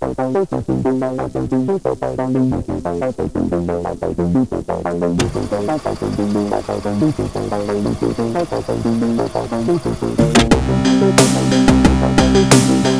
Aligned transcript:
What 0.00 0.18
is 12.36 12.93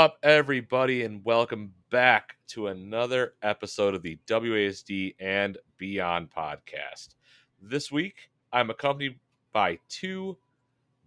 up, 0.00 0.18
everybody, 0.22 1.02
and 1.02 1.22
welcome 1.26 1.70
back 1.90 2.36
to 2.46 2.68
another 2.68 3.34
episode 3.42 3.94
of 3.94 4.00
the 4.00 4.18
WASD 4.26 5.14
and 5.20 5.58
Beyond 5.76 6.30
podcast. 6.30 7.16
This 7.60 7.92
week, 7.92 8.30
I'm 8.50 8.70
accompanied 8.70 9.18
by 9.52 9.78
two 9.90 10.38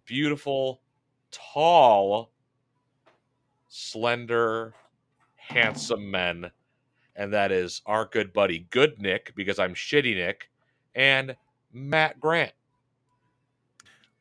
beautiful, 0.06 0.82
tall, 1.32 2.34
slender, 3.68 4.76
handsome 5.38 6.12
men, 6.12 6.52
and 7.16 7.34
that 7.34 7.52
is 7.52 7.82
our 7.88 8.06
good 8.06 8.32
buddy 8.32 8.68
Good 8.70 9.02
Nick, 9.02 9.34
because 9.36 9.58
I'm 9.58 9.74
shitty 9.74 10.14
Nick, 10.14 10.52
and 10.94 11.36
Matt 11.74 12.20
Grant. 12.20 12.54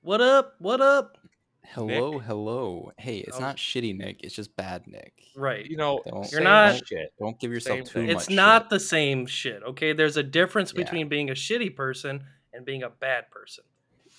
What 0.00 0.22
up? 0.22 0.54
What 0.60 0.80
up? 0.80 1.18
Hello, 1.64 2.18
hello. 2.18 2.92
Hey, 2.98 3.18
it's 3.18 3.38
Oh. 3.38 3.40
not 3.40 3.56
shitty 3.56 3.96
Nick. 3.96 4.22
It's 4.24 4.34
just 4.34 4.54
bad 4.56 4.86
Nick. 4.86 5.14
Right. 5.34 5.64
You 5.64 5.76
know, 5.76 6.02
Don't- 6.04 6.16
You're 6.30 6.40
same 6.40 6.44
not- 6.44 6.86
shit. 6.86 7.12
Don't 7.18 7.38
give 7.38 7.50
yourself 7.52 7.78
Same 7.78 7.84
too 7.84 7.92
thing. 7.92 8.06
much. 8.08 8.16
It's 8.16 8.30
not 8.30 8.64
shit. 8.64 8.70
the 8.70 8.80
same 8.80 9.26
shit, 9.26 9.62
okay? 9.62 9.92
There's 9.92 10.16
a 10.16 10.22
difference 10.22 10.72
Yeah. 10.72 10.82
between 10.82 11.08
being 11.08 11.30
a 11.30 11.34
shitty 11.34 11.74
person 11.74 12.24
and 12.52 12.64
being 12.66 12.82
a 12.82 12.90
bad 12.90 13.30
person. 13.30 13.64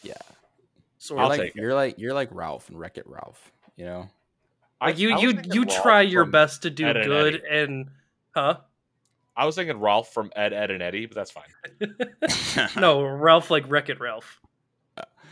Yeah. 0.02 0.14
Sort 0.98 1.18
You're 1.20 1.24
of. 1.26 1.30
like 1.30 1.40
take 1.42 1.56
it. 1.56 1.62
you're 1.62 1.74
like 1.76 2.00
you're 2.00 2.14
like 2.14 2.30
Ralph 2.32 2.70
and 2.70 2.80
Wreck 2.80 2.98
It 2.98 3.06
Ralph. 3.08 3.52
You 3.76 3.86
know. 3.86 4.10
Like 4.82 4.98
you 4.98 5.12
I 5.12 5.14
was 5.16 5.24
you 5.24 5.32
thinking 5.34 5.54
you 5.54 5.62
Rolf 5.64 5.82
try 5.84 6.02
your 6.02 6.24
from 6.24 6.32
best 6.32 6.62
to 6.64 6.70
do 6.70 6.86
Ed 6.88 6.98
and 6.98 7.06
good 7.06 7.36
Eddie. 7.36 7.44
and 7.62 7.90
huh? 8.34 8.58
I 9.36 9.46
was 9.46 9.56
thinking 9.56 9.80
Rolf 9.80 10.14
from 10.14 10.32
Ed, 10.36 10.54
Edd, 10.54 10.72
and 10.72 10.82
Eddy, 10.84 11.06
but 11.08 11.16
that's 11.16 11.32
fine. 11.32 12.70
no, 12.80 13.02
Ralph 13.04 13.50
like 13.52 13.66
Wreck 13.70 13.90
It 13.90 14.00
Ralph. 14.00 14.40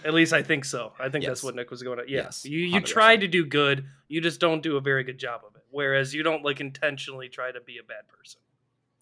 At 0.03 0.13
least 0.13 0.33
I 0.33 0.41
think 0.41 0.65
so. 0.65 0.93
I 0.99 1.09
think 1.09 1.25
that's 1.25 1.43
what 1.43 1.55
Nick 1.55 1.69
was 1.71 1.83
going 1.83 1.97
to. 1.99 2.03
Yeah. 2.09 2.23
Yes, 2.23 2.45
you 2.45 2.59
you 2.59 2.81
try 2.81 3.17
100%. 3.17 3.19
to 3.21 3.27
do 3.27 3.45
good, 3.45 3.85
you 4.07 4.21
just 4.21 4.39
don't 4.39 4.61
do 4.61 4.77
a 4.77 4.81
very 4.81 5.03
good 5.03 5.17
job 5.17 5.41
of 5.47 5.55
it. 5.55 5.61
Whereas 5.69 6.13
you 6.13 6.23
don't 6.23 6.43
like 6.43 6.59
intentionally 6.59 7.29
try 7.29 7.51
to 7.51 7.61
be 7.61 7.77
a 7.77 7.83
bad 7.83 8.07
person. 8.07 8.41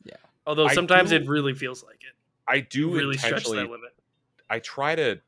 Yeah. 0.03 0.13
Although 0.45 0.67
sometimes 0.69 1.09
do- 1.11 1.17
it 1.17 1.27
really 1.27 1.53
feels 1.53 1.83
like 1.83 2.01
it. 2.03 2.15
I 2.47 2.59
do 2.61 2.79
You 2.81 2.91
really 2.95 3.17
stretch 3.17 3.31
intentionally. 3.31 3.63
that 3.63 3.71
limit. 3.71 3.89
I 4.49 4.59
try 4.59 4.95
to 4.95 5.19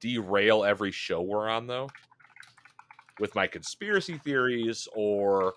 derail 0.00 0.64
every 0.64 0.92
show 0.92 1.20
we're 1.22 1.48
on 1.48 1.66
though, 1.66 1.88
with 3.18 3.34
my 3.34 3.46
conspiracy 3.46 4.18
theories 4.18 4.88
or 4.94 5.54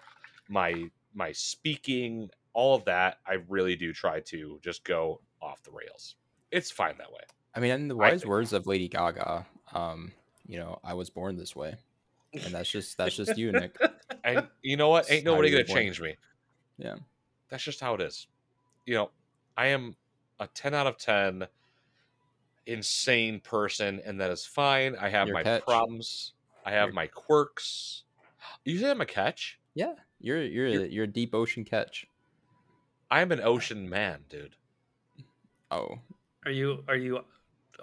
my 0.50 0.90
my 1.14 1.32
speaking, 1.32 2.30
all 2.54 2.76
of 2.76 2.86
that. 2.86 3.18
I 3.28 3.38
really 3.50 3.76
do 3.76 3.94
try 3.94 4.20
to 4.22 4.60
just 4.64 4.84
go 4.84 5.22
off 5.42 5.62
the 5.64 5.72
rails. 5.72 6.16
It's 6.52 6.72
fine 6.72 6.96
that 6.98 7.12
way. 7.12 7.22
I 7.54 7.60
mean, 7.60 7.72
in 7.72 7.88
the 7.88 7.96
wise 7.96 8.22
think- 8.22 8.30
words 8.30 8.54
of 8.54 8.66
Lady 8.66 8.88
Gaga, 8.88 9.46
um, 9.74 10.12
you 10.48 10.58
know, 10.58 10.80
I 10.84 10.94
was 10.94 11.10
born 11.10 11.38
this 11.38 11.56
way, 11.56 11.76
and 12.34 12.54
that's 12.54 12.70
just 12.70 12.98
that's 12.98 13.16
just 13.16 13.38
you, 13.38 13.52
Nick. 13.52 13.76
And 14.24 14.48
you 14.62 14.78
know 14.78 14.90
what? 14.90 15.06
It's 15.06 15.12
Ain't 15.14 15.26
nobody 15.26 15.50
gonna 15.50 15.64
change 15.64 16.00
me. 16.00 16.16
Yeah. 16.78 16.96
That's 17.50 17.64
just 17.64 17.80
how 17.80 17.96
it 17.96 18.02
is. 18.02 18.28
You 18.86 18.94
know, 18.94 19.10
I 19.58 19.68
am 19.68 19.96
a 20.40 20.46
ten 20.48 20.76
out 20.76 20.86
of 20.86 20.98
ten 21.00 21.48
insane 22.68 23.40
person, 23.40 24.00
and 24.06 24.20
that 24.22 24.30
is 24.30 24.46
fine. 24.46 24.96
I 25.00 25.10
have 25.10 25.28
You're 25.28 25.34
my 25.36 25.44
catch. 25.44 25.64
problems. 25.66 26.34
I 26.66 26.72
have 26.72 26.90
You're- 26.90 26.96
my 26.96 27.08
quirks. 27.08 28.04
You 28.64 28.78
say 28.78 28.92
I'm 28.92 29.02
a 29.02 29.06
catch? 29.08 29.60
Yeah, 29.74 29.94
you're 30.20 30.44
you're 30.44 30.68
You're- 30.68 30.86
a, 30.86 30.88
you're 30.88 31.04
a 31.06 31.08
deep 31.08 31.34
ocean 31.34 31.64
catch. 31.66 32.06
I'm 33.10 33.32
an 33.32 33.42
ocean 33.42 33.90
man, 33.90 34.20
dude. 34.30 34.56
Oh. 35.72 36.00
Are 36.46 36.52
you 36.52 36.84
are 36.88 36.96
you 36.96 37.24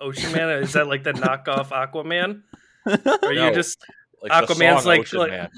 Ocean 0.01 0.33
Man? 0.33 0.49
Is 0.63 0.73
that 0.75 0.87
like 0.89 1.05
the 1.05 1.13
knockoff 1.13 1.69
Aquaman? 1.69 2.43
Or 2.87 3.33
No, 3.35 3.49
you 3.49 3.55
just 3.55 3.79
Like 4.23 4.33
Aquaman's 4.49 4.87
like- 4.87 5.01
Ocean 5.01 5.19
like- 5.19 5.31
Man. 5.31 5.51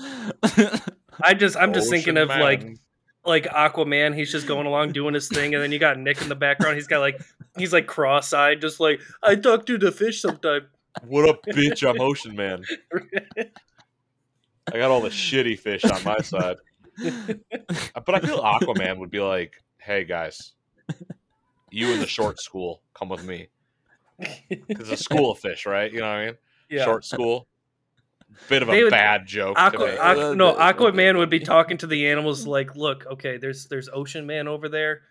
I 1.22 1.34
just 1.34 1.56
I'm 1.56 1.72
just 1.74 1.90
thinking 1.90 2.16
Ocean 2.16 2.30
of 2.30 2.40
like 2.40 2.62
Man. 2.62 2.76
like 3.26 3.44
Aquaman, 3.44 4.14
he's 4.16 4.32
just 4.32 4.46
going 4.46 4.66
along 4.66 4.92
doing 4.92 5.12
his 5.14 5.28
thing, 5.28 5.54
and 5.54 5.62
then 5.62 5.70
you 5.70 5.78
got 5.78 5.98
Nick 5.98 6.22
in 6.22 6.28
the 6.30 6.34
background. 6.34 6.76
He's 6.76 6.86
got 6.86 7.00
like 7.00 7.20
he's 7.58 7.72
like 7.74 7.86
cross-eyed, 7.86 8.60
just 8.60 8.80
like 8.80 9.00
I 9.22 9.34
talk 9.36 9.66
to 9.66 9.76
the 9.76 9.92
fish 9.92 10.22
sometime. 10.22 10.68
What 11.04 11.28
up, 11.28 11.42
bitch? 11.44 11.88
I'm 11.88 12.00
Ocean 12.00 12.34
Man. 12.34 12.62
I 14.72 14.78
got 14.78 14.90
all 14.90 15.00
the 15.00 15.08
shitty 15.10 15.58
fish 15.58 15.84
on 15.84 16.02
my 16.04 16.18
side. 16.18 16.56
But 18.06 18.14
I 18.14 18.20
feel 18.20 18.40
Aquaman 18.42 18.98
would 18.98 19.10
be 19.10 19.20
like, 19.20 19.54
"Hey 19.78 20.04
guys, 20.04 20.52
you 21.70 21.90
in 21.92 22.00
the 22.00 22.06
short 22.06 22.38
school, 22.40 22.82
come 22.94 23.08
with 23.08 23.24
me." 23.24 23.48
Because 24.48 24.91
it's 24.91 25.00
a 25.00 25.04
school 25.04 25.31
of 25.32 25.38
fish, 25.38 25.66
right? 25.66 25.92
You 25.92 26.00
know 26.00 26.06
what 26.08 26.16
I 26.16 26.26
mean? 26.26 26.34
yeah. 26.69 26.84
Short 26.84 27.04
school. 27.04 27.47
Bit 28.48 28.62
of 28.62 28.69
a 28.69 28.82
would- 28.84 28.91
bad 28.91 29.26
joke. 29.26 29.56
to 29.56 29.60
Aqua, 29.62 29.86
make. 29.86 29.98
Aqu- 29.98 30.36
no, 30.36 30.54
Aquaman 30.54 31.19
would 31.19 31.31
be 31.31 31.41
talking 31.54 31.76
to 31.78 31.86
the 31.86 32.06
animals 32.08 32.47
like, 32.47 32.76
"Look, 32.76 33.04
okay, 33.06 33.38
there's 33.38 33.66
there's 33.66 33.88
Ocean 33.92 34.25
Man 34.26 34.47
over 34.47 34.69
there. 34.69 35.03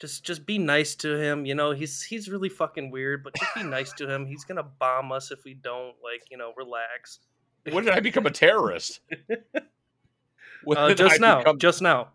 Just 0.00 0.24
just 0.24 0.44
be 0.44 0.58
nice 0.58 0.94
to 0.96 1.14
him. 1.16 1.46
You 1.46 1.54
know, 1.54 1.70
he's 1.70 2.02
he's 2.02 2.28
really 2.28 2.48
fucking 2.50 2.90
weird, 2.90 3.24
but 3.24 3.34
just 3.34 3.54
be 3.54 3.62
nice 3.78 3.92
to 3.94 4.06
him. 4.12 4.26
He's 4.26 4.44
gonna 4.44 4.64
bomb 4.64 5.12
us 5.12 5.30
if 5.30 5.44
we 5.44 5.54
don't. 5.54 5.94
Like, 6.04 6.24
you 6.30 6.36
know, 6.36 6.52
relax. 6.56 7.20
when 7.70 7.84
did 7.84 7.94
I 7.94 8.00
become 8.00 8.26
a 8.26 8.30
terrorist? 8.30 9.00
When 10.64 10.78
Uh, 10.78 10.94
just 10.94 11.14
I 11.14 11.18
now, 11.18 11.38
become- 11.38 11.58
just 11.58 11.82
now. 11.82 12.10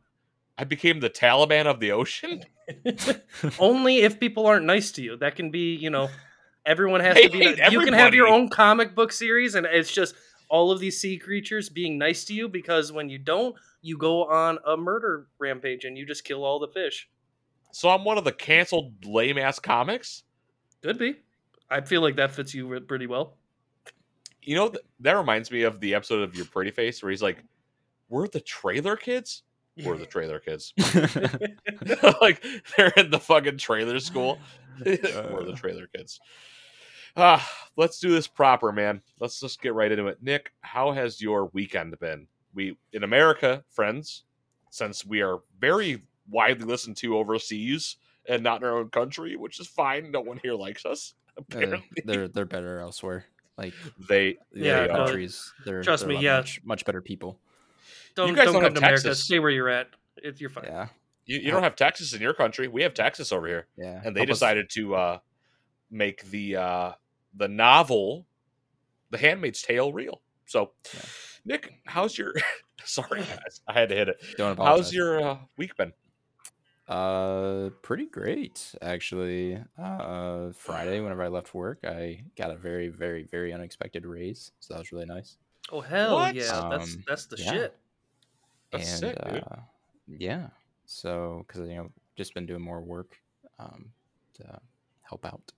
I 0.57 0.63
became 0.63 0.99
the 0.99 1.09
Taliban 1.09 1.65
of 1.65 1.79
the 1.79 1.91
ocean. 1.91 2.43
Only 3.59 3.97
if 3.99 4.19
people 4.19 4.47
aren't 4.47 4.65
nice 4.65 4.91
to 4.93 5.01
you. 5.01 5.17
That 5.17 5.35
can 5.35 5.51
be, 5.51 5.75
you 5.75 5.89
know, 5.89 6.09
everyone 6.65 7.01
has 7.01 7.15
They 7.15 7.27
to 7.27 7.29
be. 7.29 7.61
You 7.71 7.81
can 7.81 7.93
have 7.93 8.13
your 8.13 8.27
own 8.27 8.49
comic 8.49 8.95
book 8.95 9.11
series, 9.11 9.55
and 9.55 9.65
it's 9.65 9.91
just 9.91 10.15
all 10.49 10.71
of 10.71 10.79
these 10.79 10.99
sea 10.99 11.17
creatures 11.17 11.69
being 11.69 11.97
nice 11.97 12.25
to 12.25 12.33
you 12.33 12.47
because 12.47 12.91
when 12.91 13.09
you 13.09 13.17
don't, 13.17 13.55
you 13.81 13.97
go 13.97 14.25
on 14.25 14.59
a 14.65 14.75
murder 14.75 15.27
rampage 15.39 15.83
and 15.85 15.97
you 15.97 16.05
just 16.05 16.23
kill 16.23 16.43
all 16.43 16.59
the 16.59 16.67
fish. 16.67 17.07
So 17.71 17.89
I'm 17.89 18.03
one 18.03 18.17
of 18.17 18.23
the 18.23 18.31
canceled 18.31 19.05
lame 19.05 19.37
ass 19.37 19.59
comics. 19.59 20.23
Could 20.81 20.97
be. 20.97 21.17
I 21.69 21.81
feel 21.81 22.01
like 22.01 22.15
that 22.15 22.31
fits 22.31 22.53
you 22.53 22.79
pretty 22.81 23.07
well. 23.07 23.37
You 24.41 24.55
know 24.55 24.69
th- 24.69 24.83
that 25.01 25.17
reminds 25.17 25.51
me 25.51 25.63
of 25.63 25.79
the 25.81 25.93
episode 25.93 26.21
of 26.21 26.35
Your 26.35 26.45
Pretty 26.45 26.71
Face 26.71 27.03
where 27.03 27.09
he's 27.09 27.21
like, 27.21 27.43
"We're 28.07 28.27
the 28.29 28.39
trailer 28.39 28.95
kids. 28.95 29.43
We're 29.83 29.97
the 29.97 30.05
trailer 30.09 30.39
kids." 30.39 30.73
like 32.21 32.43
they're 32.75 32.93
in 32.97 33.09
the 33.09 33.19
fucking 33.19 33.57
trailer 33.57 33.99
school. 33.99 34.39
We're 34.85 34.95
the 35.45 35.55
trailer 35.55 35.87
kids. 35.87 36.19
Ah, 37.15 37.47
let's 37.75 37.99
do 37.99 38.11
this 38.11 38.27
proper, 38.27 38.71
man. 38.71 39.01
Let's 39.19 39.39
just 39.39 39.61
get 39.61 39.73
right 39.73 39.91
into 39.91 40.07
it. 40.07 40.21
Nick, 40.21 40.51
how 40.61 40.91
has 40.91 41.19
your 41.19 41.47
weekend 41.47 41.97
been? 41.99 42.27
We 42.53 42.77
in 42.93 43.03
America, 43.03 43.63
friends, 43.69 44.23
since 44.69 45.05
we 45.05 45.21
are 45.21 45.39
very 45.59 46.03
widely 46.29 46.65
listened 46.65 46.97
to 46.97 47.17
overseas 47.17 47.95
and 48.27 48.43
not 48.43 48.61
in 48.61 48.67
our 48.67 48.77
own 48.77 48.89
country, 48.89 49.35
which 49.35 49.59
is 49.59 49.67
fine. 49.67 50.11
No 50.11 50.21
one 50.21 50.39
here 50.43 50.53
likes 50.53 50.85
us. 50.85 51.13
Uh, 51.37 51.41
Apparently, 51.41 52.03
they're 52.05 52.27
they're 52.27 52.45
better 52.45 52.79
elsewhere. 52.79 53.25
Like 53.57 53.73
they 54.07 54.37
Yeah, 54.53 54.81
other 54.81 54.87
no, 54.87 54.93
countries, 55.05 55.53
they're 55.65 55.81
trust 55.81 56.05
they're 56.05 56.15
me, 56.15 56.23
yeah. 56.23 56.37
much, 56.37 56.61
much 56.63 56.85
better 56.85 57.01
people. 57.01 57.39
Don't, 58.17 58.27
You 58.29 58.35
guys 58.35 58.45
don't 58.45 58.55
don't 58.55 58.63
come 58.63 58.63
have 58.63 58.73
to 58.73 58.79
America. 58.79 59.03
Texas. 59.03 59.23
Stay 59.23 59.39
where 59.39 59.49
you're 59.51 59.69
at. 59.69 59.87
It, 60.17 60.41
you're 60.41 60.49
fine. 60.49 60.65
Yeah, 60.65 60.87
You, 61.25 61.37
you 61.39 61.51
don't 61.51 61.63
have 61.63 61.75
Texas 61.77 62.13
in 62.13 62.21
your 62.21 62.33
country. 62.33 62.67
We 62.67 62.81
have 62.81 62.93
Texas 62.93 63.31
over 63.31 63.47
here, 63.47 63.67
yeah. 63.77 64.01
and 64.03 64.13
they 64.15 64.21
Help 64.21 64.31
us- 64.31 64.37
decided 64.39 64.69
to 64.71 64.95
uh, 64.95 65.19
make 65.91 66.23
the 66.31 66.55
uh, 66.57 66.91
the 67.35 67.47
novel 67.47 68.25
The 69.11 69.17
Handmaid's 69.19 69.61
Tale 69.61 69.93
real. 69.93 70.21
So, 70.47 70.71
Yeah. 70.93 70.99
Nick, 71.45 71.73
how's 71.85 72.17
your? 72.17 72.33
Sorry, 72.83 73.19
guys, 73.21 73.61
I 73.67 73.73
had 73.73 73.89
to 73.89 73.95
hit 73.95 74.09
it. 74.09 74.17
Don't 74.37 74.51
apologize. 74.53 74.85
How's 74.87 74.93
your 74.93 75.21
uh, 75.23 75.37
week 75.57 75.77
been? 75.77 75.93
Uh, 76.87 77.69
pretty 77.81 78.05
great 78.05 78.73
actually. 78.81 79.59
Uh, 79.77 80.51
Friday, 80.53 81.01
whenever 81.01 81.21
I 81.21 81.27
left 81.27 81.53
work, 81.53 81.79
I 81.83 82.23
got 82.37 82.49
a 82.49 82.55
very, 82.55 82.87
very, 82.87 83.23
very 83.23 83.51
unexpected 83.53 84.05
raise, 84.05 84.51
so 84.61 84.73
that 84.73 84.79
was 84.79 84.91
really 84.93 85.05
nice. 85.05 85.37
Oh 85.69 85.81
hell 85.81 86.15
What? 86.15 86.33
yeah, 86.35 86.69
that's 86.71 86.95
Um, 86.95 87.03
that's 87.05 87.25
the 87.25 87.37
yeah. 87.39 87.51
shit. 87.51 87.77
That's 88.71 88.89
and 88.89 88.99
sick, 88.99 89.17
dude. 89.23 89.43
uh, 89.43 89.55
yeah, 90.07 90.47
so 90.85 91.45
because 91.47 91.67
you 91.67 91.75
know 91.75 91.89
just 92.15 92.33
been 92.33 92.45
doing 92.45 92.61
more 92.61 92.81
work 92.81 93.17
um 93.59 93.91
to 94.35 94.59
help 95.01 95.25
out. 95.25 95.51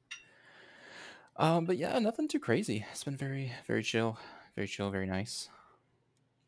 Um, 1.38 1.66
but 1.66 1.78
yeah, 1.78 1.98
nothing 2.00 2.28
too 2.28 2.40
crazy. 2.40 2.86
It's 2.92 3.06
been 3.06 3.16
very, 3.16 3.54
very 3.66 3.82
chill, 3.82 4.18
very 4.56 4.68
chill, 4.68 4.90
very 4.90 5.08
nice. 5.08 5.50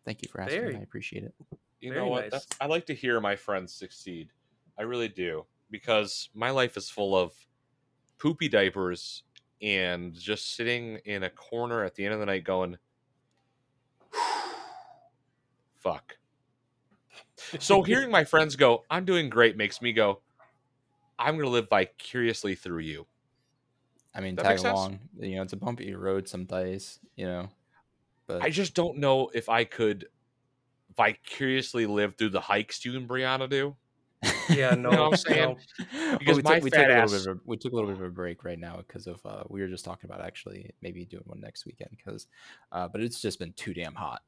Thank 0.03 0.21
you 0.21 0.29
for 0.29 0.41
asking. 0.41 0.61
Very. 0.61 0.75
I 0.75 0.79
appreciate 0.79 1.23
it. 1.23 1.33
You 1.79 1.93
Very 1.93 2.01
know 2.01 2.07
what? 2.07 2.31
nice. 2.31 2.45
I 2.59 2.65
like 2.65 2.85
to 2.87 2.93
hear 2.93 3.19
my 3.21 3.35
friends 3.35 3.73
succeed. 3.73 4.29
I 4.77 4.83
really 4.83 5.07
do 5.07 5.45
because 5.69 6.29
my 6.33 6.49
life 6.49 6.75
is 6.75 6.89
full 6.89 7.15
of 7.15 7.33
poopy 8.19 8.49
diapers 8.49 9.23
and 9.61 10.13
just 10.13 10.55
sitting 10.55 10.97
in 11.05 11.23
a 11.23 11.29
corner 11.29 11.83
at 11.83 11.95
the 11.95 12.03
end 12.03 12.13
of 12.13 12.19
the 12.19 12.25
night 12.25 12.43
going, 12.43 12.77
"Fuck." 15.79 16.17
So 17.59 17.83
hearing 17.83 18.11
my 18.11 18.23
friends 18.23 18.55
go, 18.55 18.83
"I'm 18.89 19.05
doing 19.05 19.29
great," 19.29 19.57
makes 19.57 19.81
me 19.81 19.93
go, 19.93 20.21
"I'm 21.19 21.35
going 21.35 21.45
to 21.45 21.49
live 21.51 21.69
vicariously 21.69 22.55
through 22.55 22.79
you." 22.79 23.07
I 24.13 24.21
mean, 24.21 24.35
That 24.35 24.43
tag 24.43 24.51
makes 24.51 24.61
sense. 24.61 24.73
along. 24.77 24.99
You 25.19 25.35
know, 25.37 25.41
it's 25.43 25.53
a 25.53 25.57
bumpy 25.57 25.93
road 25.93 26.27
some 26.27 26.45
days. 26.45 26.99
You 27.15 27.25
know, 27.25 27.49
but 28.27 28.41
I 28.41 28.49
just 28.49 28.73
don't 28.73 28.97
know 28.97 29.29
if 29.33 29.49
I 29.49 29.63
could 29.63 30.07
vicariously 30.95 31.85
live 31.85 32.15
through 32.15 32.29
the 32.29 32.41
hikes 32.41 32.83
you 32.85 32.95
and 32.97 33.07
Brianna 33.07 33.49
do. 33.49 33.75
Yeah, 34.49 34.75
no, 34.75 34.89
You 34.91 34.97
know 34.97 35.05
I'm 35.07 35.15
saying? 35.15 35.57
no. 35.93 36.17
Because 36.19 36.37
we 36.37 36.43
my 36.43 36.55
took, 36.55 36.63
we 36.63 36.69
fat 36.69 36.77
took 36.77 36.85
a 36.85 36.89
little 36.89 37.03
ass- 37.03 37.11
bit 37.11 37.31
of 37.31 37.37
a, 37.37 37.39
we 37.45 37.57
took 37.57 37.71
a 37.71 37.75
little 37.75 37.89
bit 37.89 37.99
of 37.99 38.05
a 38.05 38.09
break 38.09 38.43
right 38.43 38.59
now 38.59 38.77
because 38.77 39.07
of 39.07 39.25
uh, 39.25 39.43
we 39.49 39.61
were 39.61 39.67
just 39.67 39.85
talking 39.85 40.09
about 40.09 40.21
actually 40.25 40.69
maybe 40.81 41.05
doing 41.05 41.23
one 41.25 41.39
next 41.39 41.65
weekend 41.65 41.91
because 41.95 42.27
uh, 42.71 42.87
but 42.87 43.01
it's 43.01 43.21
just 43.21 43.39
been 43.39 43.53
too 43.53 43.73
damn 43.73 43.95
hot. 43.95 44.21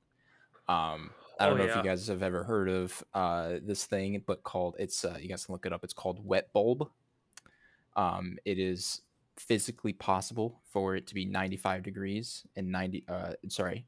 Um, 0.68 1.12
I 1.40 1.48
don't 1.48 1.56
Oh, 1.60 1.66
know 1.66 1.70
if 1.70 1.76
you 1.76 1.84
guys 1.84 2.08
have 2.08 2.24
ever 2.24 2.44
heard 2.44 2.70
of 2.70 3.04
uh, 3.14 3.56
this 3.64 3.86
thing, 3.86 4.22
but 4.26 4.44
called 4.44 4.76
it's 4.80 5.04
uh, 5.04 5.18
you 5.20 5.28
guys 5.30 5.46
can 5.46 5.54
look 5.54 5.66
it 5.66 5.74
up. 5.74 5.84
It's 5.84 5.94
called 5.94 6.24
wet 6.26 6.52
bulb. 6.54 6.90
Um, 7.96 8.38
it 8.46 8.60
is 8.60 9.02
physically 9.36 9.94
possible 9.94 10.62
for 10.72 10.96
it 10.96 11.08
to 11.08 11.16
be 11.16 11.26
95 11.26 11.82
degrees 11.82 12.46
and 12.56 12.72
90 12.72 13.04
uh 13.08 13.34
sorry 13.48 13.84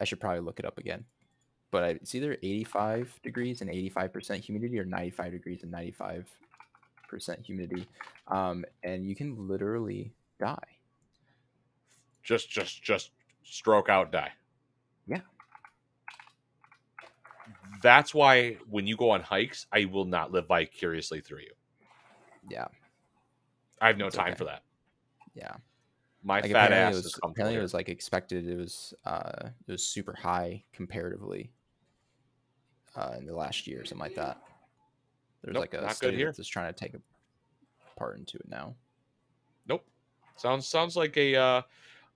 i 0.00 0.04
should 0.04 0.18
probably 0.18 0.40
look 0.40 0.58
it 0.58 0.64
up 0.64 0.76
again 0.76 1.04
but 1.70 1.84
I, 1.84 1.88
it's 1.90 2.16
either 2.16 2.32
85 2.42 3.20
degrees 3.22 3.60
and 3.60 3.70
85% 3.70 4.40
humidity 4.40 4.76
or 4.80 4.84
95 4.84 5.30
degrees 5.30 5.62
and 5.62 5.72
95% 5.72 6.24
humidity 7.44 7.86
um 8.26 8.64
and 8.82 9.06
you 9.08 9.14
can 9.14 9.46
literally 9.46 10.12
die 10.40 10.58
Just, 12.24 12.50
just, 12.50 12.82
just 12.82 13.10
stroke 13.44 13.88
out, 13.88 14.10
die. 14.10 14.32
Yeah. 15.06 15.20
That's 17.84 18.14
why 18.14 18.56
when 18.68 18.86
you 18.86 18.96
go 18.96 19.10
on 19.10 19.20
hikes, 19.20 19.66
I 19.70 19.84
will 19.84 20.06
not 20.06 20.32
live 20.32 20.48
vicariously 20.48 21.20
through 21.20 21.40
you. 21.40 21.52
yeah 22.50 22.66
I 23.80 23.88
have 23.88 23.98
no 23.98 24.06
It's 24.06 24.16
time 24.16 24.28
okay. 24.28 24.38
for 24.38 24.44
that. 24.44 24.62
yeah 25.34 25.52
My 26.22 26.40
like 26.40 26.50
fat 26.50 26.72
ass 26.72 26.94
was, 26.94 27.20
apparently 27.22 27.58
it 27.58 27.62
was 27.62 27.74
like 27.74 27.90
expected 27.90 28.48
it 28.48 28.56
was 28.56 28.94
uh 29.04 29.50
it 29.68 29.72
was 29.72 29.86
super 29.86 30.14
high 30.14 30.64
comparatively 30.72 31.50
uh 32.96 33.16
in 33.18 33.26
the 33.26 33.34
last 33.36 33.66
year 33.66 33.82
or 33.82 33.84
something 33.84 34.00
like 34.08 34.14
that 34.16 34.38
there's 35.42 35.52
Nope, 35.54 35.60
like 35.60 35.74
a 35.74 35.94
good 36.00 36.14
here. 36.14 36.26
that's 36.28 36.38
just 36.38 36.50
trying 36.52 36.72
to 36.72 36.78
take 36.78 36.94
a 36.94 37.00
part 37.98 38.16
into 38.18 38.38
it 38.38 38.48
now 38.48 38.74
Nope. 39.66 39.84
Sounds 40.36 40.66
sounds 40.66 40.96
like 40.96 41.16
a 41.18 41.36
uh, 41.36 41.62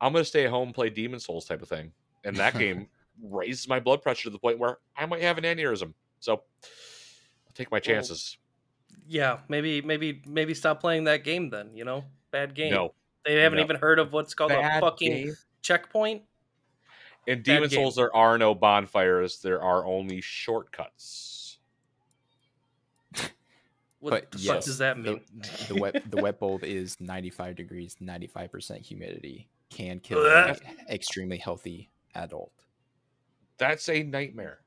I'm 0.00 0.12
gonna 0.12 0.24
stay 0.24 0.44
at 0.44 0.50
home 0.50 0.68
and 0.68 0.74
play 0.74 0.90
Demon's 0.90 1.24
Souls 1.24 1.44
type 1.46 1.62
of 1.62 1.68
thing. 1.68 1.92
And 2.24 2.36
that 2.36 2.54
game 2.58 2.88
raises 3.22 3.68
my 3.68 3.80
blood 3.80 4.02
pressure 4.02 4.24
to 4.24 4.30
the 4.30 4.38
point 4.38 4.58
where 4.58 4.78
I 4.96 5.06
might 5.06 5.22
have 5.22 5.38
an 5.38 5.44
aneurysm. 5.44 5.94
So 6.20 6.32
I'll 6.34 7.52
take 7.54 7.70
my 7.70 7.80
chances. 7.80 8.36
Yeah, 9.06 9.38
maybe 9.48 9.80
maybe 9.82 10.22
maybe 10.26 10.54
stop 10.54 10.80
playing 10.80 11.04
that 11.04 11.24
game 11.24 11.50
then. 11.50 11.74
You 11.74 11.84
know, 11.84 12.04
bad 12.30 12.54
game. 12.54 12.72
No. 12.72 12.94
They 13.24 13.40
haven't 13.42 13.58
No. 13.58 13.64
even 13.64 13.76
heard 13.76 13.98
of 13.98 14.12
what's 14.12 14.34
called 14.34 14.52
a 14.52 14.80
fucking 14.80 15.12
game. 15.26 15.34
checkpoint. 15.62 16.22
In 17.26 17.38
Bad 17.38 17.44
Demon. 17.44 17.70
Souls, 17.70 17.96
there 17.96 18.14
are 18.14 18.38
no 18.38 18.54
bonfires. 18.54 19.40
There 19.42 19.62
are 19.62 19.84
only 19.84 20.20
shortcuts. 20.22 21.58
What 24.00 24.10
But 24.10 24.30
the 24.30 24.38
fuck 24.38 24.62
does 24.62 24.78
that 24.78 24.96
mean? 24.98 25.20
the 25.68 25.74
wet 25.74 26.08
the 26.10 26.16
wet 26.22 26.38
bulb 26.38 26.62
is 26.62 27.00
95 27.00 27.56
degrees 27.56 27.96
95% 28.00 28.86
humidity 28.86 29.48
can 29.70 29.98
kill 29.98 30.24
an 30.24 30.54
extremely 30.88 31.36
healthy 31.36 31.90
adult 32.14 32.52
That's 33.58 33.88
a 33.88 34.02
nightmare. 34.02 34.60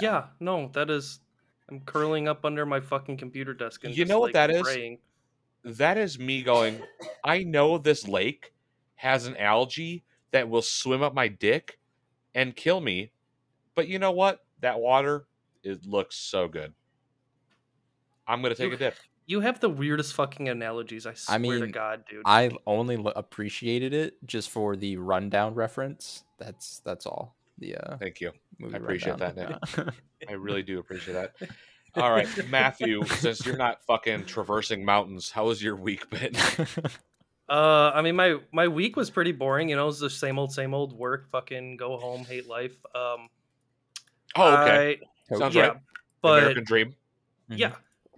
yeah. 0.00 0.26
no, 0.40 0.68
that 0.74 0.90
is. 0.90 1.20
I'm 1.70 1.80
curling 1.80 2.28
up 2.28 2.44
under 2.44 2.66
my 2.66 2.78
fucking 2.80 3.16
computer 3.16 3.54
desk 3.54 3.84
and 3.84 3.96
You 3.96 4.04
just, 4.04 4.10
know 4.10 4.18
what 4.20 4.26
like, 4.28 4.34
that 4.34 4.50
is? 4.50 4.60
praying. 4.62 4.98
That 5.64 5.96
is 5.96 6.18
me 6.18 6.42
going, 6.42 6.82
I 7.24 7.42
know 7.42 7.78
this 7.78 8.06
lake 8.06 8.52
has 8.96 9.26
an 9.26 9.34
algae 9.38 10.04
that 10.32 10.46
will 10.48 10.60
swim 10.60 11.02
up 11.02 11.14
my 11.14 11.26
dick 11.28 11.78
and 12.34 12.54
kill 12.54 12.80
me. 12.82 13.12
But 13.74 13.88
you 13.88 13.98
know 13.98 14.10
what? 14.12 14.44
That 14.60 14.78
water, 14.78 15.26
it 15.62 15.86
looks 15.86 16.16
so 16.16 16.48
good. 16.48 16.74
I'm 18.26 18.42
going 18.42 18.54
to 18.54 18.60
take 18.60 18.68
You- 18.70 18.74
a 18.76 18.78
dip. 18.78 18.94
You 19.26 19.40
have 19.40 19.58
the 19.58 19.70
weirdest 19.70 20.12
fucking 20.12 20.50
analogies. 20.50 21.06
I 21.06 21.14
swear 21.14 21.38
to 21.38 21.62
mean, 21.62 21.70
God, 21.70 22.04
dude. 22.10 22.20
i 22.26 22.50
only 22.66 22.96
l- 22.96 23.10
appreciated 23.16 23.94
it 23.94 24.16
just 24.26 24.50
for 24.50 24.76
the 24.76 24.98
rundown 24.98 25.54
reference 25.54 26.24
that's 26.36 26.80
that's 26.84 27.06
all 27.06 27.34
the 27.58 27.76
uh 27.76 27.96
Thank 27.98 28.20
you. 28.20 28.32
movie 28.58 28.74
I 28.74 28.78
appreciate 28.78 29.20
rundown. 29.20 29.58
I 30.28 30.32
really 30.32 30.62
do 30.62 30.78
appreciate 30.78 31.14
that. 31.14 31.32
All 31.96 32.10
right, 32.10 32.26
Matthew, 32.50 33.04
since 33.04 33.46
you're 33.46 33.56
not 33.56 33.80
fucking 33.86 34.24
traversing 34.24 34.84
mountains, 34.84 35.30
how 35.30 35.48
has 35.50 35.62
your 35.62 35.76
week 35.76 36.08
been? 36.10 36.34
Uh, 37.46 37.92
I 37.94 38.00
mean, 38.00 38.16
my 38.16 38.38
my 38.52 38.68
week 38.68 38.96
was 38.96 39.10
pretty 39.10 39.32
boring. 39.32 39.68
You 39.68 39.76
know, 39.76 39.82
it 39.82 39.86
was 39.88 40.00
the 40.00 40.08
same 40.08 40.38
old, 40.38 40.50
same 40.50 40.72
old 40.72 40.94
work. 40.94 41.30
Fucking 41.30 41.76
go 41.76 41.98
home, 41.98 42.24
hate 42.24 42.48
life. 42.48 42.74
Um, 42.94 43.28
Oh, 44.34 44.62
okay. 44.62 44.98
I- 45.30 45.36
Sounds 45.38 45.54
yeah, 45.54 45.66
right. 45.68 45.76
but 46.22 46.38
American 46.38 46.64
Dream. 46.64 46.94
Mhm. 47.50 47.58
yeah. 47.58 47.74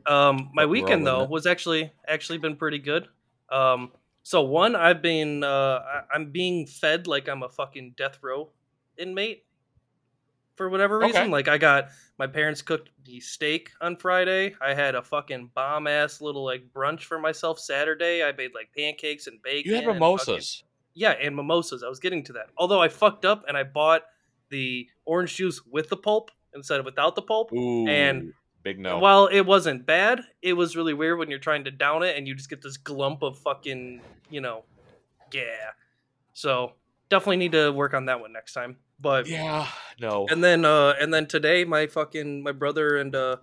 Um, 0.07 0.51
my 0.55 0.63
But 0.63 0.69
weekend 0.69 1.05
though 1.07 1.25
it. 1.25 1.31
was 1.31 1.45
actually 1.45 1.93
actually 2.07 2.39
been 2.39 2.55
pretty 2.57 2.79
good. 2.79 3.09
Um, 3.51 3.91
so 4.23 4.43
one, 4.43 4.77
I've 4.77 5.03
been 5.03 5.43
uh, 5.43 5.81
I- 5.85 6.03
I'm 6.15 6.31
being 6.31 6.67
fed 6.69 7.09
like 7.09 7.29
I'm 7.29 7.43
a 7.43 7.49
fucking 7.49 7.95
death 7.97 8.19
row 8.23 8.51
inmate 8.99 9.45
for 10.57 10.69
whatever 10.71 10.99
reason. 10.99 11.23
Okay. 11.23 11.31
Like 11.31 11.49
I 11.49 11.59
got 11.59 11.89
my 12.19 12.27
parents 12.27 12.63
cooked 12.63 12.91
the 13.05 13.21
steak 13.21 13.71
on 13.81 13.97
Friday. 13.97 14.55
I 14.61 14.75
had 14.75 14.95
a 14.95 15.03
fucking 15.03 15.51
bomb 15.55 15.87
ass 15.87 16.21
little 16.21 16.45
like 16.45 16.63
brunch 16.75 17.03
for 17.03 17.19
myself 17.19 17.59
Saturday. 17.59 18.23
I 18.25 18.33
made 18.33 18.53
like 18.55 18.71
pancakes 18.77 19.27
and 19.27 19.41
bacon. 19.43 19.71
You 19.71 19.75
had 19.77 19.85
and 19.85 19.99
fucking- 19.99 20.01
mimosas. 20.01 20.65
yeah, 20.95 21.11
and 21.13 21.37
mimosas. 21.37 21.83
I 21.83 21.89
was 21.89 22.01
getting 22.01 22.25
to 22.25 22.33
that. 22.35 22.47
Although 22.57 22.81
I 22.81 22.89
fucked 22.89 23.25
up 23.25 23.45
and 23.49 23.57
I 23.57 23.65
bought 23.65 24.03
the 24.49 24.89
orange 25.05 25.35
juice 25.37 25.61
with 25.67 25.89
the 25.89 25.97
pulp 25.97 26.31
instead 26.55 26.79
of 26.81 26.87
without 26.87 27.15
the 27.17 27.23
pulp. 27.23 27.53
Ooh, 27.53 27.87
and 27.87 28.33
big 28.63 28.79
no. 28.79 28.99
While 28.99 29.27
it 29.27 29.43
wasn't 29.43 29.85
bad, 29.85 30.23
it 30.41 30.55
was 30.55 30.75
really 30.75 30.95
weird 30.95 31.19
when 31.19 31.29
you're 31.29 31.39
trying 31.39 31.65
to 31.65 31.71
down 31.71 32.03
it 32.03 32.17
and 32.17 32.27
you 32.27 32.35
just 32.35 32.49
get 32.49 32.63
this 32.63 32.79
glump 32.79 33.23
of 33.23 33.37
fucking, 33.39 34.01
you 34.31 34.41
know, 34.41 34.65
yeah. 35.33 35.73
So 36.33 36.73
definitely 37.11 37.37
need 37.37 37.53
to 37.53 37.71
work 37.73 37.93
on 37.93 38.07
that 38.07 38.21
one 38.21 38.33
next 38.33 38.55
time. 38.55 38.79
But 38.99 39.27
yeah, 39.27 39.69
no. 40.01 40.27
and 40.31 40.43
then 40.43 40.65
uh 40.65 40.95
and 41.01 41.13
then 41.13 41.27
today 41.27 41.65
my 41.65 41.87
fucking 41.87 42.43
my 42.43 42.53
brother 42.53 42.97
and 42.97 43.15
uh 43.15 43.37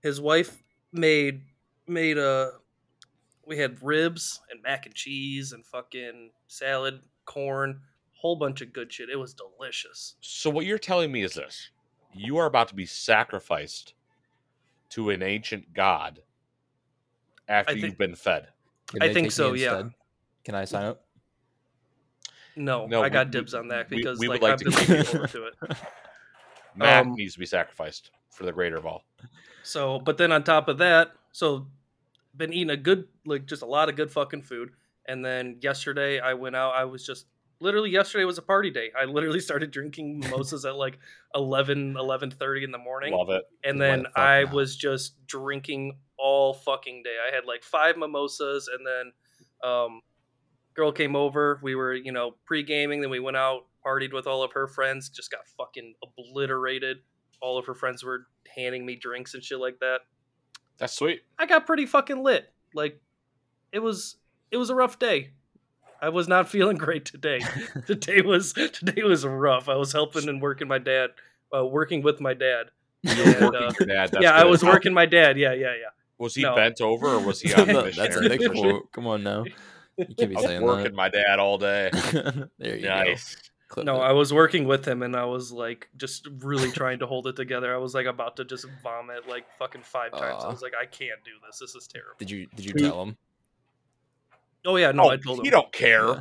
his 0.00 0.20
wife 0.20 0.62
made 0.92 1.42
made 1.86 2.16
uh 2.18 2.50
we 3.46 3.58
had 3.58 3.82
ribs 3.82 4.40
and 4.50 4.62
mac 4.62 4.86
and 4.86 4.94
cheese 4.94 5.52
and 5.52 5.64
fucking 5.64 6.30
salad, 6.48 7.00
corn, 7.24 7.80
whole 8.12 8.36
bunch 8.36 8.60
of 8.62 8.72
good 8.72 8.92
shit. 8.92 9.08
It 9.10 9.16
was 9.16 9.34
delicious. 9.34 10.16
So 10.20 10.50
what 10.50 10.66
you're 10.66 10.78
telling 10.78 11.12
me 11.12 11.22
is 11.22 11.34
this: 11.34 11.70
you 12.12 12.38
are 12.38 12.46
about 12.46 12.68
to 12.68 12.74
be 12.74 12.86
sacrificed 12.86 13.94
to 14.90 15.10
an 15.10 15.22
ancient 15.22 15.74
god 15.74 16.22
after 17.48 17.74
think- 17.74 17.84
you've 17.84 17.98
been 17.98 18.14
fed. 18.14 18.48
Can 18.88 19.02
I 19.02 19.06
think 19.06 19.16
take 19.16 19.24
me 19.24 19.30
so, 19.30 19.52
yeah. 19.54 19.78
instead? 19.78 19.92
can 20.46 20.54
i 20.54 20.64
sign 20.64 20.84
up 20.84 21.05
No, 22.56 22.86
No, 22.86 23.00
I 23.00 23.04
we- 23.04 23.10
got 23.10 23.26
we- 23.26 23.30
dibs 23.32 23.54
on 23.54 23.68
that 23.68 23.88
because 23.88 24.18
we 24.18 24.28
would 24.28 24.40
like, 24.42 24.42
like 24.42 24.52
I've 24.52 24.58
to 24.58 24.86
been 24.86 24.96
looking 24.98 25.04
forward 25.04 25.30
to 25.30 25.46
it. 25.46 25.54
Matt 26.76 27.06
Um, 27.06 27.14
needs 27.14 27.34
to 27.34 27.38
be 27.38 27.46
sacrificed 27.46 28.10
for 28.30 28.44
the 28.44 28.52
greater 28.52 28.76
of 28.76 28.86
all. 28.86 29.04
So, 29.62 29.98
but 29.98 30.18
then 30.18 30.30
on 30.32 30.44
top 30.44 30.68
of 30.68 30.78
that, 30.78 31.12
so 31.32 31.66
been 32.36 32.52
eating 32.52 32.70
a 32.70 32.76
good, 32.76 33.08
like 33.24 33.46
just 33.46 33.62
a 33.62 33.66
lot 33.66 33.88
of 33.88 33.96
good 33.96 34.10
fucking 34.10 34.42
food. 34.42 34.70
And 35.06 35.24
then 35.24 35.56
yesterday 35.60 36.18
I 36.20 36.34
went 36.34 36.54
out. 36.56 36.74
I 36.74 36.84
was 36.84 37.04
just 37.06 37.26
literally 37.60 37.90
yesterday 37.90 38.24
was 38.24 38.36
a 38.38 38.42
party 38.42 38.70
day. 38.70 38.90
I 38.98 39.04
literally 39.06 39.40
started 39.40 39.70
drinking 39.70 40.18
mimosas 40.20 40.64
at 40.66 40.76
like 40.76 40.98
11, 41.34 41.94
11.30 41.94 42.64
in 42.64 42.70
the 42.70 42.78
morning. 42.78 43.12
Love 43.14 43.30
it. 43.30 43.44
and 43.64 43.80
then 43.80 44.02
the 44.14 44.20
I 44.20 44.44
was 44.44 44.76
just 44.76 45.14
drinking 45.26 45.96
all 46.18 46.52
fucking 46.54 47.02
day. 47.02 47.16
I 47.26 47.34
had 47.34 47.44
like 47.46 47.62
five 47.62 47.96
mimosas, 47.96 48.68
and 48.68 48.86
then 48.86 49.12
um, 49.70 50.00
girl 50.76 50.92
came 50.92 51.16
over. 51.16 51.58
We 51.62 51.74
were, 51.74 51.94
you 51.94 52.12
know, 52.12 52.34
pre 52.44 52.62
gaming. 52.62 53.00
Then 53.00 53.10
we 53.10 53.18
went 53.18 53.36
out, 53.36 53.64
partied 53.84 54.12
with 54.12 54.26
all 54.26 54.42
of 54.42 54.52
her 54.52 54.68
friends. 54.68 55.08
Just 55.08 55.30
got 55.30 55.40
fucking 55.56 55.94
obliterated. 56.02 56.98
All 57.40 57.58
of 57.58 57.66
her 57.66 57.74
friends 57.74 58.04
were 58.04 58.26
handing 58.54 58.86
me 58.86 58.96
drinks 58.96 59.34
and 59.34 59.42
shit 59.42 59.58
like 59.58 59.80
that. 59.80 60.00
That's 60.78 60.92
sweet. 60.92 61.22
I 61.38 61.46
got 61.46 61.66
pretty 61.66 61.86
fucking 61.86 62.22
lit. 62.22 62.52
Like, 62.74 63.00
it 63.72 63.80
was 63.80 64.16
it 64.50 64.58
was 64.58 64.70
a 64.70 64.74
rough 64.74 64.98
day. 64.98 65.30
I 66.00 66.10
was 66.10 66.28
not 66.28 66.48
feeling 66.50 66.76
great 66.76 67.04
today. 67.04 67.40
today 67.86 68.20
was 68.20 68.52
today 68.52 69.02
was 69.02 69.24
rough. 69.24 69.68
I 69.68 69.76
was 69.76 69.92
helping 69.92 70.28
and 70.28 70.40
working 70.40 70.68
my 70.68 70.78
dad, 70.78 71.10
uh, 71.56 71.64
working 71.64 72.02
with 72.02 72.20
my 72.20 72.34
dad. 72.34 72.66
And, 73.04 73.18
working 73.18 73.44
uh, 73.44 73.70
dad. 73.70 74.10
That's 74.12 74.22
yeah, 74.22 74.32
I 74.32 74.44
was 74.44 74.62
working 74.62 74.92
my 74.92 75.06
dad. 75.06 75.38
Yeah, 75.38 75.52
yeah, 75.52 75.72
yeah. 75.74 75.90
Was 76.18 76.34
he 76.34 76.42
no. 76.42 76.54
bent 76.54 76.80
over 76.80 77.08
or 77.08 77.20
was 77.20 77.40
he 77.40 77.52
on 77.52 77.66
the 77.66 77.72
No, 77.72 77.90
That's 77.90 78.16
a 78.16 78.20
Nick. 78.28 78.92
Come 78.92 79.06
on 79.06 79.22
now. 79.22 79.44
You 79.98 80.06
can't 80.14 80.30
be 80.30 80.36
I 80.36 80.40
was 80.40 80.46
saying 80.46 80.62
working 80.62 80.94
my 80.94 81.08
dad 81.08 81.38
all 81.38 81.58
day. 81.58 81.90
there 82.58 82.76
you 82.76 82.86
Nice. 82.88 83.34
go. 83.34 83.40
Clip 83.68 83.86
No, 83.86 83.96
it. 83.96 84.06
I 84.06 84.12
was 84.12 84.32
working 84.32 84.66
with 84.66 84.86
him 84.86 85.02
and 85.02 85.16
I 85.16 85.24
was 85.24 85.50
like 85.50 85.88
just 85.96 86.28
really 86.38 86.70
trying 86.70 87.00
to 87.00 87.06
hold 87.06 87.26
it 87.26 87.34
together. 87.36 87.74
I 87.74 87.78
was 87.78 87.94
like 87.94 88.06
about 88.06 88.36
to 88.36 88.44
just 88.44 88.66
vomit 88.82 89.28
like 89.28 89.44
fucking 89.58 89.82
five 89.82 90.12
times. 90.12 90.44
I 90.44 90.48
was 90.48 90.62
like, 90.62 90.74
I 90.80 90.86
can't 90.86 91.22
do 91.24 91.32
this. 91.46 91.58
This 91.58 91.74
is 91.74 91.86
terrible. 91.88 92.12
Did 92.18 92.30
you 92.30 92.46
did 92.54 92.64
you 92.66 92.72
tell 92.74 93.02
him? 93.02 93.16
Oh 94.64 94.76
yeah, 94.76 94.92
no, 94.92 95.04
oh, 95.04 95.08
I 95.10 95.16
told 95.16 95.38
him. 95.40 95.44
he 95.44 95.50
don't 95.50 95.72
care. 95.72 96.06
Yeah. 96.06 96.20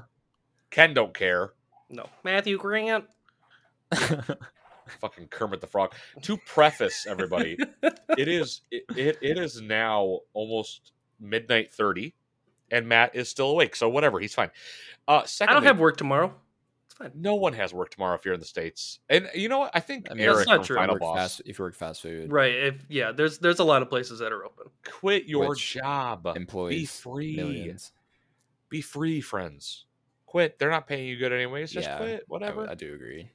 Ken 0.72 0.94
don't 0.94 1.14
care. 1.14 1.54
No, 1.90 2.08
Matthew 2.24 2.58
Grant. 2.58 3.06
Fucking 5.02 5.28
Kermit 5.30 5.62
the 5.62 5.68
Frog. 5.68 5.94
To 6.24 6.38
preface 6.38 7.06
everybody, 7.08 7.58
it 8.18 8.28
is 8.28 8.62
it, 8.72 8.84
it, 8.96 9.18
it 9.22 9.38
is 9.38 9.62
now 9.62 10.20
almost 10.34 10.92
midnight 11.20 11.72
thirty, 11.74 12.14
and 12.72 12.88
Matt 12.88 13.16
is 13.16 13.30
still 13.30 13.50
awake. 13.52 13.76
So 13.76 13.90
whatever, 13.90 14.20
he's 14.20 14.34
fine. 14.34 14.50
Uh, 15.08 15.24
I 15.42 15.54
don't 15.54 15.64
have 15.64 15.80
work 15.80 15.98
tomorrow. 15.98 16.34
It's 16.88 16.96
fine. 16.96 17.12
no 17.16 17.36
one 17.36 17.54
has 17.54 17.74
work 17.74 17.92
tomorrow 17.92 18.16
if 18.16 18.26
you're 18.26 18.34
in 18.34 18.40
the 18.40 18.46
states. 18.46 19.00
And 19.10 19.30
you 19.36 19.50
know 19.50 19.60
what? 19.60 19.72
I 19.74 19.80
think 19.80 20.08
I 20.10 20.14
mean, 20.14 20.24
Eric 20.24 20.38
That's 20.38 20.48
not 20.48 20.56
from 20.58 20.66
true. 20.66 20.76
If 20.76 20.82
you 20.82 20.84
Final 20.84 20.94
work 20.96 21.02
Boss 21.02 21.18
fast, 21.18 21.42
if 21.46 21.60
you 21.60 21.66
work 21.66 21.76
fast 21.76 22.02
food, 22.02 22.32
Right. 22.32 22.54
If 22.56 22.86
yeah, 22.90 23.12
there's 23.12 23.38
there's 23.40 23.60
a 23.60 23.64
lot 23.64 23.82
of 23.82 23.90
places 23.90 24.20
that 24.20 24.32
are 24.32 24.46
open. 24.46 24.68
quit 24.84 25.26
your 25.26 25.50
Which 25.50 25.74
job. 25.74 26.26
Employees, 26.36 26.82
be 26.82 26.86
free. 26.86 27.36
millions. 27.36 27.92
Be 28.70 28.82
free, 28.82 29.22
friends. 29.22 29.86
Quit. 30.26 30.58
They're 30.60 30.72
not 30.72 30.88
paying 30.88 31.08
you 31.08 31.18
good 31.18 31.32
anyways. 31.32 31.72
Just 31.72 31.88
Yeah, 31.88 31.98
quit. 31.98 32.24
Whatever. 32.28 32.70
I 32.70 32.74
do 32.76 32.94
agree. 32.94 33.30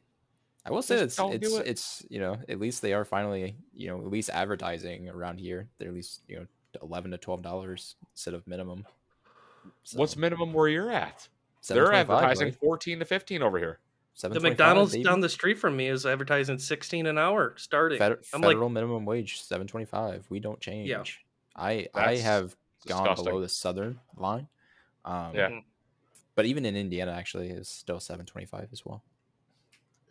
I 0.67 0.71
will 0.71 0.83
say 0.83 0.99
Just 0.99 1.19
it's 1.19 1.35
it's 1.45 1.55
it. 1.57 1.67
it's 1.67 2.07
you 2.11 2.21
know 2.21 2.37
at 2.49 2.61
least 2.61 2.83
they 2.83 2.93
are 2.93 3.05
finally 3.07 3.57
you 3.73 3.89
know 3.89 3.99
at 4.01 4.11
least 4.11 4.29
advertising 4.31 5.09
around 5.09 5.39
here. 5.39 5.69
They're 5.79 5.89
at 5.89 5.95
least 5.95 6.23
you 6.29 6.37
know 6.37 6.47
eleven 6.83 7.11
to 7.13 7.19
twelve 7.19 7.43
dollars 7.43 7.97
instead 8.13 8.35
of 8.35 8.47
minimum. 8.47 8.85
What's 9.95 10.17
minimum 10.17 10.53
where 10.53 10.69
you're 10.69 10.91
at? 10.91 11.29
They're 11.67 11.93
advertising 11.93 12.47
right? 12.49 12.57
14 12.57 12.99
to 13.01 13.05
15 13.05 13.43
over 13.43 13.59
here. 13.59 13.79
The 14.23 14.41
McDonald's 14.41 14.93
baby. 14.93 15.05
down 15.05 15.21
the 15.21 15.29
street 15.29 15.59
from 15.59 15.77
me 15.77 15.87
is 15.87 16.05
advertising 16.05 16.59
sixteen 16.59 17.07
an 17.07 17.17
hour 17.17 17.55
starting. 17.57 17.97
Fed- 17.99 18.19
I'm 18.35 18.43
like, 18.43 18.51
federal 18.51 18.69
minimum 18.69 19.07
wage 19.07 19.41
seven 19.41 19.67
twenty 19.67 19.87
five. 19.87 20.27
We 20.29 20.41
don't 20.41 20.61
change. 20.61 20.89
I 21.57 21.87
I 21.95 22.17
That's 22.17 22.21
have 22.23 22.57
gone 22.87 23.05
disgusting. 23.05 23.25
below 23.25 23.41
the 23.41 23.49
southern 23.49 23.99
line. 24.19 24.49
Um, 25.07 25.35
Yeah. 25.35 25.49
Mhm. 25.49 25.65
But 26.35 26.45
even 26.47 26.67
in 26.67 26.77
Indiana, 26.77 27.13
actually, 27.13 27.49
is 27.49 27.69
still 27.69 27.99
seven 27.99 28.27
twenty 28.27 28.47
five 28.47 28.69
as 28.73 28.85
well. 28.85 29.03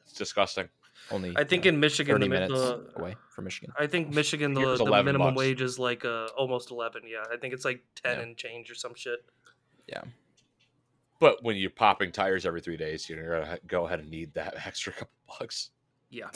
It's 0.05 0.13
disgusting. 0.13 0.69
Only 1.11 1.33
I 1.35 1.43
think 1.43 1.65
uh, 1.65 1.69
in 1.69 1.79
Michigan, 1.79 2.15
thirty 2.15 2.25
the, 2.25 2.29
minutes 2.29 2.53
the 2.53 2.85
away 2.95 3.15
from 3.29 3.45
Michigan. 3.45 3.73
I 3.79 3.87
think 3.87 4.09
Michigan 4.13 4.53
the, 4.53 4.75
the 4.77 4.85
minimum 4.85 5.29
bucks. 5.33 5.37
wage 5.37 5.61
is 5.61 5.79
like 5.79 6.05
uh, 6.05 6.27
almost 6.37 6.71
eleven. 6.71 7.01
Yeah, 7.07 7.23
I 7.31 7.37
think 7.37 7.53
it's 7.53 7.65
like 7.65 7.83
ten 7.95 8.17
Yeah. 8.17 8.23
and 8.23 8.37
change 8.37 8.69
or 8.69 8.75
some 8.75 8.93
shit. 8.95 9.19
Yeah, 9.87 10.01
But 11.19 11.43
when 11.43 11.55
you're 11.57 11.71
popping 11.71 12.11
tires 12.11 12.45
every 12.45 12.61
three 12.61 12.77
days, 12.77 13.09
you're 13.09 13.39
going 13.41 13.57
to 13.57 13.59
go 13.65 13.87
ahead 13.87 13.99
and 14.01 14.09
need 14.11 14.35
that 14.35 14.53
extra 14.67 14.93
couple 14.93 15.09
bucks. 15.39 15.71
Yeah. 16.11 16.29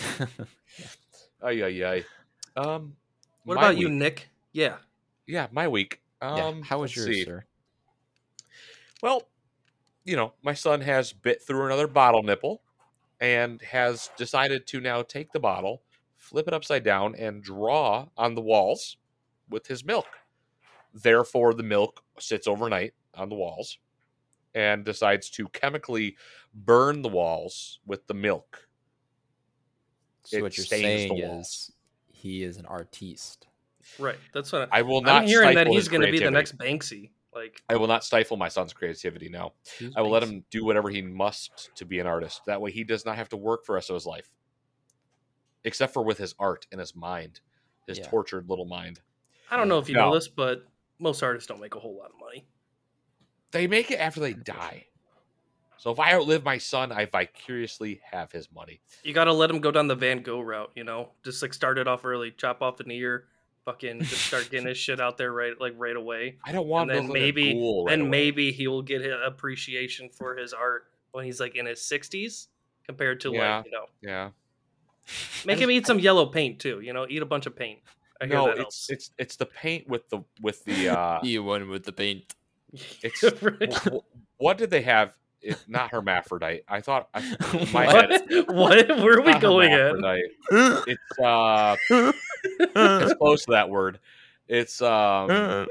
Ay, 1.42 1.64
ay, 1.64 1.84
ay. 1.86 2.06
Um, 2.56 2.96
What 3.44 3.56
my 3.56 3.62
about 3.62 3.78
you, 3.78 3.90
Nick? 3.90 4.30
Yeah. 4.54 4.78
Yeah, 5.28 5.48
my 5.52 5.68
week. 5.68 6.02
Um, 6.22 6.38
yeah. 6.38 6.64
How 6.64 6.80
was 6.80 6.96
let's 6.96 7.08
yours, 7.08 7.16
see. 7.18 7.26
sir? 7.26 7.46
Well, 9.04 9.28
you 10.04 10.16
know, 10.16 10.34
my 10.44 10.54
son 10.56 10.82
has 10.82 11.14
bit 11.14 11.44
through 11.44 11.66
another 11.68 11.88
bottle 11.88 12.24
nipple 12.24 12.63
and 13.24 13.62
has 13.62 14.10
decided 14.18 14.68
to 14.68 14.82
now 14.82 15.02
take 15.02 15.32
the 15.32 15.40
bottle, 15.40 15.82
flip 16.18 16.46
it 16.46 16.54
upside 16.54 16.84
down, 16.84 17.16
and 17.16 17.42
draw 17.42 18.06
on 18.18 18.36
the 18.36 18.42
walls 18.42 18.98
with 19.50 19.66
his 19.66 19.86
milk. 19.86 20.08
Therefore, 20.94 21.54
the 21.54 21.64
milk 21.64 22.04
sits 22.20 22.48
overnight 22.48 22.94
on 23.16 23.30
the 23.30 23.36
walls 23.36 23.80
and 24.54 24.84
decides 24.84 25.30
to 25.30 25.48
chemically 25.48 26.18
burn 26.54 27.02
the 27.02 27.08
walls 27.08 27.80
with 27.86 28.06
the 28.08 28.14
milk. 28.14 28.68
So 30.26 30.38
It 30.38 30.42
what 30.42 30.58
you're 30.58 30.66
saying 30.66 31.18
walls. 31.18 31.48
is 31.48 31.72
he 32.12 32.44
is 32.44 32.58
an 32.58 32.66
artiste. 32.66 33.48
Right. 33.98 34.20
That's 34.34 34.52
what 34.52 34.68
I, 34.70 34.80
I 34.80 34.82
will 34.82 35.02
not 35.02 35.22
I'm 35.22 35.28
hearing 35.30 35.56
that 35.56 35.68
he's 35.68 35.88
going 35.88 36.02
to 36.02 36.12
be 36.12 36.20
the 36.20 36.30
next 36.30 36.58
Banksy. 36.58 37.12
Like, 37.36 37.64
I 37.70 37.76
will 37.76 37.88
not 37.88 38.04
stifle 38.04 38.38
my 38.38 38.50
son's 38.50 38.74
creativity 38.74 39.30
now. 39.30 39.54
I 39.96 40.02
will 40.02 40.12
let 40.12 40.24
him 40.24 40.46
do 40.52 40.66
whatever 40.66 40.90
he 40.90 41.02
must 41.02 41.70
to 41.76 41.86
be 41.86 42.00
an 42.00 42.08
artist. 42.08 42.42
That 42.46 42.62
way, 42.62 42.72
he 42.72 42.84
does 42.84 43.06
not 43.06 43.16
have 43.16 43.30
to 43.30 43.38
work 43.38 43.66
for 43.66 43.74
the 43.74 43.76
rest 43.76 43.90
of 43.90 43.96
his 43.96 44.06
life, 44.06 44.32
except 45.64 45.94
for 45.94 46.04
with 46.04 46.18
his 46.18 46.36
art 46.40 46.68
and 46.72 46.80
his 46.80 46.96
mind, 46.96 47.42
his 47.88 48.00
Yeah. 48.00 48.10
tortured 48.10 48.50
little 48.50 48.66
mind. 48.66 49.02
I 49.50 49.58
don't 49.58 49.68
know 49.68 49.80
if 49.80 49.90
you 49.90 49.96
know 49.96 50.14
this, 50.14 50.28
but 50.28 50.66
most 51.00 51.24
artists 51.24 51.48
don't 51.48 51.60
make 51.60 51.76
a 51.76 51.80
whole 51.80 51.98
lot 51.98 52.12
of 52.12 52.20
money. 52.20 52.48
They 53.52 53.68
make 53.68 53.92
it 53.92 54.00
after 54.00 54.20
they 54.20 54.34
die. 54.34 54.88
So 55.78 55.92
if 55.92 56.00
I 56.00 56.14
outlive 56.14 56.44
my 56.46 56.58
son, 56.60 56.92
I 56.92 57.06
vicariously 57.06 58.02
have 58.10 58.32
his 58.32 58.50
money. 58.52 58.80
You 59.04 59.14
got 59.14 59.26
to 59.26 59.34
let 59.34 59.50
him 59.50 59.60
go 59.60 59.70
down 59.70 59.88
the 59.88 59.96
Van 59.96 60.22
Gogh 60.22 60.40
route, 60.40 60.72
you 60.76 60.84
know? 60.86 61.12
Just 61.26 61.42
like 61.42 61.54
start 61.54 61.78
it 61.78 61.88
off 61.88 62.06
early, 62.06 62.32
chop 62.32 62.62
off 62.62 62.80
an 62.80 62.90
ear, 62.90 63.28
fucking 63.66 64.02
just 64.02 64.22
start 64.26 64.50
getting 64.50 64.68
his 64.68 64.78
shit 64.78 65.00
out 65.00 65.18
there 65.18 65.32
right 65.32 65.54
like 65.60 65.74
right 65.78 65.96
away. 65.96 66.38
I 66.46 66.52
don't 66.52 66.68
want 66.68 66.90
And 66.92 66.98
then 67.00 67.06
Brooklyn 67.08 67.22
to 67.22 67.26
maybe 67.34 67.54
Ghoul 67.54 67.86
right 67.86 67.92
then 67.92 68.02
away. 68.02 68.10
maybe 68.10 68.52
he 68.52 68.68
will 68.68 68.82
get 68.82 69.02
his 69.02 69.14
appreciation 69.26 70.10
for 70.10 70.36
his 70.36 70.54
art 70.54 70.86
when 71.12 71.26
he's 71.26 71.40
like 71.40 71.56
in 71.56 71.66
his 71.66 71.80
60s 71.80 72.48
compared 72.86 73.20
to 73.22 73.32
Yeah. 73.34 73.58
like, 73.58 73.66
you 73.66 73.72
know, 73.72 73.86
yeah. 74.02 74.30
make 75.46 75.60
him 75.60 75.72
eat 75.72 75.86
some 75.88 76.00
yellow 76.00 76.26
paint 76.26 76.60
too, 76.60 76.80
you 76.82 76.94
know, 76.94 77.06
eat 77.10 77.22
a 77.22 77.26
bunch 77.26 77.46
of 77.46 77.56
paint. 77.56 77.80
I 78.22 78.26
hear 78.26 78.36
No, 78.36 78.46
that 78.48 78.52
it's 78.52 78.60
helps. 78.60 78.90
it's 78.90 79.10
it's 79.18 79.36
the 79.38 79.46
paint 79.46 79.88
with 79.88 80.10
the 80.10 80.20
with 80.42 80.64
the 80.66 80.90
uh 80.90 81.20
You 81.24 81.44
one 81.44 81.70
with 81.70 81.84
the 81.84 81.92
paint. 81.94 82.36
it's 83.02 83.24
Right. 83.42 83.74
wh- 83.74 83.88
wh- 83.88 84.42
what 84.42 84.58
did 84.58 84.70
they 84.70 84.82
have? 84.82 85.14
It, 85.42 85.58
not 85.68 85.92
hermaphrodite. 85.92 86.64
I 86.70 86.80
thought 86.80 87.10
I, 87.14 87.20
in 87.54 87.72
my 87.74 87.86
head 87.86 88.22
what? 88.48 88.56
what? 88.56 88.88
Where 89.00 89.18
are 89.20 89.22
we 89.22 89.38
going 89.40 89.74
at? 89.74 89.92
hermaphrodite. 89.96 90.84
It's 90.88 91.20
uh 91.20 91.76
it's 92.76 93.14
close 93.16 93.46
to 93.46 93.52
that 93.52 93.70
word. 93.70 94.00
It's 94.48 94.82
um 94.82 95.68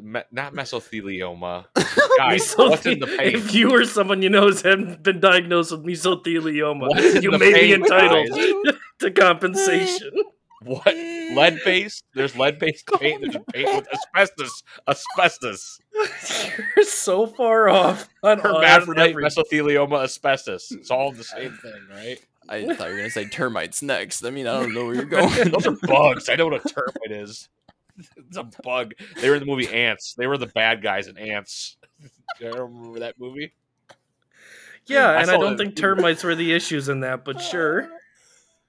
me- 0.00 0.22
not 0.32 0.52
mesothelioma. 0.54 1.66
Guys, 2.18 2.54
what's 2.54 2.86
in 2.86 3.00
the 3.00 3.06
paint? 3.18 3.34
If 3.34 3.54
you 3.54 3.70
or 3.74 3.84
someone 3.84 4.22
you 4.22 4.30
know 4.30 4.46
has 4.46 4.62
been 4.62 5.20
diagnosed 5.20 5.72
with 5.72 5.84
mesothelioma, 5.84 7.22
you 7.22 7.30
may 7.32 7.38
be 7.38 7.52
paint, 7.52 7.82
entitled 7.82 8.28
to 9.00 9.10
compensation. 9.10 10.10
What 10.62 10.94
lead 10.94 11.58
based? 11.64 12.04
There's 12.14 12.36
lead 12.36 12.58
based 12.58 12.86
paint. 12.98 13.22
There's 13.22 13.36
paint 13.54 13.76
with 13.76 13.88
asbestos. 13.94 14.62
Asbestos. 14.86 15.80
You're 16.76 16.84
so 16.84 17.26
far 17.26 17.70
off 17.70 18.08
on 18.22 18.40
on 18.40 18.56
Hermaphrodite, 18.62 19.10
every- 19.10 19.24
mesothelioma, 19.24 20.02
asbestos. 20.04 20.70
It's 20.72 20.90
all 20.90 21.12
the 21.12 21.24
same 21.24 21.52
thing, 21.62 21.80
right? 21.90 22.18
I 22.48 22.62
thought 22.74 22.88
you 22.88 22.94
were 22.94 22.96
gonna 22.98 23.10
say 23.10 23.26
termites 23.26 23.82
next. 23.82 24.24
I 24.24 24.30
mean, 24.30 24.46
I 24.46 24.60
don't 24.60 24.74
know 24.74 24.86
where 24.86 24.94
you're 24.94 25.04
going. 25.06 25.50
Those 25.50 25.66
are 25.66 25.76
bugs. 25.86 26.28
I 26.28 26.36
know 26.36 26.46
what 26.48 26.64
a 26.64 26.68
termite 26.74 27.10
is. 27.22 27.48
It's 28.16 28.36
a 28.36 28.44
bug. 28.62 28.94
They 29.20 29.28
were 29.28 29.36
in 29.36 29.40
the 29.40 29.46
movie 29.46 29.68
Ants. 29.68 30.14
They 30.14 30.26
were 30.26 30.38
the 30.38 30.46
bad 30.46 30.82
guys 30.82 31.06
in 31.06 31.18
Ants. 31.18 31.76
I 32.02 32.06
Do 32.38 32.44
you 32.46 32.52
remember 32.52 33.00
that 33.00 33.18
movie? 33.18 33.52
Yeah, 34.86 35.08
I 35.10 35.20
and 35.22 35.30
I 35.30 35.36
don't 35.36 35.56
that 35.56 35.64
think 35.64 35.76
termites 35.76 36.24
were 36.24 36.34
the 36.34 36.52
issues 36.52 36.88
in 36.88 37.00
that, 37.00 37.24
but 37.24 37.40
sure. 37.40 37.90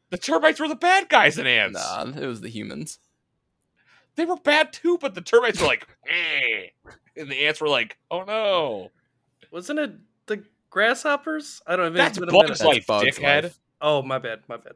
The 0.09 0.17
termites 0.17 0.59
were 0.59 0.67
the 0.67 0.75
bad 0.75 1.07
guys 1.07 1.37
in 1.37 1.47
Ants. 1.47 1.79
nah, 1.81 2.03
it 2.21 2.27
was 2.27 2.41
the 2.41 2.49
humans. 2.49 2.99
They 4.15 4.25
were 4.25 4.35
bad 4.35 4.73
too, 4.73 4.97
but 4.99 5.15
the 5.15 5.21
termites 5.21 5.61
were 5.61 5.67
like, 5.67 5.87
eh. 6.09 6.67
and 7.15 7.31
the 7.31 7.45
ants 7.47 7.61
were 7.61 7.69
like, 7.69 7.97
oh 8.11 8.23
no. 8.23 8.91
Wasn't 9.51 9.79
it 9.79 9.91
the 10.25 10.43
grasshoppers? 10.71 11.61
I 11.67 11.75
don't 11.75 11.93
know. 11.93 11.97
That's 11.97 12.17
it's 12.17 12.27
a 12.27 12.31
Bugs 12.31 12.59
minute. 12.61 12.75
Life, 12.75 12.87
Bugs 12.87 13.17
dickhead. 13.19 13.43
Life. 13.43 13.59
Oh, 13.79 14.01
my 14.01 14.17
bad. 14.17 14.39
My 14.47 14.57
bad. 14.57 14.73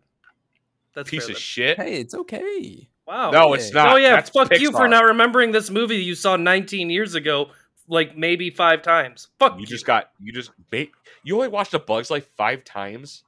That's 0.94 1.10
Piece 1.10 1.24
fair 1.24 1.32
of 1.32 1.36
then. 1.36 1.42
shit. 1.42 1.78
Hey, 1.78 1.96
it's 2.00 2.14
okay. 2.14 2.88
Wow. 3.08 3.32
no, 3.32 3.54
it's 3.54 3.72
not. 3.74 3.94
oh 3.94 3.96
yeah, 3.98 4.16
That's 4.16 4.30
fuck 4.32 4.50
you 4.60 4.72
for 4.72 4.88
not 4.88 5.04
remembering 5.04 5.52
this 5.52 5.70
movie 5.70 5.98
you 5.98 6.16
saw 6.16 6.38
19 6.38 6.90
years 6.90 7.14
ago. 7.16 7.50
like 7.88 8.18
maybe 8.18 8.50
five 8.50 8.82
times. 8.82 9.28
Fuck 9.38 9.60
You 9.60 9.66
just 9.68 9.86
got 9.86 10.10
you 10.20 10.32
just 10.34 10.50
ba- 10.72 10.88
you 11.24 11.36
only 11.36 11.50
watched 11.50 11.74
a 11.76 11.80
Bugs 11.80 12.10
Life 12.10 12.28
five 12.36 12.64
times. 12.64 13.24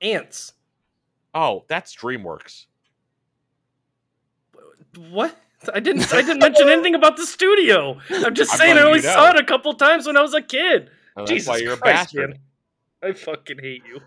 ants. 0.00 0.52
Oh, 1.34 1.64
that's 1.68 1.94
DreamWorks. 1.94 2.66
What? 5.10 5.36
I 5.72 5.80
didn't. 5.80 6.12
I 6.12 6.22
didn't 6.22 6.38
mention 6.40 6.68
anything 6.68 6.94
about 6.94 7.16
the 7.16 7.26
studio. 7.26 7.98
I'm 8.10 8.34
just 8.34 8.52
I'm 8.52 8.58
saying 8.58 8.78
I 8.78 8.82
only 8.82 8.98
you 9.00 9.04
know. 9.06 9.12
saw 9.12 9.30
it 9.30 9.36
a 9.40 9.44
couple 9.44 9.72
times 9.74 10.06
when 10.06 10.16
I 10.16 10.22
was 10.22 10.34
a 10.34 10.42
kid. 10.42 10.90
Oh, 11.16 11.20
that's 11.20 11.30
Jesus 11.30 11.48
why 11.48 11.56
you're 11.58 11.74
a 11.74 11.76
Christ, 11.76 12.14
bastard. 12.14 12.30
man. 12.30 12.38
I 13.04 13.12
fucking 13.12 13.58
hate 13.58 13.82
you. 13.84 14.00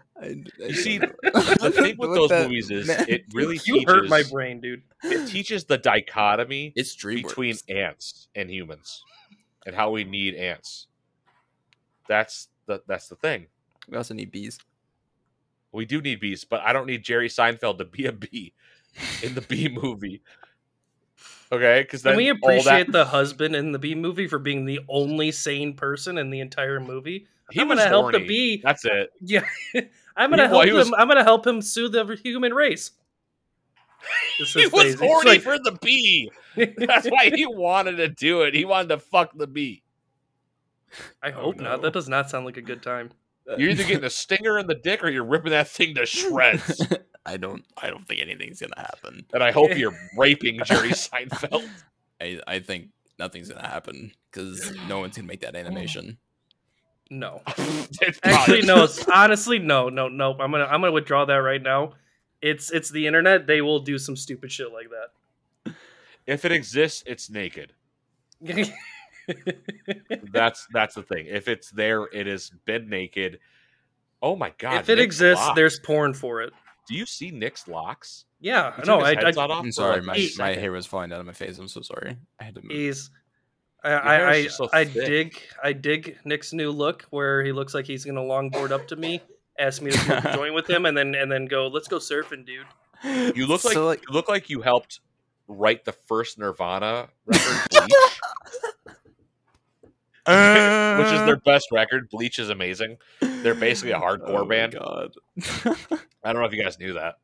You 0.57 0.73
see, 0.73 0.97
The 1.23 1.71
thing 1.75 1.97
with 1.97 2.13
those 2.13 2.29
movies 2.31 2.71
is 2.71 2.87
it 2.89 3.25
really 3.33 3.59
You 3.65 3.83
hurt 3.85 4.07
my 4.07 4.23
brain, 4.23 4.61
dude. 4.61 4.83
It 5.03 5.27
teaches 5.27 5.65
the 5.65 5.77
dichotomy 5.77 6.71
It's 6.77 6.95
DreamWorks. 6.95 7.23
between 7.27 7.55
ants 7.69 8.29
and 8.35 8.49
humans, 8.49 9.03
and 9.65 9.75
how 9.75 9.91
we 9.91 10.05
need 10.05 10.35
ants. 10.35 10.87
That's 12.07 12.47
the 12.67 12.81
that's 12.87 13.09
the 13.09 13.15
thing. 13.17 13.47
We 13.89 13.97
also 13.97 14.13
need 14.13 14.31
bees. 14.31 14.59
We 15.73 15.85
do 15.85 15.99
need 16.01 16.21
bees, 16.21 16.45
but 16.45 16.61
I 16.61 16.71
don't 16.71 16.85
need 16.87 17.03
Jerry 17.03 17.27
Seinfeld 17.27 17.79
to 17.79 17.85
be 17.85 18.05
a 18.05 18.13
bee 18.13 18.53
in 19.21 19.35
the 19.35 19.41
bee 19.41 19.67
movie. 19.81 20.21
Okay, 21.55 21.81
because 21.81 22.01
Can 22.01 22.11
then 22.11 22.17
we 22.17 22.29
all 22.31 22.37
appreciate 22.37 22.87
that, 22.87 22.91
the 22.91 23.05
husband 23.05 23.55
in 23.55 23.71
the 23.71 23.79
bee 23.79 23.95
movie 23.95 24.27
for 24.27 24.39
being 24.39 24.65
the 24.65 24.79
only 24.89 25.31
sane 25.31 25.73
person 25.75 26.17
in 26.17 26.29
the 26.29 26.39
entire 26.39 26.79
movie? 26.79 27.27
he 27.51 27.61
I'm 27.61 27.67
was 27.67 27.77
gonna 27.79 27.89
help 27.89 28.11
the 28.11 28.19
bee. 28.19 28.61
That's 28.63 28.85
it. 28.85 29.11
Yeah, 29.21 29.43
I'm 30.15 30.29
gonna 30.29 30.43
He- 30.43 30.47
help 30.47 30.51
well, 30.57 30.63
he 30.63 30.69
him. 30.69 30.75
was- 30.77 30.93
I'm 30.97 31.07
gonna 31.07 31.23
help 31.23 31.45
him 31.45 31.61
soothe 31.61 31.91
the 31.93 32.19
human 32.23 32.53
race. 32.53 32.91
This 34.39 34.53
He 34.53 34.65
was 34.65 34.73
lazy. 34.73 34.89
It's 34.93 35.01
horny 35.01 35.29
like- 35.31 35.41
for 35.41 35.57
the 35.57 35.77
bee. 35.81 36.31
That's 36.55 37.07
why 37.07 37.31
he 37.33 37.45
wanted 37.49 37.97
to 37.97 38.07
do 38.09 38.41
it. 38.43 38.53
He 38.53 38.63
wanted 38.65 38.89
to 38.89 38.99
fuck 38.99 39.35
the 39.37 39.47
bee. 39.47 39.83
I 41.23 41.29
oh, 41.31 41.33
hope 41.33 41.55
Oh, 41.59 41.63
not. 41.63 41.81
That 41.81 41.93
does 41.93 42.07
not 42.07 42.29
sound 42.29 42.45
like 42.45 42.57
a 42.57 42.61
good 42.61 42.81
time. 42.83 43.09
You're 43.57 43.69
either 43.71 43.83
getting 43.83 44.03
a 44.05 44.09
stinger 44.09 44.57
in 44.57 44.65
the 44.67 44.75
dick 44.75 45.03
or 45.03 45.09
you're 45.09 45.23
ripping 45.25 45.51
that 45.51 45.67
thing 45.67 45.95
to 45.95 46.05
shreds. 46.05 46.81
I 47.25 47.37
don't. 47.37 47.65
I 47.81 47.89
don't 47.89 48.07
think 48.07 48.21
anything's 48.21 48.61
gonna 48.61 48.79
happen. 48.79 49.25
and 49.33 49.43
I 49.43 49.51
hope 49.51 49.77
you're 49.77 49.97
raping 50.17 50.59
Jerry 50.63 50.89
Seinfeld. 50.91 51.67
I, 52.21 52.39
I 52.47 52.59
think 52.59 52.89
nothing's 53.17 53.49
gonna 53.49 53.67
happen 53.67 54.11
because 54.31 54.73
no 54.87 54.99
one's 54.99 55.15
gonna 55.15 55.27
make 55.27 55.41
that 55.41 55.55
animation. 55.55 56.17
No, 57.09 57.41
actually, 58.23 58.63
no. 58.63 58.87
Honestly, 59.13 59.59
no, 59.59 59.89
no, 59.89 60.07
no. 60.07 60.31
I'm 60.39 60.51
gonna, 60.51 60.65
I'm 60.65 60.81
gonna 60.81 60.91
withdraw 60.91 61.25
that 61.25 61.35
right 61.35 61.61
now. 61.61 61.93
It's, 62.41 62.71
it's 62.71 62.89
the 62.91 63.05
internet. 63.07 63.47
They 63.47 63.61
will 63.61 63.79
do 63.79 63.97
some 63.97 64.15
stupid 64.15 64.51
shit 64.51 64.71
like 64.71 64.87
that. 64.89 65.73
If 66.25 66.45
it 66.45 66.51
exists, 66.51 67.03
it's 67.05 67.29
naked. 67.29 67.73
That's 70.31 70.67
that's 70.71 70.95
the 70.95 71.03
thing. 71.03 71.27
If 71.27 71.47
it's 71.47 71.69
there, 71.71 72.03
it 72.11 72.27
has 72.27 72.51
been 72.65 72.89
naked. 72.89 73.39
Oh 74.21 74.35
my 74.35 74.51
god! 74.57 74.75
if 74.81 74.89
it 74.89 74.95
Nick's 74.95 75.05
exists, 75.05 75.45
locks. 75.45 75.55
there's 75.55 75.79
porn 75.79 76.13
for 76.13 76.41
it. 76.41 76.53
Do 76.87 76.95
you 76.95 77.05
see 77.05 77.31
Nick's 77.31 77.67
locks? 77.67 78.25
Yeah, 78.39 78.75
He 78.75 78.83
no, 78.83 79.01
I, 79.01 79.15
his 79.15 79.17
I, 79.17 79.25
headset 79.25 79.51
off 79.51 79.59
I'm 79.59 79.65
for, 79.65 79.71
sorry, 79.71 79.95
like, 79.97 80.05
my 80.05 80.15
a 80.15 80.29
my 80.37 80.53
hair 80.53 80.71
was 80.71 80.85
falling 80.85 81.11
out 81.11 81.19
of 81.19 81.25
my 81.25 81.33
face. 81.33 81.57
I'm 81.57 81.67
so 81.67 81.81
sorry. 81.81 82.17
I 82.39 82.43
had 82.43 82.55
to 82.55 82.61
move. 82.61 82.71
He's 82.71 83.09
I 83.83 83.89
I, 83.91 84.29
I, 84.29 84.47
so 84.47 84.69
I 84.73 84.83
dig 84.83 85.39
I 85.63 85.73
dig 85.73 86.17
Nick's 86.25 86.53
new 86.53 86.71
look 86.71 87.05
where 87.11 87.43
he 87.43 87.51
looks 87.51 87.73
like 87.73 87.85
he's 87.85 88.03
gonna 88.05 88.21
longboard 88.21 88.71
up 88.71 88.87
to 88.89 88.95
me, 88.95 89.21
ask 89.59 89.81
me 89.81 89.91
to 89.91 90.31
join 90.35 90.53
with 90.53 90.69
him, 90.69 90.85
and 90.85 90.97
then 90.97 91.13
and 91.15 91.31
then 91.31 91.45
go, 91.45 91.67
let's 91.67 91.87
go 91.87 91.97
surfing, 91.97 92.45
dude. 92.45 92.65
You 93.35 93.45
look 93.45 93.63
like, 93.63 93.73
So, 93.73 93.85
like 93.85 94.01
you 94.07 94.13
look 94.13 94.27
like 94.27 94.49
you 94.49 94.61
helped 94.61 95.01
write 95.47 95.85
the 95.85 95.91
first 95.91 96.39
Nirvana 96.39 97.09
record, 97.25 97.61
Bleach, 97.69 97.93
uh. 100.25 100.95
which 100.97 101.07
is 101.13 101.25
their 101.25 101.37
best 101.37 101.67
record. 101.71 102.09
Bleach 102.09 102.39
is 102.39 102.49
amazing. 102.49 102.97
They're 103.45 103.55
basically 103.55 103.91
a 103.91 103.99
hardcore 103.99 104.39
Oh 104.41 104.45
band. 104.45 104.73
God. 104.73 105.13
I 106.23 106.33
don't 106.33 106.41
know 106.41 106.47
if 106.47 106.51
you 106.53 106.63
guys 106.63 106.79
knew 106.79 106.93
that. 106.93 107.19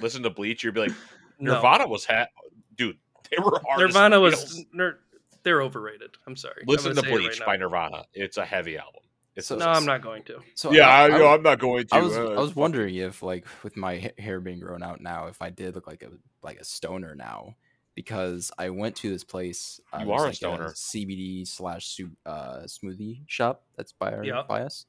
Listen 0.00 0.22
to 0.22 0.30
Bleach, 0.30 0.62
you'd 0.62 0.74
be 0.74 0.80
like, 0.80 0.92
No. 1.40 1.54
Nirvana 1.54 1.86
was 1.88 2.04
hat, 2.04 2.30
dude. 2.76 2.96
They 3.30 3.36
were 3.42 3.60
hard. 3.66 3.80
Nirvana 3.80 4.20
was 4.20 4.64
ner- 4.72 5.00
they're 5.42 5.60
overrated. 5.60 6.10
I'm 6.26 6.36
sorry. 6.36 6.62
I'm 6.62 6.66
Listen 6.68 6.90
to 6.94 7.02
gonna 7.02 7.08
say 7.08 7.14
it 7.14 7.18
Bleach 7.18 7.40
right 7.40 7.46
by. 7.46 7.56
Nirvana. 7.56 8.04
It's 8.14 8.36
a 8.36 8.44
heavy 8.44 8.78
album. 8.78 9.02
It's 9.34 9.48
So- 9.48 9.56
No, 9.56 9.66
I'm 9.66 9.84
not 9.84 10.00
going 10.02 10.22
to. 10.24 10.38
so 10.54 10.70
yeah, 10.72 10.88
I, 10.88 11.04
I, 11.06 11.08
know, 11.08 11.26
I'm 11.28 11.42
not 11.42 11.58
going 11.58 11.86
to. 11.88 11.94
I 11.96 12.00
was 12.00 12.16
uh, 12.16 12.30
I 12.34 12.40
was 12.40 12.54
wondering 12.56 12.94
if 12.94 13.22
like 13.22 13.44
with 13.64 13.76
my 13.76 14.10
hair 14.18 14.40
being 14.40 14.60
grown 14.60 14.82
out 14.82 15.00
now, 15.02 15.26
if 15.26 15.42
I 15.42 15.50
did 15.50 15.74
look 15.74 15.86
like 15.88 16.02
a 16.02 16.10
like 16.42 16.58
a 16.58 16.64
stoner 16.64 17.14
now, 17.14 17.54
because 17.94 18.50
I 18.58 18.70
went 18.70 18.96
to 18.96 19.10
this 19.10 19.24
place. 19.24 19.78
Uh, 19.92 19.98
You 20.00 20.06
there's, 20.06 20.20
are 20.20 20.24
a 20.24 20.26
like, 20.28 20.34
stoner. 20.36 20.68
CBD 20.70 21.46
slash 21.46 22.00
uh, 22.24 22.60
smoothie 22.66 23.22
shop 23.26 23.62
that's 23.76 23.92
by 23.92 24.12
our, 24.14 24.24
Yeah. 24.24 24.42
by 24.48 24.62
us, 24.62 24.86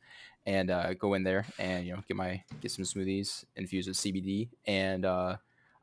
and 0.48 0.72
uh, 0.72 0.94
go 0.94 1.14
in 1.14 1.24
there 1.24 1.46
and 1.60 1.86
you 1.86 1.94
know 1.94 2.02
get 2.08 2.18
my 2.18 2.42
get 2.62 2.72
some 2.72 2.86
smoothies 2.86 3.44
infused 3.58 3.90
with 3.90 3.98
CBD, 3.98 4.50
and 4.66 5.06
uh, 5.06 5.36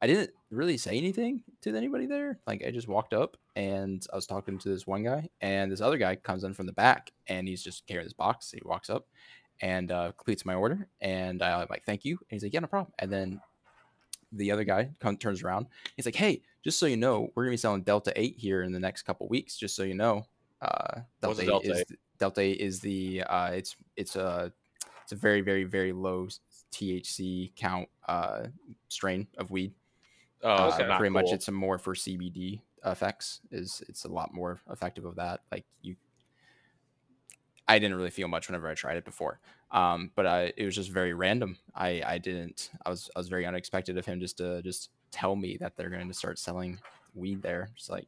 I 0.02 0.06
didn't 0.06 0.30
really 0.50 0.78
say 0.78 0.96
anything 0.96 1.44
to 1.60 1.76
anybody 1.76 2.06
there. 2.06 2.40
Like 2.46 2.64
I 2.66 2.70
just 2.70 2.88
walked 2.88 3.12
up 3.12 3.36
and 3.54 4.04
I 4.12 4.16
was 4.16 4.26
talking 4.26 4.58
to 4.58 4.68
this 4.68 4.86
one 4.86 5.04
guy, 5.04 5.28
and 5.40 5.70
this 5.70 5.82
other 5.82 5.98
guy 5.98 6.16
comes 6.16 6.42
in 6.42 6.54
from 6.54 6.66
the 6.66 6.72
back, 6.72 7.12
and 7.28 7.46
he's 7.46 7.62
just 7.62 7.86
carrying 7.86 8.06
this 8.06 8.14
box. 8.14 8.50
He 8.50 8.60
walks 8.64 8.90
up 8.90 9.06
and 9.60 9.92
uh, 9.92 10.12
completes 10.16 10.46
my 10.46 10.54
order, 10.54 10.88
and 11.00 11.42
I'm 11.42 11.66
like, 11.68 11.84
"Thank 11.84 12.04
you." 12.06 12.12
And 12.12 12.30
he's 12.30 12.42
like, 12.42 12.54
"Yeah, 12.54 12.60
no 12.60 12.66
problem." 12.66 12.92
And 12.98 13.12
then 13.12 13.40
the 14.32 14.50
other 14.50 14.64
guy 14.64 14.90
turns 15.20 15.42
around. 15.42 15.66
He's 15.94 16.06
like, 16.06 16.16
"Hey, 16.16 16.40
just 16.64 16.78
so 16.78 16.86
you 16.86 16.96
know, 16.96 17.28
we're 17.34 17.44
gonna 17.44 17.52
be 17.52 17.58
selling 17.58 17.82
Delta 17.82 18.12
Eight 18.16 18.36
here 18.38 18.62
in 18.62 18.72
the 18.72 18.80
next 18.80 19.02
couple 19.02 19.28
weeks. 19.28 19.58
Just 19.58 19.76
so 19.76 19.82
you 19.82 19.94
know, 19.94 20.24
uh, 20.64 21.00
Delta, 21.20 21.44
Delta 21.44 21.70
is 21.70 21.84
8? 21.90 21.98
Delta 22.18 22.62
is 22.64 22.80
the 22.80 23.22
uh, 23.24 23.50
it's 23.50 23.76
it's 23.96 24.16
a 24.16 24.52
it's 25.02 25.12
a 25.12 25.16
very 25.16 25.40
very 25.40 25.64
very 25.64 25.92
low 25.92 26.28
THC 26.72 27.54
count 27.56 27.88
uh, 28.08 28.44
strain 28.88 29.26
of 29.38 29.50
weed. 29.50 29.72
Oh, 30.42 30.48
Uh, 30.48 30.78
okay. 30.78 30.96
pretty 30.96 31.12
much, 31.12 31.32
it's 31.32 31.48
a 31.48 31.52
more 31.52 31.78
for 31.78 31.94
CBD 31.94 32.60
effects. 32.84 33.40
Is 33.50 33.82
it's 33.88 34.04
a 34.04 34.08
lot 34.08 34.34
more 34.34 34.60
effective 34.70 35.04
of 35.04 35.16
that. 35.16 35.40
Like 35.50 35.64
you, 35.82 35.96
I 37.66 37.78
didn't 37.78 37.96
really 37.96 38.10
feel 38.10 38.28
much 38.28 38.48
whenever 38.48 38.68
I 38.68 38.74
tried 38.74 38.96
it 38.96 39.04
before. 39.04 39.40
Um, 39.70 40.10
but 40.14 40.26
I, 40.26 40.52
it 40.56 40.64
was 40.64 40.74
just 40.74 40.90
very 40.90 41.14
random. 41.14 41.56
I, 41.74 42.02
I 42.06 42.18
didn't. 42.18 42.70
I 42.84 42.90
was, 42.90 43.10
I 43.16 43.18
was 43.18 43.28
very 43.28 43.46
unexpected 43.46 43.96
of 43.98 44.04
him 44.04 44.20
just 44.20 44.36
to 44.38 44.62
just 44.62 44.90
tell 45.10 45.34
me 45.34 45.56
that 45.60 45.76
they're 45.76 45.90
going 45.90 46.08
to 46.08 46.14
start 46.14 46.38
selling 46.38 46.78
weed 47.14 47.42
there. 47.42 47.70
Just 47.74 47.90
like, 47.90 48.06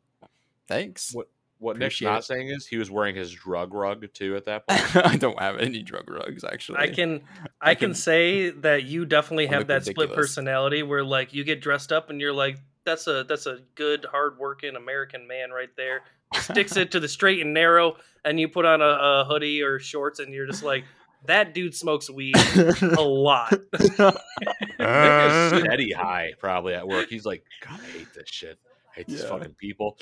thanks. 0.68 1.14
What 1.14 1.28
what 1.58 1.78
Nick's 1.78 2.02
not 2.02 2.18
it. 2.20 2.24
saying 2.24 2.48
is 2.48 2.66
he 2.66 2.76
was 2.76 2.90
wearing 2.90 3.16
his 3.16 3.32
drug 3.32 3.72
rug 3.72 4.04
too 4.12 4.36
at 4.36 4.44
that 4.44 4.66
point. 4.68 4.96
I 5.06 5.16
don't 5.16 5.38
have 5.40 5.58
any 5.58 5.82
drug 5.82 6.10
rugs 6.10 6.44
actually. 6.44 6.78
I 6.78 6.88
can 6.88 7.22
I, 7.60 7.74
can, 7.74 7.88
can- 7.90 7.94
say 7.94 8.50
that 8.50 8.84
you 8.84 9.06
definitely 9.06 9.48
I 9.48 9.52
have 9.52 9.60
look 9.60 9.68
that 9.68 9.84
split 9.86 10.12
personality 10.12 10.82
where 10.82 11.04
like 11.04 11.32
you 11.32 11.44
get 11.44 11.60
dressed 11.60 11.92
up 11.92 12.10
and 12.10 12.20
you're 12.20 12.32
like 12.32 12.58
that's 12.84 13.06
a 13.06 13.24
that's 13.24 13.46
a 13.46 13.58
good 13.74 14.06
hardworking 14.10 14.76
American 14.76 15.26
man 15.26 15.50
right 15.50 15.70
there. 15.76 16.02
Sticks 16.34 16.76
it 16.76 16.90
to 16.92 17.00
the 17.00 17.08
straight 17.08 17.40
and 17.40 17.54
narrow, 17.54 17.96
and 18.24 18.38
you 18.38 18.48
put 18.48 18.64
on 18.64 18.82
a, 18.82 18.84
a 18.84 19.24
hoodie 19.28 19.62
or 19.62 19.78
shorts, 19.78 20.18
and 20.18 20.34
you're 20.34 20.46
just 20.46 20.62
like 20.64 20.84
that 21.26 21.54
dude 21.54 21.74
smokes 21.74 22.10
weed 22.10 22.34
a 22.56 23.00
lot. 23.00 23.52
Nick 23.72 25.62
steady 25.62 25.92
high 25.92 26.32
probably 26.38 26.74
at 26.74 26.86
work. 26.86 27.08
He's 27.08 27.24
like, 27.24 27.44
God, 27.60 27.80
I 27.80 27.98
hate 27.98 28.12
this 28.14 28.28
shit. 28.28 28.58
I 28.92 28.96
hate 28.98 29.06
these 29.08 29.22
Yeah. 29.22 29.28
fucking 29.28 29.54
people. 29.54 29.96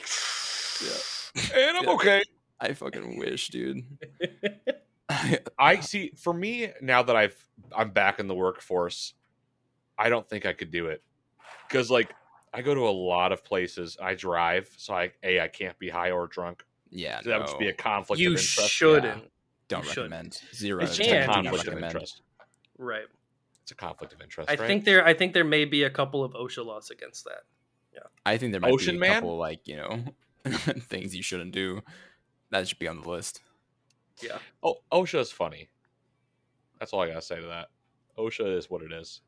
Yeah. 0.82 0.90
And 1.54 1.76
I'm 1.76 1.88
okay. 1.90 2.22
I 2.60 2.72
fucking 2.72 3.18
wish, 3.18 3.48
dude. 3.48 3.84
I 5.58 5.80
see. 5.80 6.12
For 6.16 6.32
me, 6.32 6.70
now 6.80 7.02
that 7.02 7.16
I've 7.16 7.36
I'm 7.76 7.90
back 7.90 8.18
in 8.20 8.26
the 8.26 8.34
workforce, 8.34 9.14
I 9.98 10.08
don't 10.08 10.28
think 10.28 10.46
I 10.46 10.52
could 10.52 10.70
do 10.70 10.86
it 10.86 11.02
because 11.68 11.90
like 11.90 12.14
I 12.52 12.62
go 12.62 12.74
to 12.74 12.82
a 12.88 12.90
lot 12.90 13.32
of 13.32 13.44
places. 13.44 13.96
I 14.00 14.14
drive, 14.14 14.68
so 14.76 14.94
I 14.94 15.12
a 15.22 15.40
I 15.40 15.48
can't 15.48 15.78
be 15.78 15.88
high 15.88 16.10
or 16.10 16.26
drunk. 16.26 16.64
yeah, 16.90 17.20
So 17.20 17.30
that 17.30 17.38
would 17.40 17.46
just 17.48 17.58
be 17.58 17.68
a 17.68 17.72
conflict 17.74 18.20
you 18.20 18.28
of 18.28 18.38
interest. 18.38 18.70
shouldn't. 18.70 19.30
don't 19.68 19.84
you 19.84 19.90
shouldn't. 19.90 20.12
recommend 20.12 20.40
zero. 20.54 20.82
It's 20.82 20.96
just 20.96 21.10
a 21.10 21.16
And- 21.16 21.26
ten, 21.32 21.42
do 21.42 21.50
not 21.50 21.58
conflict 21.58 21.76
of 21.76 21.82
interest. 21.84 22.22
Right. 22.78 23.04
It's 23.62 23.72
a 23.72 23.74
conflict 23.76 24.12
of 24.12 24.20
interest. 24.20 24.50
I 24.50 24.54
right? 24.54 24.66
think 24.66 24.84
there 24.84 25.04
I 25.06 25.14
think 25.14 25.32
there 25.34 25.44
may 25.44 25.64
be 25.64 25.82
a 25.84 25.90
couple 25.90 26.22
of 26.24 26.32
OSHA 26.32 26.64
laws 26.64 26.90
against 26.90 27.24
that. 27.24 27.42
Yeah. 27.92 28.00
I 28.26 28.36
think 28.38 28.52
there 28.52 28.60
might 28.60 28.72
Ocean 28.72 28.94
be 28.94 29.06
a 29.06 29.10
Man? 29.10 29.12
couple 29.14 29.36
like 29.38 29.66
you 29.68 29.76
know 29.76 30.04
things 30.80 31.14
you 31.14 31.22
shouldn't 31.22 31.52
do. 31.52 31.80
That 32.50 32.68
should 32.68 32.78
be 32.78 32.88
on 32.88 33.00
the 33.00 33.08
list. 33.08 33.42
Yeah. 34.22 34.38
Oh, 34.62 34.76
OSHA 34.92 35.20
is 35.20 35.32
funny. 35.32 35.68
That's 36.78 36.92
all 36.92 37.00
I 37.00 37.08
gotta 37.08 37.22
say 37.22 37.40
to 37.40 37.46
that. 37.46 37.68
OSHA 38.18 38.56
is 38.56 38.70
what 38.70 38.82
it 38.82 38.92
is. 38.92 39.22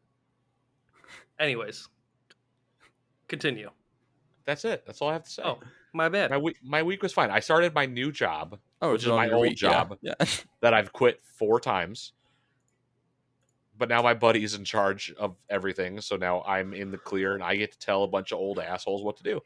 Anyways, 1.38 1.88
continue. 3.28 3.70
That's 4.44 4.64
it. 4.64 4.84
That's 4.86 5.02
all 5.02 5.08
I 5.08 5.14
have 5.14 5.24
to 5.24 5.30
say. 5.30 5.42
Oh, 5.44 5.58
my 5.92 6.08
bad. 6.08 6.30
My 6.30 6.38
week, 6.38 6.58
my 6.62 6.82
week 6.82 7.02
was 7.02 7.12
fine. 7.12 7.30
I 7.30 7.40
started 7.40 7.74
my 7.74 7.86
new 7.86 8.12
job 8.12 8.58
Oh, 8.82 8.92
Which 8.92 9.02
is 9.02 9.08
my 9.08 9.26
your 9.26 9.36
old 9.36 9.42
week, 9.42 9.60
yeah, 9.60 9.70
job. 9.70 9.98
Yeah. 10.02 10.14
that 10.60 10.74
I've 10.74 10.92
quit 10.92 11.20
four 11.24 11.60
times. 11.60 12.12
But 13.78 13.88
now 13.88 14.02
my 14.02 14.14
buddy's 14.14 14.54
in 14.54 14.64
charge 14.64 15.12
of 15.18 15.36
everything, 15.50 16.00
so 16.00 16.16
now 16.16 16.42
I'm 16.42 16.72
in 16.72 16.90
the 16.90 16.98
clear 16.98 17.34
and 17.34 17.42
I 17.42 17.56
get 17.56 17.72
to 17.72 17.78
tell 17.78 18.04
a 18.04 18.08
bunch 18.08 18.32
of 18.32 18.38
old 18.38 18.58
assholes 18.58 19.02
what 19.02 19.16
to 19.18 19.22
do. 19.22 19.40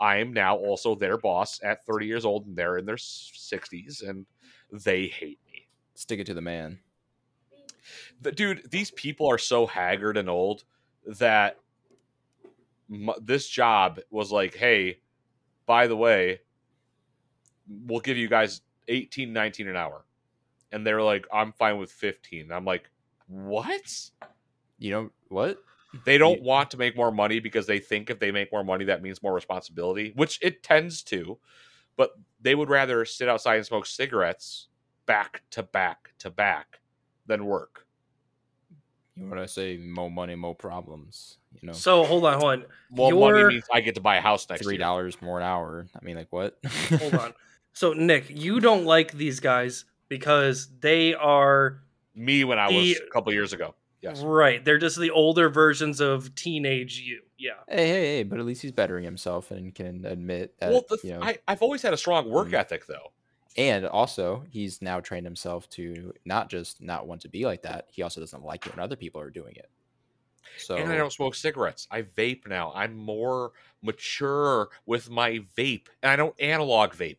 I 0.00 0.16
am 0.16 0.32
now 0.32 0.56
also 0.56 0.94
their 0.94 1.18
boss 1.18 1.60
at 1.62 1.84
30 1.84 2.06
years 2.06 2.24
old, 2.24 2.46
and 2.46 2.56
they're 2.56 2.78
in 2.78 2.86
their 2.86 2.96
60s, 2.96 4.08
and 4.08 4.26
they 4.72 5.06
hate 5.06 5.38
me. 5.46 5.66
Stick 5.94 6.20
it 6.20 6.26
to 6.26 6.34
the 6.34 6.40
man. 6.40 6.78
The, 8.22 8.32
dude, 8.32 8.70
these 8.70 8.90
people 8.92 9.26
are 9.28 9.38
so 9.38 9.66
haggard 9.66 10.16
and 10.16 10.28
old 10.28 10.64
that 11.06 11.58
m- 12.90 13.10
this 13.20 13.48
job 13.48 14.00
was 14.10 14.30
like, 14.30 14.54
hey, 14.54 15.00
by 15.66 15.86
the 15.86 15.96
way, 15.96 16.40
we'll 17.86 18.00
give 18.00 18.16
you 18.16 18.28
guys 18.28 18.62
18, 18.88 19.32
19 19.32 19.68
an 19.68 19.76
hour. 19.76 20.04
And 20.72 20.86
they're 20.86 21.02
like, 21.02 21.26
I'm 21.32 21.52
fine 21.52 21.78
with 21.78 21.90
15. 21.90 22.42
And 22.42 22.52
I'm 22.52 22.64
like, 22.64 22.88
what? 23.26 24.10
You 24.78 24.90
know 24.90 25.10
what? 25.28 25.62
They 26.04 26.18
don't 26.18 26.38
Ye- 26.38 26.42
want 26.46 26.70
to 26.70 26.76
make 26.76 26.96
more 26.96 27.10
money 27.10 27.40
because 27.40 27.66
they 27.66 27.78
think 27.80 28.10
if 28.10 28.18
they 28.20 28.30
make 28.30 28.52
more 28.52 28.62
money, 28.64 28.84
that 28.86 29.02
means 29.02 29.22
more 29.22 29.34
responsibility, 29.34 30.12
which 30.14 30.38
it 30.42 30.62
tends 30.62 31.02
to. 31.04 31.38
But 31.96 32.10
they 32.40 32.54
would 32.54 32.68
rather 32.70 33.04
sit 33.04 33.28
outside 33.28 33.56
and 33.56 33.66
smoke 33.66 33.86
cigarettes 33.86 34.68
back 35.06 35.42
to 35.50 35.62
back 35.62 36.12
to 36.20 36.30
back 36.30 36.80
than 37.26 37.44
work. 37.44 37.86
You 39.16 39.24
know 39.24 39.30
what 39.30 39.38
I 39.38 39.46
say? 39.46 39.76
More 39.76 40.10
money, 40.10 40.34
more 40.36 40.54
problems. 40.54 41.38
You 41.60 41.66
know, 41.66 41.72
So 41.72 42.04
hold 42.04 42.24
on, 42.24 42.34
hold 42.40 42.52
on, 42.52 42.64
Well, 42.90 43.10
money 43.18 43.44
means 43.44 43.64
I 43.72 43.80
get 43.80 43.96
to 43.96 44.00
buy 44.00 44.16
a 44.16 44.20
house 44.20 44.48
next 44.48 44.62
three 44.62 44.76
dollars 44.76 45.20
more 45.20 45.38
an 45.38 45.44
hour. 45.44 45.86
I 46.00 46.04
mean, 46.04 46.16
like 46.16 46.28
what? 46.30 46.58
hold 46.98 47.14
on. 47.14 47.32
So 47.72 47.92
Nick, 47.92 48.28
you 48.30 48.58
don't 48.58 48.84
like 48.84 49.12
these 49.12 49.38
guys 49.38 49.84
because 50.08 50.68
they 50.80 51.14
are 51.14 51.82
Me 52.16 52.42
when 52.42 52.58
I 52.58 52.66
was 52.66 52.74
The- 52.74 53.00
a 53.06 53.10
couple 53.12 53.32
years 53.32 53.52
ago. 53.52 53.74
Yes. 54.02 54.22
right. 54.22 54.64
They're 54.64 54.78
just 54.78 54.98
the 54.98 55.10
older 55.10 55.48
versions 55.50 56.00
of 56.00 56.34
teenage 56.34 57.00
you. 57.00 57.22
Yeah. 57.38 57.52
Hey, 57.68 57.86
hey, 57.88 58.02
hey! 58.16 58.22
But 58.22 58.38
at 58.38 58.46
least 58.46 58.62
he's 58.62 58.72
bettering 58.72 59.04
himself 59.04 59.50
and 59.50 59.74
can 59.74 60.04
admit 60.06 60.58
that. 60.60 60.70
Well, 60.70 60.84
the, 60.88 60.98
you 61.02 61.12
know, 61.12 61.22
I, 61.22 61.38
I've 61.46 61.62
always 61.62 61.82
had 61.82 61.92
a 61.92 61.96
strong 61.98 62.30
work 62.30 62.48
Mhm. 62.48 62.54
ethic, 62.54 62.86
though. 62.86 63.12
and 63.56 63.84
also 63.86 64.44
he's 64.50 64.80
now 64.80 65.00
trained 65.00 65.26
himself 65.26 65.68
to 65.70 66.12
not 66.24 66.48
just 66.48 66.80
not 66.80 67.06
want 67.06 67.20
to 67.22 67.28
be 67.28 67.44
like 67.44 67.62
that. 67.62 67.88
He 67.90 68.02
also 68.02 68.20
doesn't 68.20 68.44
like 68.44 68.66
it 68.66 68.74
when 68.74 68.82
other 68.82 68.96
people 68.96 69.20
are 69.20 69.30
doing 69.30 69.54
it. 69.56 69.68
So 70.56 70.76
And 70.76 70.88
I 70.90 70.96
don't 70.96 71.12
smoke 71.12 71.34
cigarettes. 71.34 71.86
I 71.90 72.02
vape 72.02 72.46
now. 72.46 72.72
I'm 72.74 72.96
more 72.96 73.52
mature 73.82 74.68
with 74.86 75.10
my 75.10 75.40
vape, 75.56 75.88
and 76.02 76.10
I 76.10 76.16
don't 76.16 76.38
analog 76.40 76.92
vape. 76.94 77.18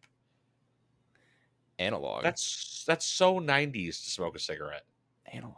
analog. 1.80 2.24
That's 2.24 2.84
that's 2.88 3.06
so 3.06 3.40
90s 3.40 4.04
to 4.04 4.10
smoke 4.12 4.36
a 4.36 4.40
cigarette. 4.40 4.84
analog. 5.32 5.56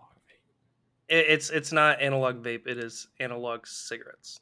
It, 1.13 1.25
it's 1.29 1.49
it's 1.51 1.71
not 1.71 2.01
analog 2.01 2.43
vape. 2.43 2.65
It 2.67 2.77
is 2.79 3.07
analog 3.19 3.67
cigarettes, 3.67 4.39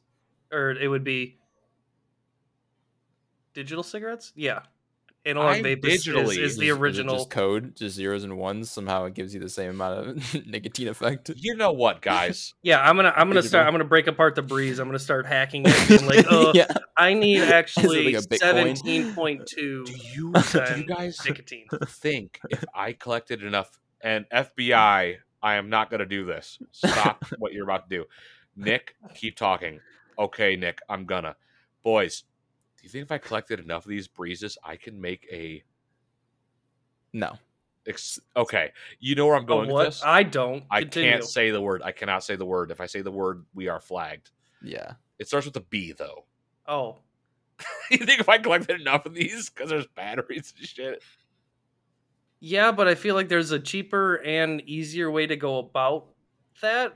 or 0.51 0.71
it 0.71 0.87
would 0.87 1.03
be 1.03 1.37
digital 3.53 3.83
cigarettes. 3.83 4.31
Yeah, 4.35 4.61
analog 5.25 5.57
I'm 5.57 5.63
vape 5.63 5.85
is, 5.85 6.07
is, 6.07 6.13
digitally- 6.13 6.37
is 6.37 6.37
Is 6.53 6.57
the 6.57 6.69
it- 6.69 6.71
is 6.71 6.77
it 6.77 6.79
original. 6.81 7.15
just 7.17 7.29
code, 7.29 7.75
just 7.75 7.95
zeros 7.95 8.23
and 8.23 8.37
ones. 8.37 8.69
Somehow 8.71 9.05
it 9.05 9.13
gives 9.13 9.33
you 9.33 9.39
the 9.39 9.49
same 9.49 9.71
amount 9.71 10.07
of 10.07 10.45
nicotine 10.47 10.87
effect. 10.87 11.29
You 11.35 11.55
know 11.55 11.71
what, 11.71 12.01
guys? 12.01 12.53
Yeah, 12.63 12.79
I'm 12.81 12.95
gonna 12.95 13.13
I'm 13.15 13.27
gonna 13.27 13.41
start. 13.43 13.65
I'm 13.67 13.73
gonna 13.73 13.83
break 13.83 14.07
apart 14.07 14.35
the 14.35 14.41
breeze. 14.41 14.79
I'm 14.79 14.87
gonna 14.87 14.99
start 14.99 15.25
hacking 15.25 15.63
it. 15.65 15.89
And 15.91 16.07
like, 16.07 16.25
oh, 16.31 16.51
yeah, 16.53 16.67
I 16.95 17.13
need 17.15 17.41
actually 17.41 18.13
like 18.13 18.23
a 18.23 18.27
Bitcoin? 18.27 18.37
seventeen 18.39 19.13
point 19.13 19.45
two 19.47 19.83
Do 19.85 19.91
you 19.91 20.31
do 20.31 20.59
you 20.77 20.85
guys 20.85 21.19
nicotine. 21.25 21.65
think 21.87 22.39
if 22.49 22.63
I 22.73 22.93
collected 22.93 23.43
enough 23.43 23.77
and 24.01 24.25
FBI, 24.33 25.17
I 25.43 25.55
am 25.55 25.69
not 25.69 25.89
going 25.89 25.99
to 25.99 26.05
do 26.05 26.25
this. 26.25 26.59
Stop 26.71 27.25
what 27.39 27.53
you're 27.53 27.63
about 27.63 27.89
to 27.89 27.97
do. 27.97 28.05
Nick, 28.55 28.95
keep 29.15 29.35
talking. 29.35 29.79
Okay, 30.19 30.55
Nick, 30.55 30.79
I'm 30.89 31.05
gonna. 31.05 31.35
Boys, 31.83 32.23
do 32.77 32.83
you 32.83 32.89
think 32.89 33.03
if 33.03 33.11
I 33.11 33.17
collected 33.17 33.59
enough 33.59 33.85
of 33.85 33.89
these 33.89 34.07
breezes, 34.07 34.57
I 34.63 34.75
can 34.75 34.99
make 34.99 35.25
a 35.31 35.63
no. 37.13 37.37
ex- 37.87 38.19
Okay, 38.35 38.71
you 38.99 39.15
know 39.15 39.25
where 39.25 39.35
I'm 39.35 39.45
going 39.45 39.69
with 39.71 39.85
this? 39.85 40.01
I 40.05 40.23
don't. 40.23 40.63
I 40.69 40.81
Continue. 40.81 41.11
can't 41.11 41.23
say 41.25 41.49
the 41.51 41.61
word. 41.61 41.81
I 41.83 41.91
cannot 41.91 42.23
say 42.23 42.35
the 42.35 42.45
word. 42.45 42.71
If 42.71 42.81
I 42.81 42.85
say 42.85 43.01
the 43.01 43.11
word, 43.11 43.45
we 43.53 43.67
are 43.67 43.79
flagged. 43.79 44.29
Yeah, 44.61 44.93
It 45.17 45.27
starts 45.27 45.45
with 45.47 45.55
a 45.57 45.61
B 45.61 45.91
though. 45.97 46.25
Oh, 46.67 46.97
you 47.91 47.97
think 47.97 48.19
if 48.19 48.29
I 48.29 48.37
collected 48.37 48.79
enough 48.79 49.05
of 49.05 49.13
these 49.15 49.49
because 49.49 49.69
there's 49.69 49.87
batteries 49.87 50.53
and 50.57 50.67
shit? 50.67 51.03
Yeah, 52.41 52.71
but 52.73 52.87
I 52.89 52.95
feel 52.95 53.15
like 53.15 53.29
there's 53.29 53.51
a 53.51 53.59
cheaper 53.59 54.15
and 54.15 54.61
easier 54.67 55.09
way 55.09 55.25
to 55.27 55.35
go 55.37 55.59
about 55.59 56.07
that 56.61 56.95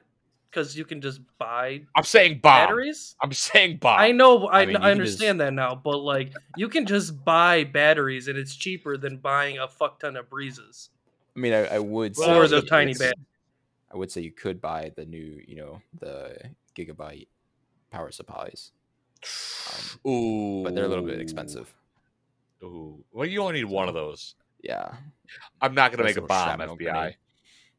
because 0.50 0.76
you 0.78 0.84
can 0.86 1.02
just 1.02 1.22
buy 1.38 1.82
I'm 1.96 2.04
saying 2.04 2.40
bomb. 2.42 2.68
batteries. 2.68 3.16
I'm 3.22 3.32
saying 3.32 3.78
buy. 3.78 4.08
I 4.08 4.12
know, 4.12 4.48
I, 4.48 4.62
I 4.62 4.66
mean, 4.66 4.76
I 4.78 4.90
you 4.92 4.96
can 4.96 5.06
just- 5.06 5.16
understand 5.22 5.40
that 5.42 5.54
now, 5.54 5.76
but 5.76 6.00
like 6.00 6.34
you 6.58 6.68
can 6.68 6.86
just 6.86 7.24
buy 7.24 7.64
batteries 7.64 8.28
and 8.28 8.38
it's 8.38 8.56
cheaper 8.56 8.98
than 8.98 9.18
buying 9.18 9.60
a 9.60 9.68
fuck 9.68 10.00
ton 10.00 10.18
of 10.18 10.30
breezes 10.30 10.90
I 11.36 11.40
mean, 11.40 11.54
I, 11.54 11.66
I 11.76 11.80
would 11.80 12.16
say 12.16 12.34
or 12.36 12.48
the 12.48 12.62
tiny 12.62 12.92
it's- 12.92 13.10
bat. 13.12 13.16
I 13.94 13.98
would 13.98 14.12
say 14.12 14.22
you 14.22 14.32
could 14.32 14.60
buy 14.60 14.92
the 14.96 15.06
new, 15.06 15.42
you 15.48 15.56
know, 15.56 15.82
the 16.00 16.38
gigabyte 16.78 17.28
power 17.92 18.12
supplies, 18.12 18.72
Ooh, 20.08 20.64
but 20.64 20.76
they're 20.76 20.86
a 20.86 20.88
little 20.90 21.06
bit 21.06 21.20
expensive. 21.22 21.74
Ooh, 22.64 23.04
well, 23.12 23.26
you 23.26 23.42
only 23.42 23.54
need 23.54 23.66
one 23.66 23.88
of 23.88 23.94
those. 23.94 24.36
Yeah, 24.66 24.96
I'm 25.62 25.76
not 25.76 25.92
going 25.92 26.00
to 26.00 26.04
make 26.04 26.18
a 26.18 26.22
bomb, 26.22 26.60
FBI. 26.60 26.78
grenade. 26.78 27.18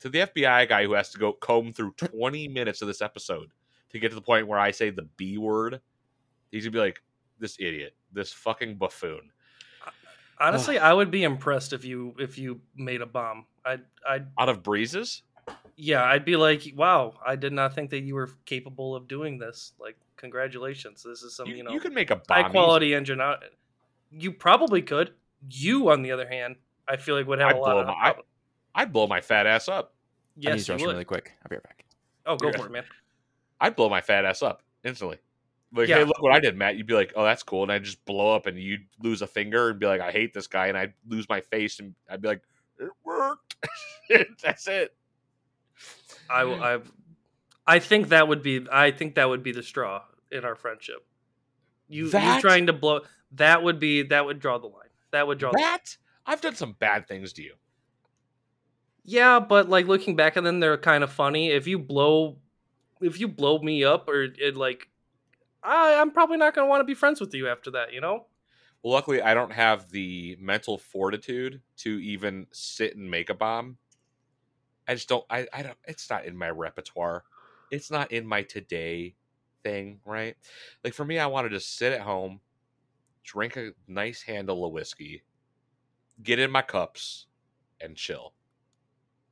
To 0.01 0.09
the 0.09 0.21
FBI 0.21 0.69
guy 0.69 0.85
who 0.85 0.93
has 0.93 1.11
to 1.11 1.19
go 1.19 1.33
comb 1.33 1.73
through 1.73 1.93
20 1.93 2.49
minutes 2.49 2.83
of 2.83 2.89
this 2.89 3.03
episode 3.03 3.51
to 3.91 3.99
get 3.99 4.11
to 4.11 4.15
the 4.15 4.21
point 4.21 4.47
where 4.47 4.59
I 4.59 4.71
say 4.71 4.91
the 4.91 5.09
B 5.17 5.39
word, 5.39 5.81
he's 6.53 6.65
gonna 6.65 6.73
be 6.73 6.79
like, 6.79 7.03
"This 7.39 7.57
idiot, 7.59 7.95
this 8.13 8.33
fucking 8.33 8.77
buffoon." 8.77 9.31
Uh, 9.85 9.91
honestly, 10.39 10.79
I 10.79 10.93
would 10.93 11.11
be 11.11 11.25
impressed 11.25 11.73
if 11.73 11.85
you 11.85 12.15
if 12.19 12.39
you 12.39 12.61
made 12.77 13.01
a 13.01 13.07
bomb. 13.07 13.47
I'd 13.65 13.83
I'd 14.09 14.27
Out 14.39 14.49
of 14.49 14.63
breezes, 14.63 15.23
yeah, 15.77 16.05
I'd 16.05 16.25
be 16.25 16.37
like, 16.37 16.73
wow, 16.75 17.15
I 17.25 17.37
did 17.37 17.53
not 17.53 17.75
think 17.75 17.91
that 17.91 18.01
you 18.01 18.15
were 18.15 18.31
capable 18.45 18.95
of 18.95 19.09
doing 19.09 19.39
this. 19.39 19.73
Like, 19.79 19.97
congratulations, 20.17 21.03
this 21.03 21.23
is 21.23 21.35
some 21.35 21.49
you, 21.49 21.57
you 21.57 21.63
know 21.63 21.71
you 21.73 21.81
can 21.81 21.95
make 21.95 22.11
a 22.11 22.17
bomb. 22.17 22.45
high 22.45 22.49
quality 22.49 22.95
engine. 22.95 23.21
out- 23.21 23.45
You 24.11 24.33
probably 24.33 24.83
could. 24.83 25.13
You, 25.49 25.91
on 25.91 26.03
the 26.03 26.13
other 26.13 26.27
hand, 26.27 26.57
I 26.89 26.97
feel 26.97 27.17
like 27.17 27.27
would 27.27 27.39
have 27.41 27.51
I'd 27.51 27.57
a 27.57 27.59
lot 27.61 27.71
blow 27.73 27.81
of. 27.81 27.87
my- 27.89 27.93
I- 27.95 28.15
I'd 28.83 28.93
blow 28.93 29.07
my 29.07 29.21
fat 29.21 29.47
ass 29.47 29.69
up. 29.69 29.95
I 30.37 30.41
need 30.41 30.45
to 30.45 30.51
yes, 30.59 30.69
you 30.69 30.75
rush 30.75 30.81
would. 30.83 30.93
really 30.93 31.05
quick. 31.05 31.33
I'll 31.43 31.49
be 31.49 31.57
right 31.57 31.63
back. 31.63 31.85
Oh, 32.27 32.37
go 32.37 32.53
for 32.53 32.67
it, 32.67 32.73
man. 32.73 32.85
I'd 33.61 33.75
blow 33.75 33.89
my 33.89 34.01
fat 34.03 34.25
ass 34.27 34.43
up 34.43 34.63
instantly. 34.85 35.17
Like, 35.73 35.89
Yeah. 35.89 35.97
hey, 35.99 36.05
look 36.05 36.21
what 36.23 36.33
I 36.35 36.41
did, 36.41 36.57
Matt. 36.57 36.77
You'd 36.77 36.87
be 36.87 36.95
like, 36.95 37.13
oh, 37.17 37.25
that's 37.25 37.43
cool. 37.43 37.63
And 37.63 37.73
I'd 37.73 37.85
just 37.85 38.05
blow 38.05 38.35
up 38.35 38.47
and 38.47 38.59
you'd 38.59 38.85
lose 39.01 39.23
a 39.23 39.27
finger 39.27 39.71
and 39.71 39.79
be 39.81 39.87
like, 39.87 40.01
I 40.03 40.11
hate 40.13 40.35
this 40.35 40.47
guy. 40.47 40.67
And 40.67 40.77
I'd 40.77 40.93
lose 41.09 41.29
my 41.29 41.41
face 41.41 41.81
and 41.81 41.95
I'd 42.11 42.21
be 42.21 42.29
like, 42.29 42.43
it 42.79 42.91
worked. 43.05 43.57
that's 44.43 44.69
it. 44.69 44.95
I, 46.29 46.43
I, 46.43 46.79
I 47.67 47.79
think 47.79 48.09
that 48.11 48.29
would 48.29 48.43
be. 48.43 48.67
I 48.71 48.91
think 48.91 49.15
that 49.15 49.29
would 49.29 49.43
be 49.43 49.53
the 49.53 49.63
straw 49.63 50.03
in 50.31 50.45
our 50.45 50.55
friendship. 50.55 51.07
You, 51.89 52.05
you 52.05 52.11
That- 52.11 52.41
trying 52.41 52.67
to 52.67 52.73
blow 52.73 53.01
that 53.33 53.63
would 53.63 53.79
be 53.81 54.03
that 54.05 54.25
would 54.27 54.39
draw 54.41 54.59
the 54.59 54.67
line. 54.67 54.89
That 55.13 55.27
would 55.27 55.39
draw. 55.39 55.51
The, 55.53 55.59
That? 55.59 55.97
I've 56.27 56.41
done 56.41 56.55
some 56.57 56.73
bad 56.79 57.07
things 57.09 57.33
to 57.35 57.43
you. 57.43 57.55
yeah, 59.05 59.39
but 59.41 59.69
like 59.69 59.87
looking 59.87 60.17
back 60.17 60.37
at 60.37 60.45
them, 60.45 60.61
they're 60.61 60.77
kind 60.77 61.05
of 61.05 61.13
funny. 61.13 61.51
If 61.51 61.67
you 61.67 61.79
blow, 61.79 62.39
if 63.01 63.21
you 63.21 63.29
blow 63.29 63.59
me 63.61 63.85
up, 63.85 64.09
or 64.09 64.25
it 64.25 64.57
like, 64.57 64.89
I, 65.63 65.95
I'm 66.01 66.11
probably 66.11 66.37
not 66.37 66.55
gonna 66.55 66.67
want 66.67 66.81
to 66.81 66.85
be 66.85 66.95
friends 66.95 67.21
with 67.21 67.33
you 67.35 67.49
after 67.49 67.71
that. 67.73 67.93
You 67.93 68.01
know. 68.01 68.27
Well, 68.83 68.93
luckily, 68.93 69.23
I 69.23 69.35
don't 69.35 69.53
have 69.53 69.91
the 69.91 70.37
mental 70.41 70.79
fortitude 70.79 71.61
to 71.79 71.91
even 72.01 72.47
sit 72.53 72.97
and 72.97 73.11
make 73.11 73.31
a 73.31 73.35
bomb. 73.35 73.79
I 74.89 74.95
just 74.95 75.09
don't. 75.09 75.25
I, 75.31 75.47
I 75.53 75.63
don't. 75.63 75.79
It's 75.87 76.09
not 76.11 76.25
in 76.25 76.37
my 76.37 76.51
repertoire. 76.51 77.25
It's 77.71 77.91
not 77.91 78.13
in 78.13 78.27
my 78.27 78.43
today 78.43 79.15
thing, 79.65 80.01
right? 80.05 80.37
Like 80.85 80.95
for 80.95 81.05
me, 81.05 81.19
I 81.19 81.27
want 81.27 81.47
to 81.47 81.51
just 81.51 81.77
sit 81.77 81.93
at 81.93 82.01
home, 82.01 82.41
drink 83.25 83.57
a 83.57 83.71
nice 83.89 84.23
handle 84.23 84.65
of 84.65 84.73
whiskey, 84.73 85.23
get 86.23 86.39
in 86.39 86.51
my 86.51 86.63
cups, 86.63 87.27
and 87.81 87.97
chill. 87.97 88.33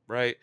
Right? 0.07 0.35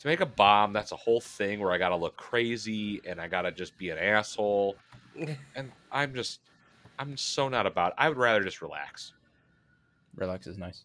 To 0.00 0.06
make 0.06 0.20
a 0.20 0.26
bomb, 0.26 0.72
that's 0.72 0.92
a 0.92 0.96
whole 0.96 1.20
thing 1.20 1.58
where 1.60 1.72
I 1.72 1.78
gotta 1.78 1.96
look 1.96 2.16
crazy 2.16 3.00
and 3.04 3.20
I 3.20 3.26
gotta 3.26 3.50
just 3.50 3.76
be 3.78 3.90
an 3.90 3.98
asshole. 3.98 4.76
And 5.56 5.72
I'm 5.90 6.14
just, 6.14 6.38
I'm 6.96 7.16
so 7.16 7.48
not 7.48 7.66
about. 7.66 7.92
I 7.98 8.08
would 8.08 8.18
rather 8.18 8.40
just 8.40 8.62
relax. 8.62 9.14
Relax 10.14 10.46
is 10.46 10.56
nice. 10.58 10.84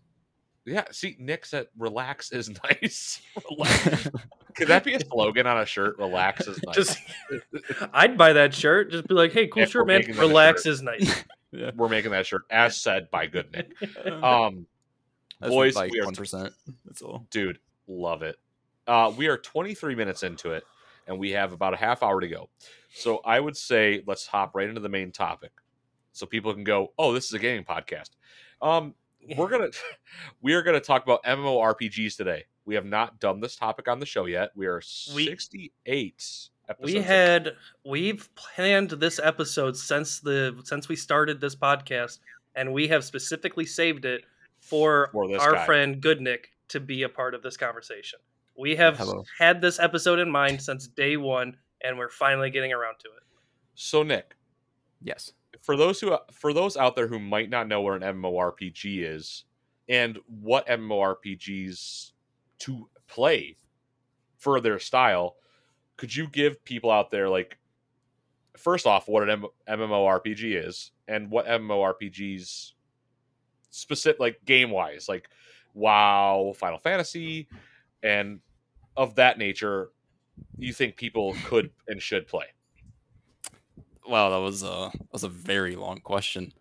Yeah, 0.66 0.86
see, 0.92 1.16
Nick 1.20 1.46
said, 1.46 1.68
"Relax 1.78 2.32
is 2.32 2.50
nice." 2.64 3.22
Relax. 3.52 4.10
Could 4.56 4.70
that 4.70 4.84
be 4.84 4.96
a 4.96 5.00
slogan 5.00 5.46
on 5.46 5.60
a 5.60 5.68
shirt? 5.68 6.00
Relax 6.00 6.48
is 6.48 6.60
nice. 6.66 6.76
Just, 6.76 6.98
I'd 7.94 8.18
buy 8.18 8.34
that 8.34 8.56
shirt. 8.56 8.90
Just 8.90 9.08
be 9.08 9.14
like, 9.14 9.34
hey, 9.34 9.46
cool 9.48 9.64
If 9.64 9.70
shirt, 9.72 9.86
man. 9.86 10.02
Relax 10.18 10.64
shirt. 10.64 10.74
is 10.74 10.82
nice. 10.82 11.24
yeah. 11.52 11.70
We're 11.76 11.90
making 11.90 12.10
that 12.12 12.26
shirt, 12.26 12.44
as 12.50 12.76
said 12.76 13.12
by 13.12 13.28
Good 13.28 13.52
Nick. 13.52 13.72
Um, 14.24 14.66
That's 15.44 15.54
boys, 15.54 15.76
like 15.76 15.92
one 16.04 16.16
percent. 16.16 16.54
That's 16.86 17.02
all. 17.02 17.28
dude, 17.30 17.60
love 17.88 18.22
it. 18.22 18.38
Uh, 18.88 19.14
we 19.16 19.28
are 19.28 19.38
23 19.38 19.96
minutes 19.96 20.24
into 20.24 20.52
it, 20.52 20.64
and 21.08 21.18
we 21.18 21.32
have 21.32 21.54
about 21.54 21.74
a 21.74 21.78
half 21.78 22.04
hour 22.04 22.20
to 22.20 22.28
go. 22.28 22.50
So 22.94 23.18
I 23.26 23.40
would 23.40 23.58
say 23.58 24.04
let's 24.08 24.26
hop 24.28 24.56
right 24.56 24.68
into 24.68 24.82
the 24.82 24.90
main 24.90 25.12
topic. 25.12 25.52
so 26.12 26.26
people 26.26 26.54
can 26.54 26.64
go, 26.64 26.94
"Oh, 26.98 27.14
this 27.14 27.26
is 27.26 27.34
a 27.34 27.40
gaming 27.40 27.66
podcast." 27.66 28.12
Um, 28.62 28.94
we're 29.38 29.50
gonna 29.50 29.70
we 30.42 30.54
are 30.54 30.64
gonna 30.64 30.80
talk 30.80 31.04
about 31.04 31.24
MMORPGs 31.24 32.16
today. 32.16 32.46
We 32.66 32.76
have 32.76 32.86
not 32.86 33.20
done 33.20 33.42
this 33.42 33.56
topic 33.56 33.88
on 33.88 34.00
the 34.00 34.06
show 34.06 34.26
yet. 34.26 34.52
We 34.56 34.68
are 34.68 34.80
sixty 34.82 35.74
eight. 35.86 36.50
we 36.80 36.96
had 36.96 37.56
we've 37.86 38.34
planned 38.36 38.92
this 38.92 39.20
episode 39.22 39.76
since 39.76 40.20
the 40.22 40.58
since 40.64 40.88
we 40.88 40.96
started 40.96 41.42
this 41.42 41.56
podcast, 41.56 42.20
and 42.56 42.72
we 42.72 42.88
have 42.88 43.04
specifically 43.04 43.66
saved 43.66 44.06
it 44.06 44.24
for, 44.64 45.10
For 45.12 45.40
our 45.40 45.54
guy. 45.54 45.66
friend 45.66 46.02
Goodnick 46.02 46.46
to 46.70 46.80
be 46.80 47.04
a 47.04 47.10
part 47.10 47.34
of 47.36 47.42
this 47.44 47.58
conversation. 47.58 48.20
We 48.58 48.76
have 48.76 48.98
Hello. 48.98 49.24
had 49.40 49.62
this 49.62 49.80
episode 49.80 50.20
in 50.20 50.30
mind 50.30 50.62
since 50.62 50.88
day 50.88 51.18
one, 51.18 51.58
and 51.82 51.98
we're 51.98 52.10
finally 52.10 52.50
getting 52.50 52.72
around 52.74 52.96
to 53.00 53.08
it. 53.10 53.24
So 53.76 54.04
Nick, 54.04 54.36
Yes. 55.02 55.34
for 55.60 55.76
those 55.76 56.00
who 56.00 56.18
for 56.32 56.54
those 56.54 56.78
out 56.78 56.96
there 56.96 57.08
who 57.08 57.20
might 57.20 57.50
not 57.50 57.68
know 57.68 57.82
what 57.82 58.02
an 58.02 58.22
MMORPG 58.22 59.04
is 59.04 59.46
and 59.90 60.18
what 60.28 60.68
MMORPGs 60.68 62.12
to 62.60 62.90
play 63.08 63.58
for 64.38 64.62
their 64.62 64.78
style, 64.80 65.36
could 65.98 66.16
you 66.16 66.28
give 66.28 66.64
people 66.64 66.92
out 66.92 67.10
there 67.12 67.28
like 67.30 67.58
first 68.58 68.86
off 68.86 69.08
what 69.08 69.24
an 69.24 69.30
M- 69.30 69.46
MMORPG 69.80 70.64
is 70.68 70.92
and 71.08 71.30
what 71.32 71.48
MMORPGs 71.48 72.73
specific 73.74 74.20
like 74.20 74.40
game 74.46 74.70
wise 74.70 75.10
like 75.10 75.30
WoW, 75.74 76.54
Final 76.56 76.78
Fantasy 76.78 77.48
and 78.04 78.40
of 78.96 79.16
that 79.16 79.38
nature 79.38 79.90
you 80.58 80.72
think 80.74 80.96
people 80.96 81.36
could 81.46 81.72
and 81.88 82.02
should 82.02 82.28
play? 82.28 82.46
Wow, 84.08 84.30
that 84.30 84.38
was 84.38 84.64
a 84.64 84.92
that 84.94 85.14
was 85.14 85.24
a 85.24 85.30
very 85.30 85.76
long 85.76 86.00
question. 86.00 86.54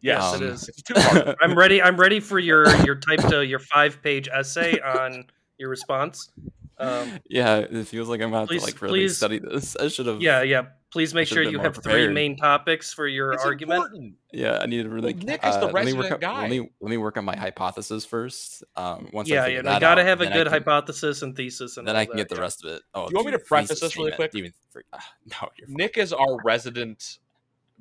Yes, 0.00 0.22
Um, 0.22 0.42
it 0.42 0.46
is. 0.48 0.68
It's 0.68 0.82
two 0.82 0.94
part. 0.94 1.36
I'm 1.42 1.56
ready. 1.56 1.82
I'm 1.82 1.96
ready 1.96 2.20
for 2.20 2.38
your 2.38 2.68
your 2.84 2.96
type 2.96 3.20
to 3.28 3.44
your 3.44 3.58
five 3.58 4.00
page 4.02 4.28
essay 4.32 4.78
on 4.80 5.24
your 5.58 5.68
response. 5.68 6.30
Um, 6.78 7.18
yeah, 7.28 7.58
it 7.58 7.86
feels 7.86 8.08
like 8.08 8.20
I'm 8.20 8.30
gonna 8.30 8.46
Please- 8.46 8.60
to 8.62 8.66
like 8.66 8.82
really 8.82 9.00
please- 9.00 9.16
study 9.16 9.38
this. 9.38 9.76
I 9.76 9.88
should 9.88 10.06
have. 10.06 10.20
yeah, 10.20 10.42
yeah. 10.42 10.66
Please 10.92 11.12
make 11.14 11.26
sure 11.28 11.42
you 11.42 11.52
more 11.58 11.64
have 11.64 11.76
three 11.82 12.08
main 12.08 12.36
topics 12.36 12.92
for 12.92 13.06
your 13.06 13.32
It's 13.32 13.44
argument. 13.44 13.82
important. 13.84 14.14
yeah. 14.32 14.58
I 14.62 14.66
need 14.66 14.84
to 14.84 14.88
really. 14.88 15.12
Well, 15.14 15.24
Nick 15.24 15.44
is 15.44 15.54
the 15.56 15.66
uh, 15.66 15.70
let 15.72 15.84
me 15.84 15.92
work 15.92 16.02
resident 16.10 16.24
on- 16.24 16.34
guy. 16.34 16.40
Let 16.42 16.50
me 16.50 16.70
let 16.80 16.90
me 16.90 16.96
work 16.96 17.16
on 17.16 17.24
my 17.24 17.36
hypothesis 17.36 18.04
first. 18.04 18.62
Um, 18.76 19.08
once 19.12 19.30
I 19.30 19.34
Yeah, 19.34 19.44
figure 19.44 19.56
yeah. 19.58 19.62
that 19.62 19.74
You 19.74 19.80
got 19.80 19.94
to 19.96 20.00
out, 20.02 20.06
have 20.06 20.20
a 20.20 20.26
good 20.26 20.32
can- 20.46 20.52
hypothesis 20.52 21.22
and 21.22 21.36
thesis, 21.36 21.76
and 21.76 21.86
Then 21.88 21.96
all 21.96 22.00
I 22.02 22.04
can 22.06 22.16
that, 22.16 22.28
get 22.28 22.34
the 22.34 22.40
rest 22.40 22.64
of 22.64 22.70
it. 22.72 22.82
Oh, 22.94 23.06
Do 23.08 23.12
you 23.12 23.16
want 23.16 23.26
me 23.26 23.32
to 23.32 23.38
preface 23.40 23.80
this 23.80 23.96
really 23.96 24.12
quick? 24.12 24.30
Demon 24.30 24.52
Freak- 24.70 24.86
ah, 24.92 25.12
no, 25.26 25.48
you're 25.58 25.66
fine. 25.66 25.76
Nick 25.76 25.98
is 25.98 26.12
our 26.12 26.36
resident. 26.44 27.18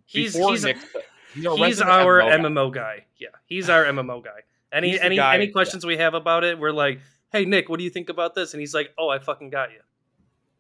He's 0.06 0.36
he's 0.36 0.64
Nick, 0.66 0.78
he's 1.34 1.46
our, 1.46 1.58
he's 1.58 1.82
our 1.82 2.20
MMO 2.22 2.30
guy. 2.30 2.38
MMO 2.38 2.74
guy. 2.74 3.06
Yeah, 3.18 3.28
he's 3.46 3.70
our 3.70 3.86
MMO 3.86 4.24
guy. 4.24 4.42
Any 4.72 5.00
any 5.00 5.20
any 5.20 5.48
questions 5.50 5.86
we 5.86 5.98
have 5.98 6.16
about 6.16 6.44
it, 6.44 6.60
we're 6.60 6.72
like, 6.72 7.00
"Hey 7.36 7.46
Nick, 7.46 7.68
what 7.68 7.80
do 7.80 7.84
you 7.84 7.90
think 7.90 8.10
about 8.10 8.34
this?" 8.34 8.54
And 8.54 8.62
he's 8.62 8.74
like, 8.74 8.94
"Oh, 8.98 9.10
I 9.10 9.20
fucking 9.20 9.50
got 9.50 9.72
you." 9.72 9.80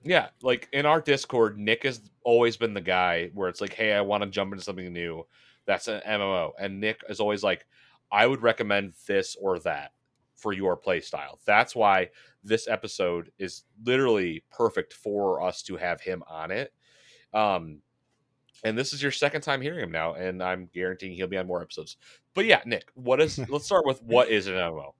Yeah, 0.03 0.27
like 0.41 0.67
in 0.73 0.85
our 0.85 0.99
Discord, 0.99 1.57
Nick 1.57 1.83
has 1.83 2.01
always 2.23 2.57
been 2.57 2.73
the 2.73 2.81
guy 2.81 3.31
where 3.33 3.47
it's 3.47 3.61
like, 3.61 3.73
"Hey, 3.73 3.93
I 3.93 4.01
want 4.01 4.23
to 4.23 4.29
jump 4.29 4.51
into 4.51 4.63
something 4.63 4.91
new." 4.91 5.25
That's 5.65 5.87
an 5.87 6.01
MMO, 6.05 6.51
and 6.59 6.81
Nick 6.81 7.01
is 7.07 7.21
always 7.21 7.43
like, 7.43 7.65
"I 8.11 8.27
would 8.27 8.41
recommend 8.41 8.93
this 9.07 9.37
or 9.39 9.57
that 9.59 9.93
for 10.35 10.51
your 10.51 10.75
play 10.75 10.99
style." 10.99 11.39
That's 11.45 11.75
why 11.75 12.09
this 12.43 12.67
episode 12.67 13.31
is 13.39 13.63
literally 13.83 14.43
perfect 14.51 14.93
for 14.93 15.41
us 15.41 15.63
to 15.63 15.77
have 15.77 16.01
him 16.01 16.23
on 16.27 16.51
it. 16.51 16.73
Um, 17.33 17.81
and 18.63 18.77
this 18.77 18.93
is 18.93 19.01
your 19.01 19.11
second 19.11 19.41
time 19.41 19.61
hearing 19.61 19.79
him 19.79 19.91
now, 19.91 20.13
and 20.13 20.43
I'm 20.43 20.69
guaranteeing 20.73 21.13
he'll 21.13 21.27
be 21.27 21.37
on 21.37 21.47
more 21.47 21.61
episodes. 21.61 21.97
But 22.33 22.45
yeah, 22.45 22.61
Nick, 22.65 22.91
what 22.95 23.21
is? 23.21 23.37
let's 23.49 23.65
start 23.65 23.85
with 23.85 24.03
what 24.03 24.29
is 24.29 24.47
an 24.47 24.55
MMO. 24.55 24.93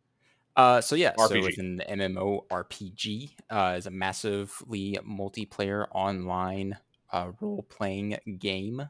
Uh, 0.56 0.80
so 0.80 0.96
yeah, 0.96 1.14
so 1.18 1.28
RPG. 1.28 1.48
it's 1.48 1.58
an 1.58 1.82
MMORPG. 1.90 3.32
Uh, 3.50 3.76
is 3.78 3.88
a 3.88 3.92
massively 3.92 4.98
multiplayer 5.06 5.88
online 5.92 6.78
uh, 7.12 7.32
role-playing 7.42 8.18
game. 8.40 8.88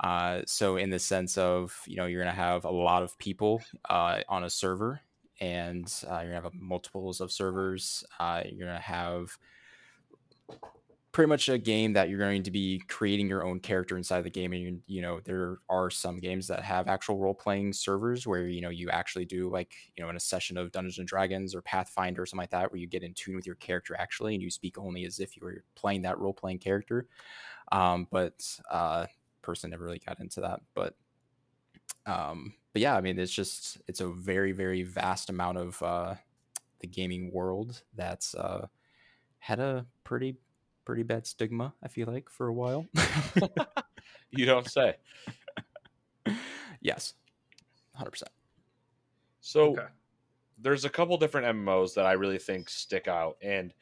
Uh, 0.00 0.42
so 0.46 0.76
in 0.76 0.90
the 0.90 0.98
sense 0.98 1.38
of 1.38 1.80
you 1.86 1.96
know 1.96 2.06
you're 2.06 2.22
gonna 2.22 2.34
have 2.34 2.64
a 2.64 2.70
lot 2.70 3.02
of 3.02 3.16
people 3.18 3.62
uh, 3.88 4.20
on 4.28 4.44
a 4.44 4.50
server, 4.50 5.00
and 5.40 5.92
uh, 6.08 6.20
you're 6.20 6.32
gonna 6.32 6.42
have 6.42 6.54
multiples 6.54 7.20
of 7.20 7.32
servers. 7.32 8.04
Uh, 8.18 8.42
you're 8.44 8.66
gonna 8.66 8.80
have 8.80 9.36
pretty 11.14 11.28
much 11.28 11.48
a 11.48 11.56
game 11.56 11.92
that 11.92 12.08
you're 12.08 12.18
going 12.18 12.42
to 12.42 12.50
be 12.50 12.82
creating 12.88 13.28
your 13.28 13.44
own 13.44 13.60
character 13.60 13.96
inside 13.96 14.22
the 14.22 14.30
game 14.30 14.52
and 14.52 14.82
you, 14.88 15.00
know 15.00 15.20
there 15.20 15.58
are 15.68 15.88
some 15.88 16.18
games 16.18 16.48
that 16.48 16.64
have 16.64 16.88
actual 16.88 17.18
role-playing 17.18 17.72
servers 17.72 18.26
where 18.26 18.48
you 18.48 18.60
know 18.60 18.68
you 18.68 18.90
actually 18.90 19.24
do 19.24 19.48
like 19.48 19.74
you 19.96 20.02
know 20.02 20.10
in 20.10 20.16
a 20.16 20.20
session 20.20 20.56
of 20.58 20.72
dungeons 20.72 20.98
and 20.98 21.06
dragons 21.06 21.54
or 21.54 21.62
pathfinder 21.62 22.22
or 22.22 22.26
something 22.26 22.42
like 22.42 22.50
that 22.50 22.70
where 22.72 22.80
you 22.80 22.88
get 22.88 23.04
in 23.04 23.14
tune 23.14 23.36
with 23.36 23.46
your 23.46 23.54
character 23.54 23.94
actually 23.96 24.34
and 24.34 24.42
you 24.42 24.50
speak 24.50 24.76
only 24.76 25.04
as 25.04 25.20
if 25.20 25.36
you 25.36 25.42
were 25.44 25.62
playing 25.76 26.02
that 26.02 26.18
role-playing 26.18 26.58
character. 26.58 27.06
Um, 27.70 28.08
but 28.10 28.60
uh 28.70 29.06
person 29.40 29.70
never 29.70 29.84
really 29.84 30.00
got 30.04 30.20
into 30.20 30.40
that 30.40 30.60
but 30.74 30.96
um 32.06 32.54
but 32.72 32.80
yeah 32.80 32.96
i 32.96 33.00
mean 33.02 33.18
it's 33.18 33.32
just 33.32 33.78
it's 33.86 34.00
a 34.00 34.08
very 34.08 34.52
very 34.52 34.82
vast 34.82 35.28
amount 35.28 35.58
of 35.58 35.82
uh 35.82 36.14
the 36.80 36.86
gaming 36.86 37.30
world 37.30 37.82
that's 37.94 38.34
uh 38.34 38.66
had 39.38 39.60
a 39.60 39.86
pretty 40.02 40.38
pretty 40.84 41.02
bad 41.02 41.26
stigma 41.26 41.74
i 41.82 41.88
feel 41.88 42.06
like 42.06 42.28
for 42.30 42.48
a 42.48 42.54
while 42.54 42.86
You 44.30 44.46
don't 44.46 44.68
say. 44.68 44.96
yes 46.80 47.14
100% 47.92 48.32
So 49.40 49.72
Okay. 49.78 49.86
there's 50.58 50.84
a 50.84 50.90
couple 50.90 51.16
different 51.18 51.46
MMOs 51.48 51.94
that 51.94 52.06
I 52.06 52.12
really 52.12 52.38
think 52.38 52.68
stick 52.70 53.08
out, 53.08 53.36
and 53.42 53.74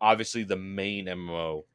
obviously 0.00 0.44
the 0.44 0.56
main 0.56 1.06
MMO 1.08 1.66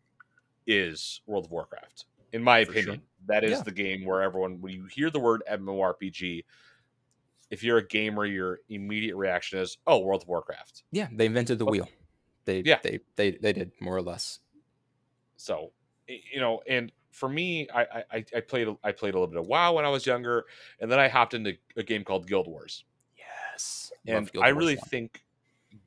is 0.68 1.22
World 1.28 1.46
of 1.46 1.52
Warcraft. 1.52 2.06
In 2.34 2.44
my 2.44 2.60
For 2.62 2.74
sure. 2.74 2.94
opinion, 2.94 3.04
that 3.28 3.44
is 3.46 3.60
Yeah. 3.60 3.64
the 3.64 3.72
game 3.72 4.06
where 4.06 4.22
everyone, 4.24 4.62
when 4.62 4.74
you 4.74 4.86
hear 4.88 5.10
the 5.12 5.20
word 5.20 5.44
MMORPG, 5.50 6.46
if 7.52 7.64
you're 7.64 7.78
a 7.80 7.88
gamer, 7.88 8.26
your 8.26 8.60
immediate 8.70 9.16
reaction 9.16 9.60
is, 9.60 9.78
"Oh, 9.88 10.00
World 10.00 10.24
of 10.24 10.28
Warcraft." 10.30 10.84
yeah 10.92 11.08
they 11.12 11.26
invented 11.26 11.60
the 11.60 11.66
Okay. 11.68 11.72
wheel 11.72 11.88
they 12.46 12.66
Yeah. 12.66 12.82
they 12.82 13.00
they 13.16 13.32
they 13.32 13.54
did 13.54 13.72
more 13.82 13.96
or 13.96 14.02
less 14.02 14.40
So, 15.40 15.72
you 16.08 16.40
know, 16.42 16.62
and 16.68 16.92
for 17.12 17.30
me, 17.30 17.70
I 17.70 18.04
I, 18.12 18.26
I- 18.36 18.42
played 18.42 18.68
I 18.84 18.92
played 18.92 19.14
a 19.16 19.18
little 19.20 19.28
bit 19.28 19.40
of 19.40 19.48
WoW 19.48 19.74
when 19.74 19.86
I 19.86 19.90
was 19.90 20.06
younger, 20.06 20.46
and 20.80 20.92
then 20.92 21.00
I 21.00 21.08
hopped 21.08 21.34
into 21.34 21.58
a 21.78 21.84
game 21.84 22.04
called 22.04 22.28
Guild 22.28 22.48
Wars. 22.48 22.84
yes 23.18 23.92
and 24.06 24.30
I 24.42 24.50
really 24.50 24.76
1. 24.76 24.86
think 24.90 25.24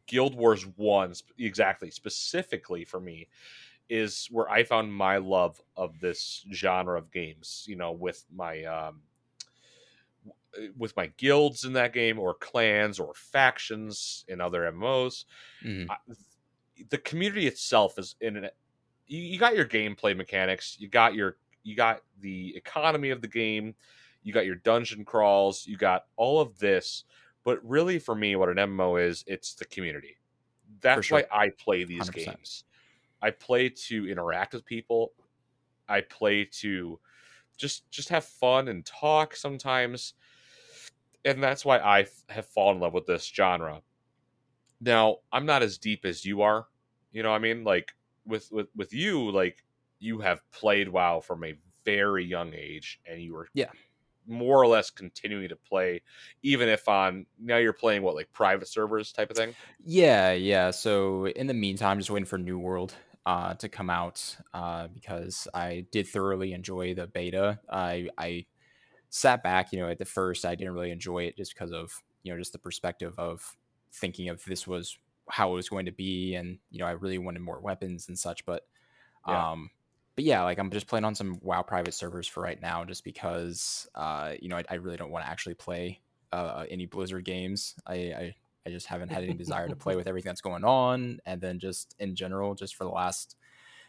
Guild 0.07 0.35
Wars 0.35 0.65
One 0.77 1.13
exactly 1.39 1.91
specifically 1.91 2.85
for 2.85 2.99
me 3.01 3.29
is 3.89 4.27
where 4.31 4.49
I 4.49 4.65
found 4.65 4.95
my 4.95 5.19
love 5.19 5.61
of 5.77 6.01
this 6.01 6.47
genre 6.53 6.99
of 6.99 7.11
games. 7.11 7.65
You 7.69 7.77
know, 7.77 7.93
with 7.93 8.25
my 8.33 8.65
um, 8.65 9.03
with 10.77 10.97
my 10.97 11.07
guilds 11.17 11.65
in 11.65 11.73
that 11.75 11.93
game, 11.93 12.19
or 12.19 12.35
clans, 12.35 12.99
or 13.01 13.13
factions 13.15 14.25
in 14.29 14.41
other 14.41 14.63
MMOs. 14.73 15.25
Mhm. 15.63 15.91
I- 15.91 16.15
The 16.91 16.99
community 16.99 17.47
itself 17.47 17.99
is 17.99 18.17
in 18.21 18.37
an. 18.39 18.51
You, 19.07 19.21
you 19.21 19.39
got 19.39 19.57
your 19.57 19.67
gameplay 19.67 20.17
mechanics. 20.17 20.77
You 20.79 20.89
got 20.89 21.15
your 21.15 21.37
you 21.63 21.77
got 21.77 22.03
the 22.21 22.55
economy 22.57 23.11
of 23.11 23.21
the 23.23 23.29
game. 23.29 23.75
You 24.23 24.33
got 24.33 24.47
your 24.47 24.57
dungeon 24.57 25.05
crawls. 25.05 25.67
You 25.67 25.77
got 25.77 26.05
all 26.17 26.41
of 26.41 26.59
this 26.59 27.05
but 27.45 27.59
really 27.69 27.99
for 27.99 28.15
me 28.15 28.37
what 28.37 28.49
an 28.49 28.57
mmo 28.57 29.03
is 29.03 29.25
it's 29.27 29.55
the 29.55 29.65
community 29.67 30.17
that's 30.81 31.07
sure. 31.07 31.19
why 31.31 31.45
i 31.45 31.51
play 31.51 31.85
these 31.85 32.09
100%. 32.11 32.25
games 32.25 32.65
i 33.21 33.31
play 33.31 33.69
to 33.69 34.09
interact 34.09 34.55
with 34.55 34.65
people 34.65 35.13
i 35.89 36.01
play 36.01 36.45
to 36.45 36.99
just 37.57 37.89
just 37.91 38.09
have 38.09 38.25
fun 38.25 38.69
and 38.69 38.85
talk 38.85 39.37
sometimes 39.37 40.15
and 41.25 41.43
that's 41.43 41.65
why 41.65 41.79
i 41.79 42.01
f- 42.01 42.25
have 42.29 42.47
fallen 42.47 42.77
in 42.77 42.83
love 42.83 42.95
with 42.95 43.07
this 43.07 43.25
genre 43.25 43.81
now 44.81 45.17
i'm 45.33 45.47
not 45.47 45.63
as 45.63 45.79
deep 45.79 46.05
as 46.05 46.25
you 46.25 46.43
are 46.43 46.67
you 47.13 47.23
know 47.23 47.31
what 47.31 47.37
i 47.37 47.41
mean 47.41 47.65
like 47.65 47.93
with 48.27 48.51
with 48.53 48.69
with 48.75 48.93
you 48.93 49.31
like 49.31 49.65
you 49.99 50.21
have 50.21 50.49
played 50.51 50.89
wow 50.89 51.21
from 51.21 51.45
a 51.45 51.55
very 51.85 52.25
young 52.25 52.55
age 52.55 53.01
and 53.07 53.23
you 53.23 53.35
were 53.35 53.49
Yeah. 53.55 53.73
more 54.27 54.63
or 54.63 54.67
less 54.69 54.91
continuing 54.91 55.49
to 55.49 55.57
play 55.57 56.03
even 56.43 56.69
if 56.69 56.89
on 56.89 57.27
now 57.39 57.57
you're 57.59 57.73
playing 57.73 58.03
what 58.03 58.15
like 58.15 58.33
private 58.33 58.69
servers 58.69 59.13
type 59.13 59.31
of 59.31 59.37
thing 59.37 59.57
Yeah, 59.85 60.33
yeah. 60.33 60.71
So 60.71 61.27
in 61.29 61.47
the 61.47 61.55
meantime, 61.55 61.99
just 61.99 62.11
waiting 62.11 62.27
for 62.27 62.39
New 62.39 62.59
World 62.59 62.95
uh, 63.27 63.55
to 63.55 63.69
come 63.69 63.91
out 63.91 64.37
uh, 64.55 64.89
because 64.89 65.49
I 65.55 65.87
did 65.93 66.07
thoroughly 66.09 66.53
enjoy 66.53 66.95
the 66.95 67.07
beta. 67.07 67.61
I 67.71 68.09
I 68.19 68.47
sat 69.11 69.43
back, 69.43 69.73
you 69.73 69.81
know, 69.81 69.91
at 69.91 69.99
the 69.99 70.07
first 70.07 70.45
I 70.47 70.55
didn't 70.57 70.75
really 70.75 70.91
enjoy 70.91 71.25
it 71.25 71.37
just 71.37 71.55
because 71.55 71.73
of 71.73 71.93
you 72.23 72.33
know 72.33 72.39
just 72.39 72.53
the 72.53 72.59
perspective 72.59 73.19
of 73.19 73.57
thinking 73.93 74.29
of 74.31 74.45
this 74.45 74.67
was 74.67 74.99
how 75.33 75.51
it 75.53 75.55
was 75.55 75.69
going 75.69 75.87
to 75.87 75.93
be, 75.93 76.35
and 76.35 76.59
you 76.71 76.79
know 76.79 76.87
I 76.87 76.93
really 76.93 77.19
wanted 77.19 77.41
more 77.41 77.61
weapons 77.61 78.09
and 78.09 78.19
such. 78.19 78.45
But 78.45 78.67
Yeah. 79.27 79.53
um, 79.53 79.71
but 80.15 80.25
yeah, 80.25 80.43
like 80.43 80.59
I'm 80.59 80.71
just 80.71 80.87
playing 80.87 81.05
on 81.05 81.15
some 81.15 81.39
WoW 81.41 81.63
private 81.63 81.95
servers 81.95 82.27
for 82.29 82.43
right 82.43 82.61
now, 82.61 82.85
just 82.85 83.03
because 83.05 83.89
uh, 83.95 84.35
you 84.41 84.49
know 84.49 84.59
I, 84.59 84.65
I 84.71 84.75
really 84.75 84.97
don't 84.99 85.11
want 85.11 85.25
to 85.25 85.31
actually 85.31 85.55
play 85.55 86.03
uh, 86.33 86.67
any 86.71 86.87
Blizzard 86.87 87.25
games. 87.25 87.75
I, 87.87 87.95
I 87.95 88.35
I 88.67 88.71
just 88.71 88.87
haven't 88.87 89.11
had 89.11 89.25
any 89.25 89.35
desire 89.35 89.69
to 89.69 89.77
play 89.77 89.97
with 89.97 90.07
everything 90.07 90.31
that's 90.31 90.43
going 90.43 90.65
on, 90.65 91.19
and 91.27 91.41
then 91.41 91.59
just 91.59 91.95
in 91.99 92.15
general, 92.15 92.55
just 92.55 92.77
for 92.77 92.85
the 92.85 92.91
last, 92.91 93.37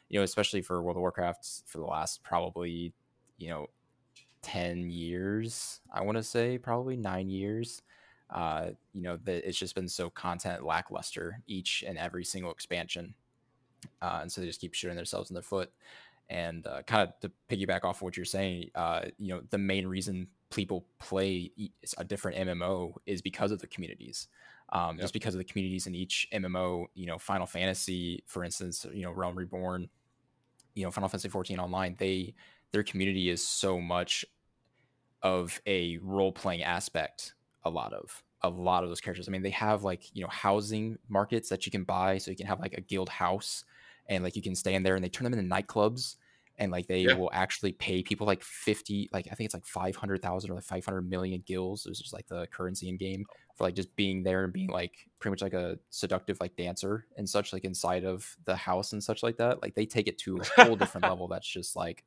you 0.09 0.19
know, 0.19 0.23
especially 0.23 0.61
for 0.61 0.81
World 0.81 0.97
of 0.97 1.01
Warcraft, 1.01 1.63
for 1.65 1.79
the 1.79 1.85
last 1.85 2.23
probably, 2.23 2.93
you 3.37 3.49
know, 3.49 3.67
ten 4.41 4.89
years, 4.89 5.81
I 5.93 6.01
want 6.03 6.17
to 6.17 6.23
say 6.23 6.57
probably 6.57 6.97
nine 6.97 7.29
years. 7.29 7.81
Uh, 8.33 8.71
you 8.93 9.03
know, 9.03 9.17
that 9.23 9.47
it's 9.47 9.57
just 9.57 9.75
been 9.75 9.87
so 9.87 10.09
content 10.09 10.65
lackluster 10.65 11.39
each 11.47 11.83
and 11.87 11.97
every 11.97 12.25
single 12.25 12.51
expansion, 12.51 13.13
uh, 14.01 14.19
and 14.21 14.31
so 14.31 14.41
they 14.41 14.47
just 14.47 14.59
keep 14.59 14.73
shooting 14.73 14.97
themselves 14.97 15.29
in 15.29 15.35
the 15.35 15.41
foot. 15.41 15.71
And 16.29 16.65
uh, 16.65 16.81
kind 16.83 17.07
of 17.07 17.19
to 17.19 17.31
piggyback 17.49 17.83
off 17.83 17.97
of 17.97 18.01
what 18.01 18.17
you're 18.17 18.25
saying, 18.25 18.71
uh, 18.75 19.01
you 19.19 19.27
know, 19.27 19.41
the 19.49 19.57
main 19.57 19.85
reason 19.85 20.27
people 20.49 20.85
play 20.99 21.51
a 21.97 22.03
different 22.03 22.37
MMO 22.37 22.93
is 23.05 23.21
because 23.21 23.51
of 23.51 23.59
the 23.59 23.67
communities. 23.67 24.27
Um, 24.69 24.95
yep. 24.95 25.01
Just 25.01 25.13
because 25.13 25.35
of 25.35 25.39
the 25.39 25.43
communities 25.43 25.85
in 25.85 25.93
each 25.93 26.27
MMO, 26.33 26.85
you 26.95 27.05
know, 27.05 27.19
Final 27.19 27.45
Fantasy, 27.45 28.23
for 28.25 28.43
instance, 28.43 28.85
you 28.91 29.03
know, 29.03 29.11
Realm 29.11 29.35
Reborn, 29.37 29.89
you 30.73 30.83
know, 30.83 30.91
Final 30.91 31.09
Fantasy 31.09 31.29
14 31.29 31.59
Online, 31.59 31.95
they 31.99 32.33
their 32.71 32.83
community 32.83 33.29
is 33.29 33.45
so 33.45 33.79
much 33.79 34.25
of 35.21 35.61
a 35.67 35.97
role 35.97 36.31
playing 36.31 36.63
aspect. 36.63 37.35
A 37.65 37.69
lot 37.69 37.93
of 37.93 38.23
a 38.41 38.49
lot 38.49 38.83
of 38.83 38.89
those 38.89 38.99
characters. 38.99 39.27
I 39.27 39.31
mean, 39.31 39.41
they 39.41 39.49
have 39.51 39.83
like 39.83 40.15
you 40.15 40.21
know 40.21 40.29
housing 40.29 40.97
markets 41.09 41.49
that 41.49 41.65
you 41.65 41.71
can 41.71 41.83
buy, 41.83 42.17
so 42.17 42.31
you 42.31 42.37
can 42.37 42.47
have 42.47 42.59
like 42.59 42.73
a 42.73 42.81
guild 42.81 43.09
house, 43.09 43.63
and 44.07 44.23
like 44.23 44.35
you 44.35 44.41
can 44.41 44.55
stay 44.55 44.75
in 44.75 44.83
there, 44.83 44.95
and 44.95 45.03
they 45.03 45.09
turn 45.09 45.23
them 45.23 45.37
into 45.37 45.53
nightclubs 45.55 46.15
and 46.57 46.71
like 46.71 46.87
they 46.87 46.99
yeah. 46.99 47.15
will 47.15 47.31
actually 47.33 47.71
pay 47.71 48.03
people 48.03 48.27
like 48.27 48.43
50 48.43 49.09
like 49.11 49.27
i 49.31 49.35
think 49.35 49.45
it's 49.45 49.53
like 49.53 49.65
500000 49.65 50.51
or 50.51 50.55
like 50.55 50.63
500 50.63 51.09
million 51.09 51.43
gills 51.45 51.85
which 51.85 52.01
is 52.01 52.13
like 52.13 52.27
the 52.27 52.47
currency 52.47 52.89
in 52.89 52.97
game 52.97 53.25
oh. 53.29 53.33
for 53.55 53.63
like 53.65 53.75
just 53.75 53.95
being 53.95 54.23
there 54.23 54.43
and 54.43 54.53
being 54.53 54.69
like 54.69 54.93
pretty 55.19 55.31
much 55.31 55.41
like 55.41 55.53
a 55.53 55.77
seductive 55.89 56.39
like 56.39 56.55
dancer 56.55 57.05
and 57.17 57.27
such 57.27 57.53
like 57.53 57.65
inside 57.65 58.03
of 58.03 58.35
the 58.45 58.55
house 58.55 58.93
and 58.93 59.03
such 59.03 59.23
like 59.23 59.37
that 59.37 59.61
like 59.61 59.75
they 59.75 59.85
take 59.85 60.07
it 60.07 60.17
to 60.19 60.39
a 60.57 60.63
whole 60.63 60.75
different 60.75 61.07
level 61.09 61.27
that's 61.27 61.47
just 61.47 61.75
like 61.75 62.03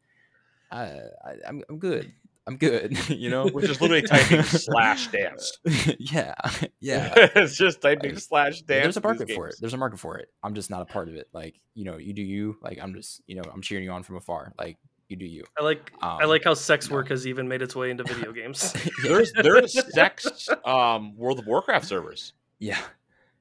I, 0.71 0.85
I, 1.25 1.35
I'm, 1.47 1.63
I'm 1.69 1.79
good 1.79 2.13
I'm 2.47 2.57
good, 2.57 2.97
you 3.09 3.29
know. 3.29 3.49
Which 3.49 3.69
is 3.69 3.81
literally 3.81 4.03
typing 4.03 4.43
slash 4.45 5.09
dance. 5.13 5.59
yeah, 5.99 6.35
yeah. 6.81 7.13
it's 7.35 7.57
just 7.57 7.81
typing 7.81 8.15
like, 8.15 8.21
slash 8.21 8.63
dance. 8.63 8.85
There's 8.85 8.97
a 8.97 9.01
market 9.01 9.31
for 9.33 9.49
it. 9.49 9.57
There's 9.61 9.75
a 9.75 9.79
market 9.79 9.99
for 9.99 10.17
it. 10.19 10.29
I'm 10.43 10.55
just 10.55 10.71
not 10.71 10.83
a 10.83 10.85
part 10.85 11.09
of 11.09 11.17
it. 11.17 11.29
Like 11.33 11.61
you 11.75 11.85
know, 11.85 11.97
you 11.97 12.13
do 12.13 12.23
you. 12.23 12.57
Like 12.63 12.79
I'm 12.81 12.95
just 12.95 13.21
you 13.27 13.37
know, 13.37 13.43
I'm 13.53 13.63
cheering 13.63 13.85
you 13.85 13.91
on 13.91 14.05
from 14.05 14.17
afar. 14.17 14.53
Like 14.59 14.79
you 15.09 15.17
do 15.17 15.27
you. 15.27 15.45
I 15.59 15.63
like 15.65 15.93
um, 16.03 16.19
I 16.21 16.25
like 16.25 16.45
how 16.45 16.55
sex 16.55 16.89
work 16.89 17.09
has 17.09 17.27
even 17.27 17.49
made 17.49 17.63
its 17.63 17.75
way 17.75 17.91
into 17.91 18.05
video 18.05 18.33
games. 18.33 18.75
there's 19.03 19.33
there's 19.33 19.77
sex 19.93 20.49
um 20.65 21.17
World 21.17 21.41
of 21.41 21.47
Warcraft 21.47 21.87
servers. 21.87 22.33
Yeah. 22.61 22.79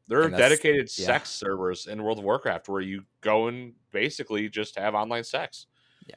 There 0.08 0.22
are 0.22 0.30
dedicated 0.30 0.90
yeah. 0.98 1.06
sex 1.06 1.30
servers 1.32 1.88
in 1.88 2.04
World 2.04 2.20
of 2.20 2.24
Warcraft 2.24 2.70
where 2.70 2.82
you 2.82 3.04
go 3.22 3.48
and 3.48 3.74
basically 3.92 4.50
just 4.50 4.78
have 4.78 4.94
online 4.94 5.24
sex. 5.24 5.66
Yeah. 6.08 6.16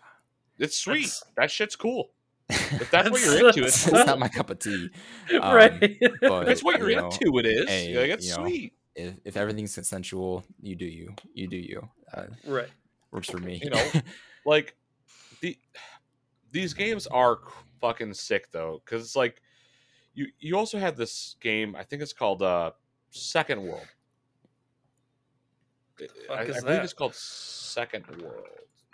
It's 0.59 0.77
sweet. 0.77 1.05
That's, 1.05 1.25
that 1.37 1.51
shit's 1.51 1.77
cool. 1.77 2.11
If 2.51 2.91
that's, 2.91 3.11
what 3.11 3.21
you're 3.23 3.49
into, 3.49 3.65
it's, 3.65 3.87
it's 3.89 4.07
not 4.07 4.19
my 4.19 4.29
cup 4.29 4.51
of 4.51 4.59
tea. 4.59 4.91
Um, 5.41 5.55
right. 5.55 5.99
But 6.23 6.49
it's 6.49 6.65
what 6.65 6.79
you're 6.79 6.91
you 6.91 6.97
know, 6.97 7.11
into. 7.11 7.39
It 7.39 7.47
is. 7.47 7.69
Hey, 7.69 7.99
like, 7.99 8.11
it's 8.11 8.33
sweet. 8.33 8.73
Know, 8.97 9.05
if, 9.05 9.15
if 9.25 9.37
everything's 9.37 9.75
consensual, 9.75 10.45
you 10.61 10.75
do 10.75 10.87
you. 10.87 11.15
You 11.35 11.49
do 11.49 11.57
you. 11.57 11.89
Uh, 12.13 12.25
right. 12.47 12.69
Works 13.11 13.29
for 13.29 13.39
me. 13.39 13.61
You 13.63 13.71
know, 13.71 13.91
like 14.47 14.75
the 15.41 15.57
these 16.51 16.75
games 16.75 17.07
are 17.07 17.39
fucking 17.81 18.15
sick 18.15 18.51
though, 18.51 18.81
because 18.85 19.03
it's 19.03 19.17
like 19.17 19.41
you 20.15 20.27
you 20.39 20.57
also 20.57 20.79
had 20.79 20.97
this 20.97 21.37
game. 21.41 21.77
I 21.77 21.85
think 21.85 22.03
it's 22.03 22.13
called 22.13 22.43
uh 22.43 22.73
Second 23.11 23.63
World. 23.63 23.87
I, 26.31 26.35
I 26.35 26.45
believe 26.45 26.63
that? 26.65 26.85
it's 26.85 26.93
called 26.93 27.15
Second 27.15 28.07
World. 28.23 28.47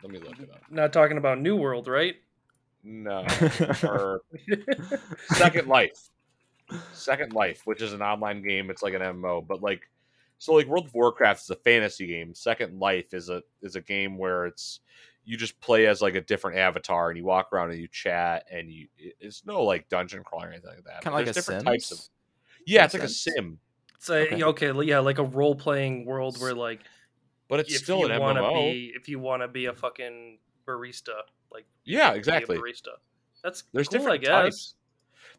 Let 0.03 0.13
me 0.13 0.19
look 0.19 0.39
it 0.39 0.51
up. 0.51 0.63
Not 0.71 0.93
talking 0.93 1.19
about 1.19 1.41
New 1.41 1.57
World, 1.57 1.89
right? 1.89 2.17
No. 2.85 3.27
or 3.83 4.21
Second 5.29 5.69
Life. 5.69 6.11
Second 6.93 7.33
Life, 7.33 7.63
which 7.65 7.83
is 7.83 7.93
an 7.93 8.03
online 8.03 8.43
game. 8.43 8.71
It's 8.71 8.83
like 8.83 8.95
an 8.95 9.01
MMO, 9.01 9.47
but 9.47 9.63
like 9.63 9.89
so 10.39 10.53
like 10.53 10.67
World 10.67 10.87
of 10.87 10.95
Warcraft 10.95 11.43
is 11.43 11.51
a 11.51 11.57
fantasy 11.57 12.07
game. 12.07 12.35
Second 12.35 12.79
Life 12.79 13.15
is 13.15 13.31
a 13.31 13.43
is 13.63 13.77
a 13.77 13.81
game 13.81 14.19
where 14.19 14.47
it's 14.47 14.81
you 15.25 15.39
just 15.39 15.59
play 15.61 15.87
as 15.87 16.03
like 16.03 16.15
a 16.15 16.21
different 16.21 16.59
avatar 16.59 17.09
and 17.09 17.17
you 17.17 17.25
walk 17.25 17.51
around 17.53 17.71
and 17.71 17.81
you 17.81 17.89
chat 17.89 18.45
and 18.53 18.71
you 18.71 18.89
it's 18.99 19.47
no 19.47 19.63
like 19.63 19.89
dungeon 19.89 20.23
crawling 20.23 20.49
or 20.49 20.53
anything 20.53 20.71
like 20.71 20.85
that. 20.85 21.03
Kind 21.03 21.15
of 21.15 21.21
like 21.21 21.29
a 21.29 21.33
different 21.33 21.63
Sims? 21.63 21.89
types 21.89 21.91
of 21.93 22.01
Yeah, 22.67 22.85
it's 22.85 22.95
like 22.95 23.03
a 23.03 23.09
sim. 23.09 23.59
It's 23.97 24.11
a, 24.11 24.35
okay. 24.35 24.71
okay, 24.71 24.87
yeah, 24.87 24.99
like 24.99 25.19
a 25.19 25.25
role 25.25 25.55
playing 25.55 26.05
world 26.05 26.39
where 26.39 26.55
like 26.55 26.81
but 27.49 27.61
it's 27.61 27.77
still 27.77 28.05
an 28.05 28.11
MMO. 28.11 28.73
Be, 28.73 28.93
if 28.95 29.09
you 29.09 29.19
want 29.19 29.43
to 29.43 29.49
be 29.49 29.67
a 29.67 29.73
fucking 29.73 30.39
barista, 30.67 31.21
like 31.55 31.67
yeah, 31.85 32.13
exactly. 32.13 32.59
barista. 32.59 32.97
That's 33.43 33.65
there's 33.73 33.89
cool, 33.89 33.99
different 33.99 34.25
types. 34.25 34.75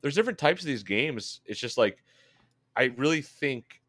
There's 0.01 0.15
different 0.15 0.39
types 0.39 0.61
of 0.61 0.67
these 0.67 0.83
games. 0.83 1.41
It's 1.45 1.59
just 1.59 1.77
like 1.77 2.03
I 2.75 2.85
really 2.97 3.21
think 3.21 3.81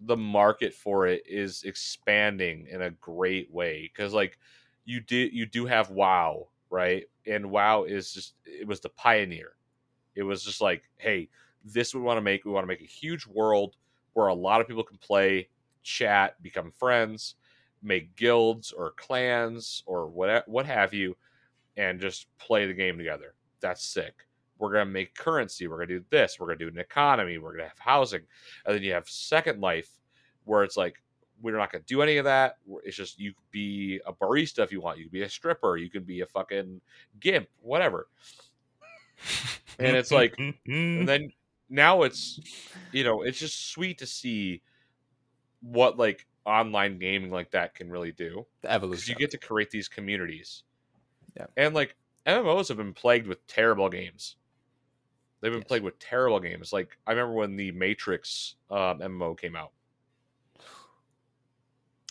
the 0.00 0.16
market 0.16 0.72
for 0.72 1.06
it 1.06 1.22
is 1.26 1.62
expanding 1.64 2.66
in 2.70 2.82
a 2.82 2.90
great 2.90 3.52
way 3.52 3.90
because 3.92 4.14
like 4.14 4.38
you 4.84 5.00
did 5.00 5.32
you 5.34 5.46
do 5.46 5.66
have 5.66 5.90
WoW 5.90 6.48
right, 6.70 7.04
and 7.26 7.50
WoW 7.50 7.84
is 7.84 8.12
just 8.12 8.34
it 8.44 8.66
was 8.66 8.80
the 8.80 8.88
pioneer. 8.90 9.52
It 10.14 10.22
was 10.22 10.42
just 10.42 10.60
like, 10.60 10.82
hey, 10.96 11.28
this 11.64 11.94
we 11.94 12.00
want 12.00 12.16
to 12.16 12.22
make. 12.22 12.44
We 12.44 12.50
want 12.50 12.64
to 12.64 12.68
make 12.68 12.80
a 12.80 12.86
huge 12.86 13.26
world 13.26 13.76
where 14.14 14.28
a 14.28 14.34
lot 14.34 14.60
of 14.60 14.66
people 14.66 14.82
can 14.82 14.98
play, 14.98 15.48
chat, 15.82 16.42
become 16.42 16.70
friends 16.70 17.36
make 17.82 18.16
guilds 18.16 18.72
or 18.72 18.92
clans 18.92 19.82
or 19.86 20.06
what 20.06 20.46
what 20.48 20.66
have 20.66 20.92
you, 20.94 21.16
and 21.76 22.00
just 22.00 22.26
play 22.38 22.66
the 22.66 22.74
game 22.74 22.98
together. 22.98 23.34
That's 23.60 23.84
sick. 23.84 24.26
We're 24.58 24.72
gonna 24.72 24.86
make 24.86 25.14
currency. 25.14 25.66
We're 25.66 25.76
gonna 25.76 25.98
do 25.98 26.04
this. 26.10 26.38
We're 26.38 26.46
gonna 26.46 26.58
do 26.58 26.68
an 26.68 26.78
economy. 26.78 27.38
We're 27.38 27.52
gonna 27.52 27.68
have 27.68 27.78
housing, 27.78 28.22
and 28.66 28.74
then 28.74 28.82
you 28.82 28.92
have 28.92 29.08
Second 29.08 29.60
Life, 29.60 29.90
where 30.44 30.62
it's 30.64 30.76
like 30.76 31.02
we're 31.42 31.56
not 31.56 31.72
gonna 31.72 31.84
do 31.86 32.02
any 32.02 32.18
of 32.18 32.24
that. 32.24 32.58
It's 32.84 32.96
just 32.96 33.18
you 33.18 33.32
could 33.32 33.50
be 33.50 34.00
a 34.06 34.12
barista 34.12 34.62
if 34.62 34.72
you 34.72 34.80
want. 34.80 34.98
You 34.98 35.04
could 35.04 35.12
be 35.12 35.22
a 35.22 35.28
stripper. 35.28 35.76
You 35.76 35.90
can 35.90 36.04
be 36.04 36.20
a 36.20 36.26
fucking 36.26 36.80
gimp, 37.20 37.48
whatever. 37.62 38.08
and 39.78 39.96
it's 39.96 40.10
like, 40.10 40.34
and 40.38 41.08
then 41.08 41.32
now 41.70 42.02
it's, 42.02 42.40
you 42.92 43.04
know, 43.04 43.22
it's 43.22 43.38
just 43.38 43.70
sweet 43.70 43.98
to 43.98 44.06
see 44.06 44.62
what 45.62 45.98
like 45.98 46.26
online 46.46 46.98
gaming 46.98 47.30
like 47.30 47.50
that 47.52 47.74
can 47.74 47.90
really 47.90 48.12
do. 48.12 48.46
The 48.62 48.72
evolution. 48.72 49.12
You 49.12 49.18
get 49.18 49.30
to 49.32 49.38
create 49.38 49.70
these 49.70 49.88
communities. 49.88 50.62
Yeah. 51.36 51.46
And 51.56 51.74
like 51.74 51.96
MMOs 52.26 52.68
have 52.68 52.76
been 52.76 52.94
plagued 52.94 53.26
with 53.26 53.46
terrible 53.46 53.88
games. 53.88 54.36
They've 55.40 55.52
been 55.52 55.60
yes. 55.60 55.68
plagued 55.68 55.84
with 55.84 55.98
terrible 55.98 56.40
games. 56.40 56.72
Like 56.72 56.96
I 57.06 57.12
remember 57.12 57.34
when 57.34 57.56
the 57.56 57.72
Matrix 57.72 58.56
um, 58.70 59.00
MMO 59.00 59.38
came 59.38 59.56
out. 59.56 59.72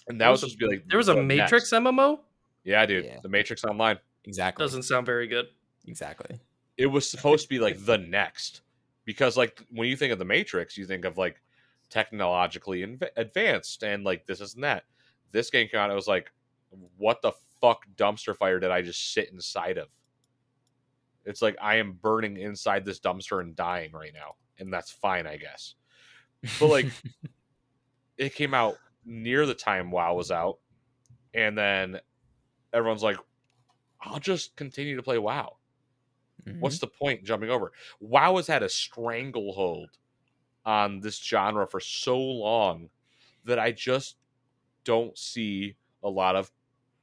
And 0.08 0.20
that 0.20 0.26
there 0.26 0.32
was, 0.32 0.42
was 0.42 0.52
supposed 0.54 0.60
to 0.60 0.68
be 0.68 0.76
like 0.76 0.88
there 0.88 0.98
was 0.98 1.08
a 1.08 1.22
Matrix 1.22 1.72
next. 1.72 1.84
MMO? 1.84 2.20
Yeah, 2.63 2.86
dude. 2.86 3.06
Yeah. 3.06 3.20
The 3.22 3.30
Matrix 3.30 3.63
Online. 3.63 4.00
Exactly. 4.26 4.63
Doesn't 4.63 4.84
sound 4.84 5.06
very 5.06 5.28
good. 5.28 5.46
Exactly. 5.88 6.39
It 6.78 6.88
was 6.88 7.10
supposed 7.10 7.44
to 7.44 7.50
be 7.50 7.60
like 7.60 7.84
the 7.86 7.98
next. 7.98 8.62
Because 9.06 9.38
like 9.38 9.62
when 9.72 9.88
you 9.88 9.96
think 9.96 10.12
of 10.13 10.20
the 10.20 10.26
Matrix, 10.26 10.78
you 10.78 10.86
think 10.86 11.06
of 11.06 11.18
like 11.18 11.42
technologically 11.89 12.82
inv- 12.82 13.10
advanced 13.15 13.84
and 13.84 14.04
like 14.04 14.25
this 14.25 14.41
isn't 14.41 14.62
that. 14.62 14.84
This 15.32 15.49
game 15.49 15.67
came 15.67 15.80
out, 15.80 15.91
I 15.91 15.95
was 15.95 16.08
like, 16.08 16.32
what 16.97 17.21
the 17.21 17.34
fuck 17.62 17.86
dumpster 17.95 18.36
fire 18.36 18.60
did 18.60 18.71
I 18.71 18.82
just 18.82 19.13
sit 19.13 19.32
inside 19.32 19.78
of? 19.78 19.88
It's 21.25 21.41
like 21.41 21.58
I 21.62 21.75
am 21.75 21.93
burning 21.93 22.38
inside 22.38 22.86
this 22.86 22.99
dumpster 22.99 23.41
and 23.41 23.55
dying 23.55 23.91
right 23.91 24.14
now, 24.14 24.36
and 24.57 24.74
that's 24.74 24.91
fine, 24.91 25.28
I 25.28 25.38
guess. 25.38 25.76
But 26.59 26.68
like, 26.68 26.91
it 28.18 28.34
came 28.34 28.53
out 28.53 28.78
near 29.05 29.45
the 29.45 29.53
time 29.53 29.91
WoW 29.91 30.16
was 30.16 30.32
out, 30.32 30.59
and 31.34 31.57
then 31.57 31.99
everyone's 32.74 33.03
like, 33.03 33.18
"I'll 34.01 34.20
just 34.20 34.55
continue 34.55 34.95
to 34.95 35.03
play 35.03 35.18
WoW." 35.18 35.57
Mm-hmm. 36.47 36.61
What's 36.61 36.80
the 36.80 36.88
point 36.88 37.24
jumping 37.24 37.49
over? 37.49 37.74
WoW 37.99 38.38
has 38.38 38.47
had 38.47 38.64
a 38.64 38.70
stranglehold 38.70 39.89
on 40.70 40.99
this 40.99 41.17
genre 41.17 41.65
for 41.65 41.80
so 41.80 42.15
long 42.20 42.89
that 43.45 43.57
I 43.57 43.72
just 43.72 44.17
don't 44.84 45.17
see 45.17 45.76
a 46.03 46.09
lot 46.09 46.36
of 46.36 46.51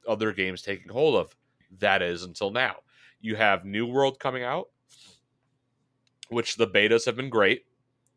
other 0.07 0.31
games 0.31 0.61
taking 0.61 0.89
hold 0.89 1.15
of. 1.17 1.35
That 1.79 2.01
is 2.01 2.23
until 2.23 2.49
now. 2.49 2.77
You 3.19 3.35
have 3.35 3.65
New 3.65 3.85
World 3.85 4.19
coming 4.19 4.43
out, 4.43 4.69
which 6.29 6.55
the 6.55 6.65
betas 6.67 7.05
have 7.05 7.17
been 7.17 7.29
great. 7.29 7.65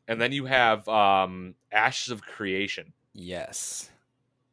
And 0.06 0.20
then 0.20 0.30
you 0.30 0.44
have 0.46 0.88
um, 0.88 1.54
Ashes 1.72 2.12
of 2.12 2.22
Creation. 2.22 2.92
Yes. 3.12 3.90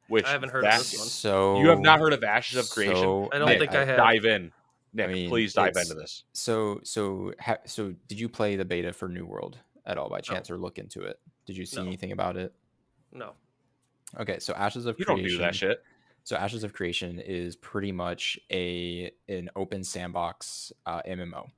Which 0.08 0.26
I 0.26 0.32
haven't 0.32 0.50
heard 0.50 0.64
that- 0.64 0.80
of 0.82 0.90
this 0.90 0.98
one. 0.98 1.08
So 1.08 1.60
You 1.60 1.70
have 1.70 1.80
not 1.80 2.00
heard 2.00 2.14
of 2.14 2.24
Ashes 2.24 2.58
of 2.58 2.70
Creation? 2.72 2.96
so- 2.96 3.30
I 3.32 3.38
don't 3.38 3.50
Nick, 3.50 3.60
think 3.60 3.76
I 3.76 3.86
have. 3.86 3.98
Dive 3.98 4.26
in, 4.26 4.52
Nick. 4.94 5.10
mean, 5.12 5.30
please 5.30 5.54
dive 5.54 5.76
into 5.78 5.94
this. 5.94 6.24
So 6.34 6.80
so 6.84 7.34
ha- 7.40 7.58
so 7.66 7.94
did 8.08 8.20
you 8.20 8.30
play 8.30 8.56
the 8.56 8.66
beta 8.66 8.94
for 8.94 9.08
New 9.08 9.26
World 9.28 9.58
at 9.88 9.98
all 9.98 10.10
by 10.10 10.22
chance 10.22 10.52
or 10.52 10.58
look 10.58 10.78
into 10.78 11.02
it? 11.02 11.20
Did 11.48 11.58
you 11.58 11.66
see 11.66 11.78
No. 11.78 11.88
anything 11.88 12.12
about 12.12 12.38
it? 12.38 12.54
No. 13.12 13.34
Okay, 14.20 14.38
so 14.40 14.54
Ashes 14.54 14.86
of 14.86 15.00
You 15.00 15.06
don't 15.06 15.18
Creation. 15.18 15.38
do 15.40 15.44
that 15.44 15.56
shit. 15.56 15.84
So 16.24 16.36
Ashes 16.36 16.64
of 16.64 16.74
Creation 16.74 17.20
is 17.20 17.56
pretty 17.56 17.92
much 17.92 18.38
a 18.52 19.12
an 19.30 19.50
open 19.56 19.84
sandbox 19.84 20.72
uh, 20.86 21.02
MMO, 21.08 21.50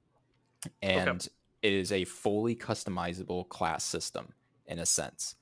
and 0.82 1.27
it 1.61 1.73
is 1.73 1.91
a 1.91 2.05
fully 2.05 2.55
customizable 2.55 3.49
class 3.49 3.84
system 3.84 4.34
in 4.67 4.80
a 4.80 4.86
sense. 4.86 5.36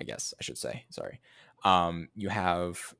I 0.00 0.04
guess 0.04 0.32
I 0.40 0.42
should 0.44 0.56
say. 0.58 0.84
Sorry. 0.90 1.20
Um, 1.64 2.08
you 2.14 2.28
have 2.28 2.94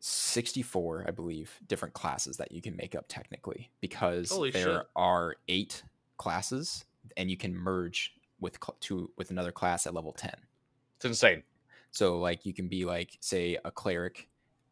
64, 0.00 1.04
I 1.06 1.10
believe, 1.10 1.58
different 1.68 1.94
classes 1.94 2.38
that 2.38 2.50
you 2.52 2.60
can 2.62 2.74
make 2.76 2.94
up 2.94 3.04
technically 3.08 3.70
because 3.80 4.30
Holy 4.30 4.50
there 4.50 4.78
shit. 4.78 4.86
are 4.96 5.36
eight 5.48 5.82
classes, 6.16 6.84
and 7.16 7.30
you 7.30 7.36
can 7.36 7.54
merge 7.54 8.14
with 8.42 8.58
cl- 8.62 8.76
to 8.80 9.10
with 9.16 9.30
another 9.30 9.52
class 9.52 9.86
at 9.86 9.94
level 9.94 10.12
10. 10.12 10.32
It's 10.96 11.04
insane. 11.06 11.42
So 11.92 12.18
like 12.18 12.44
you 12.44 12.52
can 12.52 12.68
be 12.68 12.84
like 12.84 13.16
say 13.20 13.56
a 13.64 13.70
cleric, 13.70 14.28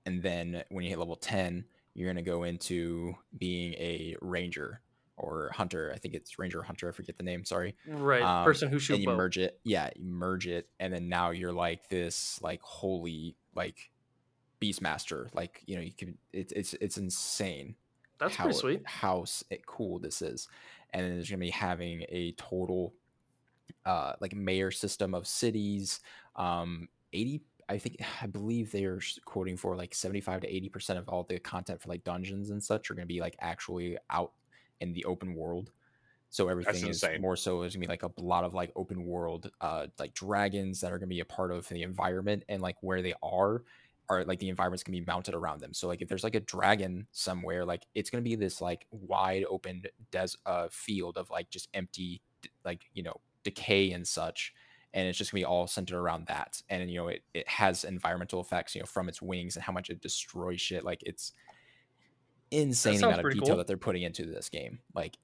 and 0.07 0.23
then 0.23 0.63
when 0.71 0.85
you 0.85 0.91
hit 0.91 0.99
level 0.99 1.17
ten, 1.17 1.65
you're 1.95 2.09
gonna 2.09 2.23
go 2.23 2.45
into 2.45 3.15
being 3.37 3.75
a 3.75 4.17
ranger 4.23 4.81
or 5.17 5.51
hunter. 5.55 5.93
I 5.95 5.99
think 5.99 6.15
it's 6.15 6.39
ranger 6.39 6.63
hunter. 6.63 6.89
I 6.89 6.93
forget 6.93 7.19
the 7.19 7.25
name. 7.25 7.45
Sorry. 7.45 7.75
Right. 7.87 8.23
Um, 8.23 8.45
Person 8.45 8.71
who 8.71 8.77
and 8.77 9.01
you 9.03 9.07
bow. 9.07 9.17
merge 9.17 9.37
it. 9.37 9.61
Yeah, 9.65 9.91
you 9.97 10.11
merge 10.11 10.47
it, 10.47 10.69
and 10.79 10.93
then 10.95 11.09
now 11.11 11.31
you're 11.31 11.53
like 11.53 11.89
this 11.91 12.41
like 12.43 12.63
holy 12.63 13.37
like 13.55 13.91
beastmaster. 14.63 15.29
Like 15.35 15.63
you 15.67 15.77
know 15.77 15.83
you 15.83 15.93
can. 15.93 16.17
It's 16.33 16.53
it's 16.53 16.75
it's 16.75 16.97
insane 16.97 17.75
That's 18.19 18.35
how 18.35 18.45
pretty 18.45 18.59
sweet. 18.59 18.83
how 18.87 19.25
it 19.51 19.67
cool 19.67 19.99
this 19.99 20.23
is 20.23 20.49
and 20.93 21.05
then 21.05 21.15
there's 21.15 21.31
gonna 21.31 21.39
be 21.41 21.51
having 21.51 22.05
a 22.09 22.33
total 22.33 22.95
uh 23.87 24.13
like 24.21 24.35
mayor 24.35 24.71
system 24.71 25.15
of 25.15 25.27
cities 25.27 26.01
um 26.37 26.89
80 27.13 27.43
i 27.69 27.79
think 27.79 27.97
i 28.23 28.27
believe 28.27 28.71
they're 28.71 29.01
quoting 29.25 29.57
for 29.57 29.77
like 29.77 29.95
75 29.95 30.43
to 30.43 30.55
80 30.55 30.69
percent 30.69 30.99
of 30.99 31.09
all 31.09 31.25
the 31.25 31.39
content 31.39 31.81
for 31.81 31.89
like 31.89 32.05
dungeons 32.05 32.51
and 32.51 32.63
such 32.63 32.91
are 32.91 32.95
gonna 32.95 33.07
be 33.07 33.21
like 33.21 33.37
actually 33.41 33.97
out 34.11 34.33
in 34.81 34.93
the 34.93 35.05
open 35.05 35.35
world 35.35 35.73
so 36.33 36.49
everything 36.49 36.87
is 36.87 37.05
more 37.21 37.37
so 37.37 37.63
is 37.63 37.75
gonna 37.75 37.87
be 37.87 37.91
like 37.91 38.05
a 38.05 38.11
lot 38.19 38.45
of 38.45 38.55
like 38.55 38.71
open 38.77 39.05
world 39.05 39.51
uh 39.61 39.87
like 39.99 40.15
dragons 40.15 40.81
that 40.81 40.93
are 40.93 40.99
gonna 40.99 41.09
be 41.09 41.21
a 41.21 41.25
part 41.25 41.51
of 41.51 41.69
the 41.69 41.83
environment 41.83 42.45
and 42.49 42.63
like 42.63 42.77
where 42.81 43.03
they 43.03 43.15
are 43.23 43.63
are 44.11 44.25
like 44.25 44.41
the 44.41 44.49
environment's 44.49 44.83
gonna 44.83 44.99
be 44.99 45.05
mounted 45.07 45.35
around 45.35 45.61
them. 45.61 45.73
So 45.73 45.87
like 45.87 46.03
if 46.03 46.09
there's 46.09 46.25
like 46.25 46.35
a 46.35 46.41
dragon 46.41 47.07
somewhere, 47.13 47.65
like 47.65 47.87
it's 47.95 48.11
gonna 48.11 48.23
be 48.23 48.35
this 48.35 48.61
like 48.61 48.87
wide 48.91 49.45
open 49.49 49.85
des 50.11 50.29
uh 50.45 50.67
field 50.71 51.17
of 51.17 51.31
like 51.31 51.49
just 51.49 51.69
empty 51.73 52.21
like 52.65 52.83
you 52.93 53.05
know 53.05 53.21
decay 53.45 53.93
and 53.93 54.07
such. 54.07 54.55
And 54.93 55.07
it's 55.07 55.19
just 55.19 55.31
gonna 55.31 55.41
be 55.41 55.45
all 55.45 55.67
centered 55.67 55.99
around 55.99 56.27
that. 56.27 56.63
And 56.69 56.91
you 56.91 56.97
know, 56.97 57.09
it, 57.09 57.23
it 57.35 57.49
has 57.49 57.85
environmental 57.85 58.41
effects, 58.41 58.75
you 58.75 58.81
know, 58.81 58.87
from 58.87 59.09
its 59.09 59.23
wings 59.23 59.57
and 59.57 59.63
how 59.65 59.73
much 59.73 59.91
it 59.91 60.01
destroys 60.01 60.61
shit. 60.61 60.85
Like 60.85 61.03
it's 61.05 61.33
insane 62.51 63.03
amount 63.03 63.21
of 63.21 63.31
detail 63.31 63.51
cool. 63.51 63.57
that 63.59 63.67
they're 63.67 63.77
putting 63.77 64.03
into 64.03 64.27
this 64.27 64.49
game. 64.49 64.81
Like 64.95 65.17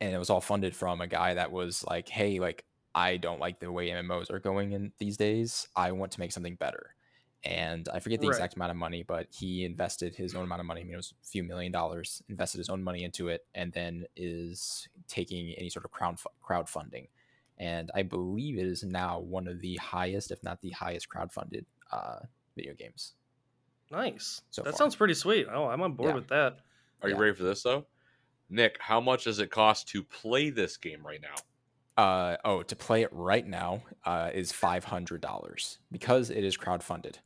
and 0.00 0.14
it 0.14 0.18
was 0.18 0.30
all 0.30 0.40
funded 0.40 0.74
from 0.76 1.00
a 1.00 1.06
guy 1.06 1.34
that 1.34 1.50
was 1.52 1.84
like, 1.84 2.08
Hey, 2.08 2.38
like 2.40 2.64
I 2.94 3.16
don't 3.16 3.40
like 3.40 3.60
the 3.60 3.70
way 3.70 3.88
MMOs 3.90 4.30
are 4.30 4.40
going 4.40 4.72
in 4.72 4.92
these 4.98 5.16
days. 5.16 5.68
I 5.76 5.92
want 5.92 6.12
to 6.12 6.20
make 6.20 6.32
something 6.32 6.56
better 6.56 6.94
and 7.44 7.88
I 7.88 8.00
forget 8.00 8.20
the 8.20 8.26
Right. 8.26 8.34
exact 8.34 8.56
amount 8.56 8.70
of 8.70 8.76
money, 8.76 9.02
but 9.02 9.28
he 9.30 9.64
invested 9.64 10.14
his 10.14 10.34
own 10.34 10.44
amount 10.44 10.60
of 10.60 10.66
money. 10.66 10.80
I 10.80 10.84
mean, 10.84 10.94
it 10.94 10.96
was 10.96 11.14
a 11.22 11.26
few 11.26 11.44
million 11.44 11.70
dollars. 11.70 12.22
Invested 12.28 12.58
his 12.58 12.68
own 12.68 12.82
money 12.82 13.04
into 13.04 13.28
it, 13.28 13.46
and 13.54 13.72
then 13.72 14.06
is 14.16 14.88
taking 15.06 15.54
any 15.54 15.70
sort 15.70 15.84
of 15.84 15.90
crowd 15.90 16.18
crowdfunding. 16.42 17.08
And 17.58 17.90
I 17.94 18.02
believe 18.02 18.56
it 18.58 18.66
is 18.66 18.84
now 18.84 19.18
one 19.18 19.48
of 19.48 19.60
the 19.60 19.76
highest, 19.76 20.30
if 20.30 20.42
not 20.44 20.60
the 20.62 20.70
highest, 20.70 21.08
crowdfunded 21.08 21.64
uh, 21.92 22.20
video 22.56 22.74
games. 22.74 23.14
Nice. 23.90 24.42
so 24.50 24.62
that 24.62 24.72
far. 24.72 24.78
sounds 24.78 24.96
pretty 24.96 25.14
sweet. 25.14 25.46
Oh, 25.52 25.64
I'm 25.66 25.80
on 25.82 25.94
board 25.94 26.10
Yeah. 26.10 26.14
with 26.14 26.28
that. 26.28 26.58
Are 27.02 27.08
you 27.08 27.16
ready 27.16 27.34
for 27.34 27.44
this 27.44 27.62
though? 27.62 27.86
Nick, 28.50 28.76
how 28.80 29.00
much 29.00 29.24
does 29.24 29.38
it 29.38 29.50
cost 29.50 29.88
to 29.88 30.02
play 30.02 30.50
this 30.50 30.76
game 30.76 31.06
right 31.06 31.20
now? 31.20 32.02
Uh, 32.02 32.36
oh, 32.44 32.62
to 32.62 32.76
play 32.76 33.02
it 33.02 33.08
right 33.12 33.46
now 33.46 33.82
uh, 34.04 34.30
is 34.32 34.52
five 34.52 34.84
hundred 34.84 35.20
dollars 35.20 35.78
because 35.90 36.30
it 36.30 36.44
is 36.44 36.56
crowdfunded. 36.56 37.16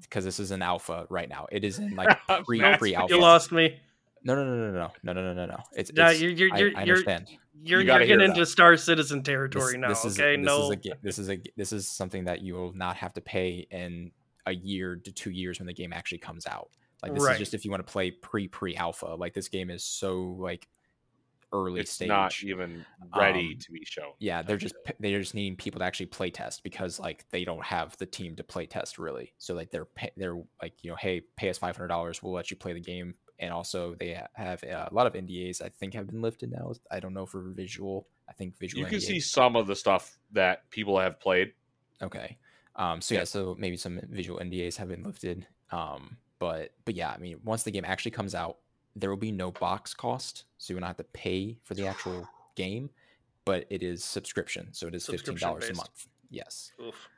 Because 0.00 0.24
this 0.24 0.40
is 0.40 0.50
an 0.50 0.62
alpha 0.62 1.06
right 1.10 1.28
now. 1.28 1.46
It 1.52 1.62
is 1.62 1.78
in 1.78 1.94
like 1.94 2.18
pre 2.44 2.60
pre 2.76 2.94
alpha. 2.94 3.14
You 3.14 3.20
lost 3.20 3.52
me. 3.52 3.78
No, 4.22 4.34
no, 4.34 4.44
no, 4.44 4.54
no, 4.56 4.72
no, 4.72 4.90
no, 5.02 5.12
no, 5.12 5.22
no, 5.22 5.34
no, 5.34 5.46
no. 5.46 5.58
It's, 5.74 5.92
No, 5.92 6.08
it's 6.08 6.20
you're 6.20 6.30
you're 6.30 6.56
you're 6.56 6.68
I 6.76 6.84
you're, 6.84 6.96
understand. 6.96 7.28
you're, 7.28 7.80
You 7.80 7.86
you're 7.86 7.98
getting 7.98 8.20
into 8.20 8.42
out. 8.42 8.48
Star 8.48 8.76
Citizen 8.76 9.22
territory 9.22 9.78
now. 9.78 9.88
this, 9.88 10.04
okay, 10.04 10.36
this 10.36 10.44
no. 10.46 10.70
is 10.70 10.70
a, 10.70 10.94
this 11.02 11.18
is 11.18 11.30
a 11.30 11.40
this 11.56 11.72
is 11.72 11.88
something 11.88 12.24
that 12.24 12.42
you 12.42 12.54
will 12.54 12.72
not 12.74 12.96
have 12.96 13.12
to 13.14 13.20
pay 13.20 13.66
in 13.70 14.10
a 14.46 14.52
year 14.54 14.96
to 14.96 15.12
two 15.12 15.30
years 15.30 15.58
when 15.58 15.66
the 15.66 15.72
game 15.74 15.92
actually 15.92 16.18
comes 16.18 16.46
out. 16.46 16.70
Like 17.02 17.14
this 17.14 17.22
Right. 17.22 17.32
is 17.34 17.38
just 17.38 17.54
if 17.54 17.64
you 17.64 17.70
want 17.70 17.86
to 17.86 17.90
play 17.90 18.10
pre 18.10 18.46
pre 18.48 18.76
alpha. 18.76 19.06
Like 19.06 19.32
this 19.32 19.48
game 19.48 19.70
is 19.70 19.84
so 19.84 20.36
like 20.38 20.68
early 21.52 21.80
It's 21.80 21.90
stage. 21.90 22.08
not 22.08 22.44
even 22.44 22.84
ready 23.16 23.54
Um, 23.54 23.58
to 23.58 23.72
be 23.72 23.84
shown. 23.84 24.12
yeah, 24.20 24.40
they're 24.42 24.56
just 24.56 24.74
they're 25.00 25.18
just 25.18 25.34
needing 25.34 25.56
people 25.56 25.78
to 25.80 25.84
actually 25.84 26.06
play 26.06 26.30
test 26.30 26.62
because 26.62 27.00
like 27.00 27.24
they 27.30 27.44
don't 27.44 27.64
have 27.64 27.96
the 27.96 28.06
team 28.06 28.36
to 28.36 28.44
play 28.44 28.66
test 28.66 28.98
really. 28.98 29.32
So 29.38 29.54
like 29.54 29.70
they're 29.70 29.88
they're 30.16 30.36
like 30.62 30.74
you 30.82 30.90
know 30.90 30.96
hey 30.96 31.22
pay 31.36 31.48
us 31.48 31.58
five 31.58 31.74
hundred 31.76 31.88
dollars 31.88 32.22
we'll 32.22 32.32
let 32.34 32.50
you 32.50 32.56
play 32.56 32.72
the 32.74 32.80
game 32.80 33.14
and 33.40 33.52
also 33.52 33.96
they 33.98 34.20
have 34.34 34.62
a 34.62 34.88
lot 34.92 35.06
of 35.06 35.14
NDAs 35.14 35.60
I 35.60 35.68
think 35.68 35.94
have 35.94 36.06
been 36.06 36.22
lifted 36.22 36.52
now. 36.52 36.72
I 36.90 37.00
don't 37.00 37.14
know 37.14 37.26
for 37.26 37.40
visual. 37.50 38.06
I 38.28 38.32
think 38.32 38.56
visual. 38.58 38.80
You 38.80 38.86
can 38.86 38.98
NDAs 38.98 39.02
see 39.02 39.20
some 39.20 39.56
of 39.56 39.66
the 39.66 39.74
stuff 39.74 40.18
that 40.32 40.70
people 40.70 40.98
have 40.98 41.18
played. 41.18 41.52
Okay. 42.00 42.38
Um, 42.76 43.00
so 43.00 43.14
yeah, 43.14 43.22
Yeah. 43.22 43.24
so 43.24 43.56
maybe 43.58 43.76
some 43.76 44.00
visual 44.10 44.38
NDAs 44.38 44.76
have 44.76 44.88
been 44.88 45.02
lifted. 45.02 45.46
Um, 45.72 46.16
but 46.38 46.72
but 46.84 46.94
yeah, 46.94 47.10
I 47.10 47.18
mean, 47.18 47.40
once 47.44 47.64
the 47.64 47.70
game 47.70 47.84
actually 47.84 48.12
comes 48.12 48.34
out, 48.34 48.58
there 48.94 49.10
will 49.10 49.16
be 49.16 49.32
no 49.32 49.50
box 49.50 49.94
cost, 49.94 50.44
so 50.58 50.72
you 50.72 50.76
will 50.76 50.80
not 50.82 50.88
have 50.88 50.96
to 50.98 51.04
pay 51.04 51.58
for 51.64 51.74
the 51.74 51.86
actual 51.86 52.28
game, 52.56 52.90
but 53.44 53.66
it 53.70 53.82
is 53.82 54.04
subscription, 54.04 54.68
so 54.72 54.86
it 54.86 54.94
is 54.94 55.06
fifteen 55.06 55.36
dollars 55.36 55.68
a 55.70 55.74
month. 55.74 56.06
Yes. 56.30 56.72
Oof. 56.80 57.08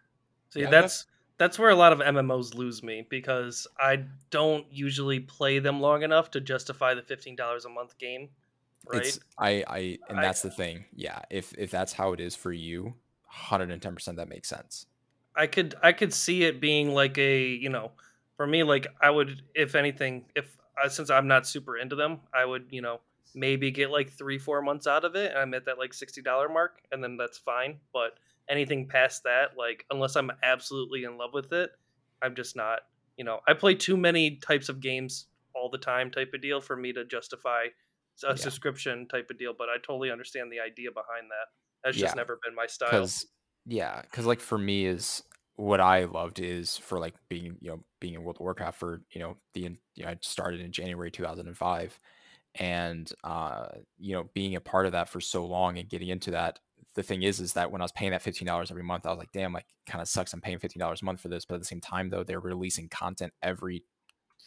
See, 0.51 0.61
Yeah, 0.61 0.71
that's 0.71 1.07
that's 1.43 1.59
where 1.59 1.71
a 1.71 1.75
lot 1.75 1.93
of 1.93 1.99
MMOs 1.99 2.55
lose 2.55 2.83
me 2.85 3.05
because 3.09 3.67
I 3.77 4.05
don't 4.31 4.65
usually 4.71 5.19
play 5.19 5.59
them 5.59 5.81
long 5.81 6.05
enough 6.05 6.31
to 6.33 6.41
justify 6.41 6.95
the 6.95 7.03
fifteen 7.03 7.35
dollars 7.35 7.65
a 7.65 7.69
month 7.69 7.99
game. 7.99 8.29
Right? 8.87 9.03
It's 9.03 9.19
I 9.39 9.65
I 9.67 9.99
and 10.09 10.21
I- 10.21 10.23
that's 10.23 10.43
the 10.43 10.51
thing. 10.51 10.85
Yeah, 10.95 11.21
if 11.31 11.53
if 11.59 11.71
that's 11.71 11.93
how 11.93 12.13
it 12.13 12.21
is 12.21 12.37
for 12.37 12.53
you, 12.53 12.95
hundred 13.27 13.73
and 13.73 13.83
ten 13.83 13.95
percent 13.95 14.19
that 14.19 14.29
makes 14.29 14.49
sense. 14.49 14.87
I 15.35 15.49
could 15.49 15.75
I 15.83 15.93
could 15.93 16.15
see 16.15 16.45
it 16.45 16.61
being 16.61 16.95
like 16.95 17.19
a 17.19 17.45
you 17.45 17.71
know, 17.71 17.91
for 18.37 18.47
me 18.47 18.63
like 18.63 18.87
I 19.01 19.11
would 19.11 19.43
if 19.55 19.75
anything 19.75 20.27
if 20.37 20.57
uh, 20.83 20.89
since 20.89 21.11
I'm 21.11 21.27
not 21.27 21.47
super 21.47 21.77
into 21.77 21.97
them 21.97 22.21
I 22.33 22.45
would 22.45 22.67
you 22.71 22.83
know 22.83 23.01
maybe 23.35 23.71
get 23.71 23.91
like 23.91 24.11
three 24.11 24.39
four 24.39 24.63
months 24.63 24.87
out 24.87 25.05
of 25.05 25.17
it 25.17 25.31
and 25.31 25.39
I'm 25.41 25.55
at 25.55 25.65
that 25.65 25.79
like 25.79 25.95
sixty 25.95 26.23
dollar 26.23 26.49
mark 26.49 26.83
and 26.93 27.03
then 27.03 27.17
that's 27.17 27.39
fine. 27.39 27.79
But 27.93 28.19
anything 28.49 28.89
past 28.89 29.23
that 29.25 29.57
like 29.57 29.85
unless 29.91 30.17
I'm 30.17 30.31
absolutely 30.43 31.05
in 31.05 31.17
love 31.19 31.33
with 31.35 31.53
it, 31.53 31.71
I'm 32.23 32.35
just 32.35 32.57
not. 32.57 32.81
You 33.17 33.25
know, 33.25 33.41
I 33.47 33.55
play 33.55 33.75
too 33.75 33.97
many 33.97 34.37
types 34.39 34.69
of 34.69 34.81
games 34.81 35.29
all 35.55 35.69
the 35.71 35.79
time 35.79 36.11
type 36.11 36.31
of 36.35 36.41
deal 36.41 36.61
for 36.61 36.77
me 36.77 36.93
to 36.95 37.05
justify 37.05 37.67
a 38.27 38.37
Yeah. 38.37 38.37
subscription 38.37 39.07
type 39.09 39.29
of 39.31 39.39
deal. 39.39 39.55
But 39.57 39.69
I 39.69 39.77
totally 39.77 40.11
understand 40.11 40.51
the 40.53 40.61
idea 40.61 40.91
behind 40.93 41.31
that. 41.31 41.49
That's 41.85 41.99
just 41.99 42.17
never 42.17 42.39
been 42.45 42.55
my 42.55 42.67
style. 42.67 43.13
because 43.13 43.27
yeah 43.67 44.03
because 44.03 44.27
like 44.27 44.41
for 44.41 44.59
me 44.59 44.85
is 44.87 45.23
what 45.57 45.81
i 45.81 46.05
loved 46.05 46.41
is 46.41 46.77
for 46.77 46.99
like 46.99 47.15
being 47.29 47.57
you 47.61 47.71
know 47.71 47.85
being 48.01 48.15
in 48.15 48.23
world 48.23 48.37
of 48.37 48.41
warcraft 48.41 48.79
for 48.79 49.03
you 49.13 49.21
know 49.21 49.37
the 49.55 49.61
you 49.95 50.05
know 50.05 50.09
i 50.09 50.17
started 50.23 50.61
in 50.61 50.73
january 50.73 51.11
2005 51.11 51.99
and 52.57 53.13
uh 53.25 53.69
you 53.99 54.13
know 54.15 54.25
being 54.35 54.57
a 54.57 54.61
part 54.61 54.87
of 54.87 54.93
that 54.93 55.09
for 55.09 55.21
so 55.21 55.47
long 55.47 55.79
and 55.79 55.89
getting 55.89 56.09
into 56.09 56.33
that 56.33 56.59
the 56.95 57.03
thing 57.03 57.23
is 57.23 57.41
is 57.41 57.53
that 57.55 57.71
when 57.71 57.81
i 57.81 57.85
was 57.85 57.93
paying 57.93 58.13
that 58.13 58.23
$15 58.23 58.71
every 58.71 58.83
month 58.83 59.07
i 59.07 59.11
was 59.11 59.19
like 59.19 59.33
damn 59.33 59.53
like 59.53 59.67
kind 59.87 60.03
of 60.03 60.09
sucks 60.09 60.33
i'm 60.33 60.41
paying 60.41 60.59
$15 60.59 61.01
a 61.01 61.05
month 61.05 61.21
for 61.21 61.29
this 61.29 61.45
but 61.45 61.55
at 61.57 61.61
the 61.61 61.67
same 61.67 61.81
time 61.81 62.11
though 62.11 62.25
they're 62.25 62.41
releasing 62.41 62.89
content 62.89 63.33
every 63.43 63.85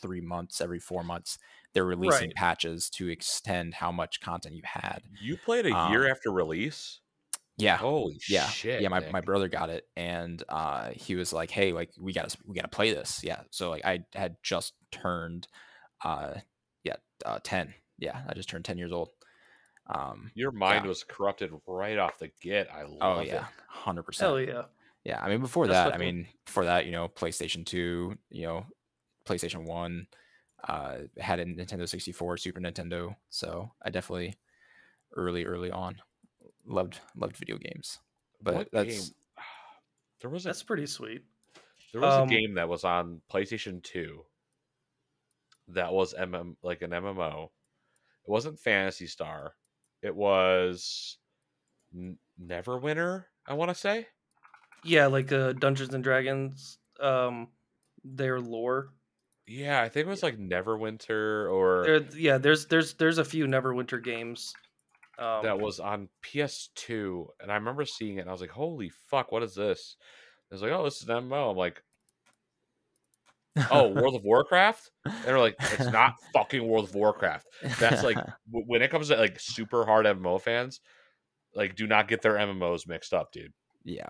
three 0.02 0.22
months 0.22 0.60
every 0.62 0.80
four 0.80 1.04
months 1.04 1.38
they're 1.74 1.86
releasing 1.86 2.28
Right. 2.30 2.36
patches 2.36 2.90
to 2.92 3.10
extend 3.10 3.76
how 3.76 3.92
much 3.92 4.20
content 4.22 4.56
you 4.56 4.62
had 4.66 5.02
You 5.22 5.38
played 5.38 5.66
a 5.66 5.76
Um, 5.76 5.92
year 5.92 6.10
after 6.12 6.32
release. 6.32 7.00
yeah 7.58 7.78
Holy 7.78 8.20
yeah 8.28 8.48
shit! 8.48 8.82
yeah 8.82 8.90
my, 8.90 9.00
Nick. 9.00 9.12
my 9.14 9.22
brother 9.22 9.48
got 9.48 9.70
it 9.70 9.86
and 9.96 10.44
uh 10.50 10.90
he 10.94 11.16
was 11.16 11.32
like 11.32 11.50
hey 11.52 11.72
like 11.72 11.92
we 12.00 12.12
gotta 12.14 12.36
we 12.46 12.56
gotta 12.56 12.68
play 12.68 12.92
this 12.94 13.22
yeah 13.24 13.42
so 13.52 13.70
like 13.70 13.86
i 13.86 14.00
had 14.14 14.36
just 14.44 14.74
turned 14.92 15.48
uh 16.04 16.34
yeah 16.84 16.96
uh 17.26 17.40
10 17.44 17.74
yeah 17.98 18.22
i 18.28 18.34
just 18.34 18.50
turned 18.50 18.66
10 18.66 18.78
years 18.78 18.92
old 18.92 19.10
um 19.88 20.32
Your 20.36 20.52
mind 20.52 20.84
yeah. 20.86 20.90
was 20.90 21.04
corrupted 21.04 21.52
right 21.68 21.98
off 21.98 22.18
the 22.20 22.30
get. 22.42 22.68
I 22.74 22.84
love 22.84 22.92
it. 22.92 22.98
oh 23.02 23.22
yeah 23.22 23.46
it. 23.46 23.86
100% 23.86 24.20
Hell 24.20 24.40
yeah. 24.40 24.64
Yeah, 25.04 25.20
I 25.22 25.30
mean 25.30 25.40
before 25.42 25.68
That's 25.68 25.76
that, 25.76 25.88
I 25.88 25.98
fucking- 25.98 26.16
mean 26.16 26.28
before 26.46 26.66
that, 26.66 26.86
you 26.86 26.92
know, 26.92 27.08
PlayStation 27.08 27.66
2, 27.66 28.18
you 28.32 28.42
know, 28.44 28.66
PlayStation 29.28 29.66
1, 29.66 30.08
uh 30.68 30.98
had 31.20 31.40
a 31.40 31.46
Nintendo 31.46 31.88
64, 31.88 32.38
Super 32.38 32.60
Nintendo. 32.60 33.16
So 33.30 33.72
I 33.84 33.90
definitely 33.92 34.36
early 35.16 35.46
early 35.46 35.70
on 35.72 35.98
loved 36.66 37.00
loved 37.16 37.38
video 37.38 37.58
games. 37.58 38.00
But 38.42 38.56
What 38.56 38.70
that's 38.72 39.10
game? 39.10 39.16
There 40.22 40.30
was 40.32 40.46
a 40.46 40.50
That's 40.50 40.64
pretty 40.64 40.88
sweet. 40.88 41.24
there 41.92 42.02
was 42.02 42.16
um, 42.16 42.24
a 42.24 42.32
game 42.32 42.56
that 42.56 42.68
was 42.68 42.84
on 42.84 43.22
PlayStation 43.32 43.84
Two. 43.84 44.24
That 45.68 45.94
was 45.94 46.14
MM 46.16 46.56
like 46.64 46.82
an 46.82 46.92
MMO. 46.92 47.46
It 47.46 48.32
wasn't 48.32 48.60
Phantasy 48.60 49.06
Star. 49.08 49.54
It 50.02 50.16
was 50.16 51.18
N- 51.94 52.18
Neverwinter. 52.42 53.26
I 53.48 53.54
want 53.54 53.70
to 53.70 53.76
say. 53.76 54.08
Yeah, 54.84 55.08
like 55.08 55.32
uh, 55.32 55.54
Dungeons 55.54 55.94
and 55.94 56.04
Dragons, 56.04 56.78
um, 57.00 57.48
their 58.04 58.40
lore. 58.40 58.90
Yeah, 59.48 59.82
I 59.82 59.90
think 59.90 60.08
it 60.08 60.10
was 60.10 60.24
like 60.24 60.38
Neverwinter 60.38 61.52
or 61.52 61.84
There, 61.86 62.02
yeah, 62.18 62.38
there's 62.38 62.68
there's 62.68 62.94
there's 62.96 63.18
a 63.18 63.26
few 63.26 63.46
Neverwinter 63.46 64.04
games. 64.04 64.54
Um, 65.18 65.44
that 65.44 65.60
was 65.60 65.80
on 65.80 66.10
PS2, 66.24 67.28
and 67.40 67.50
I 67.52 67.56
remember 67.56 67.86
seeing 67.86 68.18
it, 68.18 68.22
and 68.22 68.30
I 68.30 68.34
was 68.34 68.42
like, 68.42 68.50
"Holy 68.50 68.90
fuck, 69.10 69.32
what 69.32 69.44
is 69.44 69.56
this?" 69.56 69.96
I 70.52 70.56
was 70.56 70.62
like, 70.62 70.72
"Oh, 70.72 70.84
this 70.84 71.02
is 71.02 71.08
an 71.08 71.30
MMO." 71.30 71.52
I'm 71.52 71.58
like, 71.58 71.82
"Oh, 73.72 73.88
World 73.90 74.16
of 74.16 74.24
Warcraft?" 74.24 74.90
And 75.06 75.24
they're 75.24 75.40
like, 75.40 75.56
"It's 75.60 75.92
not 75.92 76.14
fucking 76.34 76.66
World 76.68 76.86
of 76.90 76.96
Warcraft." 76.96 77.46
That's 77.80 78.04
like 78.04 78.16
w- 78.52 78.66
when 78.68 78.82
it 78.82 78.92
comes 78.92 79.08
to 79.10 79.16
like 79.18 79.40
super 79.40 79.86
hard 79.86 80.06
MMO 80.06 80.42
fans, 80.42 80.82
like 81.54 81.76
do 81.76 81.88
not 81.88 82.08
get 82.08 82.22
their 82.22 82.34
MMOs 82.36 82.88
mixed 82.88 83.14
up, 83.14 83.32
dude. 83.32 83.54
yeah. 83.84 84.10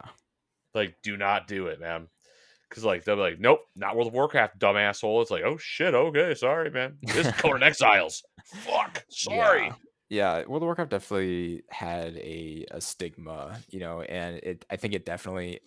Like, 0.73 0.95
do 1.03 1.15
not 1.15 1.47
do 1.47 1.67
it, 1.67 1.79
man. 1.79 2.07
Because 2.69 2.83
like 2.83 3.05
they'll 3.05 3.15
be 3.15 3.21
like, 3.21 3.39
"Nope, 3.39 3.61
not 3.77 3.95
World 3.95 4.07
of 4.09 4.13
Warcraft, 4.13 4.59
dumb 4.59 4.75
asshole." 4.75 5.21
It's 5.21 5.31
like, 5.31 5.43
"Oh 5.45 5.57
shit, 5.57 5.93
okay, 5.95 6.33
sorry, 6.35 6.69
man. 6.69 6.97
This 7.01 7.27
is 7.27 7.31
Conan 7.37 7.63
Exiles. 7.63 8.21
Fuck, 8.55 9.05
sorry." 9.09 9.67
Yeah. 10.09 10.39
yeah, 10.39 10.45
World 10.47 10.63
of 10.63 10.67
Warcraft 10.67 10.91
definitely 10.91 11.63
had 11.69 12.17
a, 12.17 12.65
a 12.71 12.81
stigma, 12.81 13.57
you 13.69 13.79
know, 13.79 14.01
and 14.01 14.37
it 14.37 14.65
I 14.69 14.75
think 14.75 14.93
it 14.95 15.05
definitely 15.05 15.61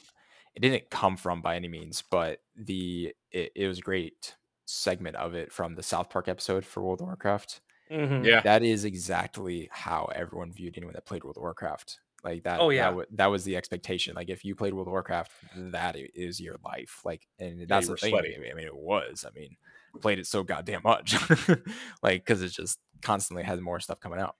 it 0.54 0.60
didn't 0.60 0.90
come 0.90 1.16
from 1.16 1.40
by 1.42 1.56
any 1.56 1.68
means, 1.68 2.02
but 2.10 2.40
the 2.56 3.14
it, 3.30 3.52
it 3.54 3.66
was 3.68 3.78
a 3.78 3.82
great 3.82 4.36
segment 4.66 5.16
of 5.16 5.34
it 5.34 5.52
from 5.52 5.74
the 5.74 5.82
South 5.82 6.10
Park 6.10 6.28
episode 6.28 6.64
for 6.64 6.82
World 6.82 7.00
of 7.00 7.06
Warcraft. 7.06 7.60
mhm. 7.90 8.24
Yeah, 8.24 8.40
That 8.42 8.62
is 8.62 8.84
exactly 8.84 9.68
how 9.72 10.10
everyone 10.14 10.52
viewed 10.52 10.76
anyone 10.76 10.94
that 10.94 11.06
played 11.06 11.24
World 11.24 11.36
of 11.38 11.42
Warcraft. 11.42 12.00
Like 12.24 12.42
that. 12.42 12.58
Oh, 12.60 12.70
yeah. 12.70 12.90
that, 12.90 12.96
wa- 12.96 13.04
that 13.12 13.26
was 13.26 13.44
the 13.44 13.56
expectation. 13.56 14.14
Like 14.16 14.28
if 14.28 14.44
you 14.44 14.54
played 14.56 14.74
World 14.74 14.88
of 14.88 14.92
Warcraft, 14.92 15.30
that 15.56 15.96
is 15.96 16.40
your 16.40 16.56
life. 16.64 17.00
Like, 17.04 17.26
and 17.38 17.66
that's 17.68 17.88
were 17.88 17.94
the 17.94 18.00
thing. 18.00 18.10
sweaty. 18.10 18.34
I 18.36 18.54
mean, 18.54 18.66
it 18.66 18.74
was. 18.76 19.24
I 19.26 19.30
mean, 19.38 19.56
played 20.00 20.18
it 20.18 20.26
so 20.26 20.42
goddamn 20.42 20.82
much, 20.84 21.16
like 22.02 22.24
because 22.24 22.42
it 22.42 22.48
just 22.50 22.78
constantly 23.02 23.44
has 23.44 23.60
more 23.60 23.78
stuff 23.80 24.00
coming 24.00 24.18
out. 24.18 24.34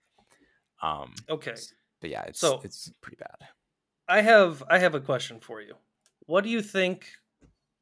Um, 0.81 1.13
Okay, 1.29 1.55
but 2.01 2.09
yeah, 2.09 2.23
it's 2.23 2.39
So- 2.39 2.61
it's 2.63 2.91
pretty 3.01 3.17
bad. 3.17 3.47
I 4.07 4.21
have 4.21 4.63
I 4.69 4.79
have 4.79 4.93
a 4.95 4.99
question 5.01 5.39
for 5.39 5.61
you. 5.61 5.75
What 6.29 6.43
do 6.43 6.51
you 6.51 6.61
think 6.61 7.07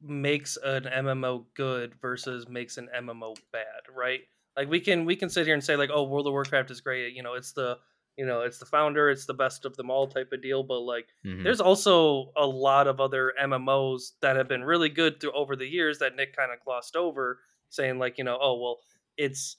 makes 0.00 0.56
an 0.64 0.84
MMO 0.84 1.44
good 1.54 1.94
versus 2.00 2.48
makes 2.48 2.78
an 2.78 2.88
MMO 2.98 3.36
bad? 3.52 3.82
Right? 3.94 4.20
Like 4.56 4.70
we 4.70 4.80
can 4.80 5.04
we 5.04 5.16
can 5.16 5.28
sit 5.28 5.44
here 5.44 5.52
and 5.52 5.62
say 5.62 5.76
like, 5.76 5.90
oh, 5.92 6.04
World 6.04 6.26
of 6.26 6.32
Warcraft 6.32 6.70
is 6.70 6.80
great. 6.80 7.14
You 7.14 7.22
know, 7.22 7.34
it's 7.34 7.52
the 7.52 7.76
you 8.16 8.24
know 8.24 8.40
it's 8.40 8.58
the 8.58 8.64
founder, 8.64 9.10
it's 9.10 9.26
the 9.26 9.34
best 9.34 9.66
of 9.66 9.76
them 9.76 9.90
all 9.90 10.06
type 10.06 10.30
of 10.32 10.40
deal. 10.40 10.62
But 10.62 10.80
like, 10.80 11.08
Mhm. 11.26 11.42
there's 11.44 11.60
also 11.60 12.32
a 12.38 12.46
lot 12.46 12.86
of 12.86 13.00
other 13.00 13.34
MMOs 13.38 14.12
that 14.22 14.36
have 14.36 14.48
been 14.48 14.64
really 14.64 14.88
good 14.88 15.20
through 15.20 15.32
over 15.32 15.54
the 15.54 15.66
years 15.68 15.98
that 15.98 16.16
Nick 16.16 16.34
kind 16.34 16.50
of 16.50 16.58
glossed 16.64 16.96
over, 16.96 17.40
saying 17.68 17.98
like, 17.98 18.16
you 18.16 18.24
know, 18.24 18.38
oh 18.40 18.58
well, 18.58 18.78
it's 19.18 19.56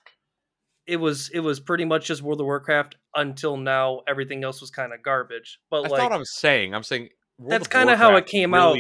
it 0.88 0.98
was 0.98 1.30
it 1.30 1.42
was 1.42 1.60
pretty 1.60 1.86
much 1.86 2.08
just 2.08 2.24
World 2.24 2.42
of 2.42 2.46
Warcraft 2.48 2.96
until 3.14 3.56
now. 3.56 4.02
Everything 4.08 4.44
else 4.44 4.62
was 4.62 4.72
kind 4.72 4.94
of 4.94 5.04
garbage. 5.04 5.60
But 5.70 5.84
That's 5.84 5.92
like, 5.92 6.02
what 6.10 6.12
I'm 6.12 6.26
saying. 6.26 6.74
I'm 6.74 6.82
saying 6.82 7.10
World 7.40 7.52
That's 7.52 7.68
kinda 7.68 7.96
how 7.96 8.10
it 8.10 8.12
Warcraft 8.12 8.30
came 8.30 8.54
out. 8.54 8.78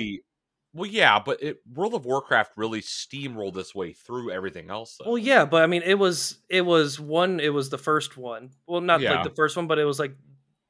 Well, 0.73 0.85
yeah, 0.85 1.17
but 1.19 1.41
it, 1.41 1.57
World 1.73 1.95
of 1.95 2.05
Warcraft 2.05 2.51
really 2.55 2.81
steamrolled 2.81 3.57
its 3.57 3.73
way 3.73 3.91
through 3.93 4.29
everything 4.31 4.69
else. 4.69 4.97
Though. 4.99 5.11
Well, 5.13 5.17
yeah, 5.17 5.45
but 5.45 5.63
I 5.63 5.65
mean, 5.67 5.81
it 5.83 5.97
was 5.97 6.37
it 6.49 6.61
was 6.61 6.99
one. 6.99 7.39
It 7.39 7.51
was 7.53 7.69
the 7.71 7.79
first 7.79 8.17
one. 8.17 8.51
Well, 8.67 8.79
not 8.81 9.01
Yeah. 9.01 9.15
like 9.15 9.23
the 9.23 9.35
first 9.35 9.57
one, 9.57 9.65
but 9.65 9.79
it 9.79 9.85
was 9.85 9.97
like 9.97 10.15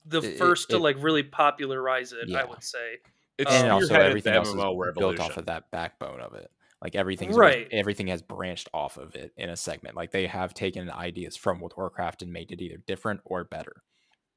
the 0.06 0.20
It- 0.20 0.26
it- 0.26 0.38
first 0.38 0.70
to 0.70 0.78
it- 0.78 0.82
like 0.82 0.96
really 1.04 1.24
popularize 1.24 2.14
it. 2.14 2.34
I 2.34 2.46
would 2.46 2.64
say. 2.64 2.98
it's 3.38 3.50
Um, 3.52 3.64
and 3.64 3.72
also 3.72 3.96
everything 3.96 4.34
the 4.34 4.38
else 4.40 4.50
is 4.50 4.54
MMO 4.56 4.94
built 4.98 5.20
off 5.22 5.38
of 5.38 5.46
that 5.46 5.72
backbone 5.72 6.20
of 6.20 6.34
it. 6.34 6.52
Like 6.82 6.94
everything's 6.96 7.38
Right. 7.38 7.54
always- 7.54 7.68
everything 7.72 8.08
has 8.08 8.22
branched 8.22 8.68
off 8.74 8.98
of 8.98 9.16
it 9.16 9.32
in 9.38 9.50
a 9.50 9.56
segment. 9.56 9.96
Like 9.96 10.12
they 10.12 10.28
have 10.28 10.54
taken 10.54 10.90
ideas 10.90 11.38
from 11.38 11.60
World 11.60 11.72
of 11.74 11.78
Warcraft 11.78 12.22
and 12.22 12.34
made 12.34 12.52
it 12.52 12.62
either 12.62 12.78
different 12.86 13.22
or 13.26 13.44
better. 13.46 13.84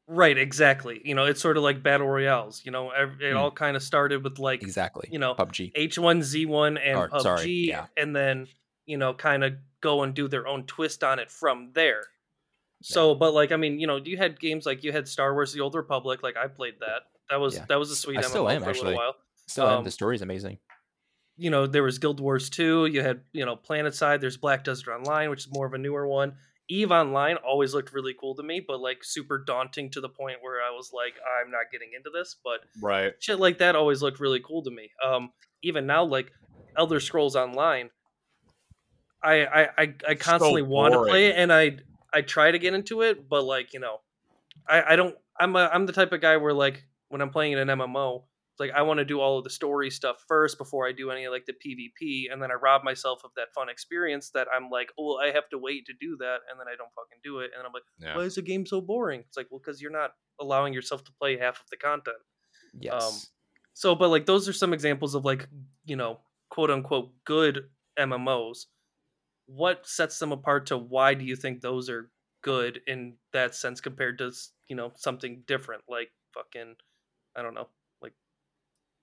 Right, 0.08 0.36
exactly. 0.36 1.00
You 1.04 1.14
know, 1.14 1.24
it's 1.26 1.40
sort 1.40 1.56
of 1.56 1.62
like 1.62 1.82
battle 1.82 2.06
royales. 2.08 2.62
You 2.64 2.72
know, 2.72 2.90
it 2.90 3.30
Hmm. 3.32 3.36
all 3.36 3.50
kind 3.50 3.76
of 3.76 3.82
started 3.82 4.24
with 4.24 4.38
like 4.38 4.62
Exactly. 4.62 5.08
you 5.12 5.18
know, 5.18 5.34
PUBG. 5.34 5.72
H1Z1 5.74 6.78
and 6.82 6.98
Or, 6.98 7.08
PUBG, 7.08 7.22
sorry, 7.22 7.50
yeah. 7.68 7.86
and 7.96 8.14
then 8.14 8.46
you 8.84 8.96
know, 8.96 9.14
kind 9.14 9.44
of 9.44 9.54
go 9.80 10.02
and 10.02 10.12
do 10.12 10.26
their 10.26 10.46
own 10.48 10.64
twist 10.66 11.04
on 11.04 11.20
it 11.20 11.30
from 11.30 11.70
there. 11.72 12.02
So, 12.82 13.14
but 13.14 13.32
like, 13.32 13.52
I 13.52 13.56
mean, 13.56 13.78
you 13.78 13.86
know, 13.86 13.96
you 13.96 14.16
had 14.16 14.40
games 14.40 14.66
like 14.66 14.82
you 14.82 14.90
had 14.90 15.06
Star 15.06 15.32
Wars: 15.34 15.52
The 15.52 15.60
Old 15.60 15.76
Republic. 15.76 16.20
Like 16.22 16.36
I 16.36 16.48
played 16.48 16.74
that. 16.80 17.02
That 17.30 17.36
was 17.40 17.54
Yeah. 17.56 17.64
that 17.68 17.78
was 17.78 17.92
a 17.92 17.96
sweet 17.96 18.18
I 18.18 18.22
MMO 18.22 18.28
still 18.28 18.48
am, 18.48 18.60
for 18.62 18.66
a 18.66 18.70
actually. 18.70 18.84
little 18.86 18.98
while. 18.98 19.14
Still, 19.46 19.68
am. 19.68 19.78
um, 19.78 19.84
the 19.84 19.90
story's 19.92 20.20
amazing. 20.22 20.58
you 21.38 21.48
know, 21.50 21.66
there 21.66 21.82
was 21.82 21.98
Guild 21.98 22.20
Wars 22.20 22.50
2, 22.50 22.86
you 22.86 23.02
had, 23.02 23.22
you 23.32 23.44
know, 23.46 23.56
PlanetSide, 23.56 24.20
there's 24.20 24.36
Black 24.36 24.64
Desert 24.64 24.92
Online, 24.92 25.30
which 25.30 25.46
is 25.46 25.48
more 25.52 25.64
of 25.66 25.72
a 25.72 25.78
newer 25.78 26.06
one. 26.06 26.36
Eve 26.72 26.90
Online 26.90 27.36
always 27.36 27.74
looked 27.74 27.92
really 27.92 28.14
cool 28.18 28.34
to 28.34 28.42
me, 28.42 28.58
but 28.66 28.80
like 28.80 29.04
super 29.04 29.36
daunting 29.36 29.90
to 29.90 30.00
the 30.00 30.08
point 30.08 30.38
where 30.40 30.62
I 30.62 30.70
was 30.70 30.90
like, 30.94 31.14
I'm 31.38 31.50
not 31.50 31.70
getting 31.70 31.90
into 31.94 32.08
this. 32.08 32.36
But 32.42 32.60
right. 32.80 33.12
shit 33.20 33.38
like 33.38 33.58
that 33.58 33.76
always 33.76 34.00
looked 34.00 34.20
really 34.20 34.40
cool 34.40 34.62
to 34.62 34.70
me. 34.70 34.90
Um, 35.06 35.32
even 35.62 35.86
now, 35.86 36.04
like 36.04 36.32
Elder 36.74 36.98
Scrolls 36.98 37.36
Online, 37.36 37.90
I 39.22 39.44
I 39.44 39.68
I, 39.76 39.94
I 40.08 40.14
constantly 40.14 40.62
want 40.62 40.94
to 40.94 41.02
play 41.02 41.26
it, 41.26 41.36
and 41.36 41.52
I 41.52 41.76
I 42.10 42.22
try 42.22 42.50
to 42.50 42.58
get 42.58 42.72
into 42.72 43.02
it, 43.02 43.28
but 43.28 43.44
like 43.44 43.74
you 43.74 43.80
know, 43.80 44.00
I 44.66 44.94
I 44.94 44.96
don't. 44.96 45.14
I'm 45.38 45.54
a, 45.56 45.68
I'm 45.72 45.84
the 45.84 45.92
type 45.92 46.12
of 46.12 46.22
guy 46.22 46.38
where 46.38 46.54
like 46.54 46.84
when 47.08 47.20
I'm 47.20 47.30
playing 47.30 47.52
in 47.52 47.58
an 47.58 47.68
MMO, 47.68 48.22
like 48.58 48.70
I 48.72 48.82
want 48.82 48.98
to 48.98 49.04
do 49.04 49.20
all 49.20 49.38
of 49.38 49.44
the 49.44 49.50
story 49.50 49.90
stuff 49.90 50.24
first 50.28 50.58
before 50.58 50.86
I 50.86 50.92
do 50.92 51.10
any 51.10 51.26
like 51.28 51.46
the 51.46 51.52
PvP, 51.54 52.32
and 52.32 52.42
then 52.42 52.50
I 52.50 52.54
rob 52.54 52.84
myself 52.84 53.22
of 53.24 53.30
that 53.36 53.52
fun 53.54 53.68
experience 53.68 54.30
that 54.34 54.46
I'm 54.54 54.68
like, 54.70 54.90
oh, 54.98 55.16
I 55.16 55.32
have 55.32 55.48
to 55.50 55.58
wait 55.58 55.86
to 55.86 55.94
do 56.00 56.16
that, 56.18 56.38
and 56.50 56.60
then 56.60 56.66
I 56.68 56.76
don't 56.76 56.92
fucking 56.94 57.20
do 57.24 57.38
it, 57.40 57.50
and 57.56 57.66
I'm 57.66 57.72
like, 57.72 57.82
Yeah. 57.98 58.16
why 58.16 58.24
is 58.24 58.34
the 58.34 58.42
game 58.42 58.66
so 58.66 58.80
boring? 58.80 59.20
It's 59.20 59.36
like, 59.36 59.48
well, 59.50 59.60
because 59.64 59.80
you're 59.80 59.90
not 59.90 60.10
allowing 60.40 60.72
yourself 60.74 61.02
to 61.04 61.12
play 61.20 61.38
half 61.38 61.60
of 61.60 61.66
the 61.70 61.76
content. 61.76 62.16
Um, 62.74 62.80
yes. 62.80 63.30
So, 63.74 63.94
but 63.94 64.08
like 64.10 64.26
those 64.26 64.48
are 64.48 64.52
some 64.52 64.72
examples 64.72 65.14
of 65.14 65.24
like 65.24 65.48
you 65.84 65.96
know 65.96 66.20
quote 66.50 66.70
unquote 66.70 67.10
good 67.24 67.64
MMOs. 67.98 68.66
What 69.46 69.86
sets 69.86 70.18
them 70.18 70.32
apart? 70.32 70.66
To 70.66 70.78
why 70.78 71.14
do 71.14 71.24
you 71.24 71.36
think 71.36 71.60
those 71.60 71.88
are 71.88 72.10
good 72.42 72.80
in 72.86 73.14
that 73.32 73.54
sense 73.54 73.80
compared 73.80 74.18
to 74.18 74.32
you 74.68 74.76
know 74.76 74.92
something 74.96 75.42
different 75.46 75.82
like 75.88 76.10
fucking 76.34 76.74
I 77.36 77.42
don't 77.42 77.54
know 77.54 77.68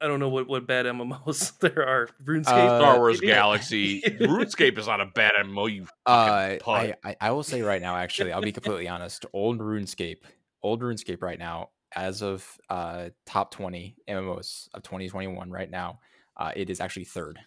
I 0.01 0.07
don't 0.07 0.19
know 0.19 0.29
what 0.29 0.47
what 0.47 0.65
bad 0.65 0.85
MMOs 0.85 1.57
there 1.59 1.85
are. 1.87 2.07
RuneScape, 2.23 2.47
Uh, 2.47 2.79
Star 2.79 2.97
Wars 2.97 3.17
maybe? 3.21 3.33
Galaxy. 3.33 4.01
RuneScape 4.01 4.77
is 4.77 4.87
not 4.87 5.01
a 5.01 5.05
bad 5.07 5.33
MMO. 5.43 5.71
You 5.73 5.87
Uh. 6.05 6.57
I, 6.67 6.93
I 7.03 7.15
I 7.19 7.31
will 7.31 7.43
say 7.43 7.61
right 7.61 7.81
now, 7.81 7.95
actually, 7.97 8.31
I'll 8.31 8.41
be 8.41 8.51
completely 8.51 8.87
honest. 8.87 9.25
Old 9.33 9.59
RuneScape, 9.59 10.19
old 10.63 10.81
RuneScape 10.81 11.21
right 11.21 11.37
now, 11.39 11.69
as 11.93 12.21
of 12.21 12.45
uh 12.69 13.09
top 13.25 13.51
twenty 13.51 13.95
MMOs 14.07 14.69
of 14.73 14.83
2021 14.83 15.49
right 15.49 15.69
now, 15.69 15.99
uh, 16.37 16.51
it 16.55 16.69
is 16.69 16.79
actually 16.79 17.05
third. 17.05 17.39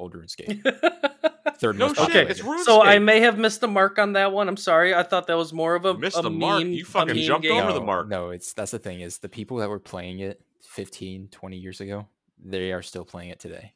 Old 0.00 0.14
RuneScape, 0.14 0.62
third 1.58 1.76
no 1.76 1.86
most 1.88 1.96
shit. 1.96 2.06
popular. 2.06 2.28
It's 2.28 2.40
RuneScape. 2.40 2.64
so 2.64 2.82
I 2.82 3.00
may 3.00 3.18
have 3.20 3.36
missed 3.36 3.60
the 3.60 3.66
mark 3.66 3.98
on 3.98 4.12
that 4.12 4.30
one. 4.30 4.48
I'm 4.48 4.56
sorry. 4.56 4.94
I 4.94 5.02
thought 5.02 5.26
that 5.26 5.36
was 5.36 5.52
more 5.52 5.74
of 5.74 5.84
a 5.84 5.94
Missed 5.98 6.16
a 6.18 6.22
the 6.22 6.30
mark. 6.30 6.62
You 6.64 6.84
fucking 6.84 7.16
jumped 7.16 7.48
game. 7.48 7.60
over 7.60 7.72
the 7.72 7.80
mark. 7.80 8.06
No, 8.08 8.30
it's 8.30 8.52
that's 8.52 8.70
the 8.70 8.78
thing 8.78 9.00
is 9.00 9.18
the 9.18 9.28
people 9.28 9.56
that 9.56 9.68
were 9.68 9.80
playing 9.80 10.20
it 10.20 10.40
15, 10.68 11.28
20 11.28 11.56
years 11.56 11.80
ago, 11.80 12.06
they 12.38 12.72
are 12.72 12.82
still 12.82 13.04
playing 13.04 13.30
it 13.30 13.40
today. 13.40 13.74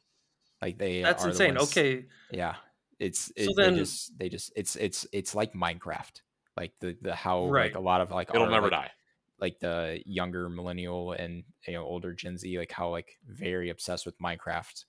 Like 0.61 0.77
they 0.77 1.01
That's 1.01 1.23
are 1.23 1.27
the 1.27 1.31
insane. 1.31 1.55
ones- 1.55 1.71
Okay, 1.77 2.05
Yeah, 2.31 2.55
it's 2.99 3.31
So 3.37 3.51
then- 3.57 3.73
they 3.73 3.79
just 3.79 4.17
they 4.17 4.29
just 4.29 4.51
it's 4.55 4.75
it's 4.77 5.05
it's 5.11 5.35
like 5.35 5.53
Minecraft, 5.53 6.21
like 6.55 6.73
the 6.79 6.97
the 7.01 7.13
how 7.15 7.49
Right. 7.49 7.65
like 7.71 7.75
a 7.75 7.79
lot 7.81 8.01
of 8.01 8.11
like 8.11 8.29
It'll 8.29 8.43
our, 8.43 8.49
never 8.49 8.69
like, 8.69 8.71
die. 8.87 8.91
like 9.39 9.59
the 9.59 10.01
younger 10.05 10.47
millennial 10.49 11.11
and 11.11 11.43
you 11.67 11.73
know 11.73 11.83
older 11.83 12.13
Gen 12.13 12.37
Z, 12.37 12.57
like 12.57 12.71
how 12.71 12.89
like 12.89 13.17
very 13.27 13.69
obsessed 13.69 14.05
with 14.05 14.17
Minecraft. 14.19 14.85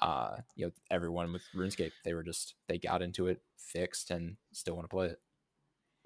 Uh, 0.00 0.36
you 0.54 0.66
know, 0.66 0.72
everyone 0.90 1.32
with 1.32 1.42
RuneScape, 1.54 1.92
they 2.04 2.12
were 2.12 2.22
just 2.22 2.54
they 2.68 2.78
got 2.78 3.00
into 3.02 3.28
it, 3.28 3.40
fixed, 3.56 4.10
and 4.10 4.36
still 4.52 4.74
want 4.76 4.84
to 4.84 4.94
play 4.94 5.06
it. 5.06 5.20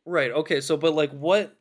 Right. 0.07 0.31
Okay. 0.31 0.61
So, 0.61 0.77
but 0.77 0.95
like, 0.95 1.11
what 1.11 1.59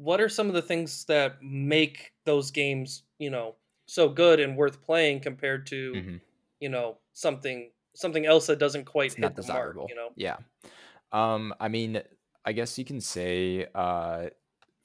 what 0.00 0.20
are 0.20 0.28
some 0.28 0.48
of 0.48 0.54
the 0.54 0.62
things 0.62 1.04
that 1.06 1.42
make 1.42 2.12
those 2.24 2.50
games, 2.50 3.02
you 3.18 3.28
know, 3.30 3.56
so 3.86 4.08
good 4.08 4.40
and 4.40 4.56
worth 4.56 4.80
playing 4.82 5.20
compared 5.20 5.66
to 5.66 5.92
Mhm. 5.94 6.20
you 6.60 6.68
know 6.68 6.98
something 7.12 7.72
something 7.94 8.24
else 8.24 8.46
that 8.46 8.58
doesn't 8.58 8.84
quite 8.84 9.06
It's 9.06 9.14
hit 9.16 9.34
the 9.36 9.42
desirable. 9.42 9.82
mark. 9.82 9.90
You 9.90 9.96
know, 9.96 10.10
Yeah. 10.16 10.36
Um, 11.12 11.52
I 11.60 11.68
mean, 11.68 12.00
I 12.44 12.52
guess 12.52 12.78
you 12.78 12.84
can 12.84 13.00
say, 13.00 13.66
uh, 13.74 14.30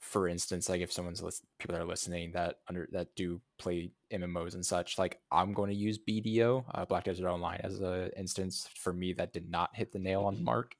for 0.00 0.26
instance, 0.28 0.68
like 0.68 0.80
if 0.80 0.92
someone's 0.92 1.22
list- 1.22 1.44
people 1.58 1.74
that 1.74 1.82
are 1.82 1.86
listening 1.86 2.32
that 2.32 2.60
under 2.68 2.88
that 2.92 3.14
do 3.14 3.40
play 3.58 3.92
MMOs 4.10 4.54
and 4.54 4.66
such, 4.66 4.98
like 4.98 5.20
I'm 5.30 5.52
going 5.54 5.70
to 5.70 5.76
use 5.76 5.98
BDO, 5.98 6.64
uh, 6.74 6.84
Black 6.84 7.04
Desert 7.04 7.28
Online, 7.28 7.60
as 7.62 7.80
an 7.80 8.10
instance 8.16 8.68
for 8.74 8.92
me 8.92 9.12
that 9.14 9.32
did 9.32 9.48
not 9.48 9.74
hit 9.76 9.92
the 9.92 9.98
nail 10.00 10.24
on 10.24 10.34
the 10.34 10.42
mark. 10.42 10.74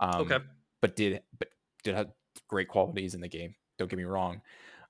Um, 0.00 0.22
okay, 0.22 0.38
but 0.80 0.96
did 0.96 1.22
but 1.38 1.48
did 1.84 1.94
have 1.94 2.12
great 2.48 2.68
qualities 2.68 3.14
in 3.14 3.20
the 3.20 3.28
game. 3.28 3.54
Don't 3.78 3.88
get 3.88 3.98
me 3.98 4.04
wrong. 4.04 4.42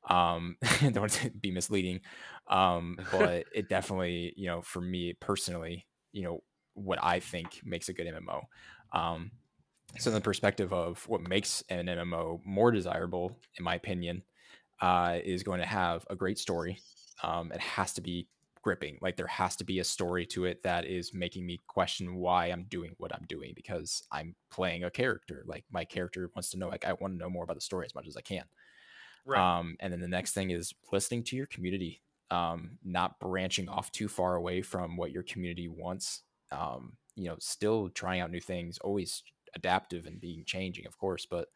Um, 0.08 0.56
don't 0.80 0.96
want 1.00 1.12
to 1.12 1.30
be 1.30 1.50
misleading. 1.50 2.00
Um, 2.48 2.98
but 3.12 3.46
it 3.54 3.68
definitely, 3.68 4.32
you 4.36 4.46
know, 4.46 4.62
for 4.62 4.80
me 4.80 5.14
personally, 5.14 5.86
you 6.12 6.22
know, 6.22 6.42
what 6.74 6.98
I 7.02 7.20
think 7.20 7.60
makes 7.64 7.88
a 7.88 7.92
good 7.92 8.06
MMO. 8.06 8.42
Um, 8.92 9.30
so, 9.98 10.10
the 10.10 10.20
perspective 10.20 10.72
of 10.72 11.06
what 11.08 11.22
makes 11.22 11.62
an 11.70 11.86
MMO 11.88 12.40
more 12.44 12.70
desirable, 12.70 13.38
in 13.58 13.64
my 13.64 13.74
opinion, 13.74 14.22
uh, 14.80 15.18
is 15.24 15.42
going 15.42 15.60
to 15.60 15.66
have 15.66 16.06
a 16.10 16.16
great 16.16 16.38
story. 16.38 16.78
Um, 17.22 17.50
it 17.52 17.60
has 17.60 17.92
to 17.94 18.00
be 18.00 18.28
gripping. 18.62 18.98
Like 19.00 19.16
there 19.16 19.26
has 19.26 19.56
to 19.56 19.64
be 19.64 19.78
a 19.78 19.84
story 19.84 20.26
to 20.26 20.44
it 20.44 20.62
that 20.62 20.84
is 20.84 21.14
making 21.14 21.46
me 21.46 21.60
question 21.68 22.16
why 22.16 22.46
I'm 22.46 22.66
doing 22.68 22.94
what 22.98 23.14
I'm 23.14 23.24
doing 23.28 23.52
because 23.54 24.02
I'm 24.12 24.34
playing 24.50 24.84
a 24.84 24.90
character. 24.90 25.42
Like 25.46 25.64
my 25.70 25.84
character 25.84 26.30
wants 26.34 26.50
to 26.50 26.58
know. 26.58 26.68
Like 26.68 26.84
I 26.84 26.92
want 26.92 27.14
to 27.14 27.18
know 27.18 27.30
more 27.30 27.44
about 27.44 27.56
the 27.56 27.62
story 27.62 27.86
as 27.86 27.94
much 27.94 28.06
as 28.06 28.16
I 28.16 28.20
can. 28.20 28.44
Right, 29.24 29.46
Um, 29.60 29.76
and 29.80 29.92
then 29.92 30.00
the 30.00 30.08
next 30.08 30.32
thing 30.32 30.50
is 30.50 30.74
listening 30.92 31.22
to 31.24 31.36
your 31.36 31.46
community, 31.46 32.02
um, 32.30 32.78
not 32.84 33.18
branching 33.20 33.68
off 33.68 33.92
too 33.92 34.08
far 34.08 34.36
away 34.36 34.62
from 34.62 34.96
what 34.96 35.12
your 35.12 35.22
community 35.22 35.68
wants. 35.68 36.22
Um, 36.50 36.96
you 37.16 37.24
know, 37.24 37.36
still 37.40 37.88
trying 37.90 38.20
out 38.20 38.30
new 38.30 38.40
things, 38.40 38.78
always 38.78 39.22
adaptive 39.54 40.06
and 40.06 40.20
being 40.20 40.44
changing, 40.46 40.86
of 40.86 40.98
course, 40.98 41.26
but 41.26 41.48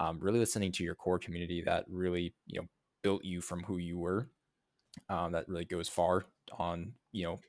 um, 0.00 0.18
really 0.20 0.38
listening 0.38 0.72
to 0.72 0.84
your 0.84 0.94
core 0.94 1.18
community 1.18 1.62
that 1.62 1.84
really, 1.88 2.34
you 2.46 2.60
know, 2.60 2.68
built 3.02 3.24
you 3.24 3.40
from 3.40 3.62
who 3.64 3.78
you 3.78 3.98
were. 3.98 4.28
Um, 5.08 5.32
that 5.32 5.48
really 5.48 5.64
goes 5.64 5.88
far 5.88 6.24
on, 6.58 6.92
you 7.12 7.24
know, 7.24 7.40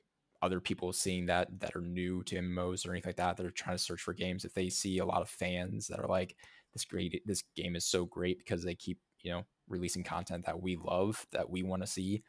other 0.42 0.60
people 0.60 0.92
seeing 0.92 1.26
that 1.26 1.60
that 1.60 1.76
are 1.76 1.80
new 1.80 2.22
to 2.24 2.36
MMOs 2.36 2.86
or 2.86 2.92
anything 2.92 3.10
like 3.10 3.16
that 3.16 3.36
that 3.36 3.46
are 3.46 3.50
trying 3.50 3.76
to 3.76 3.82
search 3.82 4.00
for 4.00 4.12
games. 4.14 4.44
If 4.44 4.54
they 4.54 4.68
see 4.68 4.98
a 4.98 5.04
lot 5.04 5.22
of 5.22 5.28
fans 5.28 5.86
that 5.88 6.00
are 6.00 6.08
like, 6.08 6.36
this 6.72 6.84
great, 6.84 7.22
this 7.26 7.42
game 7.56 7.76
is 7.76 7.84
so 7.84 8.04
great 8.06 8.38
because 8.38 8.64
they 8.64 8.74
keep, 8.74 8.98
you 9.22 9.30
know, 9.32 9.44
releasing 9.68 10.02
content 10.04 10.44
that 10.46 10.60
we 10.60 10.76
love, 10.76 11.26
that 11.32 11.48
we 11.50 11.62
want 11.62 11.82
to 11.82 11.86
see. 11.86 12.22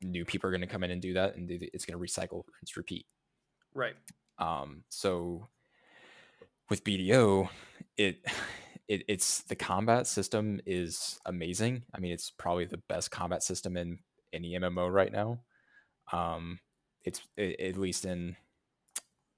New 0.00 0.24
people 0.24 0.48
are 0.48 0.52
going 0.52 0.60
to 0.62 0.66
come 0.66 0.82
in 0.84 0.90
and 0.90 1.00
do 1.02 1.14
that, 1.14 1.36
and 1.36 1.48
it's 1.50 1.84
going 1.84 1.98
to 1.98 2.04
recycle, 2.04 2.42
rinse, 2.60 2.76
repeat. 2.76 3.06
right. 3.74 3.94
Um, 4.38 4.82
so 4.88 5.46
with 6.68 6.82
BDO, 6.84 7.48
it, 7.96 8.24
it 8.88 9.04
it's 9.08 9.42
the 9.42 9.54
combat 9.54 10.06
system 10.06 10.60
is 10.66 11.18
amazing. 11.26 11.82
I 11.94 12.00
mean, 12.00 12.12
it's 12.12 12.30
probably 12.30 12.64
the 12.64 12.82
best 12.88 13.10
combat 13.10 13.42
system 13.42 13.76
in 13.76 13.98
any 14.32 14.54
MMO 14.54 14.92
right 14.92 15.12
now. 15.12 15.40
Um, 16.12 16.58
it's 17.04 17.20
a- 17.38 17.60
at 17.68 17.76
least 17.76 18.04
in 18.04 18.36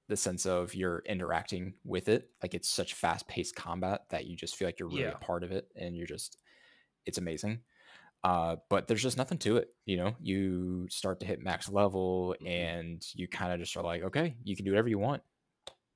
the 0.09 0.17
sense 0.17 0.47
of 0.47 0.75
you're 0.75 1.03
interacting 1.07 1.75
with 1.85 2.09
it. 2.09 2.31
Like 2.43 2.55
it's 2.55 2.69
such 2.69 2.95
fast 2.95 3.27
paced 3.29 3.55
combat 3.57 4.03
that 4.11 4.27
you 4.27 4.37
just 4.37 4.57
feel 4.57 4.69
like 4.69 4.79
you're 4.79 4.89
really 4.89 5.03
Yeah. 5.03 5.13
a 5.13 5.19
part 5.19 5.45
of 5.45 5.51
it, 5.53 5.69
and 5.77 5.97
you're 5.97 6.07
just 6.07 6.39
it's 7.07 7.19
amazing. 7.19 7.61
Uh, 8.23 8.57
but 8.71 8.89
there's 8.89 9.03
just 9.03 9.19
nothing 9.19 9.37
to 9.39 9.59
it. 9.59 9.69
You 9.85 9.99
know, 9.99 10.17
you 10.21 10.87
start 10.91 11.21
to 11.21 11.27
hit 11.27 11.43
max 11.43 11.69
level 11.69 12.35
Mhm. 12.41 12.49
and 12.49 13.07
you 13.15 13.29
kind 13.29 13.53
of 13.53 13.59
just 13.61 13.77
are 13.77 13.83
like, 13.83 14.03
okay, 14.03 14.35
you 14.45 14.57
can 14.57 14.65
do 14.65 14.71
whatever 14.71 14.89
you 14.89 14.99
want. 14.99 15.23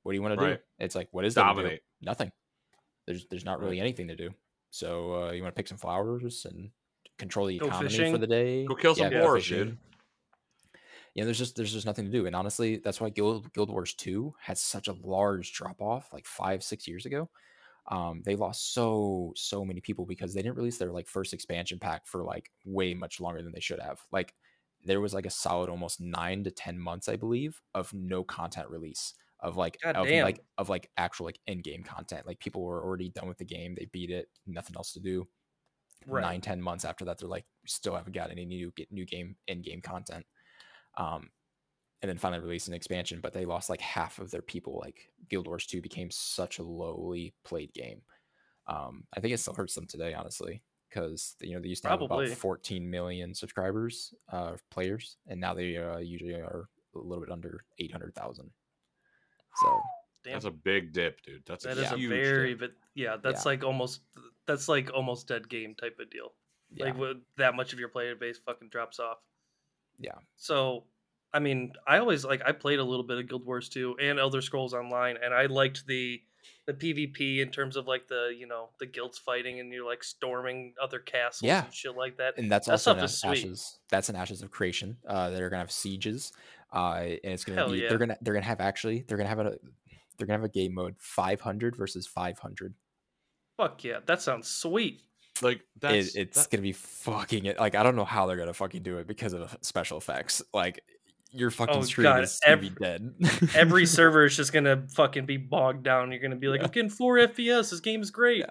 What 0.03 0.13
do 0.13 0.17
you 0.17 0.23
want 0.23 0.39
to 0.39 0.47
do? 0.57 0.63
It's 0.79 0.95
like, 0.95 1.09
what 1.13 1.25
is? 1.25 1.35
Dominate. 1.35 1.83
Nothing. 2.03 2.31
There's 3.07 3.27
there's 3.29 3.45
not 3.47 3.61
really 3.61 3.77
Right. 3.79 3.83
anything 3.87 4.09
to 4.09 4.17
do. 4.17 4.31
So 4.71 5.23
uh, 5.29 5.33
you 5.33 5.43
want 5.43 5.55
to 5.55 5.59
pick 5.59 5.69
some 5.69 5.79
flowers 5.79 6.45
and 6.45 6.71
control 7.19 7.47
the 7.47 7.59
Go 7.59 7.67
economy 7.69 8.11
for 8.13 8.19
the 8.19 8.27
day. 8.27 8.67
Go 8.67 8.75
kill 8.75 8.95
some 8.95 9.11
go 9.11 9.23
boars, 9.23 9.45
fishing. 9.45 9.65
dude. 9.65 9.79
Yeah, 11.15 11.25
there's 11.25 11.39
just 11.39 11.57
there's 11.57 11.73
just 11.73 11.87
nothing 11.87 12.05
to 12.05 12.11
do, 12.13 12.27
and 12.27 12.37
honestly, 12.37 12.77
that's 12.77 13.01
why 13.01 13.09
Guild 13.09 13.53
Guild 13.55 13.71
Wars 13.71 13.95
Two 13.95 14.35
had 14.41 14.57
such 14.59 14.87
a 14.89 14.93
large 14.93 15.53
drop 15.53 15.81
off 15.81 16.13
like 16.13 16.27
five 16.27 16.63
six 16.63 16.87
years 16.87 17.07
ago. 17.07 17.29
Um, 17.91 18.23
they 18.25 18.37
lost 18.37 18.75
so 18.75 19.33
so 19.35 19.65
many 19.65 19.81
people 19.81 20.05
because 20.05 20.35
they 20.35 20.43
didn't 20.43 20.57
release 20.57 20.79
their 20.79 20.93
like 20.93 21.09
first 21.09 21.33
expansion 21.33 21.79
pack 21.79 22.07
for 22.07 22.23
like 22.23 22.51
way 22.65 22.93
much 22.95 23.21
longer 23.21 23.43
than 23.43 23.53
they 23.53 23.61
should 23.61 23.81
have. 23.81 24.01
Like 24.13 24.35
there 24.85 25.01
was 25.01 25.15
like 25.15 25.27
a 25.27 25.31
solid 25.31 25.71
almost 25.71 26.01
nine 26.01 26.45
to 26.45 26.51
ten 26.51 26.79
months, 26.79 27.09
I 27.09 27.17
believe, 27.17 27.61
of 27.75 27.93
no 27.95 28.23
content 28.25 28.69
release 28.69 29.15
of 29.41 29.57
like 29.57 29.79
God 29.83 29.97
of 29.97 30.07
damn. 30.07 30.25
like 30.25 30.41
of 30.57 30.69
like 30.69 30.91
actual 30.97 31.27
like 31.27 31.39
in 31.47 31.61
game 31.61 31.83
content. 31.83 32.27
Like 32.27 32.41
people 32.41 32.63
were 32.63 32.85
already 32.85 33.11
done 33.11 33.29
with 33.29 33.39
the 33.39 33.45
game, 33.45 33.75
they 33.75 33.89
beat 33.93 34.11
it, 34.11 34.29
nothing 34.47 34.77
else 34.77 34.93
to 34.93 35.01
do. 35.01 35.27
Right. 36.07 36.23
Nine 36.23 36.41
ten 36.41 36.61
months 36.61 36.85
after 36.85 37.05
that, 37.05 37.19
they're 37.19 37.29
like, 37.29 37.47
we 37.63 37.69
still 37.69 37.95
haven't 37.95 38.15
got 38.15 38.31
any 38.31 38.45
new 38.45 38.73
get 38.77 38.91
new 38.93 39.05
game 39.05 39.37
in 39.47 39.63
game 39.63 39.81
content. 39.81 40.25
Um, 40.97 41.31
and 42.03 42.09
then 42.09 42.19
finally 42.19 42.43
released 42.43 42.69
an 42.69 42.75
expansion, 42.75 43.21
but 43.21 43.33
they 43.33 43.45
lost 43.45 43.69
like 43.71 43.81
half 43.81 44.19
of 44.19 44.31
their 44.31 44.43
people. 44.43 44.79
Like 44.83 45.11
Guild 45.29 45.47
Wars 45.47 45.67
2 45.67 45.81
became 45.81 46.11
such 46.11 46.59
a 46.59 46.63
lowly 46.63 47.35
played 47.45 47.73
game. 47.73 48.03
Um, 48.67 49.05
I 49.17 49.21
think 49.21 49.35
it 49.35 49.39
still 49.39 49.55
hurts 49.55 49.75
them 49.75 49.87
today, 49.87 50.15
honestly, 50.15 50.63
because 50.89 51.35
you 51.41 51.55
know 51.55 51.61
they 51.61 51.69
used 51.69 51.83
to 51.85 51.89
have 51.89 52.03
about 52.03 52.29
14 52.29 52.89
million 52.89 53.35
subscribers, 53.35 54.15
uh, 54.31 54.53
players, 54.71 55.17
and 55.27 55.41
now 55.41 55.55
they 55.55 55.77
uh, 55.77 55.99
usually 55.99 56.35
are 56.35 56.69
a 56.95 56.99
little 56.99 57.25
bit 57.25 57.33
under 57.33 57.65
800,000. 57.79 58.51
So 59.57 59.81
Damn. 60.25 60.33
That's 60.35 60.45
a 60.47 60.51
big 60.51 60.93
dip, 60.93 61.23
dude. 61.23 61.43
That's 61.47 61.65
That 61.65 61.79
a 61.79 61.83
is 61.83 61.93
a 61.93 62.09
very, 62.09 62.51
dip. 62.51 62.61
but 62.61 62.71
yeah, 62.95 63.17
that's 63.23 63.45
Yeah. 63.45 63.51
like 63.51 63.65
almost 63.65 64.01
that's 64.47 64.69
like 64.69 64.91
almost 64.93 65.29
dead 65.29 65.49
game 65.49 65.75
type 65.77 65.99
of 66.01 66.11
deal. 66.11 66.33
yeah, 66.75 66.87
Like 66.87 66.99
with 66.99 67.19
that 67.37 67.55
much 67.55 67.73
of 67.73 67.79
your 67.79 67.89
player 67.89 68.17
base 68.17 68.39
fucking 68.45 68.69
drops 68.69 68.99
off. 68.99 69.19
Yeah. 69.99 70.19
So, 70.37 70.85
I 71.33 71.39
mean, 71.41 71.73
I 71.87 71.99
always 71.99 72.25
like 72.25 72.43
I 72.47 72.53
played 72.53 72.79
a 72.79 72.85
little 72.85 73.05
bit 73.05 73.19
of 73.19 73.29
Guild 73.29 73.45
Wars 73.45 73.69
2 73.69 73.97
and 74.01 74.19
Elder 74.19 74.41
Scrolls 74.41 74.73
Online, 74.75 75.17
and 75.23 75.35
I 75.35 75.47
liked 75.47 75.87
the 75.87 76.23
the 76.67 76.75
PvP 76.75 77.39
in 77.41 77.51
terms 77.51 77.77
of 77.77 77.87
like 77.87 78.09
the 78.09 78.35
you 78.39 78.47
know 78.47 78.69
the 78.79 78.87
guilds 78.87 79.19
fighting 79.19 79.59
and 79.61 79.73
you're 79.73 79.87
like 79.87 80.05
storming 80.05 80.75
other 80.83 80.99
castles 80.99 81.47
Yeah. 81.47 81.65
and 81.65 81.73
shit 81.75 81.97
like 81.97 82.17
that. 82.19 82.35
and 82.39 82.51
that's 82.53 82.67
That 82.67 82.73
also 82.73 82.95
stuff 83.09 83.25
an 83.33 83.39
ashes. 83.39 83.79
That's 83.91 84.09
an 84.11 84.17
ashes 84.17 84.43
of 84.43 84.51
creation. 84.51 84.97
Uh, 85.07 85.31
they're 85.31 85.49
gonna 85.51 85.61
have 85.63 85.73
sieges, 85.73 86.33
uh, 86.73 86.97
and 87.01 87.19
it's 87.25 87.45
gonna 87.45 87.57
Hell 87.59 87.71
be. 87.71 87.79
yeah. 87.79 87.89
They're 87.89 87.99
gonna 87.99 88.17
they're 88.23 88.35
gonna 88.35 88.45
have 88.47 88.61
actually 88.61 89.05
they're 89.09 89.17
gonna 89.19 89.29
have 89.31 89.39
a 89.41 89.57
they're 90.17 90.27
gonna 90.27 90.39
have 90.41 90.45
a 90.45 90.49
game 90.53 90.75
mode 90.75 90.95
500 90.99 91.77
versus 91.77 92.07
500. 92.07 92.75
Fuck 93.57 93.85
yeah, 93.85 93.99
that 94.07 94.23
sounds 94.23 94.49
sweet. 94.49 95.03
Like 95.43 95.61
that's 95.81 96.15
it, 96.15 96.21
it's 96.21 96.43
that- 96.45 96.51
gonna 96.51 96.63
be 96.63 96.73
fucking 96.73 97.45
it. 97.47 97.59
Like 97.59 97.75
I 97.75 97.83
don't 97.83 97.97
know 97.97 98.05
how 98.05 98.27
they're 98.27 98.37
gonna 98.37 98.53
fucking 98.55 98.83
do 98.83 98.99
it 98.99 99.07
because 99.07 99.33
of 99.35 99.57
special 99.63 99.99
effects. 99.99 100.43
Like 100.53 100.81
your 101.31 101.51
fucking 101.51 101.77
Oh, 101.77 101.83
stream 101.83 102.05
God, 102.05 102.23
is 102.25 102.41
gonna 102.45 102.57
be 102.57 102.71
dead. 102.71 103.15
Every 103.55 103.85
server 103.87 104.25
is 104.25 104.37
just 104.37 104.53
gonna 104.53 104.87
fucking 104.95 105.27
be 105.27 105.37
bogged 105.37 105.83
down. 105.85 106.11
You're 106.11 106.21
gonna 106.21 106.37
be 106.37 106.49
like, 106.49 106.61
Yeah. 106.61 106.67
I'm 106.67 106.73
getting 106.73 106.91
four 106.91 107.17
FPS. 107.17 107.71
This 107.71 107.81
game's 107.81 108.11
great. 108.11 108.39
Yeah. 108.39 108.47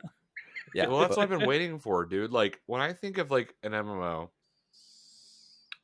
yeah, 0.74 0.88
well, 0.88 1.00
that's 1.00 1.16
but- 1.16 1.18
what 1.30 1.32
I've 1.34 1.40
been 1.40 1.48
waiting 1.48 1.80
for, 1.80 2.06
dude. 2.06 2.32
Like 2.32 2.60
when 2.66 2.82
I 2.82 2.94
think 2.94 3.18
of 3.18 3.32
like 3.32 3.54
an 3.64 3.72
MMO, 3.72 4.30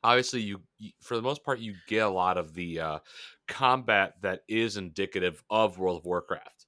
obviously 0.02 0.42
you, 0.42 0.60
you 0.78 0.90
for 1.00 1.16
the 1.16 1.22
most 1.22 1.44
part 1.44 1.58
you 1.58 1.74
get 1.88 2.04
a 2.04 2.08
lot 2.08 2.38
of 2.38 2.54
the 2.54 2.80
uh, 2.80 2.98
combat 3.48 4.14
that 4.22 4.40
is 4.48 4.76
indicative 4.76 5.42
of 5.50 5.78
World 5.78 5.98
of 5.98 6.04
Warcraft, 6.04 6.66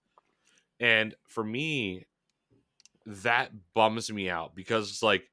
and 0.81 1.15
for 1.27 1.45
me, 1.45 2.05
that 3.07 3.51
bums 3.75 4.11
me 4.11 4.29
out 4.29 4.55
because 4.57 4.91
it's 4.91 5.03
like, 5.03 5.25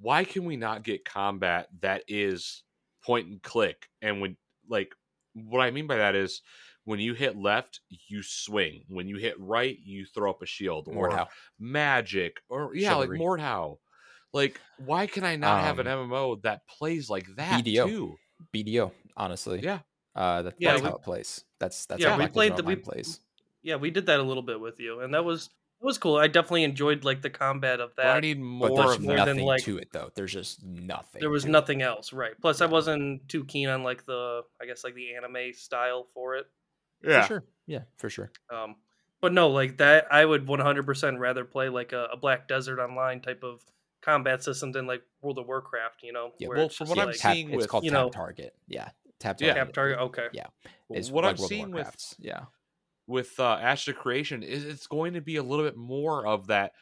why 0.00 0.24
can 0.24 0.44
we 0.44 0.56
not 0.56 0.84
get 0.84 1.04
combat 1.04 1.68
that 1.80 2.02
is 2.08 2.62
point 3.04 3.28
and 3.28 3.42
click? 3.42 3.88
And 4.02 4.20
when 4.20 4.36
like 4.68 4.92
what 5.34 5.60
I 5.60 5.70
mean 5.70 5.86
by 5.86 5.96
that 5.96 6.14
is. 6.14 6.42
When 6.84 7.00
you 7.00 7.12
hit 7.12 7.36
left, 7.36 7.80
you 7.90 8.22
swing. 8.22 8.82
When 8.88 9.08
you 9.08 9.18
hit 9.18 9.38
right, 9.38 9.76
you 9.84 10.06
throw 10.06 10.30
up 10.30 10.40
a 10.40 10.46
shield. 10.46 10.88
or 10.88 11.10
Mordhau. 11.10 11.26
magic 11.58 12.40
or 12.48 12.74
yeah, 12.74 12.90
Chivalry. 12.94 13.18
like 13.18 13.26
Mordhau. 13.26 13.76
Like, 14.32 14.58
why 14.78 15.06
can 15.06 15.22
I 15.22 15.36
not 15.36 15.64
have 15.64 15.78
an 15.80 15.86
Um, 15.86 16.08
MMO 16.10 16.40
that 16.44 16.66
plays 16.66 17.10
like 17.10 17.26
that 17.36 17.62
BDO. 17.62 17.86
too? 17.88 18.16
BDO, 18.54 18.92
honestly. 19.18 19.60
Yeah, 19.62 19.80
Uh, 20.14 20.40
that, 20.42 20.54
Yeah, 20.58 20.70
that's 20.72 20.82
we- 20.82 20.88
how 20.88 20.96
it 20.96 21.02
plays. 21.02 21.44
That's 21.58 21.84
that's 21.84 22.00
Yeah, 22.02 22.08
how 22.12 22.16
we 22.16 22.22
Black 22.24 22.32
played 22.32 22.56
the- 22.56 22.62
we- 22.62 22.76
plays. 22.76 23.20
Yeah, 23.60 23.76
we 23.76 23.90
did 23.90 24.06
that 24.06 24.18
a 24.18 24.22
little 24.22 24.42
bit 24.42 24.58
with 24.58 24.80
you, 24.80 25.00
and 25.00 25.12
that 25.12 25.26
was 25.26 25.50
that 25.80 25.84
was 25.86 25.98
cool. 25.98 26.16
I 26.16 26.26
definitely 26.26 26.64
enjoyed 26.64 27.04
like 27.04 27.22
the 27.22 27.30
combat 27.30 27.80
of 27.80 27.94
but 27.96 28.06
I 28.06 28.14
that. 28.14 28.20
need 28.22 28.34
But 28.38 28.42
more 28.42 28.68
there's 28.76 28.96
of 28.96 29.02
more 29.02 29.16
that. 29.16 29.24
than, 29.26 29.38
like- 29.40 29.62
to 29.64 29.78
it 29.78 29.88
though. 29.92 30.10
There's 30.14 30.32
just 30.32 30.62
nothing. 30.64 31.20
there 31.20 31.30
was 31.30 31.44
to 31.44 31.48
it. 31.48 31.52
nothing 31.52 31.82
else, 31.82 32.12
right? 32.12 32.32
Plus, 32.40 32.60
I 32.60 32.66
wasn't 32.66 33.28
too 33.28 33.44
keen 33.44 33.68
on 33.68 33.82
like 33.82 34.04
the 34.06 34.42
I 34.60 34.66
guess 34.66 34.84
like 34.84 34.94
the 34.94 35.14
anime 35.14 35.52
style 35.54 36.06
for 36.14 36.36
it. 36.36 36.46
Yeah, 37.02 37.22
For 37.22 37.26
sure. 37.28 37.44
Yeah, 37.66 37.80
for 37.96 38.10
sure. 38.10 38.32
Um, 38.52 38.74
but 39.20 39.32
no, 39.32 39.48
like 39.48 39.78
that, 39.78 40.06
I 40.12 40.24
would 40.24 40.46
100% 40.46 41.18
rather 41.18 41.44
play 41.44 41.68
like 41.68 41.92
a, 41.92 42.08
a 42.12 42.16
Black 42.16 42.48
Desert 42.48 42.80
Online 42.80 43.20
type 43.20 43.42
of 43.44 43.60
combat 44.00 44.42
system 44.42 44.72
than 44.72 44.86
like 44.86 45.02
World 45.22 45.38
of 45.38 45.46
Warcraft. 45.46 46.02
You 46.02 46.12
know, 46.12 46.32
Yeah, 46.38 46.48
where 46.48 46.56
well, 46.58 46.66
it's 46.66 46.76
from 46.76 46.86
just 46.88 46.96
what 46.96 47.06
I'm 47.08 47.14
tap, 47.14 47.34
seeing 47.34 47.48
it's 47.50 47.56
with- 47.58 47.68
called 47.68 47.84
you 47.84 47.90
tap 47.90 48.00
know- 48.00 48.10
target. 48.10 48.54
Yeah, 48.66 48.88
tap 49.20 49.40
Yeah. 49.40 49.54
target. 49.54 49.66
tap 49.66 49.74
target. 49.74 49.98
Okay, 49.98 50.26
Yeah, 50.32 50.46
is 50.92 51.10
what 51.12 51.22
like 51.24 51.34
I'm 51.34 51.38
World 51.38 51.48
seeing 51.48 51.70
with 51.72 52.14
yeah, 52.18 52.44
with 53.08 53.40
uh, 53.40 53.58
of 53.88 53.96
Creation 53.96 54.44
is 54.44 54.64
it's 54.64 54.86
going 54.86 55.14
to 55.14 55.20
be 55.20 55.36
a 55.36 55.42
little 55.42 55.64
bit 55.64 55.76
more 55.76 56.26
of 56.26 56.46
that. 56.46 56.72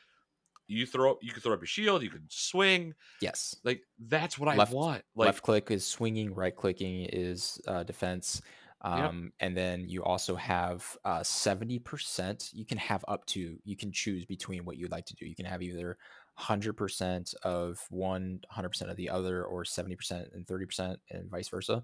You 0.68 0.84
throw, 0.84 1.16
you 1.22 1.30
can 1.30 1.40
throw 1.40 1.54
up 1.54 1.60
your 1.60 1.68
shield, 1.68 2.02
you 2.02 2.10
can 2.10 2.24
swing. 2.28 2.92
yes. 3.22 3.56
Like 3.62 3.82
that's 4.08 4.36
what 4.36 4.54
Left- 4.56 4.72
I 4.72 4.74
want. 4.74 5.02
Like 5.14 5.26
left 5.26 5.42
click 5.42 5.70
is 5.70 5.86
swinging, 5.86 6.34
right 6.34 6.54
clicking 6.54 7.06
is 7.12 7.60
uh, 7.68 7.84
defense. 7.84 8.42
Um, 8.82 9.32
And 9.40 9.56
then 9.56 9.88
you 9.88 10.04
also 10.04 10.36
have 10.36 10.84
uh, 11.04 11.20
70%. 11.20 12.50
You 12.52 12.64
can 12.64 12.78
have 12.78 13.04
up 13.08 13.24
to, 13.26 13.56
you 13.64 13.76
can 13.76 13.90
choose 13.90 14.24
between 14.26 14.64
what 14.64 14.76
you'd 14.76 14.90
like 14.90 15.06
to 15.06 15.14
do. 15.14 15.26
You 15.26 15.34
can 15.34 15.46
have 15.46 15.62
either 15.62 15.96
100% 16.38 17.34
of 17.42 17.84
one, 17.90 18.40
100% 18.54 18.90
of 18.90 18.96
the 18.96 19.08
other, 19.08 19.44
or 19.44 19.64
70% 19.64 20.34
and 20.34 20.46
30%, 20.46 20.96
and 21.10 21.30
vice 21.30 21.48
versa. 21.48 21.82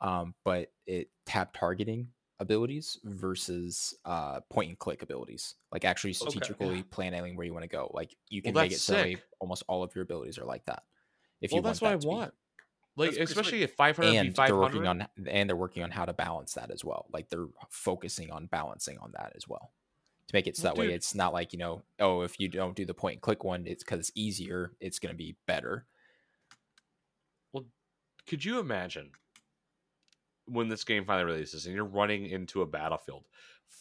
Um, 0.00 0.34
but 0.44 0.70
it 0.86 1.08
tap 1.24 1.56
targeting 1.56 2.08
abilities 2.40 2.98
versus 3.04 3.94
uh, 4.04 4.40
point 4.50 4.68
and 4.70 4.78
click 4.78 5.02
abilities, 5.02 5.54
like 5.72 5.84
actually 5.84 6.12
strategically 6.12 6.82
planning 6.84 7.36
where 7.36 7.46
you 7.46 7.52
want 7.52 7.64
to 7.64 7.68
go. 7.68 7.90
Like 7.94 8.14
you 8.28 8.42
Well, 8.42 8.52
can 8.52 8.54
make 8.62 8.72
it 8.72 8.80
so 8.80 8.94
almost 9.40 9.62
all 9.68 9.82
of 9.82 9.94
your 9.94 10.02
abilities 10.02 10.38
are 10.38 10.44
like 10.44 10.64
that. 10.66 10.82
If 11.40 11.52
well, 11.52 11.58
you 11.58 11.62
that's 11.62 11.80
want 11.80 11.82
what 11.82 11.90
I 11.90 11.96
that 11.96 12.00
be. 12.00 12.06
want. 12.08 12.34
Like 12.96 13.16
That's 13.16 13.30
especially 13.30 13.62
at 13.64 13.70
500 13.70 14.06
v 14.06 14.16
and 14.18 14.34
they're 14.46 14.56
working 14.56 14.86
on 14.86 15.08
and 15.26 15.48
they're 15.48 15.56
working 15.56 15.82
on 15.82 15.90
how 15.90 16.04
to 16.04 16.12
balance 16.12 16.54
that 16.54 16.70
as 16.70 16.84
well 16.84 17.06
like 17.12 17.28
they're 17.28 17.48
focusing 17.68 18.30
on 18.30 18.46
balancing 18.46 18.98
on 18.98 19.10
that 19.14 19.32
as 19.34 19.48
well 19.48 19.72
to 20.28 20.34
make 20.34 20.46
it 20.46 20.56
so 20.56 20.68
Well, 20.68 20.74
that 20.74 20.80
way 20.80 20.92
it's 20.92 21.14
not 21.14 21.32
like 21.32 21.52
you 21.52 21.58
know 21.58 21.82
oh 21.98 22.22
if 22.22 22.38
you 22.38 22.48
don't 22.48 22.76
do 22.76 22.84
the 22.84 22.94
point 22.94 23.14
and 23.14 23.22
click 23.22 23.42
one 23.42 23.66
it's 23.66 23.82
because 23.82 23.98
it's 23.98 24.12
easier 24.14 24.74
it's 24.80 25.00
going 25.00 25.12
to 25.12 25.16
be 25.16 25.36
better 25.46 25.86
well 27.52 27.64
Could 28.26 28.44
you 28.44 28.58
imagine 28.58 29.12
when 30.46 30.68
this 30.68 30.84
game 30.84 31.04
finally 31.04 31.24
releases 31.32 31.66
and 31.66 31.74
you're 31.74 31.84
running 31.84 32.26
into 32.26 32.62
a 32.62 32.66
battlefield, 32.66 33.24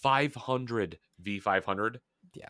500 0.01 0.97
v 1.19 1.39
500, 1.39 1.99
yeah 2.33 2.49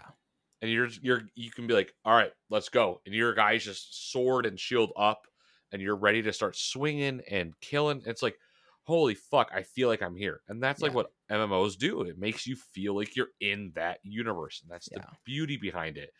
and 0.61 0.71
you're 0.71 0.87
you're 1.01 1.23
you 1.35 1.51
can 1.51 1.67
be 1.67 1.73
like, 1.73 1.93
all 2.05 2.15
right, 2.15 2.31
let's 2.49 2.69
go, 2.69 3.01
and 3.05 3.13
your 3.13 3.33
guys 3.33 3.65
just 3.65 4.11
sword 4.11 4.45
and 4.45 4.57
shield 4.59 4.93
up, 4.95 5.27
and 5.73 5.81
you're 5.81 5.95
ready 5.97 6.21
to 6.21 6.31
start 6.31 6.55
swinging 6.55 7.21
and 7.29 7.53
killing. 7.59 8.01
It's 8.05 8.23
like, 8.23 8.37
holy 8.83 9.13
fuck, 9.13 9.51
I 9.53 9.63
feel 9.63 9.89
like 9.89 10.01
I'm 10.01 10.15
here, 10.15 10.39
and 10.47 10.63
that's 10.63 10.81
like 10.81 10.93
what 10.93 11.11
MMOs 11.29 11.77
do. 11.77 12.01
It 12.03 12.17
makes 12.17 12.47
you 12.47 12.55
feel 12.55 12.95
like 12.95 13.15
you're 13.17 13.27
in 13.41 13.73
that 13.75 13.99
universe, 14.03 14.61
and 14.63 14.71
that's 14.71 14.87
the 14.87 15.03
beauty 15.25 15.57
behind 15.57 15.97
it. 15.97 16.11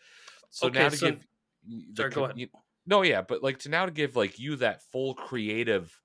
So 0.50 0.68
Okay, 0.68 0.80
now 0.80 0.90
to 0.90 0.98
so- 0.98 1.06
give, 1.12 1.26
the 1.66 1.86
Sorry, 1.96 2.10
go 2.10 2.24
ahead. 2.26 2.38
you- 2.38 2.50
no, 2.86 3.02
yeah, 3.04 3.22
but 3.22 3.42
like 3.42 3.60
to 3.60 3.70
now 3.70 3.86
to 3.86 3.94
give 3.94 4.18
like 4.18 4.40
you 4.40 4.58
that 4.58 4.82
full 4.92 5.14
creative, 5.14 5.98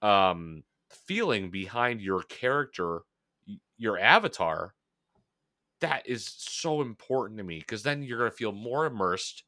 um, 0.00 0.62
feeling 0.96 1.50
behind 1.50 2.00
your 2.00 2.22
character, 2.22 3.02
your 3.76 3.98
avatar 3.98 4.74
that 5.80 6.08
is 6.08 6.24
so 6.26 6.80
important 6.80 7.38
to 7.38 7.44
me 7.44 7.58
because 7.58 7.82
then 7.82 8.02
you're 8.02 8.18
going 8.18 8.30
to 8.30 8.36
feel 8.36 8.52
more 8.52 8.86
immersed 8.86 9.44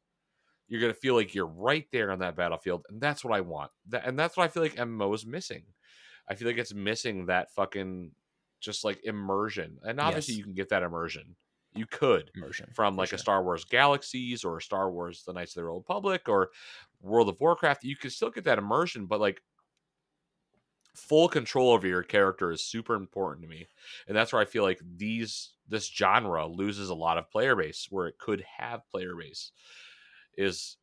you're 0.69 0.81
going 0.81 0.93
to 0.93 0.99
feel 0.99 1.15
like 1.15 1.35
you're 1.35 1.47
right 1.47 1.87
there 1.93 2.11
on 2.11 2.19
that 2.19 2.37
battlefield 2.37 2.85
and 2.89 3.01
that's 3.01 3.25
what 3.25 3.35
i 3.35 3.41
want 3.41 3.71
and 4.05 4.19
that's 4.19 4.37
what 4.37 4.45
i 4.45 4.49
feel 4.49 4.63
like 4.63 4.75
mmo 4.75 5.15
is 5.15 5.25
missing 5.25 5.63
i 6.29 6.35
feel 6.35 6.49
like 6.49 6.59
it's 6.59 6.75
missing 6.75 7.27
that 7.27 7.51
fucking 7.53 8.11
just 8.61 8.85
like 8.85 9.01
immersion 9.05 9.79
and 9.85 10.01
obviously 10.01 10.35
Yes. 10.35 10.39
you 10.39 10.45
can 10.45 10.55
get 10.55 10.69
that 10.69 10.83
immersion 10.83 11.37
you 11.75 11.87
could 11.87 12.31
immersion 12.35 12.67
from 12.75 12.97
like 12.97 13.11
sure. 13.11 13.17
a 13.17 13.21
Star 13.21 13.43
Wars 13.43 13.65
Galaxies 13.65 14.45
or 14.45 14.61
Star 14.61 14.91
Wars 14.91 15.23
The 15.27 15.33
Knights 15.33 15.57
of 15.57 15.63
the 15.63 15.69
Old 15.69 15.85
Public 15.85 16.29
or 16.29 16.51
World 17.03 17.29
of 17.29 17.39
Warcraft, 17.39 17.85
you 17.85 17.97
can 17.97 18.09
still 18.11 18.31
get 18.31 18.45
that 18.45 18.59
immersion, 18.59 19.07
but 19.07 19.21
like 19.21 19.43
full 20.97 21.29
control 21.29 21.71
over 21.71 21.87
your 21.87 22.03
character 22.03 22.51
is 22.51 22.65
super 22.65 22.95
important 22.95 23.43
to 23.45 23.49
me. 23.49 23.69
And 24.09 24.17
that's 24.17 24.33
where 24.33 24.43
I 24.43 24.47
feel 24.47 24.63
like 24.63 24.81
these 24.97 25.51
this 25.69 25.87
genre 25.89 26.47
loses 26.47 26.89
a 26.91 26.95
lot 26.95 27.19
of 27.19 27.31
player 27.31 27.57
base 27.57 27.89
where 27.91 28.07
it 28.07 28.19
could 28.19 28.45
have 28.59 28.89
player 28.91 29.15
base 29.15 29.53
is 30.37 30.77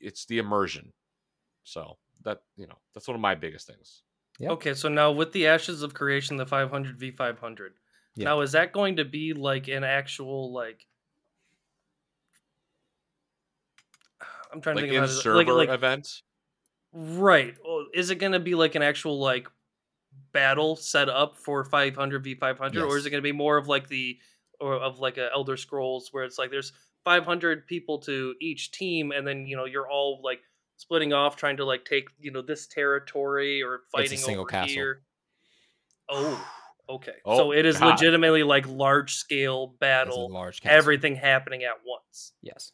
it's 0.00 0.26
the 0.26 0.38
immersion. 0.38 0.92
So 1.64 1.96
that 2.22 2.42
you 2.56 2.66
know, 2.66 2.78
that's 2.94 3.08
one 3.08 3.14
of 3.14 3.20
my 3.20 3.34
biggest 3.34 3.66
things. 3.66 4.02
Yep. 4.38 4.50
Okay, 4.52 4.74
so 4.74 4.88
now 4.88 5.10
with 5.12 5.32
the 5.32 5.46
Ashes 5.46 5.82
of 5.82 5.94
Creation, 5.94 6.36
the 6.36 6.44
500 6.46 6.98
v 6.98 7.10
500. 7.10 7.72
Yeah. 8.16 8.24
Now 8.24 8.40
is 8.40 8.52
that 8.52 8.72
going 8.72 8.96
to 8.96 9.04
be 9.04 9.32
like 9.32 9.68
an 9.68 9.82
actual 9.84 10.52
like? 10.52 10.86
I'm 14.52 14.60
trying 14.60 14.76
to 14.76 14.82
Like 14.82 14.90
think 14.90 14.98
in 14.98 15.04
about 15.04 15.10
it. 15.10 15.20
server 15.20 15.36
Like, 15.38 15.68
like 15.68 15.68
events. 15.70 16.22
Right? 16.92 17.56
Oh, 17.64 17.86
is 17.94 18.10
it 18.10 18.16
going 18.16 18.32
to 18.32 18.40
be 18.40 18.54
like 18.54 18.74
an 18.74 18.82
actual 18.82 19.18
like 19.18 19.48
battle 20.32 20.76
set 20.76 21.08
up 21.08 21.36
for 21.36 21.64
500 21.64 22.24
v 22.24 22.34
500, 22.34 22.82
or 22.82 22.96
is 22.96 23.06
it 23.06 23.10
going 23.10 23.22
to 23.22 23.26
be 23.26 23.32
more 23.32 23.56
of 23.56 23.68
like 23.68 23.88
the 23.88 24.18
or 24.60 24.74
of 24.74 24.98
like 24.98 25.18
a 25.18 25.30
Elder 25.32 25.56
Scrolls 25.56 26.08
where 26.12 26.24
it's 26.24 26.38
like 26.38 26.50
there's 26.50 26.72
500 27.04 27.66
people 27.66 27.98
to 28.00 28.34
each 28.40 28.72
team, 28.72 29.12
and 29.12 29.26
then 29.26 29.46
you 29.46 29.56
know 29.56 29.64
you're 29.64 29.88
all 29.88 30.20
like 30.22 30.40
splitting 30.76 31.12
off 31.12 31.36
trying 31.36 31.56
to 31.56 31.64
like 31.64 31.84
take 31.84 32.08
you 32.18 32.30
know 32.30 32.42
this 32.42 32.66
territory 32.66 33.62
or 33.62 33.82
fighting 33.92 34.18
single 34.18 34.42
over 34.42 34.50
castle. 34.50 34.68
here. 34.68 35.02
Oh, 36.08 36.46
okay. 36.88 37.16
Oh, 37.24 37.36
so 37.36 37.52
it 37.52 37.66
is 37.66 37.78
God. 37.78 37.90
legitimately 37.90 38.42
like 38.42 38.66
large 38.68 39.14
scale 39.14 39.74
battle, 39.80 40.30
large 40.30 40.60
everything 40.64 41.16
happening 41.16 41.64
at 41.64 41.76
once. 41.84 42.32
yes 42.42 42.72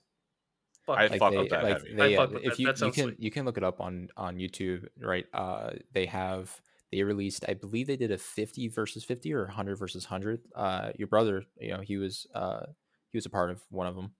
Fuck 0.86 0.98
I 0.98 1.04
yeah. 1.04 1.16
fuck 1.16 1.30
they, 1.32 1.38
with 1.38 1.50
that 1.50 1.62
like 1.64 1.72
heavy. 1.78 1.94
they, 1.94 2.16
I 2.16 2.18
uh, 2.18 2.26
fuck 2.26 2.34
with 2.34 2.42
if 2.44 2.50
that. 2.52 2.58
you 2.58 2.66
That 2.66 2.80
you 2.80 2.92
can 2.92 3.04
sweet. 3.04 3.20
you 3.20 3.30
can 3.30 3.44
look 3.44 3.56
it 3.56 3.64
up 3.64 3.80
on 3.80 4.08
on 4.16 4.36
YouTube, 4.38 4.86
right? 5.00 5.26
Uh, 5.32 5.70
they 5.92 6.06
have 6.06 6.60
they 6.90 7.02
released, 7.02 7.44
I 7.48 7.54
believe 7.54 7.86
they 7.86 7.96
did 7.96 8.10
a 8.10 8.18
fifty 8.18 8.68
versus 8.68 9.02
fifty 9.04 9.32
or 9.32 9.46
hundred 9.46 9.76
versus 9.76 10.04
hundred. 10.04 10.40
Uh, 10.54 10.90
your 10.98 11.08
brother, 11.08 11.44
you 11.60 11.70
know, 11.72 11.80
he 11.80 11.96
was 11.96 12.26
uh 12.34 12.66
he 13.10 13.16
was 13.16 13.26
a 13.26 13.30
part 13.30 13.50
of 13.50 13.62
one 13.70 13.86
of 13.86 13.94
them. 13.96 14.12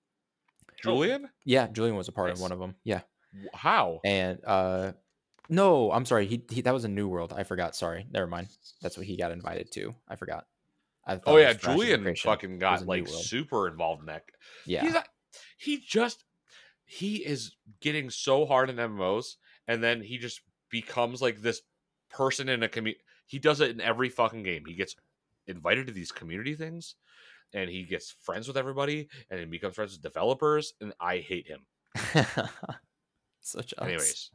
Julian? 0.83 1.29
Yeah, 1.45 1.67
Julian 1.69 1.97
was 1.97 2.09
a 2.09 2.13
part 2.13 2.29
Nice. 2.29 2.39
of 2.39 2.43
one 2.43 2.53
of 2.53 2.59
them. 2.59 2.75
Yeah, 2.85 3.03
How? 3.55 4.01
and 4.05 4.39
uh, 4.45 4.93
no, 5.49 5.93
I'm 5.93 6.05
sorry, 6.07 6.27
he, 6.27 6.43
he 6.51 6.63
that 6.63 6.73
was 6.75 6.85
a 6.85 6.89
New 6.89 7.09
World. 7.09 7.33
I 7.37 7.43
forgot. 7.45 7.77
Sorry, 7.77 8.07
never 8.11 8.27
mind. 8.27 8.49
That's 8.81 8.97
what 8.97 9.07
he 9.07 9.17
got 9.17 9.33
invited 9.33 9.71
to. 9.73 9.95
I 10.09 10.17
forgot. 10.17 10.47
I 11.07 11.21
Oh 11.27 11.37
yeah, 11.37 11.49
was 11.49 11.57
for 11.59 11.71
Ashes 11.71 11.83
of 11.83 11.87
Julian 11.89 12.17
fucking 12.17 12.59
got 12.59 12.87
like 12.87 13.07
super 13.09 13.69
involved 13.69 14.01
in 14.01 14.07
that. 14.07 14.25
Yeah, 14.67 14.83
He's 14.83 14.95
not, 14.95 15.09
he 15.59 15.79
just 15.87 16.25
he 16.93 17.16
is 17.16 17.57
getting 17.80 18.11
so 18.11 18.45
hard 18.45 18.68
in 18.68 18.76
MMOs, 18.76 19.36
and 19.66 19.82
then 19.82 20.03
he 20.03 20.18
just 20.18 20.43
becomes 20.68 21.22
like 21.22 21.40
this 21.40 21.62
person 22.11 22.51
in 22.51 22.62
a 22.62 22.68
community. 22.68 23.03
He 23.26 23.38
does 23.38 23.62
it 23.62 23.70
in 23.70 23.80
every 23.80 24.11
fucking 24.11 24.43
game. 24.43 24.64
He 24.66 24.74
gets 24.74 24.95
invited 25.47 25.86
to 25.86 25.93
these 25.95 26.12
community 26.12 26.55
things, 26.55 26.97
and 27.55 27.70
he 27.70 27.84
gets 27.84 28.11
friends 28.11 28.47
with 28.47 28.59
everybody, 28.59 29.09
and 29.30 29.40
he 29.40 29.47
becomes 29.47 29.74
friends 29.74 29.93
with 29.93 30.03
developers. 30.03 30.74
And 30.82 30.93
I 31.01 31.16
hate 31.18 31.47
him. 31.47 31.61
such. 33.40 33.72
Anyways, 33.80 34.30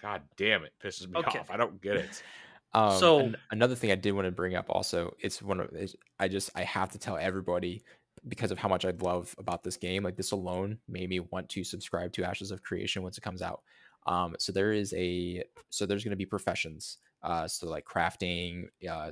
god 0.00 0.22
damn 0.36 0.62
it, 0.62 0.74
pisses 0.80 1.08
me 1.08 1.18
Okay. 1.18 1.40
off. 1.40 1.50
I 1.50 1.56
don't 1.56 1.80
get 1.82 1.96
it. 1.96 2.22
Um, 2.72 2.98
So- 2.98 3.32
another 3.52 3.74
thing 3.74 3.90
I 3.90 3.94
did 3.94 4.12
want 4.12 4.26
to 4.26 4.30
bring 4.32 4.54
up 4.54 4.66
also, 4.68 5.14
it's 5.20 5.40
one 5.40 5.60
of 5.60 5.70
is 5.72 5.96
I 6.18 6.28
just 6.28 6.50
I 6.54 6.62
have 6.64 6.90
to 6.90 6.98
tell 6.98 7.16
everybody 7.16 7.82
because 8.28 8.50
of 8.50 8.58
how 8.58 8.68
much 8.68 8.84
I 8.84 8.90
love 9.00 9.34
about 9.38 9.62
this 9.62 9.76
game. 9.76 10.02
Like 10.02 10.16
this 10.16 10.32
alone 10.32 10.78
made 10.88 11.08
me 11.08 11.20
want 11.20 11.48
to 11.50 11.64
subscribe 11.64 12.12
to 12.14 12.24
Ashes 12.24 12.50
of 12.50 12.62
Creation 12.62 13.02
once 13.02 13.18
it 13.18 13.22
comes 13.22 13.42
out. 13.42 13.62
Um, 14.06 14.36
so 14.38 14.52
there 14.52 14.72
is 14.72 14.92
a 14.94 15.42
so 15.70 15.86
there's 15.86 16.04
going 16.04 16.10
to 16.10 16.16
be 16.16 16.26
professions. 16.26 16.98
Uh, 17.22 17.48
so 17.48 17.68
like 17.68 17.84
crafting, 17.84 18.66
uh, 18.88 19.10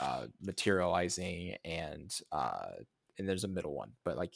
uh, 0.00 0.26
materializing, 0.42 1.56
and 1.64 2.14
uh, 2.32 2.70
and 3.18 3.28
there's 3.28 3.44
a 3.44 3.48
middle 3.48 3.74
one, 3.74 3.92
but 4.04 4.16
like. 4.16 4.34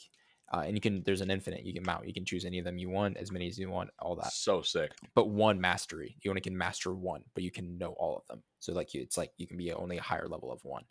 Uh, 0.53 0.59
and 0.59 0.75
you 0.75 0.79
can 0.79 1.01
there's 1.05 1.21
an 1.21 1.31
infinite 1.31 1.65
you 1.65 1.73
can 1.73 1.81
mount 1.81 2.07
you 2.07 2.13
can 2.13 2.23
choose 2.23 2.45
any 2.45 2.59
of 2.59 2.65
them 2.65 2.77
you 2.77 2.87
want 2.87 3.17
as 3.17 3.31
many 3.31 3.47
as 3.47 3.57
you 3.57 3.67
want 3.67 3.89
all 3.97 4.15
that 4.15 4.31
So 4.31 4.61
sick. 4.61 4.91
but 5.15 5.27
one 5.27 5.59
mastery. 5.59 6.17
You 6.21 6.29
only 6.29 6.39
can 6.39 6.55
master 6.55 6.93
one, 6.93 7.23
but 7.33 7.43
you 7.43 7.49
can 7.49 7.79
know 7.79 7.93
all 7.93 8.15
of 8.15 8.27
them. 8.27 8.43
So 8.59 8.71
like 8.71 8.93
you, 8.93 9.01
it's 9.01 9.17
like 9.17 9.31
you 9.37 9.47
can 9.47 9.57
be 9.57 9.73
only 9.73 9.97
a 9.97 10.03
higher 10.03 10.27
level 10.27 10.51
of 10.51 10.63
one. 10.63 10.83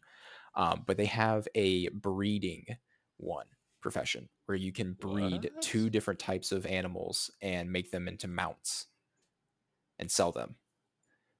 Um, 0.57 0.83
but 0.85 0.97
they 0.97 1.07
have 1.07 1.47
a 1.55 1.89
breeding 1.91 2.66
one 3.19 3.47
profession 3.81 4.29
where 4.47 4.57
you 4.57 4.73
can 4.73 4.95
breed 4.95 5.51
What? 5.53 5.62
two 5.62 5.91
different 5.91 6.19
types 6.21 6.53
of 6.53 6.67
animals 6.67 7.31
and 7.43 7.71
make 7.71 7.91
them 7.91 8.09
into 8.09 8.29
mounts 8.29 8.87
and 9.99 10.11
sell 10.11 10.33
them. 10.33 10.57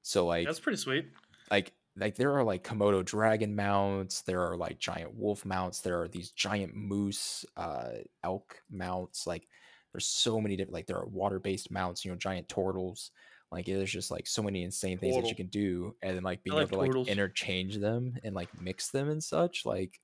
So 0.03 0.27
like 0.27 0.47
That's 0.47 0.61
pretty 0.61 0.79
sweet. 0.79 1.07
like 1.51 1.73
like 1.97 2.17
there 2.17 2.33
are 2.33 2.45
like 2.45 2.65
komodo 2.65 3.05
dragon 3.05 3.55
mounts 3.55 4.23
there 4.23 4.43
are 4.43 4.57
like 4.57 4.79
giant 4.79 5.15
wolf 5.15 5.45
mounts 5.45 5.81
there 5.81 6.01
are 6.03 6.09
these 6.09 6.33
giant 6.33 6.75
moose 6.75 7.45
uh 7.57 7.91
elk 8.25 8.61
mounts 8.69 9.27
like 9.29 9.47
there's 9.93 10.07
so 10.07 10.41
many 10.41 10.57
different 10.57 10.75
like 10.75 10.87
there 10.87 10.99
are 10.99 11.07
water 11.07 11.39
based 11.39 11.71
mounts 11.71 12.05
you 12.05 12.11
know 12.11 12.17
giant 12.17 12.49
turtles 12.49 13.13
like 13.53 13.67
there's 13.67 13.93
just 13.93 14.11
like 14.11 14.27
so 14.27 14.43
many 14.43 14.65
insane 14.65 14.99
things 14.99 15.15
that 15.15 15.29
you 15.29 15.37
can 15.37 15.47
do 15.47 15.95
and 16.03 16.17
then 16.17 16.25
like 16.25 16.43
being 16.43 16.57
like 16.57 16.67
able 16.67 16.79
to 16.79 16.81
like 16.81 16.91
turtles. 16.91 17.09
interchange 17.09 17.77
them 17.79 18.17
and 18.25 18.35
like 18.35 18.49
mix 18.61 18.91
them 18.91 19.09
and 19.09 19.23
such 19.23 19.65
like 19.65 20.01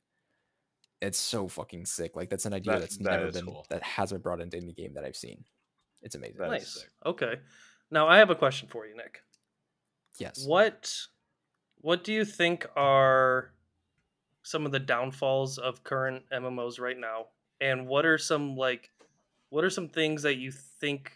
it's 1.00 1.18
so 1.18 1.48
fucking 1.48 1.86
sick. 1.86 2.14
Like 2.16 2.28
that's 2.30 2.44
an 2.46 2.52
idea 2.54 2.72
That- 2.74 2.80
that's 2.80 2.96
that 2.98 3.04
never 3.04 3.32
been 3.32 3.46
cool. 3.46 3.66
that 3.70 3.82
hasn't 3.82 4.18
been 4.18 4.22
brought 4.22 4.40
into 4.40 4.56
any 4.56 4.72
game 4.72 4.94
that 4.94 5.04
I've 5.04 5.16
seen. 5.16 5.44
It's 6.02 6.14
amazing. 6.14 6.38
That 6.38 6.46
is 6.46 6.50
nice. 6.62 6.72
sick. 6.80 6.90
Okay. 7.06 7.34
Now 7.90 8.06
I 8.08 8.18
have 8.18 8.30
a 8.30 8.34
question 8.34 8.68
for 8.68 8.86
you, 8.86 8.96
Nick. 8.96 9.22
yes. 10.18 10.44
What 10.46 10.94
what 11.80 12.04
do 12.04 12.12
you 12.12 12.24
think 12.24 12.66
are 12.76 13.52
some 14.42 14.66
of 14.66 14.72
the 14.72 14.78
downfalls 14.78 15.58
of 15.58 15.82
current 15.84 16.24
MMOs 16.32 16.78
right 16.80 16.98
now? 16.98 17.26
And 17.60 17.86
what 17.86 18.04
are 18.06 18.18
some 18.18 18.56
like 18.56 18.90
what 19.50 19.64
are 19.64 19.70
some 19.70 19.88
things 19.88 20.22
that 20.22 20.36
you 20.36 20.50
think 20.52 21.12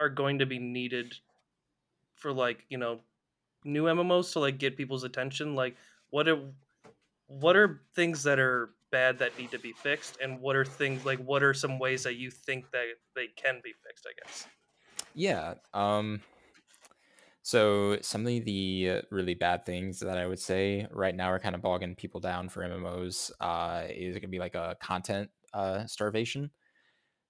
are 0.00 0.08
going 0.08 0.38
to 0.38 0.46
be 0.46 0.58
needed 0.58 1.14
for 2.14 2.32
like, 2.32 2.64
you 2.68 2.78
know, 2.78 3.00
new 3.64 3.84
MMOs 3.84 4.32
to 4.32 4.40
like 4.40 4.58
get 4.58 4.76
people's 4.76 5.04
attention? 5.04 5.54
Like 5.54 5.76
what 6.10 6.28
are 6.28 6.40
what 7.28 7.56
are 7.56 7.82
things 7.94 8.22
that 8.22 8.38
are 8.38 8.70
bad 8.96 9.18
that 9.18 9.38
need 9.38 9.50
to 9.50 9.58
be 9.58 9.72
fixed 9.72 10.16
and 10.22 10.40
what 10.40 10.56
are 10.56 10.64
things 10.64 11.04
like 11.04 11.18
what 11.18 11.42
are 11.42 11.52
some 11.52 11.78
ways 11.78 12.02
that 12.04 12.16
you 12.16 12.30
think 12.30 12.70
that 12.70 12.86
they 13.14 13.26
can 13.36 13.60
be 13.62 13.74
fixed, 13.86 14.06
I 14.08 14.14
guess? 14.24 14.46
Yeah. 15.14 15.54
Um 15.74 16.22
so 17.42 17.98
some 18.00 18.26
of 18.26 18.44
the 18.46 19.02
really 19.10 19.34
bad 19.34 19.66
things 19.66 20.00
that 20.00 20.16
I 20.16 20.26
would 20.26 20.40
say 20.40 20.86
right 20.90 21.14
now 21.14 21.30
are 21.30 21.38
kind 21.38 21.54
of 21.54 21.60
bogging 21.60 21.94
people 21.94 22.20
down 22.20 22.48
for 22.48 22.62
MMOs 22.62 23.30
uh 23.38 23.82
is 23.90 24.16
it 24.16 24.20
gonna 24.20 24.30
be 24.30 24.38
like 24.38 24.54
a 24.54 24.76
content 24.80 25.28
uh 25.52 25.84
starvation. 25.84 26.50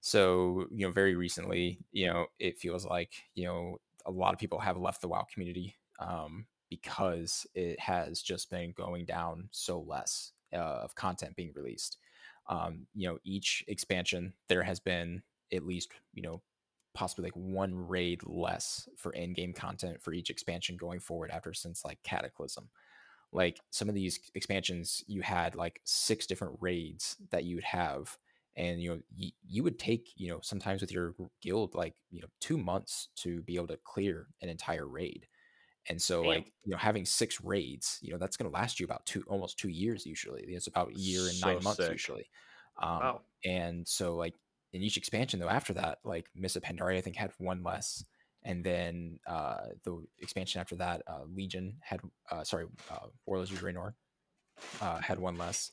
So, 0.03 0.67
you 0.71 0.87
know, 0.87 0.93
very 0.93 1.17
recently, 1.17 1.81
you 1.91 2.07
know, 2.07 2.27
it 2.39 2.61
feels 2.61 2.87
like, 2.87 3.15
you 3.35 3.45
know, 3.47 3.79
a 4.07 4.13
lot 4.13 4.35
of 4.35 4.39
people 4.39 4.61
have 4.61 4.77
left 4.77 5.01
the 5.01 5.09
WoW 5.09 5.27
community 5.33 5.75
um 5.99 6.47
because 6.71 7.45
it 7.57 7.81
has 7.81 8.23
just 8.23 8.51
been 8.51 8.73
going 8.73 9.05
down 9.05 9.49
so 9.51 9.81
less 9.81 10.33
uh, 10.53 10.57
of 10.59 10.95
content 10.95 11.37
being 11.37 11.53
released. 11.55 11.99
Um, 12.49 12.87
you 12.95 13.09
know, 13.09 13.19
each 13.25 13.65
expansion 13.69 14.35
there 14.49 14.63
has 14.63 14.81
been 14.81 15.23
at 15.53 15.65
least, 15.67 15.93
you 16.13 16.23
know, 16.23 16.43
possibly 16.95 17.25
like 17.25 17.35
one 17.37 17.75
raid 17.75 18.23
less 18.25 18.89
for 18.97 19.13
in-game 19.13 19.53
content 19.53 20.01
for 20.03 20.13
each 20.13 20.31
expansion 20.31 20.77
going 20.77 21.01
forward 21.01 21.31
after 21.31 21.53
since 21.53 21.85
like 21.85 22.03
cataclysm 22.03 22.71
like 23.33 23.61
some 23.71 23.89
of 23.89 23.95
these 23.95 24.21
expansions 24.35 25.03
you 25.07 25.21
had 25.23 25.55
like 25.55 25.81
six 25.85 26.27
different 26.27 26.57
raids 26.61 27.17
that 27.31 27.45
you 27.45 27.57
would 27.57 27.65
have 27.65 28.17
and 28.57 28.81
you 28.81 28.91
know 28.91 29.01
y- 29.19 29.33
you 29.47 29.63
would 29.63 29.79
take 29.79 30.11
you 30.17 30.29
know 30.29 30.39
sometimes 30.43 30.81
with 30.81 30.93
your 30.93 31.15
guild 31.43 31.75
like 31.75 31.95
you 32.11 32.21
know 32.21 32.29
two 32.41 32.57
months 32.57 33.09
to 33.17 33.43
be 33.43 33.57
able 33.57 33.67
to 33.67 33.79
clear 33.85 34.29
an 34.43 34.49
entire 34.49 34.87
raid 34.87 35.27
and 35.89 36.01
so 36.01 36.23
Damn. 36.23 36.31
like 36.31 36.53
you 36.65 36.71
know 36.73 36.77
having 36.77 37.05
six 37.05 37.41
raids 37.43 37.99
you 38.03 38.13
know 38.13 38.19
that's 38.19 38.37
going 38.37 38.51
to 38.51 38.55
last 38.55 38.81
you 38.81 38.85
about 38.85 39.05
two 39.07 39.23
almost 39.29 39.59
two 39.59 39.69
years 39.69 40.07
usually 40.07 40.43
it's 40.43 40.67
about 40.67 40.91
a 40.91 40.95
year 40.99 41.21
and 41.23 41.35
So 41.37 41.49
nine 41.49 41.63
months 41.63 41.85
sick. 41.85 41.93
usually 41.93 42.27
um, 42.83 42.99
Wow. 43.01 43.21
and 43.45 43.87
so 43.87 44.17
like 44.17 44.35
in 44.73 44.83
each 44.83 44.97
expansion 44.97 45.41
though 45.41 45.49
after 45.49 45.73
that 45.75 45.99
like 46.05 46.27
Mists 46.35 46.57
of 46.57 46.63
Pandaria 46.63 46.99
I 46.99 47.01
think 47.01 47.17
had 47.17 47.33
one 47.39 47.63
less 47.63 48.05
and 48.43 48.63
then 48.65 49.19
uh 49.27 49.67
the 49.85 50.05
expansion 50.21 50.61
after 50.61 50.77
that 50.77 51.03
uh 51.07 51.25
Legion 51.33 51.79
had 51.81 52.01
uh 52.31 52.45
sorry 52.45 52.67
uh 52.91 53.07
Warlords 53.27 53.53
of 53.53 53.59
Draenor 53.61 53.95
uh 54.81 54.99
had 55.01 55.19
one 55.19 55.37
less 55.39 55.71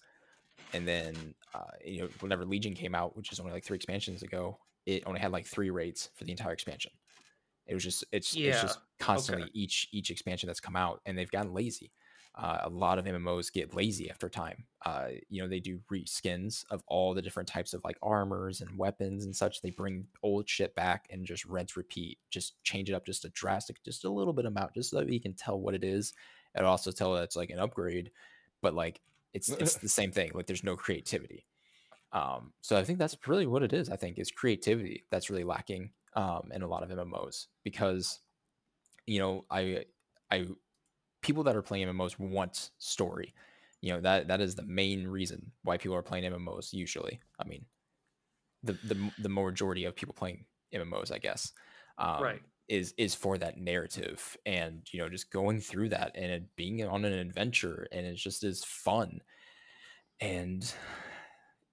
and 0.73 0.87
then 0.87 1.35
uh 1.53 1.71
you 1.85 2.01
know 2.01 2.09
whenever 2.19 2.45
Legion 2.45 2.73
came 2.75 2.95
out 2.95 3.15
which 3.17 3.31
is 3.31 3.39
only 3.39 3.51
like 3.51 3.63
three 3.65 3.75
expansions 3.75 4.23
ago 4.23 4.57
it 4.85 5.03
only 5.05 5.19
had 5.19 5.31
like 5.31 5.45
three 5.45 5.69
raids 5.69 6.09
for 6.15 6.23
the 6.23 6.31
entire 6.31 6.53
expansion 6.53 6.91
it 7.67 7.73
was 7.73 7.83
just 7.83 8.03
it's 8.11 8.35
it's 8.35 8.61
just 8.61 8.79
constantly 8.99 9.49
each 9.53 9.87
each 9.91 10.09
expansion 10.09 10.47
that's 10.47 10.59
come 10.59 10.75
out 10.75 11.01
and 11.05 11.17
they've 11.17 11.31
gotten 11.31 11.53
lazy 11.53 11.91
uh, 12.35 12.61
a 12.63 12.69
lot 12.69 12.97
of 12.97 13.05
MMOs 13.05 13.53
get 13.53 13.75
lazy 13.75 14.09
after 14.09 14.27
time. 14.27 14.65
Uh, 14.83 15.09
you 15.29 15.41
know, 15.41 15.47
they 15.47 15.59
do 15.59 15.79
reskins 15.91 16.65
of 16.71 16.81
all 16.87 17.13
the 17.13 17.21
different 17.21 17.47
types 17.47 17.73
of 17.73 17.83
like 17.83 17.97
armors 18.01 18.61
and 18.61 18.77
weapons 18.77 19.25
and 19.25 19.35
such. 19.35 19.61
They 19.61 19.69
bring 19.69 20.07
old 20.23 20.49
shit 20.49 20.73
back 20.73 21.05
and 21.11 21.25
just 21.25 21.45
rinse, 21.45 21.77
repeat, 21.77 22.17
just 22.31 22.61
change 22.63 22.89
it 22.89 22.93
up 22.93 23.05
just 23.05 23.25
a 23.25 23.29
drastic, 23.29 23.83
just 23.83 24.03
a 24.03 24.09
little 24.09 24.33
bit 24.33 24.45
amount, 24.45 24.73
just 24.73 24.89
so 24.89 24.97
that 24.97 25.07
we 25.07 25.19
can 25.19 25.33
tell 25.33 25.59
what 25.59 25.75
it 25.75 25.83
is. 25.83 26.13
And 26.55 26.65
also 26.65 26.91
tell 26.91 27.13
that 27.13 27.23
it's 27.23 27.35
like 27.35 27.51
an 27.51 27.59
upgrade, 27.59 28.11
but 28.61 28.73
like 28.73 29.01
it's 29.33 29.49
it's 29.49 29.75
the 29.75 29.89
same 29.89 30.11
thing. 30.11 30.31
Like 30.33 30.47
there's 30.47 30.63
no 30.63 30.75
creativity. 30.75 31.45
Um, 32.11 32.53
so 32.61 32.77
I 32.77 32.83
think 32.83 32.99
that's 32.99 33.17
really 33.27 33.47
what 33.47 33.63
it 33.63 33.73
is. 33.73 33.89
I 33.89 33.95
think 33.95 34.17
is 34.17 34.31
creativity 34.31 35.05
that's 35.11 35.29
really 35.29 35.43
lacking 35.43 35.91
um, 36.15 36.51
in 36.53 36.61
a 36.61 36.67
lot 36.67 36.83
of 36.83 36.89
MMOs 36.89 37.47
because 37.63 38.19
you 39.05 39.19
know 39.19 39.45
I 39.49 39.85
I 40.31 40.47
people 41.21 41.43
that 41.43 41.55
are 41.55 41.61
playing 41.61 41.87
MMOs 41.87 42.19
want 42.19 42.71
story. 42.77 43.33
You 43.81 43.93
know 43.93 44.01
that 44.01 44.27
that 44.29 44.41
is 44.41 44.55
the 44.55 44.63
main 44.63 45.07
reason 45.07 45.51
why 45.63 45.77
people 45.77 45.97
are 45.97 46.03
playing 46.03 46.31
MMOs. 46.31 46.73
Usually, 46.73 47.21
I 47.39 47.45
mean, 47.47 47.65
the 48.63 48.73
the 48.83 49.11
the 49.17 49.29
majority 49.29 49.85
of 49.85 49.95
people 49.95 50.13
playing 50.13 50.45
MMOs, 50.73 51.11
I 51.11 51.17
guess, 51.19 51.51
um, 51.97 52.21
Right. 52.23 52.41
is 52.67 52.93
is 52.97 53.13
for 53.15 53.37
that 53.37 53.57
narrative 53.57 54.37
and 54.45 54.87
you 54.91 54.99
know 54.99 55.09
just 55.09 55.31
going 55.31 55.59
through 55.59 55.89
that 55.89 56.11
and 56.15 56.31
it 56.31 56.55
being 56.55 56.85
on 56.87 57.05
an 57.05 57.13
adventure 57.13 57.87
and 57.91 58.05
it 58.05 58.15
just 58.15 58.43
is 58.43 58.63
fun. 58.63 59.21
And 60.19 60.73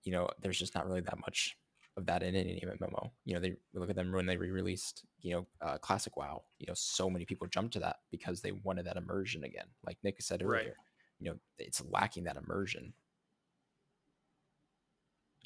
you 0.04 0.12
know, 0.12 0.28
there's 0.40 0.58
just 0.58 0.74
not 0.74 0.86
really 0.86 1.02
that 1.02 1.20
much 1.20 1.56
of 1.96 2.06
that 2.06 2.22
in 2.22 2.34
any 2.34 2.62
MMO. 2.64 3.10
You 3.24 3.34
know, 3.34 3.40
they 3.40 3.56
look 3.74 3.90
at 3.90 3.96
them 3.96 4.12
when 4.12 4.26
they 4.26 4.36
re-released, 4.36 5.04
you 5.20 5.32
know, 5.34 5.46
uh, 5.60 5.78
classic 5.78 6.16
WoW. 6.16 6.42
You 6.58 6.66
know, 6.68 6.74
so 6.74 7.10
many 7.10 7.24
people 7.24 7.46
jumped 7.48 7.72
to 7.74 7.80
that 7.80 7.96
because 8.10 8.40
they 8.40 8.52
wanted 8.52 8.86
that 8.86 8.96
immersion 8.96 9.44
again. 9.44 9.66
Like 9.84 9.98
Nick 10.02 10.20
said 10.22 10.42
earlier, 10.42 10.52
Right. 10.68 10.74
you 11.18 11.30
know, 11.30 11.36
it's 11.58 11.82
lacking 11.90 12.24
that 12.24 12.36
immersion. 12.36 12.92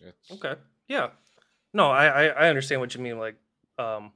It's- 0.00 0.30
Okay. 0.32 0.56
Yeah. 0.88 1.10
No, 1.72 1.90
I, 1.90 2.06
I 2.06 2.24
I 2.26 2.48
understand 2.48 2.80
what 2.80 2.94
you 2.94 3.00
mean. 3.00 3.18
Like, 3.18 3.36
um, 3.78 4.12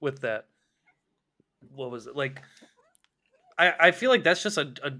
with 0.00 0.20
that, 0.22 0.46
what 1.74 1.90
was 1.90 2.06
it 2.06 2.16
like? 2.16 2.40
I 3.58 3.72
I 3.78 3.90
feel 3.92 4.10
like 4.10 4.24
that's 4.24 4.42
just 4.42 4.58
a, 4.58 4.72
a 4.82 4.92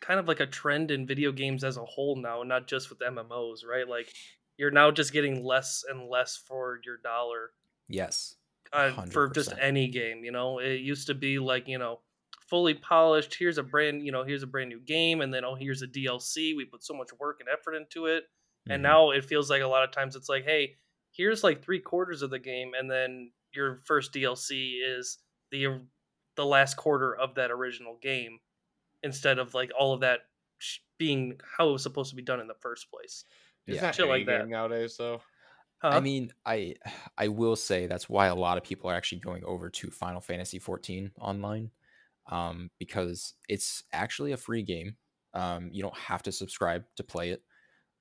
kind 0.00 0.20
of 0.20 0.28
like 0.28 0.40
a 0.40 0.46
trend 0.46 0.90
in 0.90 1.06
video 1.06 1.32
games 1.32 1.64
as 1.64 1.76
a 1.76 1.84
whole 1.84 2.14
now, 2.16 2.42
not 2.44 2.66
just 2.68 2.88
with 2.90 3.00
MMOs, 3.00 3.64
right? 3.68 3.88
Like, 3.88 4.12
you're 4.58 4.70
now 4.72 4.90
just 4.90 5.12
getting 5.14 5.44
less 5.44 5.84
and 5.88 6.08
less 6.08 6.36
for 6.36 6.80
your 6.84 6.98
dollar 6.98 7.52
Yes. 7.88 8.36
uh, 8.72 8.92
for 9.10 9.28
just 9.30 9.52
any 9.60 9.88
game. 9.88 10.24
You 10.24 10.32
know, 10.32 10.58
it 10.58 10.80
used 10.80 11.06
to 11.06 11.14
be 11.14 11.38
like 11.38 11.68
you 11.68 11.78
know, 11.78 12.00
fully 12.48 12.74
polished. 12.74 13.34
Here's 13.34 13.58
a 13.58 13.62
brand, 13.62 14.04
you 14.04 14.12
know, 14.12 14.24
here's 14.24 14.42
a 14.42 14.46
brand 14.46 14.68
new 14.70 14.80
game, 14.80 15.20
and 15.20 15.32
then 15.32 15.44
oh, 15.44 15.54
here's 15.54 15.82
a 15.82 15.86
DLC. 15.86 16.54
We 16.54 16.64
put 16.64 16.82
so 16.84 16.94
much 16.94 17.10
work 17.18 17.40
and 17.40 17.48
effort 17.48 17.74
into 17.74 18.06
it, 18.06 18.24
and 18.68 18.82
Mhm. 18.82 18.82
now 18.82 19.10
it 19.10 19.24
feels 19.24 19.50
like 19.50 19.62
a 19.62 19.66
lot 19.66 19.84
of 19.84 19.90
times 19.90 20.16
it's 20.16 20.28
like, 20.28 20.44
hey, 20.44 20.76
here's 21.12 21.42
like 21.44 21.62
three 21.62 21.80
quarters 21.80 22.22
of 22.22 22.30
the 22.30 22.38
game, 22.38 22.74
and 22.74 22.90
then 22.90 23.32
your 23.52 23.80
first 23.86 24.12
DLC 24.12 24.80
is 24.84 25.18
the 25.50 25.80
the 26.36 26.46
last 26.46 26.76
quarter 26.76 27.16
of 27.16 27.34
that 27.36 27.50
original 27.50 27.98
game, 27.98 28.38
instead 29.02 29.38
of 29.38 29.54
like 29.54 29.70
all 29.78 29.94
of 29.94 30.00
that 30.00 30.20
being 30.98 31.40
how 31.56 31.68
it 31.68 31.72
was 31.72 31.82
supposed 31.82 32.10
to 32.10 32.16
be 32.16 32.22
done 32.22 32.40
in 32.40 32.48
the 32.48 32.54
first 32.54 32.90
place. 32.90 33.24
Is 33.68 33.80
Yeah. 33.80 33.80
that 33.80 33.96
Shit 33.96 34.06
any 34.06 34.08
like 34.08 34.26
that. 34.26 34.48
nowadays 34.48 34.96
though? 34.96 35.22
Huh? 35.78 35.88
I 35.90 36.00
mean, 36.00 36.32
I 36.44 36.74
I 37.16 37.28
will 37.28 37.56
say 37.56 37.86
that's 37.86 38.08
why 38.08 38.26
a 38.26 38.34
lot 38.34 38.58
of 38.58 38.64
people 38.64 38.90
are 38.90 38.94
actually 38.94 39.20
going 39.20 39.44
over 39.44 39.70
to 39.70 39.90
Final 39.90 40.20
Fantasy 40.20 40.58
14 40.58 41.12
online, 41.18 41.70
um, 42.26 42.70
because 42.78 43.34
it's 43.48 43.84
actually 43.92 44.32
a 44.32 44.36
free 44.36 44.62
game. 44.62 44.96
Um, 45.34 45.70
you 45.72 45.82
don't 45.82 45.96
have 45.96 46.22
to 46.24 46.32
subscribe 46.32 46.84
to 46.96 47.04
play 47.04 47.30
it. 47.30 47.42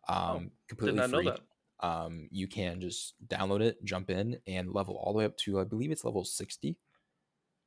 Um, 0.10 0.52
did 0.84 0.96
completely 0.96 0.96
not 0.96 1.10
know 1.12 1.22
free. 1.22 1.24
that. 1.24 1.42
Um, 1.82 2.30
you 2.32 2.48
can 2.48 2.82
just 2.82 3.16
download 3.28 3.62
it, 3.62 3.84
jump 3.86 4.10
in, 4.10 4.40
and 4.48 4.74
level 4.74 4.98
all 4.98 5.14
the 5.14 5.20
way 5.20 5.26
up 5.26 5.38
to 5.40 5.60
I 5.60 5.66
believe 5.66 5.92
it's 5.92 6.06
level 6.06 6.24
60, 6.26 6.78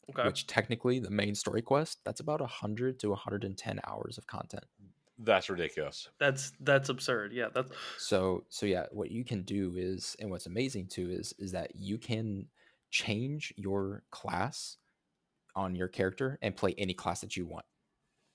Okay. 0.09 0.31
which 0.31 0.47
technically 0.47 0.99
the 1.01 1.11
main 1.11 1.35
story 1.35 1.63
quest 1.63 2.01
that's 2.05 2.21
about 2.21 2.41
100 2.41 2.99
to 3.01 3.11
110 3.11 3.81
hours 3.85 4.19
of 4.19 4.27
content. 4.27 4.65
That's 5.23 5.51
ridiculous. 5.51 6.09
That's 6.19 6.53
that's 6.61 6.89
absurd. 6.89 7.33
Yeah, 7.33 7.49
that's 7.53 7.71
So 7.99 8.45
so 8.49 8.65
yeah, 8.67 8.87
what 8.91 9.11
you 9.11 9.23
can 9.25 9.43
do 9.43 9.75
is 9.77 10.17
and 10.19 10.31
what's 10.31 10.47
amazing 10.47 10.87
too 10.87 11.11
is 11.11 11.35
is 11.39 11.53
that 11.53 11.73
you 11.77 11.99
can 11.99 12.47
change 12.91 13.53
your 13.57 14.03
class 14.11 14.79
on 15.55 15.75
your 15.75 15.89
character 15.89 16.39
and 16.43 16.57
play 16.57 16.75
any 16.79 16.95
class 16.95 17.21
that 17.21 17.37
you 17.37 17.45
want. 17.47 17.65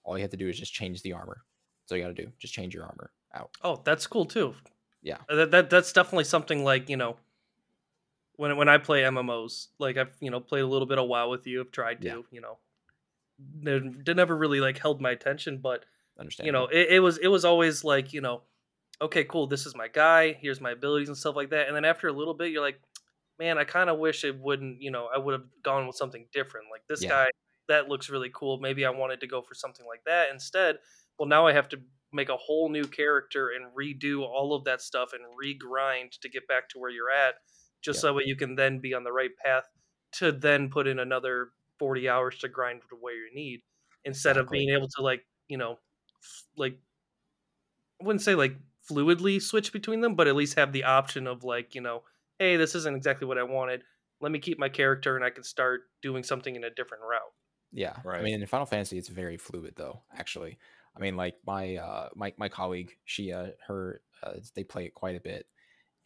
All 0.04 0.18
you 0.18 0.22
have 0.22 0.32
to 0.32 0.38
do 0.38 0.48
is 0.48 0.60
just 0.60 0.74
change 0.74 1.02
the 1.02 1.14
armor. 1.14 1.44
That's 1.82 1.92
all 1.92 1.98
you 1.98 2.04
got 2.04 2.16
to 2.16 2.24
do. 2.26 2.32
Just 2.38 2.54
change 2.54 2.74
your 2.76 2.84
armor 2.84 3.12
out. 3.34 3.50
Oh, 3.64 3.82
that's 3.84 4.06
cool 4.06 4.26
too. 4.26 4.54
Yeah. 5.02 5.18
Uh, 5.30 5.36
That, 5.36 5.52
that 5.52 5.70
that's 5.70 5.92
definitely 5.94 6.26
something 6.26 6.64
like 6.64 6.90
you 6.90 6.98
know. 6.98 7.18
When 8.38 8.56
when 8.58 8.70
I 8.70 8.78
play 8.78 9.02
MMOs, 9.04 9.68
like 9.80 9.98
I've 9.98 10.16
you 10.20 10.30
know 10.30 10.40
played 10.40 10.62
a 10.62 10.68
little 10.68 10.88
bit 10.88 11.00
of 11.00 11.08
WoW 11.08 11.30
with 11.30 11.48
you, 11.48 11.62
I've 11.62 11.72
tried 11.72 12.02
to 12.02 12.08
Yeah. 12.08 12.22
you 12.32 12.42
know. 12.42 12.58
They, 13.62 13.80
they 13.80 14.14
never 14.14 14.36
really 14.38 14.60
like 14.62 14.78
held 14.78 15.02
my 15.02 15.12
attention, 15.12 15.58
but 15.58 15.84
Understand? 16.20 16.48
you 16.48 16.52
know 16.52 16.68
it, 16.68 16.88
it 16.96 17.00
was 17.00 17.18
it 17.18 17.28
was 17.28 17.46
always 17.46 17.84
like 17.84 18.14
you 18.14 18.22
know, 18.22 18.44
okay, 19.02 19.24
cool, 19.26 19.48
this 19.48 19.66
is 19.66 19.76
my 19.76 19.88
guy. 19.88 20.34
Here's 20.34 20.62
my 20.62 20.72
abilities 20.72 21.10
and 21.10 21.18
stuff 21.18 21.36
like 21.36 21.50
that. 21.52 21.68
And 21.68 21.76
then 21.76 21.86
after 21.86 22.08
a 22.08 22.14
little 22.14 22.34
bit, 22.34 22.52
you're 22.52 22.62
like, 22.64 22.82
man, 23.40 23.58
I 23.58 23.64
kind 23.66 23.90
of 23.90 24.00
wish 24.00 24.24
it 24.24 24.40
wouldn't. 24.40 24.82
You 24.82 24.92
know, 24.92 25.08
I 25.14 25.18
would 25.18 25.34
have 25.34 25.48
gone 25.64 25.88
with 25.88 25.96
something 25.98 26.28
different. 26.32 26.68
Like 26.72 26.84
this 26.88 27.04
Yeah. 27.04 27.10
guy, 27.10 27.28
that 27.68 27.88
looks 27.90 28.10
really 28.10 28.32
cool. 28.34 28.60
Maybe 28.60 28.86
I 28.86 28.90
wanted 28.92 29.20
to 29.22 29.28
go 29.28 29.42
for 29.42 29.54
something 29.56 29.86
like 29.86 30.04
that 30.06 30.32
instead. 30.32 30.78
Well, 31.20 31.28
now 31.28 31.48
I 31.48 31.54
have 31.54 31.70
to 31.70 31.82
make 32.14 32.30
a 32.30 32.38
whole 32.38 32.70
new 32.70 32.86
character 32.88 33.50
and 33.50 33.76
redo 33.76 34.22
all 34.22 34.54
of 34.54 34.64
that 34.66 34.82
stuff 34.82 35.12
and 35.14 35.24
regrind 35.42 36.18
to 36.22 36.30
get 36.30 36.48
back 36.48 36.70
to 36.70 36.80
where 36.80 36.90
you're 36.92 37.12
at, 37.12 37.36
just 37.82 38.00
Yeah. 38.00 38.02
so 38.02 38.14
that 38.16 38.28
you 38.28 38.36
can 38.38 38.56
then 38.56 38.80
be 38.80 38.94
on 38.94 39.04
the 39.04 39.12
right 39.12 39.36
path 39.44 39.66
to 40.14 40.32
then 40.32 40.70
put 40.70 40.88
in 40.88 41.00
another 41.00 41.52
40 41.80 42.08
hours 42.08 42.38
to 42.40 42.48
grind 42.50 42.82
to 42.90 42.96
where 42.96 43.16
you 43.16 43.34
need 43.34 43.62
instead 44.06 44.38
of 44.38 44.50
being 44.50 44.70
able 44.70 44.88
to 44.88 45.02
like 45.02 45.26
you 45.50 45.58
know 45.58 45.78
like 46.58 46.78
I 48.02 48.06
wouldn't 48.06 48.22
say 48.24 48.36
like 48.36 48.58
fluidly 48.90 49.42
switch 49.42 49.74
between 49.74 50.02
them, 50.02 50.16
but 50.16 50.28
at 50.28 50.36
least 50.36 50.56
have 50.56 50.72
the 50.72 50.84
option 50.84 51.28
of 51.28 51.44
like, 51.44 51.76
you 51.76 51.82
know, 51.82 52.04
hey, 52.40 52.58
this 52.58 52.76
isn't 52.76 52.96
exactly 52.96 53.28
what 53.28 53.38
I 53.38 53.44
wanted. 53.44 53.84
Let 54.22 54.32
me 54.32 54.40
keep 54.40 54.60
my 54.60 54.70
character 54.70 55.16
and 55.16 55.26
I 55.26 55.30
can 55.30 55.44
start 55.44 55.82
doing 56.02 56.24
something 56.24 56.56
in 56.56 56.64
a 56.64 56.70
different 56.70 57.04
route. 57.04 57.34
Yeah, 57.72 57.96
Right. 58.06 58.20
I 58.20 58.24
mean, 58.24 58.42
in 58.42 58.48
Final 58.48 58.66
Fantasy, 58.66 58.98
it's 58.98 59.10
very 59.10 59.38
fluid 59.38 59.74
though. 59.76 60.04
Actually, 60.18 60.58
I 60.96 61.00
mean, 61.02 61.18
like 61.18 61.36
my 61.46 61.76
uh, 61.76 62.10
my 62.16 62.34
my 62.38 62.48
colleague, 62.48 62.96
she 63.04 63.34
uh, 63.34 63.48
her 63.68 64.02
uh, 64.24 64.34
they 64.56 64.64
play 64.64 64.86
it 64.86 64.94
quite 64.94 65.18
a 65.18 65.20
bit, 65.22 65.46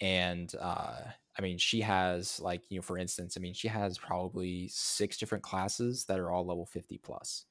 and 0.01 0.51
uh, 0.59 0.95
I 1.37 1.41
mean, 1.41 1.59
she 1.59 1.81
has 1.81 2.39
like 2.39 2.63
you 2.69 2.79
know, 2.79 2.81
for 2.81 2.97
instance, 2.97 3.37
I 3.37 3.39
mean, 3.39 3.53
she 3.53 3.67
has 3.67 3.99
probably 3.99 4.67
six 4.69 5.17
different 5.17 5.43
classes 5.43 6.05
that 6.05 6.19
are 6.19 6.31
all 6.31 6.45
level 6.45 6.65
fifty 6.65 6.97
plus, 6.97 7.45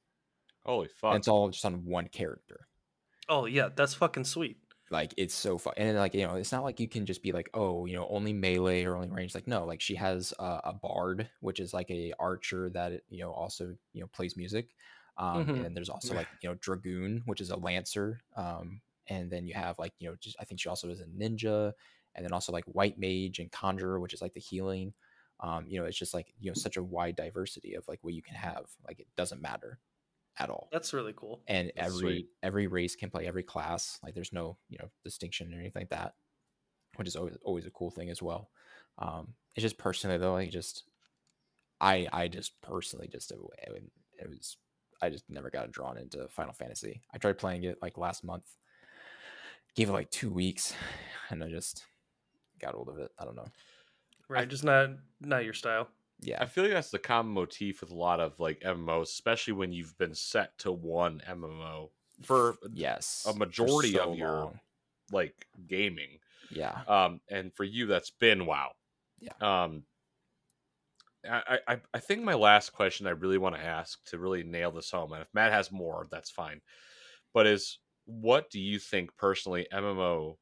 Holy 0.69 0.87
and 1.11 1.19
fuck! 1.19 1.19
it's 1.19 1.29
all 1.29 1.49
just 1.51 1.65
on 1.65 1.85
one 1.85 2.09
character. 2.09 2.69
Oh 3.29 3.47
yeah, 3.47 3.69
that's 3.75 3.95
fucking 3.95 4.25
sweet. 4.25 4.59
Like 4.91 5.13
it's 5.19 5.35
so 5.35 5.59
fun, 5.59 5.75
and 5.77 5.99
like 5.99 6.15
you 6.15 6.27
know, 6.27 6.37
it's 6.37 6.51
not 6.51 6.65
like 6.65 6.81
you 6.81 6.89
can 6.89 7.05
just 7.05 7.23
be 7.23 7.33
like, 7.33 7.51
oh, 7.53 7.85
you 7.85 7.95
know, 7.95 8.09
only 8.09 8.33
melee 8.33 8.85
or 8.85 8.97
only 8.97 9.11
range. 9.11 9.35
Like 9.35 9.47
no, 9.47 9.67
like 9.67 9.83
she 9.83 9.95
has 9.97 10.33
a, 10.39 10.61
a 10.65 10.73
bard, 10.73 11.29
which 11.41 11.61
is 11.61 11.75
like 11.75 11.91
a 11.91 12.15
archer 12.19 12.71
that 12.71 13.03
you 13.11 13.21
know 13.21 13.31
also 13.33 13.77
you 13.93 14.01
know 14.01 14.07
plays 14.07 14.35
music. 14.37 14.75
Um, 15.19 15.49
Mhm. 15.49 15.55
And 15.55 15.65
then 15.65 15.75
there's 15.75 15.91
also 15.91 16.15
like 16.15 16.29
you 16.41 16.49
know 16.49 16.55
dragoon, 16.55 17.23
which 17.27 17.43
is 17.43 17.51
a 17.51 17.57
lancer. 17.57 18.23
Um, 18.35 18.81
and 19.09 19.31
then 19.31 19.47
you 19.47 19.53
have 19.55 19.79
like 19.79 19.93
you 19.99 20.09
know 20.09 20.17
just 20.19 20.37
I 20.41 20.45
think 20.47 20.59
she 20.61 20.71
also 20.71 20.89
is 20.89 21.01
a 21.01 21.07
ninja, 21.07 21.75
and 22.15 22.25
then 22.25 22.33
also 22.33 22.53
like 22.53 22.65
white 22.65 22.99
mage 22.99 23.41
and 23.41 23.53
conjurer, 23.53 24.01
which 24.01 24.15
is 24.15 24.23
like 24.23 24.33
the 24.33 24.41
healing. 24.41 24.95
Um, 25.41 25.67
you 25.69 25.79
know, 25.79 25.85
it's 25.87 25.99
just 25.99 26.15
like 26.15 26.33
you 26.41 26.49
know 26.51 26.55
such 26.55 26.79
a 26.79 26.83
wide 26.83 27.17
diversity 27.17 27.75
of 27.75 27.87
like 27.89 27.99
what 28.03 28.15
you 28.15 28.23
can 28.23 28.37
have. 28.37 28.71
Like 28.87 29.01
it 29.01 29.09
doesn't 29.17 29.43
matter 29.43 29.79
at 30.39 30.51
all 30.51 30.69
That's 30.73 30.93
really 30.93 31.13
cool. 31.17 31.41
and 31.49 31.73
That's 31.77 31.89
every 31.89 32.01
sweet. 32.01 32.29
every 32.43 32.67
race 32.67 32.97
can 32.97 33.11
play 33.11 33.27
every 33.27 33.43
class 33.43 33.99
like 34.03 34.15
there's 34.15 34.33
no 34.33 34.59
you 34.69 34.79
know 34.79 34.89
distinction 35.05 35.53
or 35.53 35.59
anything 35.59 35.81
like 35.83 35.91
that 35.91 36.15
which 36.97 37.09
is 37.09 37.17
always, 37.17 37.37
always 37.43 37.67
a 37.67 37.71
cool 37.71 37.91
thing 37.91 38.11
as 38.11 38.23
well 38.23 38.51
um 38.99 39.35
it's 39.55 39.63
just 39.63 39.79
personally 39.79 40.19
though 40.19 40.37
i 40.37 40.47
just 40.47 40.85
i 41.81 42.07
i 42.13 42.29
just 42.29 42.61
personally 42.61 43.09
just 43.09 43.31
it, 43.33 43.39
it, 43.59 43.83
it 44.21 44.29
was 44.29 44.57
i 45.03 45.09
just 45.11 45.29
never 45.29 45.51
got 45.51 45.71
drawn 45.71 45.99
into 45.99 46.27
final 46.29 46.53
fantasy 46.53 47.03
i 47.13 47.19
tried 47.19 47.39
playing 47.39 47.65
it 47.65 47.79
like 47.83 47.99
last 47.99 48.25
month 48.25 48.57
gave 49.75 49.89
it 49.89 49.93
like 49.93 50.11
two 50.11 50.31
weeks 50.31 50.75
and 51.31 51.43
i 51.43 51.49
just 51.49 51.85
got 52.59 52.75
hold 52.75 52.89
of 52.89 52.99
it 52.99 53.11
i 53.19 53.25
don't 53.25 53.37
know 53.37 53.49
Right, 54.29 54.49
just 54.49 54.65
not 54.65 54.91
not 55.21 55.45
your 55.45 55.55
style. 55.55 55.89
Yeah 56.21 56.39
I 56.43 56.47
feel 56.47 56.65
like 56.65 56.73
that's 56.73 56.91
the 56.91 56.99
common 56.99 57.33
motif 57.33 57.81
with 57.81 57.91
a 57.91 57.95
lot 57.97 58.21
of 58.21 58.39
like 58.41 58.61
MMOs, 58.61 59.05
especially 59.05 59.53
when 59.55 59.73
you've 59.73 59.97
been 59.99 60.15
set 60.15 60.57
to 60.59 60.73
one 60.73 61.23
MMO 61.29 61.91
for 62.23 62.57
yes 62.73 63.27
a 63.29 63.35
majority 63.37 63.93
so 63.93 64.13
of 64.13 64.19
your- 64.19 64.29
long. 64.29 64.61
like 65.13 65.47
gaming. 65.67 66.19
yeah 66.51 66.83
Um, 66.89 67.21
and 67.31 67.53
for 67.55 67.65
you, 67.65 67.87
that's 67.87 68.11
been 68.11 68.47
WoW. 68.47 68.73
Yeah. 69.21 69.33
Um, 69.41 69.85
I, 71.29 71.59
I 71.67 71.81
I 71.93 71.99
think 71.99 72.23
my 72.23 72.35
last 72.35 72.71
question 72.73 73.07
I 73.07 73.11
really 73.11 73.39
want 73.39 73.57
to 73.57 73.61
ask 73.65 74.03
to 74.11 74.19
really 74.19 74.43
nail 74.45 74.71
this 74.71 74.91
home, 74.91 75.13
and 75.13 75.21
if 75.23 75.29
Matt 75.35 75.53
has 75.53 75.71
more, 75.73 76.07
that's 76.11 76.31
fine. 76.31 76.61
But 77.35 77.47
is 77.47 77.79
what 78.07 78.51
do 78.51 78.61
you 78.61 78.79
think 78.79 79.17
personally 79.17 79.67
MMO 79.73 80.37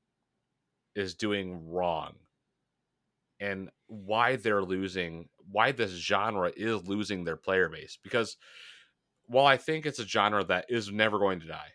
is 0.95 1.14
doing 1.14 1.68
wrong, 1.68 2.14
and 3.41 3.70
why 3.87 4.37
they're 4.37 4.64
losing? 4.64 5.28
Why 5.51 5.72
this 5.72 5.93
genre 5.93 6.53
is 6.57 6.87
losing 6.89 7.24
their 7.24 7.37
player 7.37 7.68
base? 7.68 7.99
Because 8.03 8.37
while 9.26 9.47
I 9.47 9.57
think 9.57 9.87
it's 9.87 9.99
a 9.99 10.07
genre 10.07 10.45
that 10.45 10.66
is 10.68 10.91
never 10.91 11.18
going 11.18 11.41
to 11.41 11.47
die, 11.47 11.72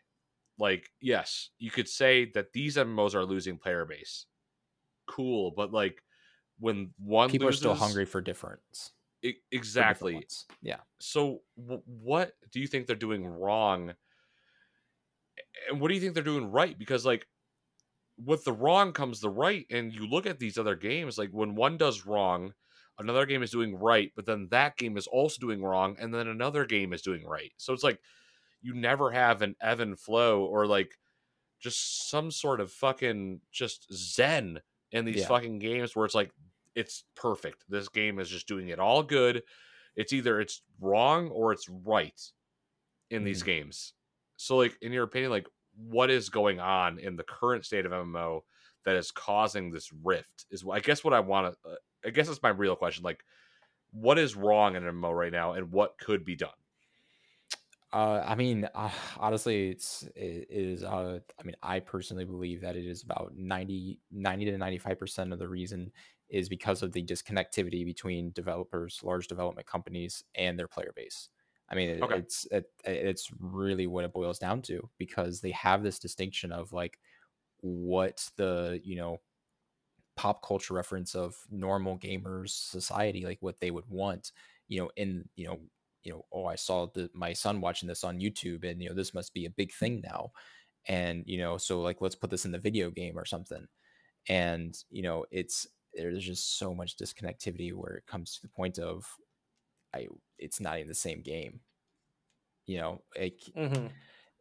like 0.58 0.90
yes, 1.02 1.50
you 1.60 1.72
could 1.72 1.88
say 1.90 2.26
that 2.32 2.54
these 2.54 2.78
MMOs 2.78 3.16
are 3.16 3.26
losing 3.26 3.58
player 3.58 3.86
base. 3.86 4.26
Cool, 5.08 5.52
but 5.52 5.72
like 5.72 6.04
when 6.60 6.94
one 6.98 7.30
people 7.30 7.48
are 7.48 7.52
still 7.54 7.76
hungry 7.76 8.06
for 8.06 8.22
difference 8.22 8.92
for 9.22 9.28
different 9.30 9.52
exactly. 9.52 10.26
yeah 10.62 10.80
So, 11.00 11.42
w- 11.58 11.84
what 11.86 12.34
do 12.52 12.60
you 12.60 12.68
think 12.68 12.88
they're 12.88 12.96
doing 12.96 13.26
wrong? 13.26 13.94
And 15.70 15.80
what 15.80 15.90
do 15.90 15.94
you 15.96 16.02
think 16.02 16.14
they're 16.14 16.24
doing 16.24 16.52
right? 16.52 16.78
Because, 16.78 17.06
like, 17.06 17.28
with 18.24 18.44
the 18.44 18.54
wrong 18.54 18.94
comes 18.94 19.20
the 19.20 19.30
right. 19.30 19.66
And 19.70 19.94
you 19.94 20.08
look 20.08 20.26
at 20.26 20.40
these 20.40 20.58
other 20.58 20.76
games, 20.76 21.18
like, 21.18 21.30
when 21.32 21.56
one 21.56 21.78
does 21.78 22.06
wrong, 22.06 22.54
another 23.00 23.26
game 23.26 23.44
is 23.44 23.52
doing 23.52 23.76
right, 23.76 24.12
but 24.16 24.26
then 24.26 24.48
that 24.52 24.78
game 24.78 24.98
is 24.98 25.08
also 25.08 25.40
doing 25.40 25.64
wrong, 25.64 25.96
and 26.00 26.14
then 26.14 26.28
another 26.28 26.66
game 26.66 26.94
is 26.94 27.02
doing 27.02 27.26
right. 27.26 27.52
So 27.58 27.74
it's 27.74 27.84
like 27.84 28.00
you 28.62 28.74
never 28.74 29.12
have 29.12 29.42
an 29.42 29.56
ebb 29.62 29.80
and 29.80 30.00
flow 30.00 30.46
or, 30.46 30.68
like, 30.68 30.98
just 31.60 32.10
some 32.10 32.32
sort 32.32 32.60
of 32.60 32.72
fucking 32.72 33.42
just 33.52 33.88
zen 33.94 34.62
in 34.92 35.06
these 35.06 35.22
Yeah. 35.22 35.28
fucking 35.28 35.60
games 35.60 35.96
where 35.96 36.06
it's 36.06 36.16
like, 36.16 36.32
it's 36.76 37.04
perfect. 37.16 37.66
This 37.70 37.90
game 37.90 38.20
is 38.20 38.30
just 38.30 38.48
doing 38.48 38.70
it 38.70 38.80
all 38.80 39.04
good 39.04 39.44
it's 39.96 40.14
either 40.14 40.40
it's 40.40 40.62
wrong 40.80 41.30
or 41.30 41.52
it's 41.52 41.68
right 41.70 42.20
in 43.10 43.24
these 43.24 43.40
mm-hmm. 43.40 43.48
games. 43.48 43.94
So 44.38 44.58
like 44.58 44.78
in 44.82 44.92
your 44.92 45.04
opinion 45.04 45.32
like 45.32 45.48
what 45.76 46.10
is 46.10 46.30
going 46.30 46.60
on 46.60 47.00
in 47.00 47.16
the 47.16 47.24
current 47.24 47.66
state 47.66 47.86
of 47.86 47.92
MMO 47.92 48.42
that 48.86 48.96
is 48.96 49.12
causing 49.12 49.72
this 49.72 49.92
rift 50.04 50.46
is 50.50 50.64
I 50.72 50.80
guess 50.80 51.04
what 51.04 51.14
I 51.14 51.20
want 51.20 51.54
to 51.64 51.70
uh, 51.70 51.76
I 52.06 52.10
guess 52.10 52.28
that's 52.28 52.42
my 52.42 52.50
real 52.50 52.76
question 52.76 53.04
like 53.04 53.24
what 53.92 54.18
is 54.18 54.36
wrong 54.36 54.76
in 54.76 54.84
MMO 54.84 55.14
right 55.16 55.32
now 55.32 55.54
and 55.54 55.72
what 55.72 55.98
could 55.98 56.24
be 56.24 56.36
done? 56.36 56.50
Uh, 57.94 58.24
I 58.26 58.36
mean, 58.36 58.70
uh, 58.74 58.90
honestly, 59.20 59.70
it's 59.70 60.04
it 60.16 60.48
is. 60.50 60.82
Uh, 60.82 61.20
I 61.38 61.44
mean, 61.44 61.56
I 61.62 61.82
personally 61.82 62.24
believe 62.24 62.62
that 62.62 62.78
it 62.78 62.86
is 62.86 63.04
about 63.04 63.34
90, 63.36 64.00
90 64.12 64.46
to 64.46 64.58
ninety 64.58 64.78
five 64.78 64.98
percent 64.98 65.34
of 65.34 65.40
the 65.40 65.48
reason 65.48 65.92
is 66.30 66.48
because 66.48 66.82
of 66.82 66.94
the 66.94 67.04
disconnectivity 67.04 67.84
between 67.86 68.32
developers, 68.32 69.02
large 69.04 69.28
development 69.28 69.68
companies, 69.68 70.24
and 70.36 70.58
their 70.58 70.70
player 70.70 70.94
base. 70.96 71.28
I 71.72 71.76
mean, 71.76 71.90
it, 71.90 72.02
Okay. 72.02 72.16
it's 72.16 72.46
it, 72.52 72.72
it's 72.86 73.32
really 73.40 73.88
what 73.88 74.06
it 74.06 74.14
boils 74.14 74.40
down 74.40 74.62
to 74.64 74.90
because 74.98 75.42
they 75.42 75.52
have 75.52 75.84
this 75.84 76.00
distinction 76.00 76.52
of 76.52 76.74
like 76.74 77.00
what 77.62 78.30
the 78.38 78.82
you 78.84 78.96
know 78.98 79.20
pop 80.16 80.44
culture 80.46 80.74
reference 80.74 81.16
of 81.16 81.36
normal 81.50 81.98
gamers 81.98 82.50
society 82.50 83.26
like 83.26 83.42
what 83.42 83.60
they 83.60 83.72
would 83.72 83.88
want 83.88 84.32
you 84.68 84.80
know 84.82 84.92
in 84.98 85.28
you 85.36 85.48
know 85.48 85.60
you 86.04 86.12
know 86.12 86.26
oh 86.34 86.46
i 86.46 86.56
saw 86.56 86.86
the, 86.88 87.10
my 87.14 87.32
son 87.34 87.62
watching 87.62 87.88
this 87.88 88.04
on 88.04 88.20
youtube 88.20 88.70
and 88.70 88.82
you 88.82 88.90
know 88.90 88.96
this 88.96 89.14
must 89.14 89.34
be 89.34 89.46
a 89.46 89.50
big 89.50 89.72
thing 89.74 90.02
now 90.02 90.32
and 90.88 91.24
you 91.28 91.38
know 91.38 91.58
so 91.58 91.82
like 91.82 92.02
let's 92.02 92.16
put 92.16 92.30
this 92.30 92.46
in 92.46 92.52
the 92.52 92.60
video 92.60 92.92
game 92.92 93.18
or 93.18 93.26
something 93.26 93.68
and 94.30 94.84
you 94.90 95.02
know 95.04 95.26
it's 95.32 95.68
there's 95.94 96.26
just 96.26 96.58
so 96.58 96.74
much 96.74 96.98
disconnectivity 96.98 97.74
where 97.74 97.96
it 97.96 98.08
comes 98.08 98.36
to 98.36 98.42
the 98.42 98.50
point 98.50 98.80
of 98.80 99.06
i 99.94 100.08
it's 100.40 100.60
not 100.60 100.78
even 100.78 100.88
the 100.90 100.96
same 100.96 101.22
game. 101.22 101.62
You 102.66 102.78
know 102.78 103.02
it, 103.16 103.44
hmm 103.56 103.88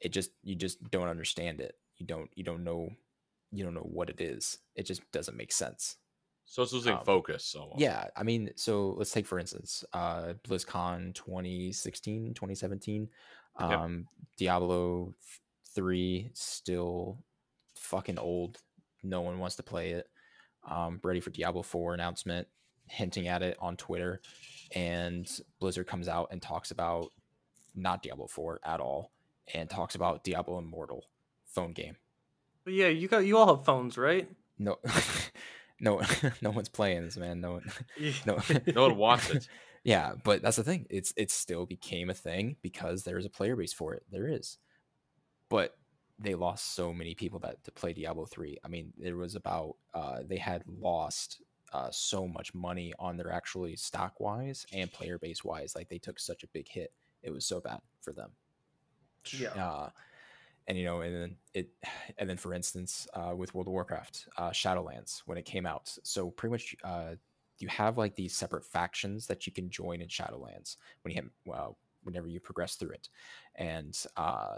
it 0.01 0.11
just 0.11 0.31
you 0.43 0.55
just 0.57 0.83
don't 0.91 1.09
understand 1.09 1.61
it. 1.61 1.77
You 1.97 2.07
don't 2.07 2.31
you 2.35 2.45
don't 2.45 2.65
know 2.65 2.91
you 3.53 3.65
don't 3.65 3.75
know 3.75 3.81
what 3.83 4.11
it 4.11 4.21
is. 4.21 4.59
It 4.77 4.85
just 4.87 5.11
doesn't 5.13 5.37
make 5.37 5.53
sense. 5.53 5.97
So 6.45 6.63
it's 6.63 6.73
losing 6.73 6.99
Um, 6.99 7.05
focus 7.05 7.55
almost. 7.55 7.81
yeah 7.81 8.09
i 8.17 8.23
mean 8.25 8.51
so 8.57 8.91
let's 8.99 9.13
take 9.13 9.27
for 9.27 9.39
instance 9.39 9.85
uh 9.93 10.35
blizzcon 10.45 11.15
2016 11.15 12.35
2017 12.35 13.09
Yep. 13.59 13.85
um 13.85 14.09
diablo 14.39 15.15
3 15.75 16.31
still 16.35 17.25
fucking 17.77 18.19
old. 18.19 18.59
No 19.03 19.23
one 19.23 19.39
wants 19.39 19.57
to 19.57 19.63
play 19.63 19.91
it. 19.93 20.09
Um 20.69 21.01
ready 21.05 21.21
for 21.21 21.31
diablo 21.31 21.63
4 21.63 21.95
announcement 21.95 22.49
hinting 22.91 23.29
at 23.29 23.43
it 23.43 23.57
on 23.61 23.77
twitter 23.77 24.21
and 24.75 25.41
blizzard 25.61 25.87
comes 25.87 26.09
out 26.09 26.29
and 26.31 26.43
talks 26.43 26.71
about 26.71 27.13
not 27.75 28.03
diablo 28.03 28.27
4 28.27 28.61
at 28.65 28.81
all 28.81 29.13
and 29.55 29.71
talks 29.71 29.95
about 29.95 30.25
diablo 30.25 30.59
immortal 30.59 31.05
phone 31.47 31.73
game. 31.73 31.97
Yeah, 32.67 32.89
you 32.89 33.09
got 33.09 33.25
you 33.25 33.37
all 33.39 33.57
have 33.57 33.65
phones, 33.65 33.97
right? 33.99 34.29
no 34.59 34.79
no 35.81 36.01
no 36.43 36.51
one's 36.51 36.69
playing 36.69 37.05
this 37.05 37.17
man. 37.17 37.41
No 37.41 37.53
one 37.53 37.73
no 38.27 38.39
No 38.75 38.83
one 38.89 38.97
wants 38.97 39.31
it. 39.31 39.49
yeah 39.83 40.13
but 40.23 40.43
that's 40.43 40.57
the 40.57 40.65
thing. 40.65 40.87
It's 40.91 41.13
it 41.17 41.31
still 41.31 41.67
became 41.67 42.11
a 42.11 42.15
thing 42.15 42.57
because 42.63 43.03
there's 43.03 43.25
a 43.25 43.31
player 43.31 43.57
base 43.57 43.73
for 43.73 43.95
it. 43.95 44.05
There 44.11 44.29
is. 44.29 44.59
But 45.49 45.77
they 46.19 46.35
lost 46.35 46.75
so 46.75 46.93
many 46.93 47.15
people 47.15 47.39
that 47.41 47.65
to 47.65 47.73
play 47.73 47.95
diablo 47.95 48.27
3 48.27 48.59
i 48.63 48.69
mean 48.69 48.93
there 48.99 49.17
was 49.17 49.37
about 49.37 49.77
uh 49.95 50.19
they 50.23 50.37
had 50.37 50.63
lost 50.67 51.41
uh, 51.73 51.89
so 51.91 52.27
much 52.27 52.53
money 52.55 52.93
on 52.99 53.17
their 53.17 53.31
actually 53.33 53.77
stock 53.77 54.19
wise 54.21 54.67
and 54.73 54.93
player 54.93 55.19
base 55.19 55.45
wise 55.45 55.75
like 55.75 55.89
they 55.89 55.99
took 55.99 56.19
such 56.19 56.43
a 56.43 56.49
big 56.49 56.69
hit 56.69 56.93
it 57.23 57.31
was 57.31 57.45
so 57.45 57.61
bad 57.61 57.81
for 58.01 58.13
them 58.13 58.31
Yeah. 59.39 59.51
uh, 59.65 59.91
and 60.67 60.79
you 60.79 60.85
know 60.85 61.01
and 61.01 61.15
then 61.15 61.37
it 61.55 61.71
and 62.19 62.29
then 62.29 62.37
for 62.37 62.55
instance 62.55 63.07
uh, 63.15 63.35
with 63.37 63.55
world 63.55 63.67
of 63.67 63.73
warcraft 63.73 64.29
uh, 64.37 64.51
shadowlands 64.51 65.23
when 65.27 65.39
it 65.39 65.45
came 65.45 65.67
out 65.67 65.97
so 66.03 66.31
pretty 66.31 66.51
much 66.53 66.77
uh, 66.85 67.15
you 67.59 67.69
have 67.69 67.99
like 67.99 68.15
these 68.17 68.35
separate 68.35 68.65
factions 68.65 69.27
that 69.27 69.47
you 69.47 69.53
can 69.53 69.69
join 69.71 70.01
in 70.01 70.09
shadowlands 70.09 70.77
when 71.03 71.13
you 71.15 71.21
have 71.21 71.31
well 71.45 71.77
whenever 72.03 72.29
you 72.29 72.41
progress 72.41 72.77
through 72.77 72.91
it 72.91 73.09
and 73.57 74.05
uh, 74.17 74.57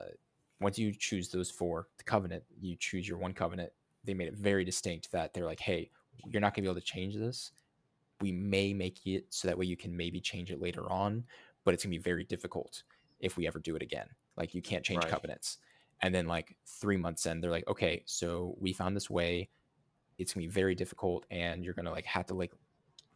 once 0.61 0.79
you 0.79 0.93
choose 0.93 1.29
those 1.29 1.51
four 1.51 1.89
the 1.99 2.05
covenant 2.05 2.45
you 2.61 2.77
choose 2.77 3.09
your 3.09 3.19
one 3.19 3.33
covenant 3.33 3.73
they 4.05 4.15
made 4.15 4.29
it 4.29 4.35
very 4.37 4.65
distinct 4.65 5.11
that 5.13 5.33
they're 5.35 5.45
like 5.47 5.61
hey 5.61 5.91
you're 6.31 6.41
not 6.41 6.55
going 6.55 6.63
to 6.65 6.69
be 6.69 6.71
able 6.71 6.81
to 6.81 6.87
change 6.87 7.17
this 7.17 7.53
we 8.21 8.33
may 8.33 8.73
make 8.73 9.05
it 9.07 9.27
so 9.31 9.49
that 9.49 9.59
way 9.59 9.67
you 9.67 9.77
can 9.77 9.97
maybe 9.97 10.21
change 10.21 10.51
it 10.51 10.61
later 10.61 10.91
on 10.91 11.25
but 11.65 11.75
it's 11.75 11.85
going 11.85 11.93
to 11.93 11.99
be 11.99 12.03
very 12.03 12.25
difficult 12.25 12.83
if 13.21 13.37
we 13.37 13.47
ever 13.47 13.59
do 13.61 13.77
it 13.77 13.83
again. 13.83 14.07
Like 14.37 14.55
you 14.55 14.61
can't 14.63 14.85
change 14.85 15.05
Right. 15.05 15.11
covenants. 15.11 15.59
And 16.03 16.15
then 16.15 16.27
like 16.27 16.57
three 16.67 16.97
months 16.97 17.27
in 17.27 17.41
they're 17.41 17.51
like 17.51 17.69
okay 17.69 18.03
so 18.07 18.57
we 18.61 18.73
found 18.73 18.97
this 18.97 19.09
way. 19.09 19.49
It's 20.19 20.35
gonna 20.35 20.47
be 20.47 20.51
very 20.53 20.75
difficult 20.75 21.25
and 21.31 21.65
you're 21.65 21.75
gonna 21.75 21.91
like 21.93 22.05
have 22.05 22.27
to 22.27 22.35
like 22.35 22.53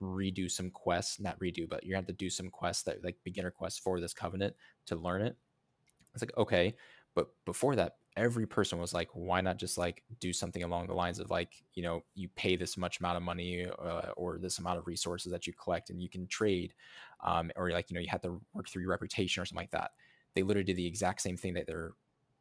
redo 0.00 0.50
some 0.50 0.70
quests 0.70 1.18
not 1.18 1.38
redo 1.40 1.68
but 1.68 1.82
you're 1.82 1.94
gonna 1.94 2.02
have 2.02 2.06
to 2.06 2.12
do 2.12 2.30
some 2.30 2.50
quests 2.50 2.82
that 2.84 3.02
like 3.02 3.16
beginner 3.24 3.50
quests 3.50 3.78
for 3.78 4.00
this 4.00 4.14
covenant 4.14 4.54
to 4.86 4.96
learn 4.96 5.22
it. 5.22 5.36
It's 6.14 6.22
like 6.22 6.36
okay 6.36 6.74
but 7.14 7.28
before 7.44 7.74
that 7.76 7.96
every 8.16 8.46
person 8.46 8.78
was 8.78 8.94
like 8.94 9.08
why 9.12 9.40
not 9.40 9.58
just 9.58 9.76
like 9.78 10.02
do 10.20 10.32
something 10.32 10.62
along 10.62 10.86
the 10.86 10.94
lines 10.94 11.18
of 11.18 11.30
like 11.30 11.62
you 11.74 11.82
know 11.82 12.04
you 12.14 12.28
pay 12.30 12.56
this 12.56 12.76
much 12.76 13.00
amount 13.00 13.16
of 13.16 13.22
money 13.22 13.66
uh, 13.66 14.10
or 14.16 14.38
this 14.38 14.58
amount 14.58 14.78
of 14.78 14.86
resources 14.86 15.30
that 15.32 15.46
you 15.46 15.52
collect 15.52 15.90
and 15.90 16.00
you 16.02 16.08
can 16.08 16.26
trade 16.26 16.74
um, 17.20 17.50
or 17.56 17.70
like 17.70 17.90
you 17.90 17.94
know 17.94 18.00
you 18.00 18.08
have 18.08 18.22
to 18.22 18.40
work 18.54 18.68
through 18.68 18.82
your 18.82 18.90
reputation 18.90 19.42
or 19.42 19.46
something 19.46 19.62
like 19.62 19.70
that. 19.70 19.92
They 20.34 20.42
literally 20.42 20.64
did 20.64 20.76
the 20.76 20.86
exact 20.86 21.20
same 21.20 21.36
thing 21.36 21.54
that 21.54 21.66
their 21.66 21.94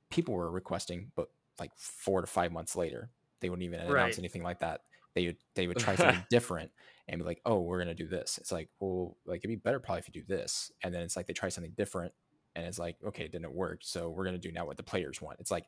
people 0.09 0.33
were 0.33 0.51
requesting 0.51 1.11
but 1.15 1.29
like 1.59 1.71
four 1.77 2.21
to 2.21 2.27
five 2.27 2.51
months 2.51 2.75
later 2.75 3.11
they 3.41 3.49
wouldn't 3.49 3.65
even 3.65 3.79
announce 3.81 4.17
Right. 4.17 4.19
anything 4.19 4.43
like 4.43 4.59
that. 4.59 4.81
They 5.13 5.27
would 5.27 5.37
they 5.55 5.67
would 5.67 5.77
try 5.77 5.95
something 5.95 6.25
different 6.29 6.71
and 7.07 7.19
be 7.19 7.25
like 7.25 7.41
oh 7.45 7.61
we're 7.61 7.79
gonna 7.79 7.93
do 7.93 8.07
this. 8.07 8.37
It's 8.37 8.51
like 8.51 8.69
well 8.79 9.17
like 9.25 9.39
it'd 9.39 9.49
be 9.49 9.55
better 9.55 9.79
probably 9.79 9.99
if 9.99 10.07
you 10.07 10.13
do 10.13 10.23
this. 10.23 10.71
And 10.81 10.93
then 10.93 11.01
it's 11.03 11.15
like 11.15 11.27
they 11.27 11.33
try 11.33 11.49
something 11.49 11.73
different 11.73 12.13
and 12.55 12.65
it's 12.65 12.79
like 12.79 12.97
okay 13.05 13.25
it 13.25 13.31
didn't 13.31 13.53
work? 13.53 13.79
So 13.81 14.09
we're 14.09 14.23
going 14.23 14.39
to 14.39 14.47
do 14.47 14.51
now 14.51 14.65
what 14.65 14.77
the 14.77 14.83
players 14.83 15.21
want. 15.21 15.39
It's 15.39 15.51
like 15.51 15.65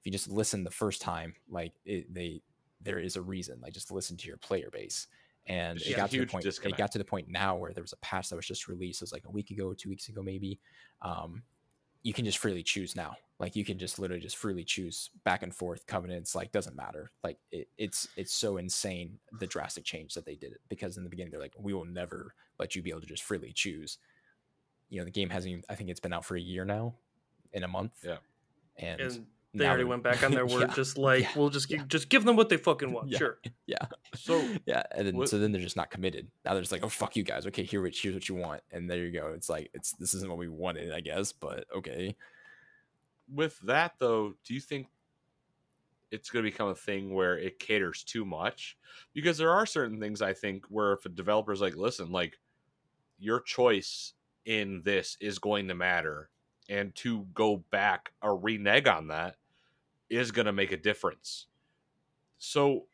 if 0.00 0.06
you 0.06 0.12
just 0.12 0.28
listen 0.28 0.64
the 0.64 0.70
first 0.70 1.02
time 1.02 1.34
like 1.48 1.72
it, 1.84 2.12
they 2.12 2.42
there 2.80 2.98
is 2.98 3.16
a 3.16 3.22
reason 3.22 3.58
like 3.62 3.74
just 3.74 3.90
listen 3.90 4.16
to 4.16 4.26
your 4.26 4.38
player 4.38 4.70
base. 4.72 5.06
And 5.46 5.80
it 5.80 5.96
got 5.96 6.10
to 6.10 6.20
the 6.20 6.26
point 6.26 6.44
it 6.46 6.76
got 6.76 6.92
to 6.92 6.98
the 6.98 7.04
point 7.04 7.28
now 7.28 7.56
where 7.56 7.72
there 7.72 7.82
was 7.82 7.92
a 7.92 7.98
patch 7.98 8.28
that 8.28 8.36
was 8.36 8.46
just 8.46 8.68
released 8.68 9.00
it 9.00 9.04
was 9.04 9.12
like 9.12 9.24
a 9.26 9.30
week 9.30 9.50
ago 9.50 9.74
two 9.74 9.88
weeks 9.88 10.08
ago 10.08 10.22
maybe. 10.22 10.58
Um 11.02 11.42
you 12.02 12.14
can 12.14 12.24
just 12.24 12.38
freely 12.38 12.62
choose 12.62 12.96
now. 12.96 13.14
Like 13.38 13.56
you 13.56 13.64
can 13.64 13.78
just 13.78 13.98
literally 13.98 14.22
just 14.22 14.36
freely 14.36 14.64
choose 14.64 15.10
back 15.24 15.42
and 15.42 15.54
forth 15.54 15.86
covenants 15.86 16.34
like 16.34 16.52
doesn't 16.52 16.76
matter. 16.76 17.10
Like 17.22 17.38
it, 17.50 17.68
it's 17.76 18.08
it's 18.16 18.32
so 18.32 18.56
insane 18.56 19.18
the 19.38 19.46
drastic 19.46 19.84
change 19.84 20.14
that 20.14 20.24
they 20.24 20.34
did 20.34 20.52
it. 20.52 20.60
Because 20.68 20.96
in 20.96 21.04
the 21.04 21.10
beginning 21.10 21.32
they're 21.32 21.40
like 21.40 21.54
we 21.58 21.74
will 21.74 21.84
never 21.84 22.34
let 22.58 22.74
you 22.74 22.82
be 22.82 22.90
able 22.90 23.00
to 23.00 23.06
just 23.06 23.22
freely 23.22 23.52
choose 23.52 23.98
you 24.90 24.98
know 24.98 25.04
the 25.04 25.10
game 25.10 25.30
hasn't 25.30 25.50
even, 25.52 25.64
i 25.70 25.74
think 25.74 25.88
it's 25.88 26.00
been 26.00 26.12
out 26.12 26.24
for 26.24 26.36
a 26.36 26.40
year 26.40 26.64
now 26.64 26.94
in 27.52 27.62
a 27.64 27.68
month 27.68 27.92
Yeah. 28.04 28.16
and, 28.76 29.00
and 29.00 29.26
they 29.54 29.66
already 29.66 29.82
they're- 29.82 29.86
went 29.88 30.02
back 30.04 30.22
on 30.22 30.30
their 30.38 30.46
word, 30.46 30.68
Yeah, 30.68 30.74
just 30.74 30.98
like 30.98 31.22
yeah, 31.22 31.30
we'll 31.36 31.50
just 31.50 31.70
yeah. 31.70 31.82
just 31.88 32.08
give 32.08 32.24
them 32.24 32.36
what 32.36 32.48
they 32.50 32.56
fucking 32.56 32.92
want. 32.92 33.08
Yeah. 33.08 33.18
Sure. 33.18 33.38
yeah 33.66 33.86
So 34.14 34.44
yeah 34.66 34.82
and 34.92 35.06
then 35.06 35.16
what- 35.16 35.28
so 35.28 35.38
then 35.38 35.50
they're 35.52 35.60
just 35.62 35.76
not 35.76 35.90
committed 35.90 36.28
now 36.44 36.52
they're 36.52 36.62
just 36.62 36.72
like 36.72 36.84
oh 36.84 36.88
fuck 36.88 37.16
you 37.16 37.22
guys 37.22 37.46
okay 37.46 37.62
here 37.64 37.82
here's 37.92 38.14
what 38.14 38.28
you 38.28 38.34
want 38.34 38.62
and 38.70 38.88
there 38.90 38.98
you 38.98 39.10
go 39.10 39.32
it's 39.34 39.48
like 39.48 39.70
it's 39.74 39.92
this 39.92 40.12
isn't 40.14 40.28
what 40.28 40.38
we 40.38 40.48
wanted 40.48 40.92
i 40.92 41.00
guess 41.00 41.32
but 41.32 41.64
okay 41.74 42.14
with 43.32 43.58
that 43.60 43.94
though, 44.00 44.34
do 44.44 44.54
you 44.54 44.60
think 44.60 44.88
it's 46.10 46.30
going 46.30 46.44
to 46.44 46.50
become 46.50 46.68
a 46.68 46.74
thing 46.74 47.14
where 47.14 47.38
it 47.38 47.60
caters 47.60 48.02
too 48.02 48.24
much? 48.24 48.76
Because 49.14 49.38
there 49.38 49.52
are 49.52 49.64
certain 49.66 50.00
things 50.00 50.20
I 50.20 50.32
think 50.32 50.64
where 50.68 50.94
if 50.94 51.06
a 51.06 51.08
developer's 51.08 51.60
like, 51.60 51.76
listen, 51.76 52.10
like 52.10 52.40
your 53.20 53.40
choice 53.40 54.14
in 54.50 54.82
this 54.84 55.16
is 55.20 55.38
going 55.38 55.68
to 55.68 55.74
matter, 55.76 56.28
and 56.68 56.92
to 56.96 57.24
go 57.32 57.58
back 57.70 58.12
or 58.20 58.36
renege 58.36 58.88
on 58.88 59.06
that 59.06 59.36
is 60.08 60.32
going 60.32 60.46
to 60.46 60.52
make 60.52 60.72
a 60.72 60.76
difference. 60.76 61.46
So 62.38 62.86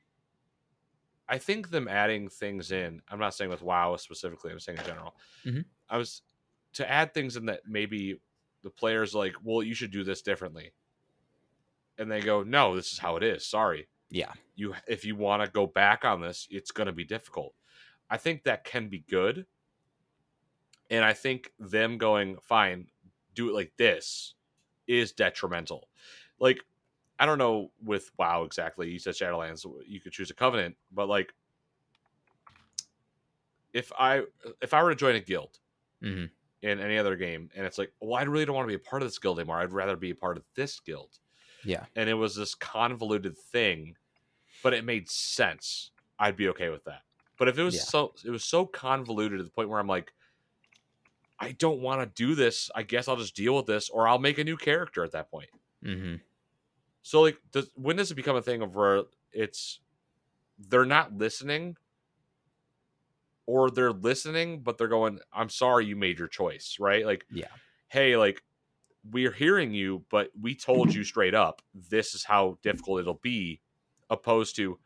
I 1.26 1.38
think 1.38 1.70
them 1.70 1.88
adding 1.88 2.28
things 2.28 2.72
in, 2.72 3.00
I'm 3.08 3.18
not 3.18 3.32
saying 3.32 3.48
with 3.48 3.62
WoW 3.62 3.96
specifically, 3.96 4.52
I'm 4.52 4.60
saying 4.60 4.78
in 4.78 4.84
general. 4.84 5.16
Mhm. 5.46 5.64
I 5.88 5.96
was 5.96 6.20
to 6.74 6.90
add 6.90 7.14
things 7.14 7.36
in 7.36 7.46
that 7.46 7.62
maybe 7.66 8.20
the 8.62 8.68
players 8.70 9.14
like, 9.14 9.34
well, 9.42 9.62
you 9.62 9.72
should 9.74 9.90
do 9.90 10.04
this 10.04 10.20
differently. 10.20 10.72
And 11.96 12.10
they 12.10 12.20
go, 12.20 12.42
no, 12.42 12.76
this 12.76 12.92
is 12.92 12.98
how 12.98 13.16
it 13.16 13.22
is. 13.22 13.46
Sorry. 13.46 13.88
yeah 14.10 14.34
You 14.56 14.74
if 14.86 15.06
you 15.06 15.16
want 15.16 15.42
to 15.42 15.50
go 15.50 15.66
back 15.66 16.04
on 16.04 16.20
this, 16.20 16.46
it's 16.50 16.70
going 16.70 16.86
to 16.86 16.92
be 16.92 17.04
difficult. 17.04 17.54
I 18.10 18.18
think 18.18 18.44
that 18.44 18.64
can 18.64 18.88
be 18.88 18.98
good. 19.08 19.46
And 20.90 21.04
I 21.04 21.12
think 21.14 21.52
them 21.58 21.98
going, 21.98 22.38
fine, 22.40 22.88
do 23.34 23.48
it 23.50 23.54
like 23.54 23.72
this 23.76 24.34
is 24.86 25.12
detrimental. 25.12 25.88
Like 26.38 26.60
I 27.18 27.26
don't 27.26 27.38
know 27.38 27.72
with 27.82 28.12
WoW 28.18 28.44
exactly. 28.44 28.90
You 28.90 28.98
said 28.98 29.14
Shadowlands, 29.14 29.66
you 29.86 30.00
could 30.00 30.12
choose 30.12 30.30
a 30.30 30.34
covenant, 30.34 30.76
but 30.92 31.08
like 31.08 31.34
if 33.72 33.92
I 33.98 34.22
if 34.62 34.74
I 34.74 34.82
were 34.82 34.90
to 34.90 34.96
join 34.96 35.14
a 35.16 35.20
guild 35.20 35.60
Mhm. 36.02 36.30
in 36.62 36.80
any 36.80 36.98
other 36.98 37.16
game, 37.16 37.50
and 37.54 37.66
it's 37.66 37.78
like, 37.78 37.92
well, 38.00 38.14
I 38.18 38.22
really 38.22 38.44
don't 38.44 38.56
want 38.56 38.66
to 38.66 38.76
be 38.76 38.82
a 38.82 38.88
part 38.90 39.02
of 39.02 39.08
this 39.08 39.18
guild 39.18 39.38
anymore. 39.38 39.58
I'd 39.60 39.72
rather 39.72 39.96
be 39.96 40.10
a 40.10 40.14
part 40.16 40.36
of 40.36 40.44
this 40.54 40.80
guild. 40.80 41.18
yeah 41.62 41.86
And 41.96 42.08
it 42.10 42.14
was 42.14 42.36
this 42.36 42.54
convoluted 42.54 43.36
thing, 43.38 43.96
but 44.62 44.74
it 44.74 44.84
made 44.84 45.10
sense. 45.10 45.92
I'd 46.18 46.36
be 46.36 46.48
okay 46.50 46.70
with 46.70 46.84
that. 46.84 47.02
But 47.38 47.48
if 47.48 47.58
it 47.58 47.64
was 47.64 47.76
Yeah. 47.76 47.82
so 47.82 48.14
it 48.24 48.30
was 48.30 48.44
so 48.44 48.66
convoluted 48.66 49.38
to 49.38 49.44
the 49.44 49.50
point 49.50 49.70
where 49.70 49.80
I'm 49.80 49.88
like, 49.88 50.14
I 51.38 51.52
don't 51.52 51.80
want 51.80 52.00
to 52.00 52.06
do 52.26 52.34
this. 52.34 52.70
I 52.74 52.82
guess 52.82 53.08
I'll 53.08 53.16
just 53.16 53.36
deal 53.36 53.54
with 53.56 53.66
this, 53.66 53.90
or 53.90 54.08
I'll 54.08 54.18
make 54.18 54.38
a 54.38 54.44
new 54.44 54.56
character 54.56 55.04
at 55.04 55.12
that 55.12 55.30
point. 55.30 55.50
mm-hmm. 55.84 56.16
So 57.02 57.20
like, 57.22 57.38
does, 57.52 57.70
when 57.74 57.96
does 57.96 58.10
it 58.10 58.14
become 58.16 58.36
a 58.36 58.42
thing 58.42 58.62
of 58.62 58.74
where 58.74 59.02
it's 59.32 59.80
they're 60.58 60.84
not 60.86 61.16
listening, 61.16 61.76
or 63.46 63.70
they're 63.70 63.92
listening 63.92 64.60
but 64.62 64.76
they're 64.78 64.88
going, 64.88 65.20
"I'm 65.32 65.48
sorry, 65.50 65.86
you 65.86 65.94
made 65.94 66.18
your 66.18 66.26
choice," 66.28 66.78
right? 66.80 67.04
Like, 67.06 67.24
Yeah. 67.30 67.46
hey, 67.88 68.16
like 68.16 68.42
we're 69.08 69.30
hearing 69.30 69.72
you, 69.72 70.04
but 70.10 70.30
we 70.40 70.56
told 70.56 70.92
you 70.92 71.04
straight 71.04 71.34
up 71.34 71.62
this 71.72 72.14
is 72.14 72.24
how 72.24 72.58
difficult 72.62 73.00
it'll 73.00 73.14
be, 73.22 73.60
opposed 74.10 74.56
to 74.56 74.78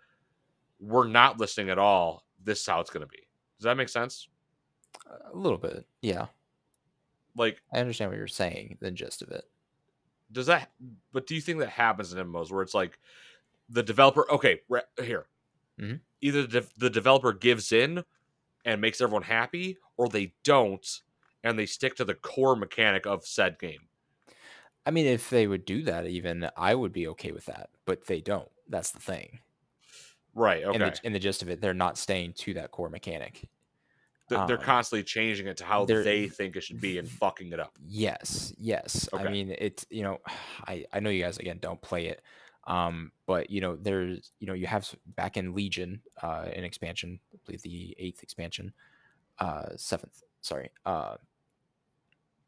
we're 0.79 1.07
not 1.09 1.39
listening 1.41 1.71
at 1.71 1.79
all. 1.79 2.25
This 2.43 2.61
is 2.61 2.67
how 2.67 2.81
it's 2.81 2.91
going 2.91 3.01
to 3.03 3.07
be. 3.07 3.27
Does 3.59 3.65
that 3.65 3.77
make 3.77 3.89
sense? 3.89 4.29
a 5.33 5.37
little 5.37 5.57
bit 5.59 5.87
yeah 6.03 6.27
Like, 7.37 7.63
i 7.73 7.79
understand 7.81 8.11
what 8.11 8.19
you're 8.19 8.27
saying 8.27 8.79
the 8.81 8.91
gist 8.91 9.23
of 9.23 9.31
it 9.31 9.45
does 10.33 10.47
that? 10.47 10.71
But 11.13 11.27
do 11.27 11.35
you 11.35 11.41
think 11.41 11.59
that 11.59 11.71
happens 11.71 12.13
in 12.13 12.19
MMOs 12.19 12.51
where 12.53 12.63
it's 12.63 12.75
like 12.75 12.99
the 13.69 13.83
developer? 13.83 14.31
Okay, 14.31 14.61
re- 14.69 14.83
here, 15.03 15.27
Mhm. 15.79 16.01
either 16.21 16.47
the, 16.47 16.69
the 16.77 16.91
developer 16.91 17.33
gives 17.33 17.73
in 17.73 18.05
and 18.65 18.81
makes 18.81 19.01
everyone 19.01 19.25
happy, 19.25 19.79
or 19.97 20.09
they 20.09 20.35
don't 20.45 21.03
and 21.45 21.59
they 21.59 21.67
stick 21.67 21.97
to 21.97 22.05
the 22.05 22.15
core 22.15 22.57
mechanic 22.57 23.07
of 23.07 23.27
said 23.27 23.59
game. 23.59 23.89
i 24.87 24.91
mean 24.91 25.07
if 25.07 25.31
they 25.31 25.47
would 25.47 25.65
do 25.65 25.83
that 25.83 26.07
even 26.07 26.49
i 26.57 26.75
would 26.75 26.93
be 26.93 27.07
okay 27.09 27.33
with 27.33 27.47
that 27.47 27.71
but 27.85 28.07
they 28.07 28.21
don't 28.21 28.51
that's 28.69 28.91
the 28.91 29.01
thing 29.01 29.41
Right. 30.35 30.63
in, 30.63 30.83
Okay. 30.83 30.91
the, 30.91 31.01
in 31.03 31.13
the 31.13 31.19
gist 31.19 31.43
of 31.43 31.51
it 31.51 31.61
they're 31.61 31.75
not 31.75 31.99
staying 31.99 32.35
to 32.35 32.55
that 32.55 32.71
core 32.71 32.89
mechanic 32.91 33.49
they're 34.47 34.59
um, 34.59 34.65
constantly 34.65 35.03
changing 35.03 35.47
it 35.47 35.57
to 35.59 35.65
how 35.65 35.85
they're- 35.85 36.29
think 36.29 36.57
it 36.57 36.63
should 36.63 36.81
be 36.81 36.99
and 36.99 37.09
fucking 37.23 37.53
it 37.53 37.61
up. 37.61 37.73
Yes, 37.87 38.53
yes. 38.59 39.09
I 39.13 39.25
mean, 39.31 39.55
it's 39.59 39.87
you 39.91 40.03
know, 40.03 40.19
I 40.67 40.85
I 40.93 41.01
know 41.01 41.11
you 41.11 41.23
guys 41.23 41.39
again 41.39 41.59
don't 41.61 41.81
play 41.81 42.07
it, 42.07 42.23
um, 42.67 43.13
but 43.27 43.51
you 43.51 43.61
know, 43.61 43.77
there's 43.77 44.33
you 44.41 44.47
know, 44.47 44.55
you 44.55 44.67
have 44.67 44.89
back 45.07 45.37
in 45.37 45.55
Legion, 45.55 46.03
uh, 46.23 46.47
an 46.55 46.65
expansion, 46.65 47.21
I 47.35 47.39
believe 47.45 47.63
the 47.63 47.95
eighth 47.99 48.23
expansion, 48.23 48.73
uh, 49.39 49.71
seventh, 49.77 50.23
sorry, 50.41 50.71
uh, 50.87 51.17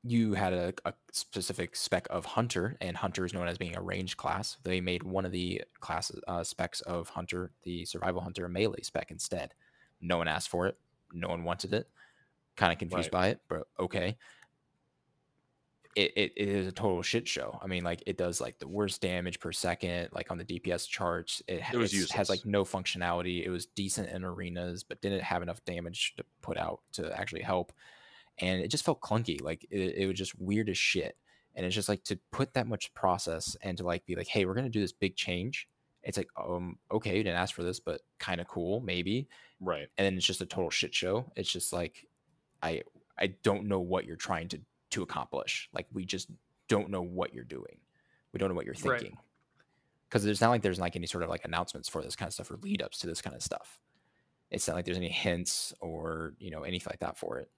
you 0.04 0.34
had 0.34 0.52
a, 0.52 0.74
a 0.84 0.94
specific 1.12 1.76
spec 1.76 2.08
of 2.10 2.24
Hunter, 2.24 2.76
and 2.80 2.96
Hunter 2.96 3.24
is 3.24 3.32
known 3.32 3.46
as 3.46 3.56
being 3.56 3.76
a 3.76 3.80
range 3.82 4.16
class. 4.16 4.56
They 4.64 4.80
made 4.80 5.04
one 5.04 5.24
of 5.24 5.30
the 5.32 5.62
classes 5.80 6.20
uh, 6.26 6.42
specs 6.42 6.80
of 6.80 7.10
Hunter, 7.10 7.52
the 7.62 7.84
Survival 7.84 8.20
Hunter, 8.20 8.44
a 8.46 8.48
melee 8.48 8.82
spec 8.82 9.10
instead. 9.12 9.54
No 10.00 10.18
one 10.18 10.26
asked 10.26 10.48
for 10.48 10.66
it. 10.66 10.76
No 11.12 11.28
one 11.28 11.44
wanted 11.44 11.72
it. 11.74 11.88
Kind 12.56 12.72
of 12.72 12.78
confused 12.78 13.06
Right. 13.06 13.12
by 13.12 13.28
it, 13.28 13.40
but 13.48 13.66
okay 13.78 14.16
it, 15.94 16.12
it, 16.16 16.32
it 16.36 16.48
is 16.48 16.66
a 16.66 16.72
total 16.72 17.02
shit 17.02 17.28
show. 17.28 17.58
I 17.62 17.66
mean, 17.66 17.84
like 17.84 18.02
it 18.06 18.16
does 18.16 18.40
like 18.40 18.58
the 18.58 18.66
worst 18.66 19.02
damage 19.02 19.38
per 19.40 19.52
second, 19.52 20.08
like 20.12 20.30
on 20.30 20.38
the 20.38 20.44
DPS 20.44 20.88
charts. 20.88 21.42
It, 21.46 21.60
It 22.04 22.10
has 22.12 22.30
like 22.30 22.46
no 22.46 22.64
functionality. 22.64 23.44
It 23.44 23.50
was 23.50 23.66
decent 23.66 24.08
in 24.08 24.24
arenas, 24.24 24.84
but 24.84 25.02
didn't 25.02 25.22
have 25.22 25.42
enough 25.42 25.62
damage 25.66 26.14
to 26.16 26.24
put 26.40 26.56
out 26.56 26.80
to 26.92 27.12
actually 27.18 27.42
help. 27.42 27.72
And 28.38 28.62
it 28.62 28.68
just 28.68 28.86
felt 28.86 29.02
clunky. 29.02 29.42
Like 29.42 29.66
it, 29.70 29.96
it 29.98 30.06
was 30.06 30.16
just 30.16 30.38
weird 30.40 30.70
as 30.70 30.78
shit. 30.78 31.14
and 31.54 31.66
it's 31.66 31.74
just 31.74 31.90
like 31.90 32.02
to 32.04 32.18
put 32.30 32.54
that 32.54 32.66
much 32.66 32.94
process 32.94 33.54
and 33.60 33.76
to 33.76 33.84
like 33.84 34.06
be 34.06 34.14
like 34.16 34.28
hey 34.28 34.46
we're 34.46 34.54
going 34.54 34.64
to 34.64 34.70
do 34.70 34.80
this 34.80 34.92
big 34.92 35.14
change 35.14 35.68
it's 36.02 36.16
like 36.16 36.28
um 36.42 36.78
okay 36.90 37.14
you 37.18 37.22
didn't 37.22 37.36
ask 37.38 37.54
for 37.54 37.62
this 37.62 37.78
but 37.78 38.00
kind 38.18 38.40
of 38.40 38.48
cool 38.48 38.80
maybe 38.80 39.28
Right. 39.62 39.86
and 39.96 40.04
then 40.04 40.16
it's 40.16 40.26
just 40.26 40.40
a 40.40 40.46
total 40.46 40.70
shit 40.70 40.94
show. 40.94 41.30
It's 41.36 41.50
just 41.50 41.72
like 41.72 42.06
i 42.62 42.82
i 43.18 43.26
don't 43.42 43.66
know 43.66 43.80
what 43.80 44.04
you're 44.04 44.16
trying 44.16 44.48
to 44.48 44.60
to 44.90 45.02
accomplish. 45.02 45.68
Like 45.72 45.86
we 45.92 46.04
just 46.04 46.28
don't 46.68 46.90
know 46.90 47.02
what 47.02 47.32
you're 47.34 47.44
doing. 47.44 47.78
We 48.32 48.38
don't 48.38 48.48
know 48.48 48.54
what 48.54 48.66
you're 48.66 48.74
thinking. 48.74 49.16
Because 50.08 50.24
there's 50.24 50.40
not 50.40 50.50
like 50.50 50.62
there's 50.62 50.78
like 50.80 50.96
any 50.96 51.06
sort 51.06 51.24
of 51.24 51.30
like 51.30 51.44
announcements 51.44 51.88
for 51.88 52.02
this 52.02 52.16
kind 52.16 52.26
of 52.28 52.34
stuff 52.34 52.50
or 52.50 52.58
lead 52.62 52.82
ups 52.82 52.98
to 52.98 53.06
this 53.06 53.22
kind 53.22 53.34
of 53.34 53.42
stuff. 53.42 53.80
It's 54.50 54.68
not 54.68 54.74
like 54.74 54.84
there's 54.84 54.98
any 54.98 55.08
hints 55.08 55.72
or 55.80 56.34
you 56.38 56.50
know 56.50 56.62
anything 56.62 56.90
like 56.90 57.00
that 57.00 57.16
for 57.16 57.38
it. 57.38 57.50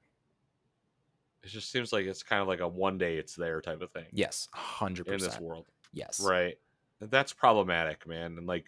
It 1.43 1.49
just 1.49 1.71
seems 1.71 1.93
like 1.93 2.07
it's 2.07 2.23
kind 2.23 2.41
of 2.41 2.49
like 2.49 2.61
a 2.61 2.69
one 2.69 2.97
day 2.97 3.17
it's 3.17 3.35
there 3.35 3.61
type 3.61 3.83
of 3.83 3.91
thing. 3.91 4.07
Yes. 4.13 4.49
100% 4.55 5.07
in 5.09 5.19
this 5.19 5.39
world. 5.41 5.67
yes. 5.93 6.21
Right. 6.21 6.57
That's 7.01 7.33
problematic, 7.33 8.07
man. 8.07 8.39
And 8.39 8.47
like 8.47 8.67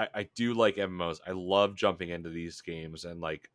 I, 0.00 0.08
I 0.14 0.22
do 0.34 0.54
like 0.54 0.78
MMOs. 0.78 1.20
I 1.26 1.32
love 1.32 1.76
jumping 1.76 2.10
into 2.10 2.30
these 2.30 2.60
games 2.62 3.04
and 3.04 3.20
like 3.20 3.50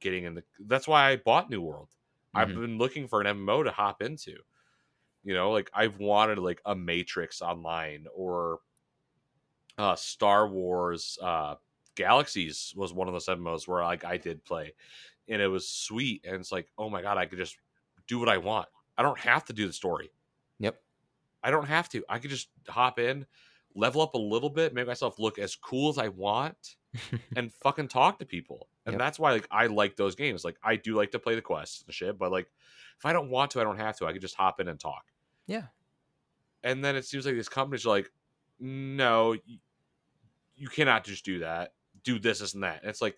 getting 0.00 0.24
in 0.24 0.34
the 0.34 0.44
that's 0.60 0.88
why 0.88 1.10
I 1.10 1.16
bought 1.16 1.50
New 1.50 1.62
World. 1.62 1.90
I've 2.34 2.52
Mhm. 2.52 2.54
been 2.54 2.78
looking 2.78 3.08
for 3.08 3.20
an 3.20 3.28
MMO 3.28 3.62
to 3.64 3.72
hop 3.72 4.02
into. 4.02 4.38
You 5.24 5.34
know, 5.34 5.52
like 5.52 5.70
I've 5.74 5.98
wanted 5.98 6.38
like 6.38 6.62
a 6.66 6.76
Matrix 6.76 7.42
online 7.42 8.06
or 8.14 8.60
uh 9.78 9.96
Star 9.96 10.48
Wars 10.48 11.18
uh 11.22 11.56
Galaxies 11.94 12.72
was 12.76 12.92
one 12.92 13.06
of 13.08 13.14
those 13.14 13.28
MMOs 13.28 13.68
where 13.68 13.82
like 13.82 14.04
I 14.04 14.16
did 14.16 14.44
play 14.44 14.74
and 15.28 15.40
it 15.42 15.48
was 15.48 15.68
sweet 15.68 16.24
and 16.26 16.36
it's 16.36 16.52
like, 16.52 16.70
oh 16.78 16.90
my 16.90 17.02
god, 17.02 17.18
I 17.18 17.26
could 17.26 17.38
just 17.38 17.58
do 18.06 18.18
what 18.18 18.28
I 18.28 18.38
want. 18.38 18.68
I 18.96 19.02
don't 19.02 19.18
have 19.20 19.44
to 19.46 19.52
do 19.52 19.66
the 19.66 19.72
story. 19.72 20.12
yep 20.58 20.82
I 21.42 21.50
don't 21.50 21.66
have 21.66 21.88
to. 21.90 22.04
I 22.08 22.18
could 22.18 22.30
just 22.30 22.50
hop 22.68 22.98
in, 22.98 23.26
level 23.74 24.00
up 24.02 24.14
a 24.14 24.18
little 24.18 24.50
bit, 24.50 24.72
make 24.74 24.86
myself 24.86 25.18
look 25.18 25.38
as 25.38 25.56
cool 25.56 25.88
as 25.90 25.98
I 25.98 26.08
want, 26.08 26.76
and 27.36 27.52
fucking 27.52 27.88
talk 27.88 28.18
to 28.20 28.24
people. 28.26 28.68
And 28.86 28.94
Yep. 28.94 28.98
that's 29.00 29.18
why 29.18 29.32
like 29.32 29.48
I 29.50 29.66
like 29.66 29.96
those 29.96 30.14
games. 30.14 30.44
Like 30.44 30.56
I 30.62 30.76
do 30.76 30.94
like 30.94 31.10
to 31.12 31.18
play 31.18 31.34
the 31.34 31.42
quests 31.42 31.82
and 31.86 31.94
shit, 31.94 32.18
but 32.18 32.30
like 32.30 32.46
if 32.98 33.04
I 33.06 33.12
don't 33.12 33.30
want 33.30 33.50
to, 33.52 33.60
I 33.60 33.64
don't 33.64 33.78
have 33.78 33.96
to. 33.98 34.06
I 34.06 34.12
could 34.12 34.20
just 34.22 34.36
hop 34.36 34.60
in 34.60 34.68
and 34.68 34.78
talk. 34.78 35.04
yeah 35.46 35.66
And 36.62 36.84
then 36.84 36.94
it 36.96 37.04
seems 37.04 37.26
like 37.26 37.34
these 37.34 37.48
companies 37.48 37.84
are 37.86 37.90
like, 37.90 38.10
no, 38.60 39.32
you, 39.32 39.58
you 40.54 40.68
cannot 40.68 41.04
just 41.04 41.24
do 41.24 41.40
that. 41.40 41.72
Do 42.04 42.18
this, 42.20 42.38
this, 42.38 42.54
and 42.54 42.62
that. 42.62 42.82
And 42.82 42.90
it's 42.90 43.02
like, 43.02 43.16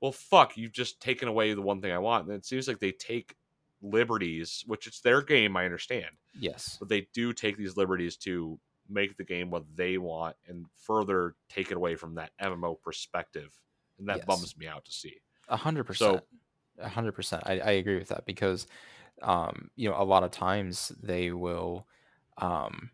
well, 0.00 0.12
fuck, 0.12 0.56
you've 0.58 0.72
just 0.72 1.00
taken 1.00 1.28
away 1.28 1.54
the 1.54 1.62
one 1.62 1.80
thing 1.80 1.92
I 1.92 1.98
want. 1.98 2.26
And 2.26 2.36
it 2.36 2.44
seems 2.44 2.68
like 2.68 2.80
they 2.80 2.92
take 2.92 3.36
liberties, 3.80 4.64
which 4.66 4.86
it's 4.86 5.00
their 5.00 5.22
game, 5.22 5.56
I 5.56 5.64
understand 5.64 6.16
yes 6.36 6.78
but 6.80 6.88
they 6.88 7.06
do 7.14 7.32
take 7.32 7.56
these 7.56 7.76
liberties 7.76 8.16
to 8.16 8.58
make 8.88 9.16
the 9.16 9.24
game 9.24 9.50
what 9.50 9.64
they 9.76 9.98
want 9.98 10.36
and 10.46 10.66
further 10.72 11.36
take 11.48 11.70
it 11.70 11.76
away 11.76 11.96
from 11.96 12.14
that 12.16 12.32
MMO 12.38 12.74
perspective, 12.74 13.60
and 13.98 14.08
that 14.08 14.26
Yes. 14.26 14.26
bums 14.26 14.56
me 14.56 14.66
out 14.66 14.84
to 14.86 14.92
see. 14.92 15.20
A 15.48 15.56
hundred 15.56 15.84
percent. 15.84 16.22
A 16.78 16.88
hundred 16.88 17.12
percent. 17.12 17.44
I, 17.46 17.60
I 17.60 17.70
agree 17.72 17.98
with 17.98 18.08
that 18.08 18.26
because, 18.26 18.66
um, 19.22 19.70
you 19.76 19.88
know, 19.90 20.00
a 20.00 20.04
lot 20.04 20.24
of 20.24 20.30
times 20.30 20.88
they 21.02 21.32
will, 21.32 21.88
um, 22.38 22.90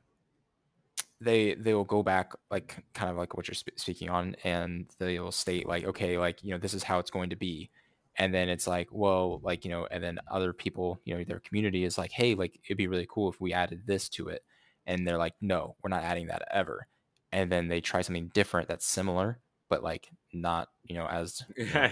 they 1.20 1.54
they 1.54 1.74
will 1.74 1.84
go 1.84 2.02
back 2.02 2.32
like 2.50 2.84
kind 2.94 3.10
of 3.10 3.16
like 3.16 3.36
what 3.36 3.46
you're 3.48 3.54
sp- 3.54 3.76
speaking 3.76 4.08
on, 4.10 4.34
and 4.44 4.90
they 4.98 5.18
will 5.20 5.32
state 5.32 5.66
like, 5.66 5.84
okay, 5.84 6.18
like 6.18 6.42
you 6.42 6.50
know, 6.50 6.58
this 6.58 6.74
is 6.74 6.82
how 6.82 6.98
it's 6.98 7.10
going 7.10 7.30
to 7.30 7.36
be, 7.36 7.70
and 8.16 8.32
then 8.34 8.48
it's 8.48 8.66
like, 8.66 8.88
well, 8.90 9.40
like 9.42 9.64
you 9.64 9.70
know, 9.70 9.86
and 9.90 10.02
then 10.02 10.18
other 10.30 10.52
people, 10.52 11.00
you 11.04 11.14
know, 11.16 11.24
their 11.24 11.40
community 11.40 11.84
is 11.84 11.98
like, 11.98 12.12
hey, 12.12 12.34
like 12.34 12.58
it'd 12.64 12.78
be 12.78 12.86
really 12.88 13.06
cool 13.08 13.30
if 13.30 13.40
we 13.40 13.52
added 13.52 13.86
this 13.86 14.08
to 14.10 14.28
it, 14.28 14.44
and 14.86 15.06
they're 15.06 15.18
like, 15.18 15.34
no, 15.40 15.76
we're 15.82 15.90
not 15.90 16.02
adding 16.02 16.28
that 16.28 16.42
ever, 16.50 16.86
and 17.32 17.50
then 17.50 17.68
they 17.68 17.80
try 17.80 18.02
something 18.02 18.30
different 18.34 18.68
that's 18.68 18.86
similar, 18.86 19.40
but 19.68 19.82
like 19.82 20.08
not, 20.32 20.68
you 20.82 20.96
know, 20.96 21.06
as 21.06 21.42
you 21.56 21.72
know, 21.72 21.90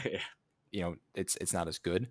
you 0.70 0.80
know 0.82 0.96
it's 1.14 1.36
it's 1.36 1.52
not 1.52 1.68
as 1.68 1.78
good. 1.78 2.08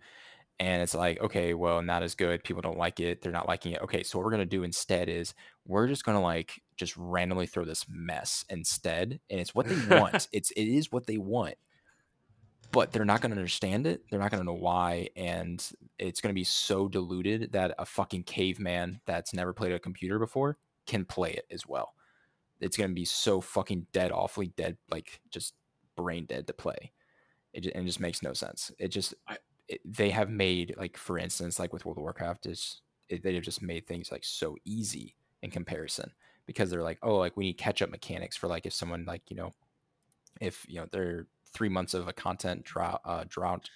And 0.59 0.81
it's 0.81 0.95
like 0.95 1.21
okay 1.21 1.53
well 1.53 1.81
not 1.81 2.03
as 2.03 2.15
good. 2.15 2.43
People 2.43 2.61
don't 2.61 2.77
like 2.77 2.99
it. 2.99 3.21
They're 3.21 3.31
not 3.31 3.47
liking 3.47 3.73
it. 3.73 3.81
Okay 3.83 4.03
so 4.03 4.17
what 4.17 4.25
we're 4.25 4.31
going 4.31 4.39
to 4.39 4.45
do 4.45 4.63
instead 4.63 5.09
is 5.09 5.33
we're 5.65 5.87
just 5.87 6.03
going 6.03 6.17
to 6.17 6.21
like 6.21 6.61
just 6.75 6.95
randomly 6.97 7.45
throw 7.45 7.65
this 7.65 7.85
mess 7.89 8.43
instead 8.49 9.19
and 9.29 9.39
it's 9.39 9.53
what 9.53 9.67
they 9.67 9.95
want. 9.95 10.27
It's 10.33 10.51
it 10.51 10.67
is 10.67 10.91
what 10.91 11.05
they 11.05 11.17
want. 11.17 11.55
But 12.71 12.91
they're 12.91 13.05
not 13.05 13.21
going 13.21 13.31
to 13.31 13.37
understand 13.37 13.87
it. 13.87 14.01
They're 14.09 14.19
not 14.19 14.29
going 14.29 14.41
to 14.41 14.45
know 14.45 14.57
why 14.57 15.09
and 15.15 15.63
it's 15.99 16.21
going 16.21 16.33
to 16.33 16.39
be 16.39 16.43
so 16.43 16.87
diluted 16.87 17.51
that 17.51 17.75
a 17.77 17.85
fucking 17.85 18.23
caveman 18.23 18.99
that's 19.05 19.33
never 19.33 19.53
played 19.53 19.73
a 19.73 19.79
computer 19.79 20.17
before 20.17 20.57
can 20.87 21.05
play 21.05 21.31
it 21.31 21.45
as 21.51 21.67
well. 21.67 21.93
It's 22.59 22.77
going 22.77 22.89
to 22.89 22.95
be 22.95 23.05
so 23.05 23.39
fucking 23.41 23.87
dead 23.91 24.11
awfully 24.11 24.47
dead 24.47 24.77
like 24.89 25.21
just 25.29 25.53
brain 25.95 26.25
dead 26.25 26.47
to 26.47 26.53
play. 26.53 26.91
It, 27.53 27.61
ju- 27.61 27.71
and 27.75 27.83
it 27.83 27.87
just 27.87 27.99
makes 27.99 28.23
no 28.23 28.33
sense. 28.33 28.71
It 28.79 28.89
just 28.89 29.13
it, 29.67 29.81
they 29.85 30.09
have 30.09 30.29
made 30.29 30.75
like 30.77 30.97
for 30.97 31.17
instance 31.17 31.59
like 31.59 31.73
with 31.73 31.85
World 31.85 31.97
of 31.97 32.03
Warcraft 32.03 32.45
is 32.45 32.81
they 33.09 33.35
have 33.35 33.43
just 33.43 33.61
made 33.61 33.87
things 33.87 34.11
like 34.11 34.23
so 34.23 34.55
easy 34.65 35.15
in 35.41 35.51
comparison 35.51 36.11
because 36.45 36.69
they're 36.69 36.83
like 36.83 36.99
oh 37.03 37.17
like 37.17 37.37
we 37.37 37.45
need 37.45 37.57
catch 37.57 37.81
up 37.81 37.89
mechanics 37.89 38.35
for 38.35 38.47
like 38.47 38.65
if 38.65 38.73
someone 38.73 39.05
like 39.05 39.21
you 39.29 39.35
know 39.35 39.53
if 40.41 40.65
you 40.67 40.79
know 40.79 40.87
they're 40.91 41.27
three 41.53 41.69
months 41.69 41.93
of 41.93 42.07
a 42.07 42.13
content 42.13 42.63
drought 42.63 43.01
uh, 43.05 43.23
drought 43.27 43.69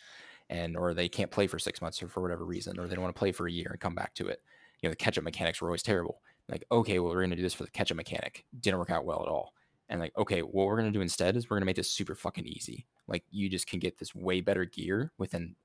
and 0.50 0.76
or 0.76 0.94
they 0.94 1.08
can't 1.08 1.32
play 1.32 1.48
for 1.48 1.58
six 1.60 1.82
months 1.82 2.02
or 2.04 2.08
for 2.08 2.22
whatever 2.22 2.46
reason 2.46 2.78
or 2.78 2.88
they 2.88 2.96
don't 2.96 3.04
want 3.04 3.16
to 3.16 3.20
play 3.20 3.32
for 3.32 3.48
a 3.48 3.52
year 3.52 3.70
and 3.72 3.80
come 3.80 3.96
back 3.96 4.14
to 4.14 4.28
it. 4.28 4.42
You 4.82 4.90
know 4.90 4.92
the 4.92 4.98
catch 4.98 5.18
up 5.18 5.24
mechanics 5.24 5.62
were 5.62 5.70
always 5.70 5.84
terrible 5.84 6.22
like 6.52 6.66
okay 6.72 7.00
well 7.00 7.12
we're 7.12 7.22
going 7.22 7.30
to 7.32 7.36
do 7.36 7.42
this 7.42 7.54
for 7.54 7.64
the 7.64 7.72
catch 7.72 7.92
up 7.92 7.98
mechanic 7.98 8.46
didn't 8.60 8.78
work 8.78 8.90
out 8.90 9.06
well 9.06 9.22
at 9.22 9.28
all 9.30 9.54
and 9.90 10.00
like 10.00 10.16
okay 10.18 10.42
what 10.42 10.68
we're 10.68 10.78
going 10.78 10.92
to 10.92 10.98
do 10.98 11.02
instead 11.02 11.36
is 11.36 11.50
we're 11.50 11.56
going 11.56 11.62
to 11.62 11.66
make 11.66 11.76
this 11.76 11.90
super 11.90 12.14
fucking 12.14 12.46
easy 12.46 12.86
like 13.08 13.24
you 13.32 13.50
just 13.50 13.68
can 13.68 13.80
get 13.80 13.98
this 13.98 14.14
way 14.14 14.42
better 14.42 14.66
gear 14.66 15.12
within 15.18 15.56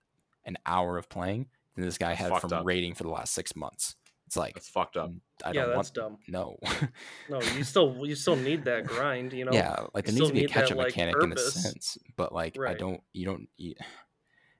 an 0.45 0.57
hour 0.65 0.97
of 0.97 1.09
playing 1.09 1.47
than 1.75 1.85
this 1.85 1.99
guy 1.99 2.15
had 2.15 2.35
from 2.41 2.53
up. 2.53 2.65
raiding 2.65 2.95
for 2.95 3.03
the 3.03 3.11
last 3.11 3.35
six 3.35 3.55
months 3.57 3.97
it's 4.27 4.37
like 4.37 4.55
That's 4.55 4.69
fucked 4.69 4.97
up. 4.97 5.11
mm, 5.11 5.21
i 5.45 5.53
yeah, 5.53 5.67
don't 5.67 5.77
that's 5.77 5.77
want 5.77 5.95
dumb. 5.95 6.19
no 6.29 6.59
No, 7.31 7.41
you 7.57 7.65
still 7.65 8.05
you 8.05 8.15
still 8.17 8.37
need 8.37 8.65
that 8.65 8.87
grind. 8.87 9.33
You 9.33 9.45
know. 9.45 9.53
yeah 9.53 9.85
like 9.95 10.07
you 10.07 10.13
there 10.13 10.21
needs 10.21 10.29
to 10.29 10.33
be 10.33 10.39
a 10.39 10.43
need 10.43 10.49
that, 10.51 10.55
catch 10.55 10.73
up 10.73 10.79
like, 10.79 10.87
mechanic 10.89 11.17
in 11.23 11.33
a 11.33 11.39
sense 11.39 11.99
but 12.17 12.33
like 12.33 12.59
i 12.67 12.75
don't 12.75 13.01
you 13.13 13.25
don't 13.27 13.49
you, 13.57 13.75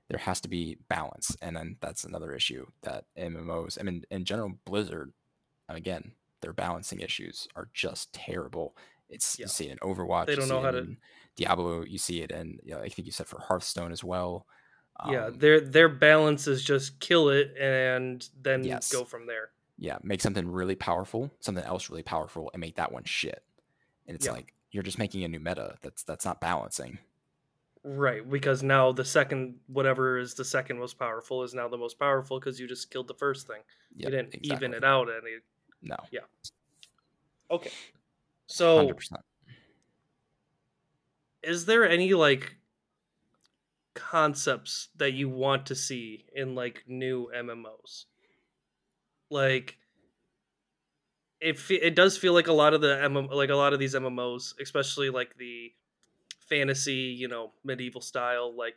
there 0.09 0.19
has 0.19 0.39
to 0.41 0.47
be 0.47 0.77
balance 0.87 1.35
and 1.41 1.55
then 1.55 1.75
that's 1.81 2.05
another 2.05 2.31
issue 2.33 2.65
that 2.83 3.05
mmos 3.19 3.77
i 3.79 3.83
mean 3.83 4.03
in 4.09 4.23
general 4.23 4.53
blizzard 4.65 5.11
again 5.75 6.11
their 6.41 6.53
balancing 6.53 6.99
issues 7.01 7.47
are 7.55 7.67
just 7.73 8.13
terrible 8.13 8.75
it's 9.09 9.37
Yeah. 9.39 9.43
you 9.45 9.47
see 9.49 9.65
it 9.69 9.71
in 9.71 9.77
overwatch 9.79 10.27
They 10.27 10.35
don't 10.35 10.47
know 10.47 10.61
how 10.61 10.71
to- 10.71 10.95
diablo 11.35 11.83
you 11.83 11.97
see 11.97 12.21
it 12.21 12.31
and 12.31 12.59
you 12.63 12.71
know, 12.73 12.79
i 12.79 12.89
think 12.89 13.05
you 13.05 13.11
said 13.11 13.27
for 13.27 13.39
hearthstone 13.41 13.91
as 13.91 14.03
well 14.03 14.45
yeah, 15.07 15.25
Um, 15.25 15.37
their 15.37 15.59
their 15.61 15.89
balance 15.89 16.47
is 16.47 16.63
just 16.63 16.99
kill 16.99 17.29
it 17.29 17.55
and 17.59 18.27
then 18.41 18.63
Yes. 18.63 18.91
go 18.91 19.03
from 19.05 19.27
there. 19.27 19.51
yeah 19.77 19.97
make 20.01 20.21
something 20.21 20.47
really 20.47 20.75
powerful 20.75 21.31
something 21.39 21.63
else 21.63 21.89
really 21.89 22.01
powerful 22.03 22.49
and 22.53 22.61
make 22.61 22.75
that 22.77 22.91
one 22.91 23.03
shit 23.03 23.43
and 24.07 24.15
it's 24.15 24.25
Yeah. 24.25 24.31
like 24.31 24.53
you're 24.71 24.83
just 24.83 24.97
making 24.97 25.23
a 25.23 25.27
new 25.27 25.39
meta 25.39 25.77
that's 25.81 26.03
that's 26.03 26.25
not 26.25 26.39
balancing 26.41 26.97
Right, 27.83 28.27
because 28.29 28.63
now 28.63 28.91
the 28.91 29.05
second 29.05 29.59
whatever 29.67 30.17
is 30.17 30.33
the 30.33 30.43
second 30.43 30.77
most 30.77 30.99
powerful 30.99 31.43
is 31.43 31.53
now 31.53 31.69
the 31.69 31.77
most 31.77 31.97
powerful 31.97 32.37
because 32.37 32.59
you 32.59 32.67
just 32.67 32.91
killed 32.91 33.07
the 33.07 33.13
first 33.13 33.47
thing. 33.47 33.61
Yep, 33.95 34.11
you 34.11 34.17
didn't 34.17 34.35
even 34.45 34.73
it 34.73 34.83
out 34.83 35.07
any. 35.09 35.37
No 35.81 35.97
Yeah. 36.11 36.21
Okay. 37.49 37.71
So 38.47 38.75
100% 38.75 39.21
is 41.43 41.65
there 41.65 41.87
any 41.87 42.13
like 42.13 42.57
concepts 43.93 44.89
that 44.97 45.13
you 45.13 45.29
want 45.29 45.65
to 45.67 45.75
see 45.75 46.25
in 46.33 46.55
like 46.55 46.83
new 46.87 47.31
MMOs? 47.33 48.05
Like 49.29 49.77
it 51.39 51.59
fe- 51.59 51.75
it 51.75 51.95
does 51.95 52.17
feel 52.17 52.33
like 52.33 52.47
a 52.47 52.53
lot 52.53 52.73
of 52.73 52.81
the 52.81 53.01
MM 53.01 53.27
like 53.27 53.49
a 53.49 53.55
lot 53.55 53.73
of 53.73 53.79
these 53.79 53.95
MMOs, 53.95 54.55
especially 54.61 55.09
like 55.09 55.37
the 55.37 55.73
fantasy, 56.49 57.15
you 57.17 57.27
know, 57.27 57.53
medieval 57.63 58.01
style 58.01 58.55
like 58.55 58.75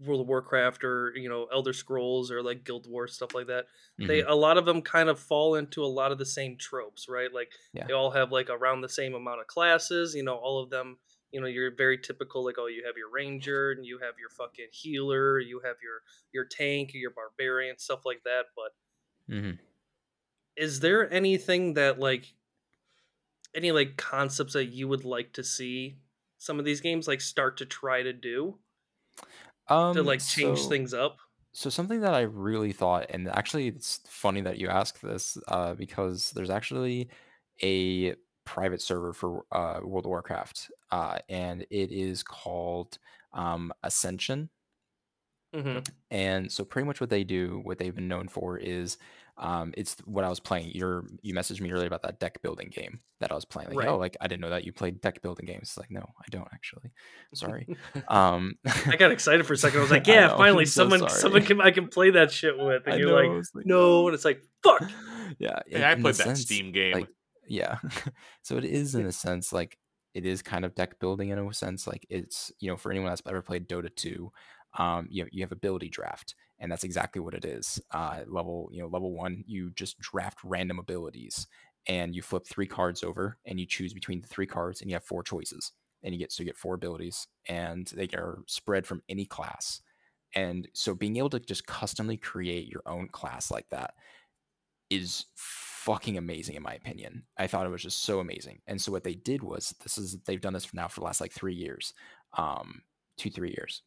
World 0.00 0.20
of 0.20 0.28
Warcraft 0.28 0.84
or 0.84 1.12
you 1.16 1.28
know 1.28 1.48
Elder 1.52 1.72
Scrolls 1.72 2.30
or 2.30 2.42
like 2.42 2.64
Guild 2.64 2.86
Wars 2.88 3.14
stuff 3.14 3.34
like 3.34 3.48
that. 3.48 3.66
They 3.98 4.22
Mhm. 4.22 4.28
a 4.28 4.34
lot 4.34 4.56
of 4.58 4.64
them 4.64 4.80
kind 4.82 5.08
of 5.08 5.18
fall 5.18 5.56
into 5.56 5.84
a 5.84 5.86
lot 5.86 6.12
of 6.12 6.18
the 6.18 6.26
same 6.26 6.56
tropes, 6.56 7.08
right? 7.08 7.32
Like 7.32 7.52
Yeah. 7.72 7.86
they 7.86 7.92
all 7.92 8.10
have 8.12 8.30
like 8.30 8.48
around 8.48 8.80
the 8.82 8.88
same 8.88 9.14
amount 9.14 9.40
of 9.40 9.46
classes. 9.48 10.14
You 10.14 10.22
know, 10.22 10.36
all 10.36 10.62
of 10.62 10.70
them. 10.70 10.98
You 11.32 11.40
know, 11.40 11.46
you're 11.46 11.74
very 11.74 11.96
typical. 11.96 12.44
Like, 12.44 12.58
oh, 12.58 12.66
you 12.66 12.84
have 12.84 12.96
your 12.98 13.10
ranger 13.10 13.72
and 13.72 13.86
you 13.86 13.98
have 13.98 14.18
your 14.18 14.28
fucking 14.28 14.68
healer. 14.70 15.40
You 15.40 15.60
have 15.60 15.76
your 15.82 16.02
your 16.30 16.44
tank, 16.44 16.92
your 16.94 17.10
barbarian, 17.10 17.78
stuff 17.78 18.04
like 18.04 18.22
that. 18.24 18.46
But 18.54 19.34
mm-hmm. 19.34 19.56
is 20.56 20.80
there 20.80 21.10
anything 21.12 21.74
that 21.74 21.98
like 21.98 22.34
any 23.54 23.72
like 23.72 23.96
concepts 23.96 24.52
that 24.52 24.66
you 24.66 24.86
would 24.88 25.04
like 25.04 25.32
to 25.32 25.42
see 25.42 25.98
some 26.38 26.58
of 26.58 26.64
these 26.64 26.80
games 26.80 27.08
like 27.08 27.20
start 27.20 27.56
to 27.56 27.66
try 27.66 28.02
to 28.02 28.12
do 28.12 28.58
Um, 29.72 30.02
to 30.02 30.02
like 30.02 30.26
change 30.26 30.66
so 30.66 30.68
things 30.68 30.94
up? 30.94 31.18
So 31.54 31.70
something 31.70 32.00
that 32.02 32.14
I 32.14 32.22
really 32.22 32.72
thought, 32.72 33.06
and 33.10 33.28
actually 33.28 33.68
it's 33.68 34.00
funny 34.08 34.42
that 34.42 34.58
you 34.58 34.68
ask 34.68 35.00
this, 35.00 35.38
uh, 35.48 35.74
because 35.74 36.32
there's 36.32 36.50
actually 36.50 37.10
a 37.62 38.16
private 38.44 38.82
server 38.82 39.12
for 39.14 39.46
uh, 39.52 39.80
World 39.84 40.06
of 40.06 40.10
Warcraft, 40.10 40.70
uh, 40.92 41.18
and 41.28 41.62
it 41.70 41.92
is 41.92 42.22
called 42.24 42.98
um, 43.34 43.72
Ascension. 43.84 44.50
hmm 45.52 45.94
And 46.10 46.52
so 46.52 46.64
pretty 46.64 46.86
much 46.86 47.00
what 47.00 47.10
they 47.10 47.24
do, 47.24 47.60
what 47.64 47.78
they've 47.78 47.94
been 47.94 48.08
known 48.08 48.28
for 48.28 48.58
is 48.58 48.98
um, 49.38 49.72
it's 49.76 49.96
what 50.04 50.24
I 50.24 50.28
was 50.28 50.40
playing. 50.40 50.72
You're 50.74 51.04
you 51.22 51.34
messaged 51.34 51.60
me 51.60 51.72
earlier 51.72 51.86
about 51.86 52.02
that 52.02 52.20
deck 52.20 52.42
building 52.42 52.68
game 52.70 53.00
that 53.20 53.32
I 53.32 53.34
was 53.34 53.44
playing. 53.44 53.70
Like, 53.70 53.78
Right. 53.78 53.88
oh, 53.88 53.96
like 53.96 54.16
I 54.20 54.26
didn't 54.28 54.42
know 54.42 54.50
that 54.50 54.64
you 54.64 54.72
played 54.72 55.00
deck 55.00 55.22
building 55.22 55.46
games. 55.46 55.62
It's 55.68 55.78
like, 55.78 55.90
no, 55.90 56.00
I 56.00 56.24
don't 56.30 56.48
actually. 56.52 56.92
Sorry. 57.34 57.66
Um 58.08 58.54
I 58.86 58.96
got 58.96 59.10
excited 59.10 59.46
for 59.46 59.54
a 59.54 59.56
second. 59.56 59.78
I 59.78 59.82
was 59.82 59.90
like, 59.98 60.06
"Yeah, 60.06 60.28
know, 60.28 60.36
finally, 60.36 60.66
so 60.66 60.82
someone, 60.82 61.00
sorry. 61.00 61.12
someone 61.20 61.44
can 61.44 61.60
I 61.60 61.70
can 61.70 61.88
play 61.88 62.10
that 62.10 62.30
shit 62.30 62.58
with." 62.58 62.82
And 62.84 62.94
I 62.94 62.96
you're 62.98 63.08
know, 63.22 63.34
like, 63.36 63.44
like, 63.54 63.66
"No," 63.66 64.06
and 64.08 64.14
it's 64.14 64.24
like, 64.24 64.42
"Fuck." 64.62 64.82
Yeah. 65.38 65.60
Yeah, 65.66 65.90
I 65.90 65.94
played 65.94 66.14
that 66.16 66.24
sense, 66.24 66.40
Steam 66.42 66.72
game. 66.72 66.92
like 66.94 67.08
yeah 67.48 67.78
so 68.42 68.56
it 68.56 68.64
is 68.64 68.94
in 68.94 69.04
a 69.04 69.10
sense 69.12 69.52
like 69.52 69.76
it 70.14 70.24
is 70.24 70.42
kind 70.42 70.64
of 70.64 70.74
deck 70.76 71.00
building 71.00 71.30
in 71.30 71.38
a 71.38 71.52
sense 71.52 71.88
like 71.88 72.06
it's 72.08 72.52
you 72.60 72.70
know 72.70 72.76
for 72.76 72.92
anyone 72.92 73.08
that's 73.08 73.20
ever 73.26 73.42
played 73.42 73.68
dota 73.68 73.94
2 73.96 74.30
um 74.78 75.08
you, 75.10 75.26
you 75.32 75.42
have 75.42 75.50
ability 75.50 75.88
draft 75.88 76.36
and 76.62 76.72
that's 76.72 76.84
exactly 76.84 77.20
what 77.20 77.34
it 77.34 77.44
is 77.44 77.78
uh 77.90 78.20
level 78.26 78.70
you 78.72 78.80
know 78.80 78.88
level 78.88 79.12
one 79.12 79.44
you 79.46 79.70
just 79.72 79.98
draft 79.98 80.38
random 80.42 80.78
abilities 80.78 81.46
and 81.88 82.14
you 82.14 82.22
flip 82.22 82.46
three 82.46 82.66
cards 82.66 83.02
over 83.02 83.36
and 83.44 83.60
you 83.60 83.66
choose 83.66 83.92
between 83.92 84.22
the 84.22 84.28
three 84.28 84.46
cards 84.46 84.80
and 84.80 84.90
you 84.90 84.94
have 84.94 85.04
four 85.04 85.22
choices 85.22 85.72
and 86.02 86.14
you 86.14 86.18
get 86.18 86.32
so 86.32 86.42
you 86.42 86.46
get 86.48 86.56
four 86.56 86.74
abilities 86.74 87.26
and 87.48 87.88
they 87.94 88.08
are 88.14 88.38
spread 88.46 88.86
from 88.86 89.02
any 89.10 89.26
class 89.26 89.82
and 90.34 90.68
so 90.72 90.94
being 90.94 91.16
able 91.16 91.28
to 91.28 91.40
just 91.40 91.66
customly 91.66 92.16
create 92.16 92.68
your 92.68 92.82
own 92.86 93.08
class 93.08 93.50
like 93.50 93.68
that 93.70 93.94
is 94.88 95.26
fucking 95.34 96.18
amazing 96.18 96.54
in 96.54 96.62
my 96.62 96.74
opinion. 96.74 97.24
I 97.38 97.46
thought 97.46 97.66
it 97.66 97.70
was 97.70 97.82
just 97.82 98.04
so 98.04 98.20
amazing. 98.20 98.60
And 98.66 98.80
so 98.80 98.92
what 98.92 99.04
they 99.04 99.14
did 99.14 99.42
was 99.42 99.74
this 99.82 99.98
is 99.98 100.18
they've 100.26 100.40
done 100.40 100.52
this 100.52 100.64
for 100.64 100.76
now 100.76 100.86
for 100.86 101.00
the 101.00 101.06
last 101.06 101.20
like 101.20 101.32
three 101.32 101.54
years, 101.54 101.94
um, 102.36 102.82
two 103.16 103.30
three 103.30 103.50
years. 103.50 103.82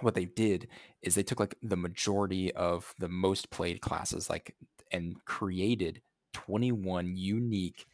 What 0.00 0.14
they 0.14 0.24
did 0.24 0.68
is 1.02 1.14
they 1.14 1.22
took 1.22 1.40
like 1.40 1.56
the 1.62 1.76
majority 1.76 2.52
of 2.52 2.94
the 2.98 3.08
most 3.08 3.50
played 3.50 3.80
classes 3.80 4.28
like 4.28 4.56
and 4.90 5.16
created 5.24 6.02
21 6.34 7.16
unique 7.16 7.86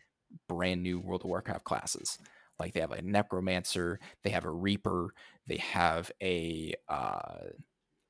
brand 0.48 0.82
new 0.82 1.01
World 1.01 1.22
of 1.22 1.28
Warcraft 1.28 1.64
classes. 1.64 2.18
Like 2.59 2.74
they 2.74 2.81
have 2.81 2.93
a 2.93 3.02
necromancer, 3.02 4.01
they 4.22 4.31
have 4.31 4.44
a 4.44 4.51
reaper, 4.51 5.14
they 5.47 5.56
have 5.59 6.10
a 6.22 6.74
uh 6.89 7.48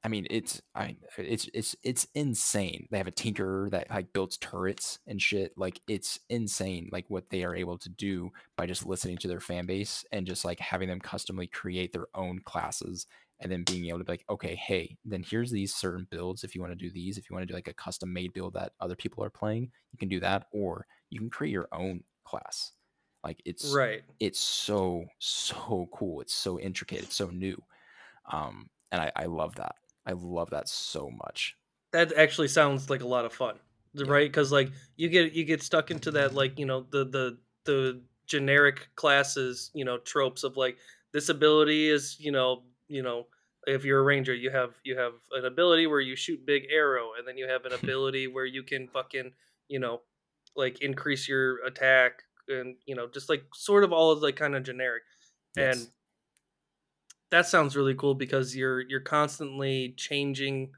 I 0.02 0.08
mean, 0.08 0.26
it's 0.30 0.62
I 0.74 0.96
it's 1.18 1.48
it's 1.52 1.76
it's 1.82 2.06
insane. 2.14 2.88
They 2.90 2.96
have 2.96 3.06
a 3.06 3.12
tinkerer 3.12 3.70
that 3.70 3.90
like 3.90 4.14
builds 4.14 4.38
turrets 4.38 4.98
and 5.06 5.20
shit. 5.20 5.52
Like 5.58 5.80
it's 5.86 6.18
insane, 6.30 6.88
like 6.90 7.04
what 7.08 7.28
they 7.30 7.44
are 7.44 7.54
able 7.54 7.76
to 7.78 7.88
do 7.90 8.30
by 8.56 8.64
just 8.66 8.86
listening 8.86 9.18
to 9.18 9.28
their 9.28 9.40
fan 9.40 9.66
base 9.66 10.04
and 10.10 10.26
just 10.26 10.44
like 10.44 10.58
having 10.58 10.88
them 10.88 11.00
customly 11.00 11.46
create 11.46 11.92
their 11.92 12.06
own 12.14 12.40
classes 12.44 13.06
and 13.40 13.50
then 13.50 13.64
being 13.64 13.86
able 13.86 13.98
to 13.98 14.04
be 14.04 14.12
like, 14.12 14.24
okay, 14.28 14.54
hey, 14.54 14.98
then 15.04 15.22
here's 15.22 15.50
these 15.50 15.74
certain 15.74 16.06
builds. 16.10 16.44
If 16.44 16.54
you 16.54 16.60
want 16.60 16.72
to 16.72 16.76
do 16.76 16.90
these, 16.90 17.18
if 17.18 17.28
you 17.28 17.34
want 17.34 17.42
to 17.44 17.46
do 17.46 17.54
like 17.54 17.68
a 17.68 17.74
custom 17.74 18.12
made 18.12 18.32
build 18.32 18.54
that 18.54 18.72
other 18.80 18.96
people 18.96 19.24
are 19.24 19.30
playing, 19.30 19.72
you 19.92 19.98
can 19.98 20.08
do 20.08 20.20
that, 20.20 20.46
or 20.52 20.86
you 21.10 21.18
can 21.18 21.30
create 21.30 21.52
your 21.52 21.68
own 21.72 22.04
class. 22.24 22.72
Like 23.24 23.42
it's 23.44 23.78
Right. 23.78 24.04
it's 24.18 24.40
so 24.40 25.06
so 25.18 25.88
cool. 25.92 26.20
It's 26.20 26.34
so 26.34 26.58
intricate. 26.60 27.02
It's 27.04 27.16
so 27.16 27.28
new, 27.30 27.62
um, 28.30 28.70
and 28.92 29.02
I, 29.02 29.12
I 29.16 29.26
love 29.26 29.56
that. 29.56 29.76
I 30.06 30.12
love 30.12 30.50
that 30.50 30.68
so 30.68 31.10
much. 31.10 31.56
That 31.92 32.12
actually 32.12 32.48
sounds 32.48 32.88
like 32.88 33.00
a 33.00 33.06
lot 33.06 33.24
of 33.24 33.32
fun, 33.32 33.58
right? 33.94 34.28
Because 34.28 34.52
like 34.52 34.70
you 34.96 35.08
get 35.08 35.32
you 35.32 35.44
get 35.44 35.62
stuck 35.62 35.90
into 35.90 36.12
that 36.12 36.34
like 36.34 36.58
you 36.58 36.66
know 36.66 36.82
the 36.82 37.04
the 37.04 37.38
the 37.64 38.04
generic 38.26 38.90
classes 38.94 39.70
you 39.74 39.84
know 39.84 39.98
tropes 39.98 40.44
of 40.44 40.56
like 40.56 40.78
this 41.12 41.28
ability 41.28 41.88
is 41.88 42.18
you 42.20 42.30
know 42.30 42.64
you 42.90 43.02
know 43.02 43.26
if 43.66 43.84
you're 43.84 44.00
a 44.00 44.02
ranger 44.02 44.34
you 44.34 44.50
have 44.50 44.70
you 44.84 44.98
have 44.98 45.12
an 45.32 45.44
ability 45.44 45.86
where 45.86 46.00
you 46.00 46.16
shoot 46.16 46.44
big 46.44 46.64
arrow 46.70 47.10
and 47.18 47.26
then 47.26 47.38
you 47.38 47.48
have 47.48 47.64
an 47.64 47.72
ability 47.82 48.26
where 48.26 48.46
you 48.46 48.62
can 48.62 48.88
fucking 48.88 49.32
you 49.68 49.78
know 49.78 50.00
like 50.56 50.82
increase 50.82 51.28
your 51.28 51.64
attack 51.64 52.22
and 52.48 52.76
you 52.86 52.94
know 52.94 53.08
just 53.08 53.28
like 53.28 53.44
sort 53.54 53.84
of 53.84 53.92
all 53.92 54.10
of 54.10 54.22
like 54.22 54.36
kind 54.36 54.54
of 54.54 54.62
generic. 54.62 55.02
And 55.56 55.88
that 57.30 57.46
sounds 57.46 57.76
really 57.76 57.94
cool 57.94 58.14
because 58.14 58.54
you're 58.54 58.80
you're 58.80 59.00
constantly 59.00 59.94
changing 59.96 60.70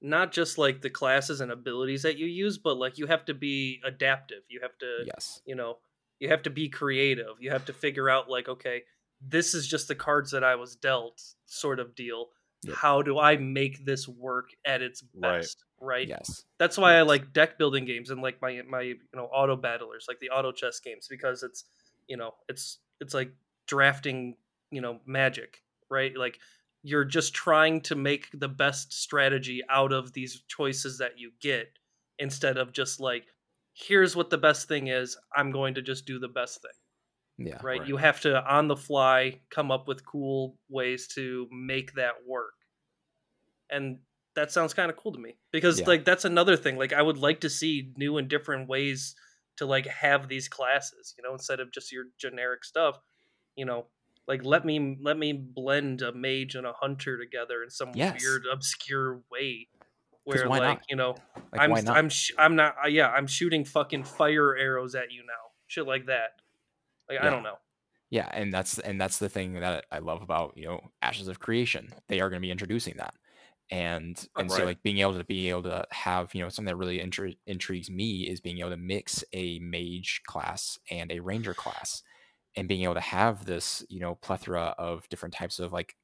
not 0.00 0.32
just 0.32 0.58
like 0.58 0.80
the 0.80 0.90
classes 0.90 1.40
and 1.40 1.50
abilities 1.50 2.02
that 2.02 2.16
you 2.16 2.26
use 2.26 2.56
but 2.56 2.76
like 2.76 2.98
you 2.98 3.06
have 3.06 3.24
to 3.26 3.34
be 3.34 3.80
adaptive. 3.84 4.42
You 4.48 4.60
have 4.62 4.76
to 4.78 5.04
yes. 5.06 5.40
you 5.44 5.54
know 5.54 5.78
you 6.18 6.28
have 6.28 6.42
to 6.42 6.50
be 6.50 6.68
creative. 6.68 7.36
You 7.40 7.50
have 7.50 7.66
to 7.66 7.72
figure 7.72 8.08
out 8.08 8.28
like 8.28 8.48
okay 8.48 8.82
this 9.20 9.54
is 9.54 9.66
just 9.66 9.88
the 9.88 9.94
cards 9.94 10.30
that 10.30 10.44
i 10.44 10.54
was 10.54 10.76
dealt 10.76 11.22
sort 11.46 11.80
of 11.80 11.94
deal 11.94 12.28
Yep. 12.64 12.74
how 12.76 13.02
do 13.02 13.18
i 13.20 13.36
make 13.36 13.84
this 13.84 14.08
work 14.08 14.50
at 14.64 14.82
its 14.82 15.00
best 15.14 15.64
right, 15.80 16.08
Yes. 16.08 16.42
that's 16.58 16.76
why 16.76 16.94
I 16.96 17.02
like 17.02 17.32
deck 17.32 17.56
building 17.56 17.84
games 17.84 18.10
and 18.10 18.20
like 18.20 18.42
my 18.42 18.62
my 18.68 18.80
you 18.80 18.98
know 19.14 19.26
auto 19.26 19.54
battlers, 19.54 20.06
like 20.08 20.18
the 20.18 20.30
auto 20.30 20.50
chess 20.50 20.80
games, 20.80 21.06
because 21.08 21.44
it's 21.44 21.66
you 22.08 22.16
know 22.16 22.34
it's 22.48 22.78
it's 23.00 23.14
like 23.14 23.30
drafting 23.68 24.34
you 24.72 24.80
know 24.80 24.98
magic, 25.06 25.62
right? 25.88 26.16
Like 26.16 26.40
you're 26.82 27.04
just 27.04 27.32
trying 27.32 27.80
to 27.82 27.94
make 27.94 28.26
the 28.34 28.48
best 28.48 28.92
strategy 28.92 29.62
out 29.70 29.92
of 29.92 30.12
these 30.12 30.42
choices 30.48 30.98
that 30.98 31.16
you 31.16 31.30
get, 31.40 31.68
instead 32.18 32.56
of 32.58 32.72
just 32.72 32.98
like 32.98 33.26
here's 33.72 34.16
what 34.16 34.30
the 34.30 34.38
best 34.38 34.66
thing 34.66 34.88
is. 34.88 35.16
I'm 35.36 35.52
going 35.52 35.74
to 35.74 35.82
just 35.82 36.06
do 36.06 36.18
the 36.18 36.26
best 36.26 36.60
thing, 36.60 36.72
Yeah. 37.38 37.54
right? 37.62 37.80
Right. 37.80 37.88
You 37.88 37.96
have 37.98 38.20
to 38.22 38.44
on 38.44 38.68
the 38.68 38.76
fly 38.76 39.40
come 39.50 39.70
up 39.70 39.86
with 39.88 40.04
cool 40.04 40.56
ways 40.68 41.06
to 41.14 41.46
make 41.52 41.94
that 41.94 42.14
work, 42.26 42.54
and 43.70 43.98
that 44.34 44.52
sounds 44.52 44.74
kind 44.74 44.90
of 44.90 44.96
cool 44.96 45.12
to 45.12 45.18
me 45.18 45.36
because 45.52 45.80
Yeah. 45.80 45.86
like 45.86 46.04
that's 46.04 46.24
another 46.24 46.56
thing 46.56 46.76
like 46.76 46.92
i 46.92 47.02
would 47.02 47.18
like 47.18 47.40
to 47.40 47.50
see 47.50 47.92
new 47.96 48.18
and 48.18 48.28
different 48.28 48.68
ways 48.68 49.16
to 49.56 49.66
like 49.66 49.86
have 49.86 50.28
these 50.28 50.48
classes 50.48 51.14
you 51.18 51.24
know 51.24 51.32
instead 51.32 51.58
of 51.60 51.72
just 51.72 51.90
your 51.90 52.04
generic 52.18 52.64
stuff 52.64 53.00
you 53.56 53.64
know 53.64 53.86
like 54.28 54.44
let 54.44 54.64
me 54.64 54.96
let 55.02 55.18
me 55.18 55.32
blend 55.32 56.02
a 56.02 56.12
mage 56.12 56.54
and 56.54 56.66
a 56.66 56.72
hunter 56.72 57.18
together 57.18 57.62
in 57.64 57.70
some 57.70 57.90
Yes. 57.94 58.20
weird 58.22 58.42
obscure 58.52 59.22
way 59.32 59.66
where 60.24 60.46
like 60.46 60.62
not? 60.62 60.80
you 60.88 60.94
know 60.96 61.16
Like 61.52 61.60
i'm 61.62 61.88
i'm 61.88 62.08
sh- 62.08 62.32
i'm 62.38 62.54
not 62.54 62.76
uh, 62.84 62.88
yeah 62.88 63.08
i'm 63.08 63.26
shooting 63.26 63.64
fucking 63.64 64.04
fire 64.04 64.56
arrows 64.56 64.94
at 64.94 65.10
you 65.10 65.22
now 65.26 65.50
shit 65.66 65.86
like 65.86 66.06
that 66.06 66.32
like 67.08 67.20
i 67.20 67.30
don't 67.30 67.42
know. 67.42 67.56
Yeah, 68.10 68.28
and 68.32 68.52
that's 68.52 68.78
and 68.78 68.98
that's 68.98 69.18
the 69.18 69.28
thing 69.28 69.54
that 69.54 69.84
I 69.92 69.98
love 69.98 70.22
about 70.22 70.54
you 70.56 70.64
know 70.64 70.80
Ashes 71.02 71.28
of 71.28 71.40
Creation. 71.40 71.92
They 72.08 72.20
are 72.20 72.30
going 72.30 72.40
to 72.40 72.46
be 72.46 72.50
introducing 72.50 72.96
that, 72.96 73.14
and 73.70 74.18
uh, 74.34 74.40
and 74.40 74.50
so 74.50 74.64
like 74.64 74.82
being 74.82 74.98
able 74.98 75.18
to 75.18 75.24
be 75.24 75.50
able 75.50 75.64
to 75.64 75.84
have 75.90 76.34
you 76.34 76.42
know 76.42 76.48
something 76.48 76.72
that 76.72 76.76
really 76.76 77.00
intri- 77.00 77.36
intrigues 77.46 77.90
me 77.90 78.26
is 78.26 78.40
being 78.40 78.60
able 78.60 78.70
to 78.70 78.78
mix 78.78 79.24
a 79.34 79.58
mage 79.58 80.22
class 80.26 80.78
and 80.90 81.12
a 81.12 81.20
ranger 81.20 81.52
class, 81.52 82.02
and 82.56 82.66
being 82.66 82.82
able 82.82 82.94
to 82.94 83.00
have 83.00 83.44
this 83.44 83.84
you 83.90 84.00
know 84.00 84.14
plethora 84.14 84.74
of 84.78 85.06
different 85.10 85.34
types 85.34 85.58
of 85.58 85.72
like 85.72 85.94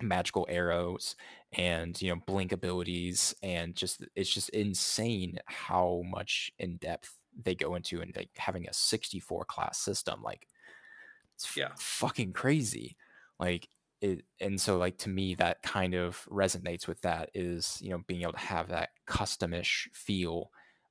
magical 0.00 0.46
arrows 0.48 1.16
and 1.52 2.00
you 2.00 2.08
know 2.08 2.20
blink 2.26 2.52
abilities 2.52 3.34
and 3.42 3.74
just 3.74 4.04
it's 4.14 4.32
just 4.32 4.48
insane 4.50 5.38
how 5.46 6.02
much 6.06 6.52
in 6.58 6.76
depth 6.76 7.17
they 7.36 7.54
go 7.54 7.74
into 7.74 8.00
and 8.00 8.14
like 8.16 8.30
having 8.36 8.68
a 8.68 8.72
64 8.72 9.44
class 9.44 9.78
system 9.78 10.22
like 10.22 10.46
it's 11.34 11.44
f- 11.46 11.56
Yeah. 11.56 11.70
fucking 11.78 12.32
crazy 12.32 12.96
like 13.38 13.68
it 14.00 14.24
and 14.40 14.60
so 14.60 14.78
like 14.78 14.96
to 14.98 15.08
me 15.08 15.34
that 15.34 15.62
kind 15.62 15.94
of 15.94 16.24
resonates 16.30 16.86
with 16.86 17.00
that 17.02 17.30
is 17.34 17.78
you 17.82 17.90
know 17.90 18.02
being 18.06 18.22
able 18.22 18.32
to 18.32 18.38
have 18.38 18.68
that 18.68 18.90
customish 19.06 19.88
feel 19.92 20.50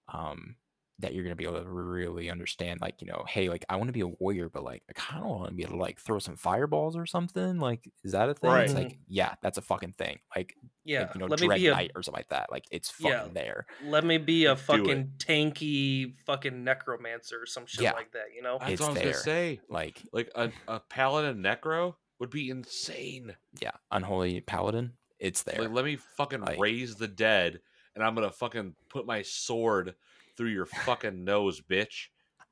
um 0.10 0.56
that 1.00 1.14
you're 1.14 1.24
going 1.24 1.32
to 1.32 1.38
be 1.38 1.44
able 1.46 1.62
to 1.62 1.70
really 1.70 2.30
understand 2.30 2.82
like 2.82 3.02
you 3.02 3.08
know 3.08 3.24
hey 3.28 3.50
like 3.50 3.64
i 3.70 3.76
want 3.76 3.88
to 3.88 3.94
be 3.94 4.02
a 4.02 4.08
warrior 4.08 4.50
but 4.50 4.64
like 4.64 4.82
i 4.90 4.94
kind 4.94 5.24
of 5.24 5.30
want 5.30 5.48
to 5.50 5.54
be 5.54 5.62
able 5.64 5.74
to 5.74 5.80
like 5.82 6.00
throw 6.00 6.18
some 6.18 6.36
fireballs 6.36 6.96
or 6.98 7.06
something 7.06 7.60
like 7.60 7.88
is 8.04 8.14
that 8.14 8.28
a 8.30 8.34
thing 8.34 8.52
it's 8.52 8.74
like 8.74 8.98
yeah 9.08 9.36
that's 9.44 9.58
a 9.60 9.62
fucking 9.62 9.92
thing 9.94 10.18
like, 10.36 10.56
yeah 10.86 11.02
like 11.02 11.14
you 11.14 11.20
know 11.20 11.28
let 11.28 11.40
me 11.40 11.48
dread 11.48 11.60
be 11.60 11.68
a 11.68 11.72
knight 11.72 11.92
or 11.96 12.02
something 12.02 12.18
like 12.20 12.30
that 12.30 12.52
like 12.52 12.66
it's 12.72 12.90
fucking 12.90 13.12
Yeah. 13.12 13.28
there 13.34 13.66
let 13.86 14.04
me 14.06 14.18
be 14.18 14.46
a 14.46 14.56
fucking 14.56 15.12
tanky 15.20 16.16
fucking 16.26 16.64
necromancer 16.64 17.42
or 17.42 17.46
some 17.46 17.66
shit 17.68 17.82
Yeah. 17.84 17.92
like 17.94 18.12
that 18.14 18.34
you 18.36 18.42
know 18.42 18.58
That's 18.60 18.72
It's 18.74 18.82
what 18.82 18.90
I 18.90 18.94
was 18.94 19.02
there. 19.02 19.12
gonna 19.12 19.24
say. 19.24 19.60
like 19.70 20.02
Like 20.12 20.32
a, 20.36 20.52
a 20.68 20.80
paladin 20.80 21.44
necro 21.44 21.94
would 22.20 22.30
be 22.32 22.50
insane. 22.50 23.36
yeah 23.62 23.72
unholy 23.92 24.42
paladin 24.42 24.94
it's 25.20 25.44
there 25.44 25.62
Like, 25.62 25.72
let 25.72 25.86
me 25.86 25.98
fucking 26.18 26.42
Like- 26.42 26.60
raise 26.60 26.96
the 26.96 27.08
dead, 27.08 27.60
and 27.96 28.04
I'm 28.04 28.14
gonna 28.16 28.32
fucking 28.32 28.76
put 28.90 29.06
my 29.08 29.22
sword 29.24 29.96
through 30.38 30.50
your 30.50 30.66
fucking 30.66 31.24
nose, 31.24 31.62
bitch. 31.62 32.08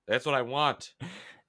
That's 0.07 0.25
what 0.25 0.35
I 0.35 0.41
want. 0.41 0.93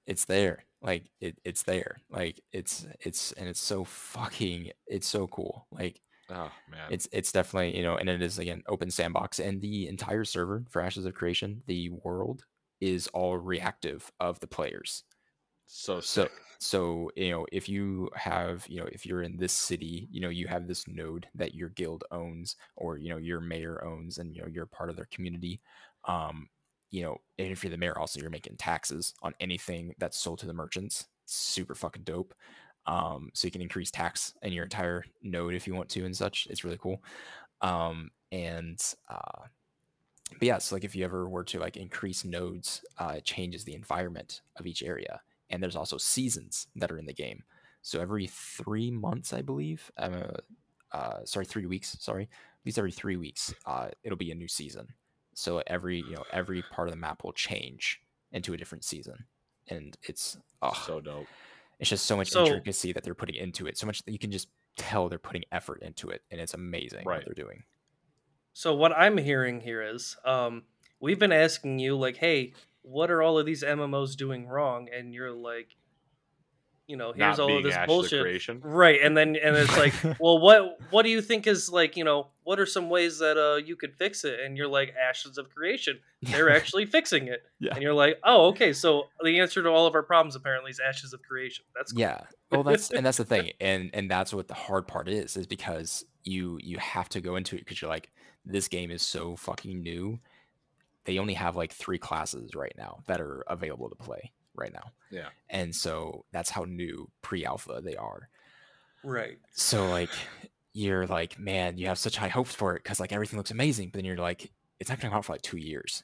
it's 0.05 0.25
there 0.25 0.63
like 0.81 1.09
it, 1.19 1.37
it's 1.43 1.63
there 1.63 1.97
like 2.09 2.39
it's 2.53 2.85
it's 3.01 3.31
and 3.33 3.49
it's 3.49 3.59
so 3.59 3.83
fucking 3.83 4.71
it's 4.85 5.07
so 5.07 5.27
cool 5.27 5.67
like 5.71 5.99
Oh 6.29 6.51
man. 6.69 6.87
It's 6.89 7.07
it's 7.11 7.31
definitely 7.31 7.77
you 7.77 7.83
know, 7.83 7.95
and 7.95 8.09
it 8.09 8.21
is 8.21 8.39
again 8.39 8.63
open 8.67 8.91
sandbox, 8.91 9.39
and 9.39 9.61
the 9.61 9.87
entire 9.87 10.25
server 10.25 10.65
for 10.69 10.81
Ashes 10.81 11.05
of 11.05 11.13
Creation, 11.13 11.63
the 11.67 11.89
world 11.89 12.43
is 12.81 13.07
all 13.07 13.37
reactive 13.37 14.11
of 14.19 14.39
the 14.39 14.47
players. 14.47 15.03
so 15.65 15.99
So 16.01 16.27
so 16.59 17.11
you 17.15 17.31
know 17.31 17.45
if 17.51 17.69
you 17.69 18.09
have 18.15 18.65
you 18.67 18.79
know 18.81 18.89
if 18.91 19.05
you're 19.05 19.21
in 19.21 19.37
this 19.37 19.53
city, 19.53 20.07
you 20.11 20.19
know 20.19 20.29
you 20.29 20.47
have 20.47 20.67
this 20.67 20.87
node 20.87 21.27
that 21.35 21.55
your 21.55 21.69
guild 21.69 22.03
owns 22.11 22.57
or 22.75 22.97
you 22.97 23.09
know 23.09 23.17
your 23.17 23.39
mayor 23.39 23.83
owns, 23.85 24.17
and 24.17 24.35
you 24.35 24.41
know 24.41 24.47
you're 24.47 24.65
part 24.65 24.89
of 24.89 24.97
their 24.97 25.07
community. 25.11 25.61
Um, 26.07 26.49
you 26.89 27.03
know, 27.03 27.17
and 27.37 27.51
if 27.51 27.63
you're 27.63 27.71
the 27.71 27.77
mayor, 27.77 27.97
also 27.97 28.19
you're 28.19 28.29
making 28.29 28.55
taxes 28.57 29.13
on 29.21 29.33
anything 29.39 29.93
that's 29.99 30.17
sold 30.17 30.39
to 30.39 30.47
the 30.47 30.53
merchants. 30.53 31.07
Super 31.25 31.75
fucking 31.75 32.03
dope. 32.03 32.33
Um, 32.85 33.29
so 33.33 33.45
you 33.45 33.51
can 33.51 33.61
increase 33.61 33.91
tax 33.91 34.33
in 34.41 34.53
your 34.53 34.63
entire 34.63 35.03
node 35.21 35.53
if 35.53 35.67
you 35.67 35.75
want 35.75 35.89
to 35.89 36.05
and 36.05 36.15
such. 36.15 36.47
It's 36.49 36.63
really 36.63 36.77
cool. 36.77 37.03
Um, 37.61 38.09
and 38.31 38.81
uh, 39.09 39.47
but 40.31 40.43
yeah, 40.43 40.57
so 40.57 40.75
like 40.75 40.83
if 40.83 40.95
you 40.95 41.03
ever 41.03 41.29
were 41.29 41.43
to 41.45 41.59
like 41.59 41.77
increase 41.77 42.25
nodes, 42.25 42.81
uh, 42.97 43.15
it 43.17 43.25
changes 43.25 43.63
the 43.63 43.75
environment 43.75 44.41
of 44.57 44.65
each 44.65 44.83
area. 44.83 45.21
And 45.49 45.61
there's 45.61 45.75
also 45.75 45.97
seasons 45.97 46.67
that 46.75 46.91
are 46.91 46.97
in 46.97 47.05
the 47.05 47.13
game. 47.13 47.43
So 47.81 48.01
every 48.01 48.27
three 48.27 48.91
months, 48.91 49.31
I 49.31 49.41
believe, 49.41 49.89
uh, 49.97 50.37
uh, 50.91 51.19
sorry, 51.23 51.45
three 51.45 51.65
weeks, 51.65 51.95
sorry, 51.99 52.23
at 52.23 52.65
least 52.65 52.77
every 52.77 52.91
three 52.91 53.15
weeks, 53.15 53.53
uh, 53.65 53.89
it'll 54.03 54.17
be 54.17 54.31
a 54.31 54.35
new 54.35 54.47
season. 54.47 54.87
So 55.37 55.61
every 55.67 55.97
you 55.99 56.15
know 56.15 56.23
every 56.33 56.63
part 56.63 56.87
of 56.87 56.93
the 56.93 56.99
map 56.99 57.23
will 57.23 57.31
change 57.31 58.01
into 58.31 58.53
a 58.53 58.57
different 58.57 58.83
season, 58.83 59.25
and 59.67 59.95
it's 60.01 60.35
oh, 60.63 60.73
So 60.87 60.99
dope. 60.99 61.27
it's 61.79 61.91
just 61.91 62.05
so 62.07 62.17
much 62.17 62.29
So- 62.29 62.43
intricacy 62.43 62.91
that 62.93 63.03
they're 63.03 63.13
putting 63.13 63.35
into 63.35 63.67
it. 63.67 63.77
So 63.77 63.85
much 63.85 64.01
that 64.03 64.11
you 64.11 64.17
can 64.17 64.31
just 64.31 64.49
tell 64.77 65.09
they're 65.09 65.19
putting 65.19 65.43
effort 65.51 65.83
into 65.83 66.09
it, 66.09 66.23
and 66.31 66.41
it's 66.41 66.55
amazing 66.55 67.05
Right. 67.05 67.17
what 67.17 67.25
they're 67.25 67.45
doing. 67.45 67.63
So 68.53 68.73
what 68.73 68.91
I'm 68.93 69.17
hearing 69.17 69.61
here 69.61 69.83
is, 69.83 70.17
um, 70.25 70.63
we've 70.99 71.19
been 71.19 71.31
asking 71.31 71.77
you 71.77 71.95
like, 71.95 72.17
hey, 72.17 72.53
what 72.81 73.11
are 73.11 73.21
all 73.21 73.37
of 73.37 73.45
these 73.45 73.61
MMOs 73.63 74.15
doing 74.15 74.47
wrong? 74.47 74.89
And 74.91 75.13
you're 75.13 75.31
like, 75.31 75.75
you 76.87 76.95
know, 76.95 77.07
here's 77.07 77.37
Not 77.37 77.39
all 77.39 77.57
of 77.57 77.63
this 77.63 77.75
of 77.75 77.85
bullshit, 77.85 78.21
Creation. 78.21 78.61
right? 78.63 78.99
And 79.03 79.15
then 79.15 79.35
and 79.35 79.55
it's 79.57 79.77
like, 79.77 79.93
well, 80.19 80.39
what 80.39 80.77
what 80.89 81.03
do 81.03 81.09
you 81.09 81.21
think 81.21 81.45
is 81.45 81.69
like, 81.69 81.97
you 81.97 82.05
know, 82.05 82.27
what 82.43 82.59
are 82.59 82.65
some 82.65 82.89
ways 82.89 83.19
that 83.19 83.37
uh 83.37 83.57
you 83.57 83.75
could 83.75 83.93
fix 83.95 84.23
it? 84.23 84.39
And 84.39 84.57
you're 84.57 84.69
like, 84.69 84.93
Ashes 84.95 85.37
of 85.37 85.49
Creation, 85.53 85.99
they're 86.21 86.49
actually 86.49 86.85
fixing 86.85 87.27
it. 87.27 87.43
Yeah. 87.59 87.73
And 87.73 87.83
you're 87.83 87.93
like, 87.93 88.19
oh, 88.23 88.47
okay, 88.47 88.71
so 88.71 89.03
the 89.21 89.39
answer 89.39 89.61
to 89.61 89.69
all 89.69 89.85
of 89.85 89.95
our 89.95 90.03
problems 90.03 90.35
apparently 90.35 90.71
is 90.71 90.79
Ashes 90.79 91.11
of 91.11 91.21
Creation. 91.21 91.65
That's 91.75 91.91
cool. 91.91 92.01
Yeah. 92.01 92.21
Well, 92.51 92.63
that's 92.63 92.89
and 92.89 93.05
that's 93.05 93.17
the 93.17 93.25
thing, 93.35 93.51
and 93.59 93.89
and 93.93 94.09
that's 94.09 94.33
what 94.33 94.47
the 94.47 94.53
hard 94.53 94.87
part 94.87 95.09
is, 95.09 95.35
is 95.35 95.45
because 95.45 96.05
you 96.23 96.57
you 96.63 96.77
have 96.77 97.09
to 97.09 97.21
go 97.21 97.35
into 97.35 97.57
it 97.57 97.59
because 97.59 97.81
you're 97.81 97.91
like, 97.91 98.11
this 98.45 98.69
game 98.69 98.91
is 98.91 99.01
so 99.01 99.35
fucking 99.35 99.81
new. 99.81 100.19
They 101.03 101.19
only 101.19 101.33
have 101.33 101.55
like 101.57 101.73
three 101.73 101.97
classes 101.97 102.55
right 102.55 102.73
now 102.77 102.99
that 103.07 103.19
are 103.19 103.43
available 103.47 103.89
to 103.89 103.95
play 103.95 104.31
right 104.57 104.73
now, 104.73 104.91
Yeah. 105.11 105.29
and 105.49 105.75
so 105.75 106.25
that's 106.31 106.49
how 106.49 106.63
new 106.63 107.09
pre-alpha 107.21 107.81
they 107.83 107.95
are. 107.95 108.29
right. 109.03 109.37
So 109.53 109.87
like, 109.89 110.09
you're 110.73 111.07
like, 111.07 111.39
man, 111.39 111.77
you 111.77 111.87
have 111.87 111.97
such 111.97 112.17
high 112.17 112.27
hopes 112.27 112.53
for 112.53 112.75
it 112.75 112.83
because 112.83 112.99
like 112.99 113.11
everything 113.11 113.37
looks 113.37 113.51
amazing, 113.51 113.89
but 113.89 113.99
then 113.99 114.05
you're 114.05 114.17
like, 114.17 114.51
it's 114.79 114.89
not 114.89 114.99
gonna 114.99 115.09
come 115.11 115.17
out 115.19 115.25
for 115.25 115.33
like 115.33 115.41
two 115.41 115.57
years, 115.57 116.03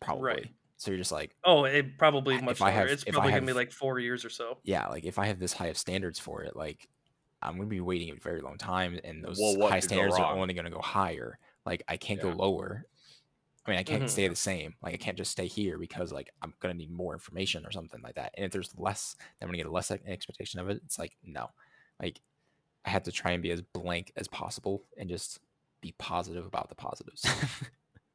probably. 0.00 0.22
Right. 0.24 0.48
So 0.76 0.90
you're 0.90 0.98
just 0.98 1.12
like, 1.12 1.34
Oh, 1.44 1.64
it 1.64 1.98
probably 1.98 2.36
If 2.36 2.42
much 2.42 2.60
I 2.60 2.66
longer. 2.66 2.78
have- 2.80 2.88
it's 2.90 3.02
if 3.02 3.08
I 3.10 3.12
probably 3.12 3.32
gonna 3.32 3.46
be 3.46 3.52
like 3.52 3.72
four 3.72 3.98
years 3.98 4.24
or 4.24 4.30
so. 4.30 4.58
yeah, 4.64 4.86
like 4.88 5.04
if 5.04 5.18
I 5.18 5.26
have 5.26 5.38
this 5.38 5.52
high 5.52 5.66
of 5.66 5.76
standards 5.76 6.18
for 6.18 6.42
it, 6.44 6.56
like 6.56 6.88
I'm 7.42 7.56
gonna 7.56 7.66
be 7.68 7.80
waiting 7.80 8.10
a 8.10 8.14
very 8.14 8.40
long 8.40 8.56
time, 8.58 8.98
and 9.04 9.22
those 9.24 9.38
Well, 9.40 9.68
high 9.68 9.80
standards 9.80 10.14
are 10.16 10.34
only 10.36 10.54
gonna 10.54 10.70
go 10.70 10.80
higher. 10.80 11.38
Like 11.66 11.82
I 11.88 11.96
can't 11.98 12.18
Yeah. 12.22 12.30
go 12.30 12.36
lower. 12.36 12.84
I 13.66 13.70
mean, 13.70 13.78
I 13.78 13.82
can't 13.82 14.02
Mhm. 14.04 14.08
stay 14.08 14.26
the 14.28 14.34
same. 14.36 14.74
Like 14.82 14.94
I 14.94 14.96
can't 14.96 15.16
just 15.18 15.30
stay 15.30 15.46
here 15.46 15.78
because 15.78 16.12
like 16.12 16.30
I'm 16.42 16.54
gonna 16.60 16.74
need 16.74 16.90
more 16.90 17.12
information 17.12 17.64
or 17.66 17.70
something 17.70 18.00
like 18.02 18.14
that. 18.14 18.32
And 18.36 18.44
if 18.46 18.52
there's 18.52 18.74
less, 18.78 19.16
then 19.18 19.26
I'm 19.42 19.48
gonna 19.48 19.58
get 19.58 19.66
a 19.66 19.70
less 19.70 19.90
expectation 19.90 20.60
of 20.60 20.68
it. 20.70 20.80
It's 20.84 20.98
like 20.98 21.16
no, 21.22 21.50
like 22.00 22.20
I 22.84 22.90
have 22.90 23.02
to 23.04 23.12
try 23.12 23.32
and 23.32 23.42
be 23.42 23.50
as 23.50 23.60
blank 23.60 24.12
as 24.16 24.26
possible 24.28 24.84
and 24.96 25.08
just 25.10 25.38
be 25.82 25.92
positive 25.98 26.46
about 26.46 26.68
the 26.68 26.74
positives. 26.74 27.24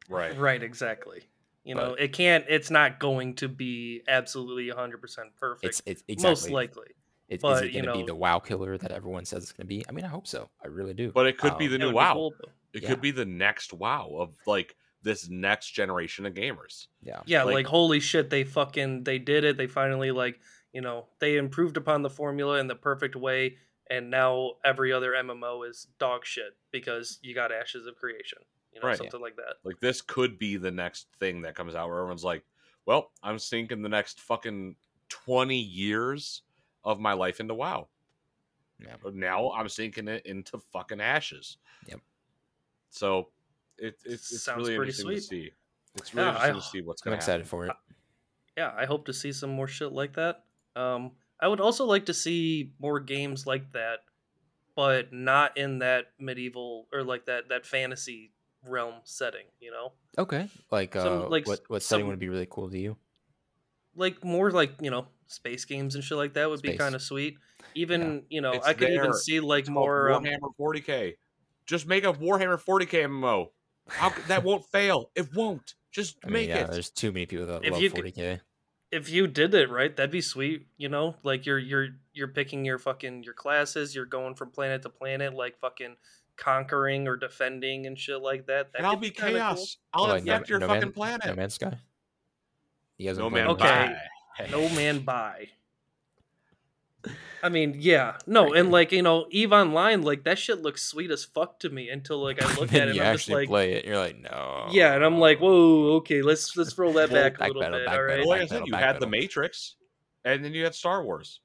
Right. 0.07 0.37
Right, 0.37 0.61
exactly. 0.61 1.23
You 1.63 1.73
know, 1.73 1.95
it 1.95 2.13
can't. 2.13 2.45
It's 2.47 2.69
not 2.69 2.99
going 2.99 3.33
to 3.37 3.47
be 3.47 4.03
absolutely 4.07 4.69
100 4.69 5.01
percent 5.01 5.35
perfect. 5.35 5.65
it's 5.65 5.81
it's 5.87 6.03
exactly 6.07 6.29
most 6.29 6.49
likely. 6.51 6.87
It, 7.27 7.35
is 7.37 7.41
but, 7.41 7.63
it 7.65 7.73
gonna 7.73 7.91
be 7.93 7.99
know- 8.01 8.05
the 8.05 8.13
wow 8.15 8.37
killer 8.37 8.77
that 8.77 8.91
everyone 8.91 9.25
says 9.25 9.41
it's 9.43 9.51
gonna 9.51 9.65
be? 9.65 9.83
I 9.89 9.91
mean, 9.91 10.05
I 10.05 10.09
hope 10.09 10.27
so. 10.27 10.47
I 10.63 10.67
really 10.67 10.93
do. 10.93 11.11
But 11.11 11.25
it 11.25 11.39
could 11.39 11.57
be 11.57 11.65
Um, 11.65 11.71
the 11.71 11.77
new 11.79 11.91
WoW. 11.91 12.13
cool, 12.13 12.35
though. 12.39 12.51
It 12.73 12.83
Yeah. 12.83 12.89
could 12.89 13.01
be 13.01 13.09
the 13.09 13.25
next 13.25 13.73
WoW 13.73 14.15
of 14.19 14.37
like 14.45 14.75
this 15.05 15.29
next 15.29 15.71
generation 15.71 16.25
of 16.25 16.33
gamers. 16.33 16.87
yeah. 17.01 17.21
Yeah, 17.25 17.43
Like- 17.43 17.53
like, 17.53 17.65
holy 17.67 17.99
shit, 18.01 18.29
they 18.29 18.43
fucking 18.43 19.03
they 19.05 19.19
did 19.19 19.43
it. 19.45 19.55
They 19.55 19.67
finally 19.67 20.11
like 20.11 20.39
you 20.73 20.81
know 20.81 21.07
they 21.19 21.37
improved 21.37 21.77
upon 21.77 22.01
the 22.01 22.09
formula 22.09 22.59
in 22.59 22.67
the 22.67 22.75
perfect 22.75 23.15
way, 23.15 23.57
and 23.89 24.09
now 24.09 24.53
every 24.65 24.91
other 24.91 25.13
MMO 25.13 25.61
is 25.69 25.87
dog 25.99 26.25
shit 26.25 26.57
because 26.71 27.19
you 27.21 27.33
got 27.33 27.51
Ashes 27.53 27.85
of 27.87 27.95
Creation. 27.95 28.39
You 28.73 28.81
know, 28.81 28.87
Right. 28.87 28.97
something 28.97 29.21
like 29.21 29.37
that. 29.37 29.55
Like 29.63 29.79
this 29.79 30.01
could 30.01 30.37
be 30.37 30.57
the 30.57 30.71
next 30.71 31.07
thing 31.19 31.41
that 31.43 31.55
comes 31.55 31.75
out 31.75 31.87
where 31.87 31.99
everyone's 31.99 32.25
like, 32.25 32.43
"Well, 32.85 33.11
I'm 33.23 33.39
sinking 33.39 33.81
the 33.83 33.89
next 33.89 34.19
fucking 34.19 34.75
20 35.07 35.55
years 35.57 36.41
of 36.83 36.99
my 36.99 37.13
life 37.13 37.39
into 37.39 37.53
WoW. 37.53 37.87
Yeah. 38.79 38.95
But 39.01 39.15
now 39.15 39.51
I'm 39.51 39.69
sinking 39.69 40.07
it 40.09 40.25
into 40.25 40.57
fucking 40.59 40.99
ashes." 40.99 41.57
Yep. 41.87 42.01
So 42.89 43.29
it, 43.77 43.95
it's 44.05 44.31
it's 44.31 44.43
Sounds 44.43 44.67
really 44.67 44.75
pretty 44.77 44.91
interesting 44.91 45.15
to 45.15 45.21
see. 45.21 45.51
It's 45.95 46.13
really 46.13 46.27
Yeah, 46.27 46.31
I- 46.37 46.47
interesting 46.49 46.61
to 46.61 46.67
see 46.79 46.81
what's 46.87 47.01
I'm 47.05 47.11
going 47.11 47.19
to 47.19 47.25
happen. 47.25 47.41
excited 47.41 47.47
for 47.47 47.67
it. 47.67 47.75
yeah, 48.57 48.73
I 48.75 48.85
hope 48.85 49.05
to 49.07 49.13
see 49.13 49.31
some 49.31 49.49
more 49.51 49.67
shit 49.67 49.91
like 49.91 50.13
that. 50.15 50.43
Um, 50.75 51.11
I 51.39 51.47
would 51.47 51.59
also 51.61 51.85
like 51.85 52.05
to 52.07 52.13
see 52.13 52.73
more 52.79 52.99
games 52.99 53.45
like 53.45 53.71
that, 53.73 53.99
but 54.75 55.11
not 55.13 55.57
in 55.57 55.79
that 55.79 56.07
medieval 56.19 56.87
or 56.93 57.03
like 57.03 57.25
that 57.25 57.49
that 57.49 57.65
fantasy 57.65 58.33
realm 58.63 58.95
setting. 59.03 59.45
You 59.59 59.71
know, 59.71 59.93
Okay. 60.17 60.49
Like, 60.71 60.93
Some, 60.93 61.23
uh, 61.23 61.29
like, 61.29 61.45
what 61.47 61.59
s- 61.59 61.65
what 61.69 61.83
setting 61.83 62.07
would 62.07 62.19
be 62.19 62.29
really 62.29 62.47
cool 62.49 62.69
to 62.69 62.77
you? 62.77 62.97
like 63.97 64.23
more 64.25 64.51
like 64.51 64.73
you 64.81 64.91
know 64.91 65.07
space 65.27 65.63
games 65.65 65.95
and 65.95 66.03
shit 66.03 66.17
like 66.17 66.33
that 66.33 66.49
would 66.49 66.61
be 66.61 66.75
kind 66.77 66.95
of 66.95 67.01
sweet. 67.01 67.37
Even 67.73 68.25
you 68.29 68.41
know, 68.41 68.51
It's 68.53 68.65
I 68.67 68.73
could 68.73 68.87
there. 68.89 68.95
even 68.95 69.13
see 69.13 69.39
like 69.39 69.61
It's 69.61 69.69
called 69.69 69.75
more. 69.85 70.11
Um, 70.11 70.23
Warhammer 70.23 70.49
40k. 70.59 71.15
Just 71.65 71.87
make 71.87 72.03
a 72.03 72.13
Warhammer 72.13 72.59
40k 72.61 73.03
MMO. 73.03 73.51
How 73.87 74.09
c- 74.11 74.21
that 74.27 74.43
won't 74.43 74.65
fail? 74.67 75.11
It 75.15 75.33
won't. 75.35 75.75
Just 75.91 76.17
I 76.23 76.27
mean, 76.27 76.33
make 76.33 76.49
yeah, 76.49 76.65
it. 76.65 76.71
there's 76.71 76.89
too 76.89 77.11
many 77.11 77.25
people 77.25 77.45
that 77.45 77.63
If 77.63 77.71
love 77.73 77.81
you 77.81 77.89
40k. 77.91 78.41
if 78.91 79.09
you 79.09 79.27
did 79.27 79.53
it 79.53 79.69
right, 79.69 79.95
that'd 79.95 80.11
be 80.11 80.21
sweet. 80.21 80.67
You 80.77 80.89
know, 80.89 81.15
like 81.23 81.45
you're 81.45 81.59
you're 81.59 81.89
you're 82.13 82.27
picking 82.27 82.65
your 82.65 82.77
fucking 82.79 83.23
your 83.23 83.33
classes. 83.33 83.95
You're 83.95 84.05
going 84.05 84.35
from 84.35 84.49
planet 84.51 84.81
to 84.83 84.89
planet, 84.89 85.33
like 85.33 85.57
fucking 85.59 85.95
conquering 86.35 87.07
or 87.07 87.15
defending 87.15 87.85
and 87.85 87.97
shit 87.97 88.21
like 88.21 88.47
that. 88.47 88.73
that 88.73 88.79
And 88.79 88.85
I'll 88.87 88.97
be 88.97 89.09
kinda 89.11 89.31
cool. 89.31 89.39
chaos. 89.39 89.77
I'll 89.93 90.03
Oh, 90.05 90.07
like 90.09 90.21
infect 90.21 90.49
your 90.49 90.59
no 90.59 90.67
fucking 90.67 90.81
Man- 90.81 90.91
planet. 90.91 91.25
No 91.27 91.35
Man's 91.35 91.53
Sky. 91.53 91.77
You 92.97 93.07
guys 93.09 93.17
No 93.17 93.29
man. 93.29 93.47
Okay. 93.47 93.63
that? 93.63 93.97
bye. 94.39 94.47
No 94.51 94.67
man 94.69 94.99
buy. 94.99 95.47
I 97.45 97.49
mean, 97.49 97.75
yeah, 97.77 98.17
no, 98.25 98.53
and 98.53 98.71
like 98.71 98.91
you 98.91 99.03
know, 99.03 99.27
Eve 99.29 99.51
Online, 99.53 100.01
like 100.01 100.23
that 100.23 100.39
shit 100.39 100.61
looks 100.63 100.81
sweet 100.81 101.11
as 101.11 101.23
fuck 101.23 101.59
to 101.59 101.69
me 101.69 101.89
until 101.89 102.17
like 102.23 102.41
I 102.41 102.47
look 102.59 102.73
at 102.73 102.87
it, 102.89 102.95
you 102.95 103.01
and 103.01 103.09
I'm 103.09 103.13
just 103.15 103.29
actually 103.29 103.41
like, 103.43 103.49
play 103.49 103.73
it. 103.73 103.85
You're 103.85 103.97
like, 103.97 104.19
no. 104.19 104.67
yeah, 104.71 104.95
and 104.95 105.05
I'm 105.05 105.19
like, 105.19 105.39
whoa, 105.39 105.97
okay, 105.97 106.21
let's 106.23 106.57
let's 106.57 106.75
roll 106.77 106.93
that 106.93 107.09
Well, 107.11 107.23
back 107.23 107.35
a 107.35 107.39
back 107.39 107.47
little 107.49 107.61
pedal, 107.61 107.77
bit, 107.79 107.85
back 107.85 107.95
all 107.97 108.03
right? 108.03 108.11
pedal, 108.15 108.27
Well, 108.27 108.29
like 108.29 108.39
I 108.39 108.43
back 108.43 108.49
said, 108.49 108.55
pedal, 108.55 108.67
you 108.67 108.71
back 108.73 108.81
had 108.83 108.95
the 108.95 108.99
pedal. 109.05 109.09
Matrix, 109.11 109.75
and 110.23 110.43
then 110.43 110.53
you 110.53 110.63
had 110.63 110.73
Star 110.75 111.03
Wars. 111.03 111.39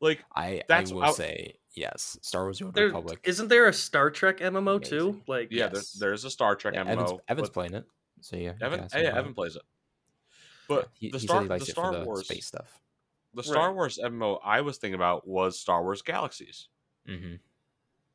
Like 0.00 0.24
I, 0.34 0.62
That's- 0.68 0.92
I 0.92 0.94
will 0.94 1.02
I- 1.04 1.10
say 1.12 1.54
yes. 1.74 2.18
Star 2.22 2.44
Wars: 2.44 2.58
The 2.60 2.66
Old 2.66 2.74
There, 2.74 2.86
Republic. 2.86 3.18
isn't 3.24 3.48
there 3.48 3.66
a 3.66 3.72
Star 3.72 4.10
Trek 4.10 4.38
MMO 4.38 4.82
too? 4.82 4.96
Amazing. 5.08 5.22
Like, 5.26 5.48
yeah, 5.50 5.70
Yes. 5.72 5.92
there, 5.92 6.08
there's 6.10 6.24
a 6.24 6.30
Star 6.30 6.54
Trek 6.54 6.74
Yeah, 6.74 6.84
MMO. 6.84 6.90
Evan's, 6.92 7.12
Evan's 7.28 7.48
but 7.48 7.52
playing 7.52 7.74
it. 7.74 7.84
So 8.20 8.36
yeah. 8.36 8.42
you 8.42 8.50
can 8.52 8.62
Evan, 8.62 8.80
ask 8.80 8.94
him 8.94 9.02
yeah, 9.02 9.08
about 9.08 9.18
Evan 9.18 9.34
plays 9.34 9.56
it. 9.56 9.62
Yeah, 10.68 10.76
But 10.76 10.88
he, 10.94 11.10
the 11.10 11.18
he 11.18 11.26
Star, 11.26 11.42
he 11.42 11.48
likes 11.48 11.64
the 11.64 11.70
it 11.70 11.72
Star 11.72 11.92
for 11.92 11.98
the 11.98 12.04
Wars, 12.04 12.24
space 12.26 12.46
stuff. 12.46 12.78
The 13.34 13.42
Star 13.42 13.68
Right. 13.68 13.74
Wars 13.74 13.98
MMO 14.02 14.38
I 14.44 14.60
was 14.60 14.78
thinking 14.78 14.94
about 14.94 15.26
was 15.26 15.58
Star 15.58 15.82
Wars 15.82 16.02
Galaxies, 16.02 16.68
Mm-hmm. 17.08 17.36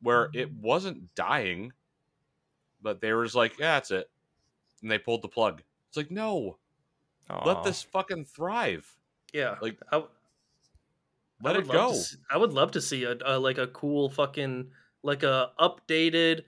where 0.02 0.30
it 0.34 0.52
wasn't 0.53 1.14
dying, 1.15 1.73
but 2.81 3.02
they 3.02 3.14
were 3.14 3.23
just 3.23 3.35
like, 3.35 3.57
yeah, 3.60 3.76
that's 3.76 3.91
it, 3.91 4.10
and 4.81 4.89
they 4.91 4.98
pulled 4.98 5.22
the 5.23 5.27
plug. 5.27 5.61
It's 5.89 5.98
like, 5.98 6.11
no, 6.11 6.57
let 7.45 7.64
this 7.64 7.81
fucking 7.84 8.26
thrive. 8.26 8.85
yeah, 9.34 9.56
Like, 9.61 9.77
I, 9.91 10.03
Let 11.41 11.56
I 11.56 11.60
it 11.60 11.68
go. 11.68 11.94
see- 11.94 12.18
I 12.31 12.38
would 12.38 12.53
love 12.53 12.72
to 12.72 12.81
see 12.81 13.03
a, 13.03 13.15
a 13.26 13.38
like 13.39 13.57
a 13.57 13.68
cool 13.68 14.10
fucking 14.10 14.72
like 15.03 15.23
a 15.23 15.52
updated, 15.60 16.44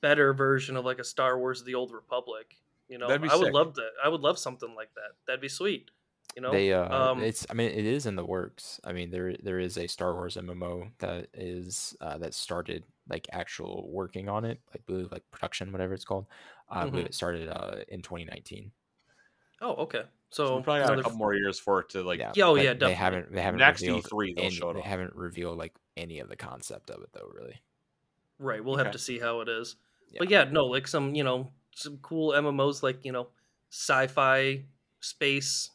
better 0.00 0.32
version 0.32 0.76
of 0.76 0.84
like 0.84 0.98
a 0.98 1.04
Star 1.04 1.38
Wars: 1.38 1.62
The 1.64 1.74
Old 1.74 1.92
Republic. 1.92 2.56
You 2.88 2.96
know, 2.98 3.06
That'd 3.08 3.22
be 3.22 3.28
I 3.28 3.36
would 3.36 3.52
love 3.52 3.74
that. 3.74 3.90
I 4.02 4.08
would 4.08 4.22
love 4.22 4.38
something 4.38 4.74
like 4.74 4.94
that. 4.94 5.12
That'd 5.26 5.40
be 5.42 5.48
sweet. 5.48 5.90
You 6.38 6.42
know, 6.42 6.54
They 6.54 6.72
uh, 6.72 7.08
um, 7.10 7.20
it's 7.20 7.46
I 7.50 7.54
mean 7.54 7.70
it 7.70 7.84
is 7.84 8.06
in 8.06 8.16
the 8.16 8.24
works. 8.24 8.80
I 8.84 8.92
mean 8.92 9.10
there 9.10 9.36
there 9.36 9.58
is 9.58 9.76
a 9.76 9.86
Star 9.86 10.14
Wars 10.14 10.36
MMO 10.36 10.90
that 10.98 11.28
is 11.34 11.94
uh, 12.00 12.16
that 12.18 12.32
started 12.34 12.84
like 13.08 13.26
actual 13.32 13.90
working 13.90 14.28
on 14.30 14.44
it, 14.46 14.60
like 14.72 14.86
believe 14.86 15.12
like 15.12 15.30
production, 15.30 15.72
whatever 15.72 15.92
it's 15.94 16.04
called. 16.06 16.26
I 16.70 16.86
believe 16.86 17.04
Mhm. 17.04 17.06
it 17.06 17.14
started 17.14 17.48
uh 17.48 17.84
in 17.88 18.00
2019. 18.02 18.72
oh, 19.60 19.74
okay. 19.84 20.04
So 20.30 20.44
So, 20.44 20.56
we 20.56 20.62
probably 20.62 20.82
got 20.82 20.94
a 20.94 20.98
another 20.98 20.98
couple 20.98 21.18
more 21.18 21.34
years 21.34 21.58
for 21.58 21.80
it 21.80 21.88
to 21.90 22.02
like 22.02 22.20
yeah. 22.20 22.34
Yeah, 22.34 22.44
oh, 22.46 22.54
but 22.54 22.70
yeah, 22.74 22.74
They 22.74 22.94
haven't 22.94 23.32
they 23.32 23.42
haven't 23.42 23.60
next 23.60 23.64
revealed 23.64 24.08
E3 24.08 24.34
they'll 24.34 24.48
any, 24.48 24.50
show 24.50 24.70
it 24.70 24.76
they 24.76 24.80
off. 24.80 24.88
haven't 24.88 25.14
revealed 25.14 25.58
like 25.58 25.76
any 25.96 26.18
of 26.20 26.28
the 26.28 26.36
concept 26.36 26.90
of 26.90 27.02
it 27.02 27.10
though, 27.12 27.30
really. 27.32 27.62
right. 28.38 28.62
We'll 28.64 28.76
Okay. 28.76 28.90
have 28.90 28.90
to 28.92 28.98
see 28.98 29.18
how 29.18 29.40
it 29.40 29.48
is. 29.48 29.76
Yeah. 30.10 30.18
But 30.18 30.30
yeah, 30.30 30.44
no, 30.44 30.66
like 30.66 30.88
some 30.88 31.14
you 31.14 31.24
know 31.24 31.52
some 31.74 31.98
cool 31.98 32.34
MMOs 32.34 32.82
like 32.82 33.04
you 33.04 33.12
know 33.12 33.28
sci-fi, 33.70 34.64
space, 35.00 35.70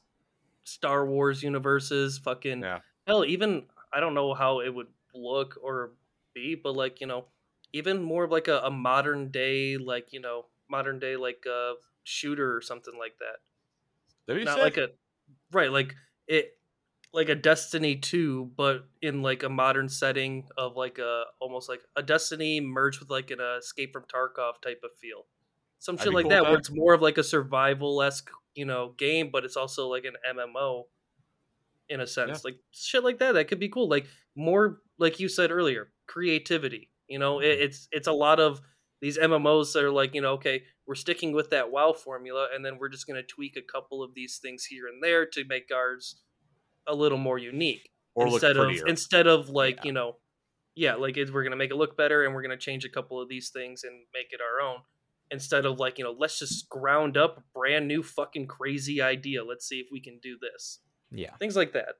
Star 0.63 1.05
Wars 1.05 1.43
universes, 1.43 2.17
fucking 2.19 2.65
Yeah. 2.65 2.81
hell. 3.07 3.25
Even 3.25 3.67
I 3.91 3.99
don't 3.99 4.13
know 4.13 4.33
how 4.33 4.59
it 4.61 4.69
would 4.73 4.93
look 5.13 5.57
or 5.61 5.93
be, 6.33 6.55
but 6.55 6.75
like 6.75 7.01
you 7.01 7.07
know, 7.07 7.27
even 7.73 8.01
more 8.03 8.23
of 8.25 8.31
like 8.31 8.47
a, 8.47 8.59
a 8.59 8.71
modern 8.71 9.31
day 9.31 9.77
like 9.77 10.13
you 10.13 10.19
know 10.19 10.47
modern 10.69 10.99
day 10.99 11.15
like 11.15 11.45
uh 11.47 11.73
shooter 12.03 12.55
or 12.55 12.61
something 12.61 12.97
like 12.97 13.17
that. 13.19 13.37
That'd 14.27 14.43
Not 14.43 14.59
like 14.59 14.77
a 14.77 14.89
right 15.51 15.71
like 15.71 15.95
it 16.27 16.59
like 17.13 17.29
a 17.29 17.35
Destiny 17.35 17.97
2, 17.97 18.53
but 18.57 18.89
in 19.01 19.21
like 19.23 19.43
a 19.43 19.49
modern 19.49 19.89
setting 19.89 20.49
of 20.57 20.75
like 20.77 20.99
a 20.99 21.25
almost 21.41 21.69
like 21.69 21.83
a 21.95 22.03
Destiny 22.03 22.59
merged 22.61 22.99
with 23.01 23.09
like 23.09 23.31
an 23.31 23.41
uh, 23.41 23.57
Escape 23.57 23.93
from 23.93 24.05
Tarkov 24.05 24.61
type 24.61 24.81
of 24.83 24.91
feel. 25.01 25.27
Some 25.79 25.97
shit 25.97 26.13
like 26.13 26.29
cool 26.29 26.29
that, 26.29 26.47
where 26.47 26.59
it's 26.59 26.71
more 26.71 26.93
of 26.93 27.01
like 27.01 27.17
a 27.17 27.23
survival 27.23 28.01
esque, 28.01 28.31
you 28.55 28.65
know, 28.65 28.93
game, 28.97 29.29
but 29.31 29.43
it's 29.45 29.57
also 29.57 29.87
like 29.87 30.05
an 30.05 30.15
MMO 30.37 30.83
in 31.89 31.99
a 32.01 32.07
sense. 32.07 32.43
Like 32.45 32.57
shit 32.71 33.03
like 33.03 33.19
that, 33.19 33.33
that 33.33 33.47
could 33.47 33.59
be 33.59 33.69
cool. 33.69 33.89
Like 33.89 34.05
more, 34.35 34.79
like 34.99 35.19
you 35.19 35.27
said 35.29 35.51
earlier, 35.51 35.89
creativity. 36.07 36.89
You 37.07 37.19
know, 37.19 37.39
it, 37.39 37.45
Mm-hmm. 37.45 37.63
it's 37.63 37.87
it's 37.91 38.07
a 38.07 38.13
lot 38.13 38.39
of 38.39 38.61
these 39.01 39.17
MMOs 39.17 39.73
that 39.73 39.83
are 39.83 39.91
like, 39.91 40.15
you 40.15 40.21
know, 40.21 40.33
okay, 40.33 40.63
we're 40.87 40.95
sticking 40.95 41.33
with 41.33 41.49
that 41.49 41.71
WoW 41.71 41.91
formula, 41.93 42.47
and 42.55 42.63
then 42.65 42.77
we're 42.79 42.89
just 42.89 43.05
going 43.05 43.21
to 43.21 43.27
tweak 43.27 43.57
a 43.57 43.61
couple 43.61 44.01
of 44.01 44.13
these 44.15 44.39
things 44.41 44.63
here 44.65 44.87
and 44.87 45.03
there 45.03 45.25
to 45.25 45.43
make 45.45 45.69
ours 45.75 46.21
a 46.87 46.95
little 46.95 47.17
more 47.17 47.37
unique 47.37 47.89
or 48.15 48.25
look 48.25 48.35
instead 48.43 48.57
of 48.57 48.71
instead 48.87 49.27
of 49.27 49.49
like 49.49 49.77
Yeah. 49.77 49.81
you 49.85 49.91
know 49.93 50.15
yeah 50.75 50.95
like 50.95 51.15
it, 51.17 51.33
we're 51.33 51.43
gonna 51.43 51.55
make 51.55 51.71
it 51.71 51.75
look 51.75 51.95
better 51.95 52.25
and 52.25 52.33
we're 52.35 52.41
gonna 52.41 52.57
change 52.57 52.83
a 52.83 52.89
couple 52.89 53.21
of 53.21 53.29
these 53.29 53.49
things 53.49 53.83
and 53.85 53.93
make 54.13 54.27
it 54.31 54.39
our 54.41 54.59
own 54.67 54.79
instead 55.33 55.65
of 55.65 55.79
like 55.79 55.99
you 55.99 56.05
know 56.05 56.15
let's 56.17 56.39
just 56.39 56.69
ground 56.69 57.17
up 57.17 57.39
a 57.39 57.43
brand 57.55 57.87
new 57.89 58.03
fucking 58.03 58.47
crazy 58.47 59.01
idea 59.01 59.43
let's 59.43 59.67
see 59.67 59.81
if 59.81 59.89
we 59.91 60.01
can 60.01 60.19
do 60.19 60.37
this 60.39 60.79
Yeah. 61.11 61.37
things 61.39 61.55
like 61.55 61.73
that 61.73 61.95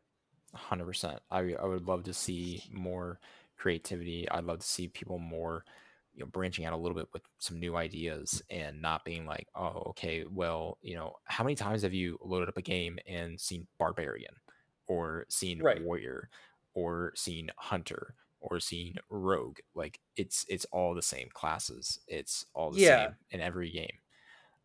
hundred 0.53 0.85
percent. 0.85 1.21
I 1.31 1.39
I 1.55 1.65
would 1.65 1.87
love 1.87 2.03
to 2.03 2.13
see 2.13 2.63
more 2.71 3.19
creativity. 3.57 4.29
I'd 4.29 4.43
love 4.45 4.59
to 4.59 4.67
see 4.67 4.87
people 4.87 5.19
more, 5.19 5.65
you 6.13 6.19
know, 6.23 6.25
branching 6.29 6.65
out 6.65 6.73
a 6.73 6.77
little 6.77 6.95
bit 6.97 7.09
with 7.13 7.23
some 7.39 7.59
new 7.59 7.75
ideas 7.75 8.41
and 8.49 8.81
not 8.81 9.05
being 9.05 9.25
like, 9.25 9.47
oh, 9.55 9.83
okay, 9.89 10.25
well, 10.25 10.77
you 10.81 10.95
know, 10.95 11.15
how 11.25 11.43
many 11.43 11.55
times 11.55 11.81
have 11.83 11.93
you 11.93 12.17
loaded 12.21 12.49
up 12.49 12.57
a 12.57 12.61
game 12.61 12.99
and 13.07 13.39
seen 13.39 13.67
barbarian, 13.79 14.35
or 14.87 15.25
seen 15.29 15.61
Right. 15.61 15.81
warrior, 15.83 16.29
or 16.73 17.13
seen 17.15 17.49
hunter, 17.57 18.15
or 18.43 18.59
seen 18.59 18.95
rogue? 19.09 19.57
Like 19.73 19.99
it's 20.15 20.45
it's 20.49 20.65
all 20.71 20.93
the 20.93 21.01
same 21.01 21.29
classes. 21.33 21.99
It's 22.07 22.45
all 22.53 22.71
the 22.71 22.79
Yeah. 22.81 23.05
same 23.05 23.15
in 23.31 23.41
every 23.41 23.71
game. 23.71 23.97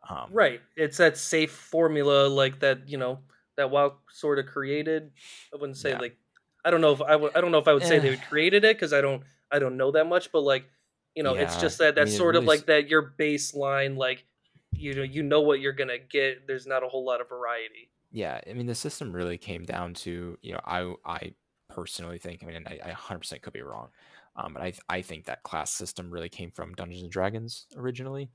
Um, 0.09 0.31
right 0.33 0.61
it's 0.77 0.97
that 0.99 1.19
safe 1.19 1.51
formula 1.51 2.29
like 2.29 2.61
that 2.61 2.89
you 2.89 2.97
know 2.97 3.19
that 3.57 3.71
WoW 3.71 3.97
sort 4.13 4.39
of 4.39 4.47
created 4.47 5.11
i 5.53 5.57
wouldn't 5.57 5.77
say 5.77 5.91
Yeah. 5.91 5.99
like 5.99 6.17
i 6.65 6.71
don't 6.71 6.81
know 6.81 6.93
if 6.93 7.03
i 7.03 7.17
would 7.17 7.37
i 7.37 7.41
don't 7.41 7.51
know 7.51 7.59
if 7.59 7.67
i 7.67 7.75
would 7.75 7.83
say 7.85 7.97
Eh. 7.97 7.99
they 7.99 8.17
created 8.17 8.65
it 8.65 8.77
because 8.77 8.93
i 8.93 9.01
don't 9.01 9.25
i 9.51 9.59
don't 9.59 9.77
know 9.77 9.91
that 9.91 10.07
much 10.07 10.31
but 10.31 10.43
like 10.43 10.65
you 11.17 11.25
know 11.25 11.35
it's 11.35 11.57
just 11.61 11.79
that 11.79 11.99
I 11.99 12.05
mean, 12.05 12.15
sort 12.15 12.37
of 12.37 12.45
like 12.45 12.67
that 12.67 12.89
your 12.89 13.13
baseline 13.19 13.97
like 13.97 14.25
you 14.73 14.95
know 14.95 15.03
you 15.03 15.25
know 15.25 15.41
what 15.41 15.59
you're 15.61 15.73
gonna 15.73 15.99
get 15.99 16.47
there's 16.47 16.67
not 16.67 16.85
a 16.85 16.89
whole 16.89 17.05
lot 17.05 17.21
of 17.21 17.29
variety 17.29 17.91
yeah 18.13 18.41
i 18.49 18.53
mean 18.55 18.67
the 18.67 18.77
system 18.77 19.13
really 19.13 19.37
came 19.37 19.65
down 19.65 19.95
to 19.95 20.39
you 20.43 20.53
know 20.53 20.61
i 20.65 20.95
i 21.05 21.35
personally 21.69 22.19
think 22.19 22.43
i 22.43 22.47
mean 22.47 22.65
i, 22.67 22.79
I 22.85 22.89
100% 22.89 23.43
could 23.43 23.53
be 23.53 23.63
wrong 23.63 23.89
um, 24.37 24.55
but 24.55 24.63
I, 24.63 24.73
I 24.89 25.03
think 25.03 25.25
that 25.27 25.43
class 25.43 25.73
system 25.73 26.11
really 26.11 26.29
came 26.29 26.51
from 26.53 26.75
dungeons 26.75 27.03
and 27.03 27.11
dragons 27.11 27.67
originally 27.77 28.31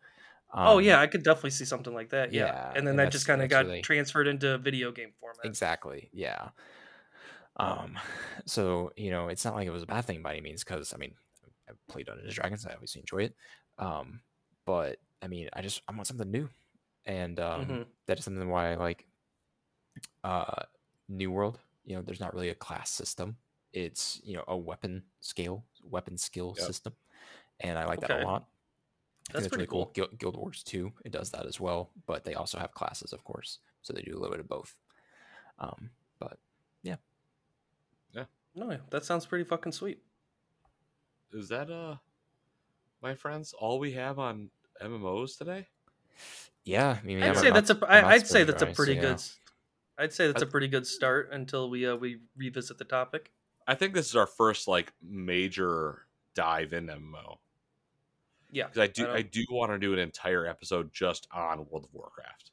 oh 0.54 0.78
Um, 0.78 0.84
yeah 0.84 1.00
i 1.00 1.08
could 1.08 1.24
definitely 1.24 1.50
see 1.52 1.66
something 1.66 1.94
like 1.94 2.10
that 2.10 2.32
yeah, 2.34 2.46
yeah, 2.48 2.68
and 2.76 2.86
then 2.86 2.92
and 2.92 3.00
that 3.00 3.12
just 3.12 3.26
kind 3.28 3.42
of 3.42 3.50
got 3.50 3.66
really- 3.66 3.82
transferred 3.82 4.28
into 4.28 4.58
video 4.60 4.92
game 4.92 5.12
format 5.20 5.46
exactly 5.46 6.10
yeah 6.14 6.50
um 7.58 7.98
so 8.46 8.92
you 8.96 9.12
know 9.12 9.28
it's 9.28 9.46
not 9.46 9.56
like 9.56 9.68
it 9.68 9.72
was 9.72 9.84
a 9.84 9.88
bad 9.88 10.06
thing 10.06 10.22
by 10.22 10.32
any 10.34 10.42
means 10.42 10.64
because 10.64 10.94
i 10.94 10.98
mean 10.98 11.14
i 11.70 11.74
played 11.90 12.06
dungeons 12.06 12.28
and 12.28 12.36
dragons 12.36 12.66
i 12.66 12.74
obviously 12.74 13.00
enjoy 13.02 13.20
it 13.24 13.36
um 13.80 14.22
but 14.66 14.98
i 15.22 15.28
mean 15.28 15.50
i 15.54 15.62
just 15.62 15.82
i 15.88 15.94
want 15.94 16.08
something 16.08 16.30
new 16.32 16.50
and 17.06 17.40
um 17.40 17.66
Mhm. 17.66 17.86
that 18.08 18.18
is 18.20 18.26
something 18.26 18.50
why 18.50 18.72
i 18.72 18.76
like 18.76 19.06
uh 20.24 20.64
new 21.10 21.32
world 21.32 21.60
you 21.86 21.96
know 21.96 22.02
there's 22.02 22.20
not 22.20 22.34
really 22.34 22.50
a 22.50 22.56
class 22.56 22.90
system 22.90 23.38
it's 23.74 24.22
you 24.24 24.36
know 24.36 24.44
a 24.48 24.58
weapon 24.58 25.04
scale 25.20 25.66
weapon 25.84 26.18
skill 26.18 26.56
Yep. 26.56 26.66
system 26.66 26.94
and 27.62 27.78
i 27.78 27.86
like 27.86 28.00
that 28.02 28.12
a 28.12 28.16
lot 28.18 28.48
I 29.30 29.34
think 29.34 29.46
That's 29.46 29.48
pretty 29.50 29.68
really 29.72 29.86
cool. 29.86 29.92
Guild, 29.94 30.20
Guild 30.20 30.36
Wars 30.38 30.64
2, 30.64 30.92
it 31.06 31.12
does 31.12 31.32
that 31.32 31.46
as 31.46 31.60
well, 31.60 31.92
but 32.06 32.26
they 32.26 32.36
also 32.36 32.60
have 32.60 32.74
classes, 32.74 33.14
of 33.14 33.24
course, 33.24 33.60
so 33.82 33.94
they 33.94 34.02
do 34.02 34.12
a 34.14 34.20
little 34.20 34.32
bit 34.32 34.42
of 34.42 34.50
both. 34.50 34.76
Um, 35.60 35.92
but 36.20 36.40
yeah 36.84 36.98
yeah, 38.14 38.26
no 38.56 38.78
that 38.90 39.06
sounds 39.06 39.26
pretty 39.26 39.44
fucking 39.44 39.72
sweet 39.72 40.04
Is 41.34 41.50
that 41.50 41.70
uh, 41.70 41.98
my 43.02 43.14
friends, 43.14 43.54
all 43.54 43.78
we 43.80 43.92
have 43.92 44.18
on 44.18 44.50
MMOs 44.82 45.38
today? 45.38 45.68
yeah, 46.64 46.98
I 47.02 47.06
mean, 47.06 47.20
i'd 47.22 47.36
I'm 47.36 47.36
say 47.36 47.50
not- 47.50 47.54
that's 47.54 47.70
a 47.70 47.80
I'm 47.92 48.02
I, 48.02 48.02
not 48.02 48.10
i'd 48.16 48.28
say 48.28 48.44
that's 48.44 48.62
a 48.62 48.68
pretty 48.68 48.96
yeah. 48.96 49.02
good 49.02 49.14
s- 49.16 49.40
i'd 50.00 50.12
say 50.14 50.28
that's 50.28 50.42
a 50.42 50.46
pretty 50.48 50.68
good 50.68 50.86
start 50.88 51.30
until 51.32 51.70
we 51.70 51.86
uh 51.88 51.96
we 51.96 52.20
revisit 52.38 52.78
the 52.78 52.86
topic 52.86 53.32
I 53.66 53.76
think 53.76 53.94
this 53.94 54.10
is 54.10 54.16
our 54.18 54.28
first 54.28 54.68
like 54.68 54.92
major 55.02 56.06
dive 56.36 56.74
in 56.74 56.88
MMO 56.88 57.38
yeah 58.52 58.66
because 58.68 58.80
I 58.80 58.88
do 58.88 59.06
don't- 59.06 59.16
I, 59.16 59.22
do 59.22 59.46
want 59.50 59.72
to 59.72 59.80
do 59.80 59.94
an 59.94 60.00
entire 60.00 60.46
episode 60.46 60.92
just 60.94 61.28
on 61.32 61.66
World 61.70 61.86
of 61.86 61.94
Warcraft 61.94 62.52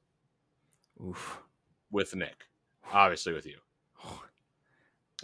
Oof. 1.05 1.41
with 1.91 2.15
Nick, 2.15 2.45
obviously 2.93 3.33
with 3.33 3.45
you, 3.47 3.57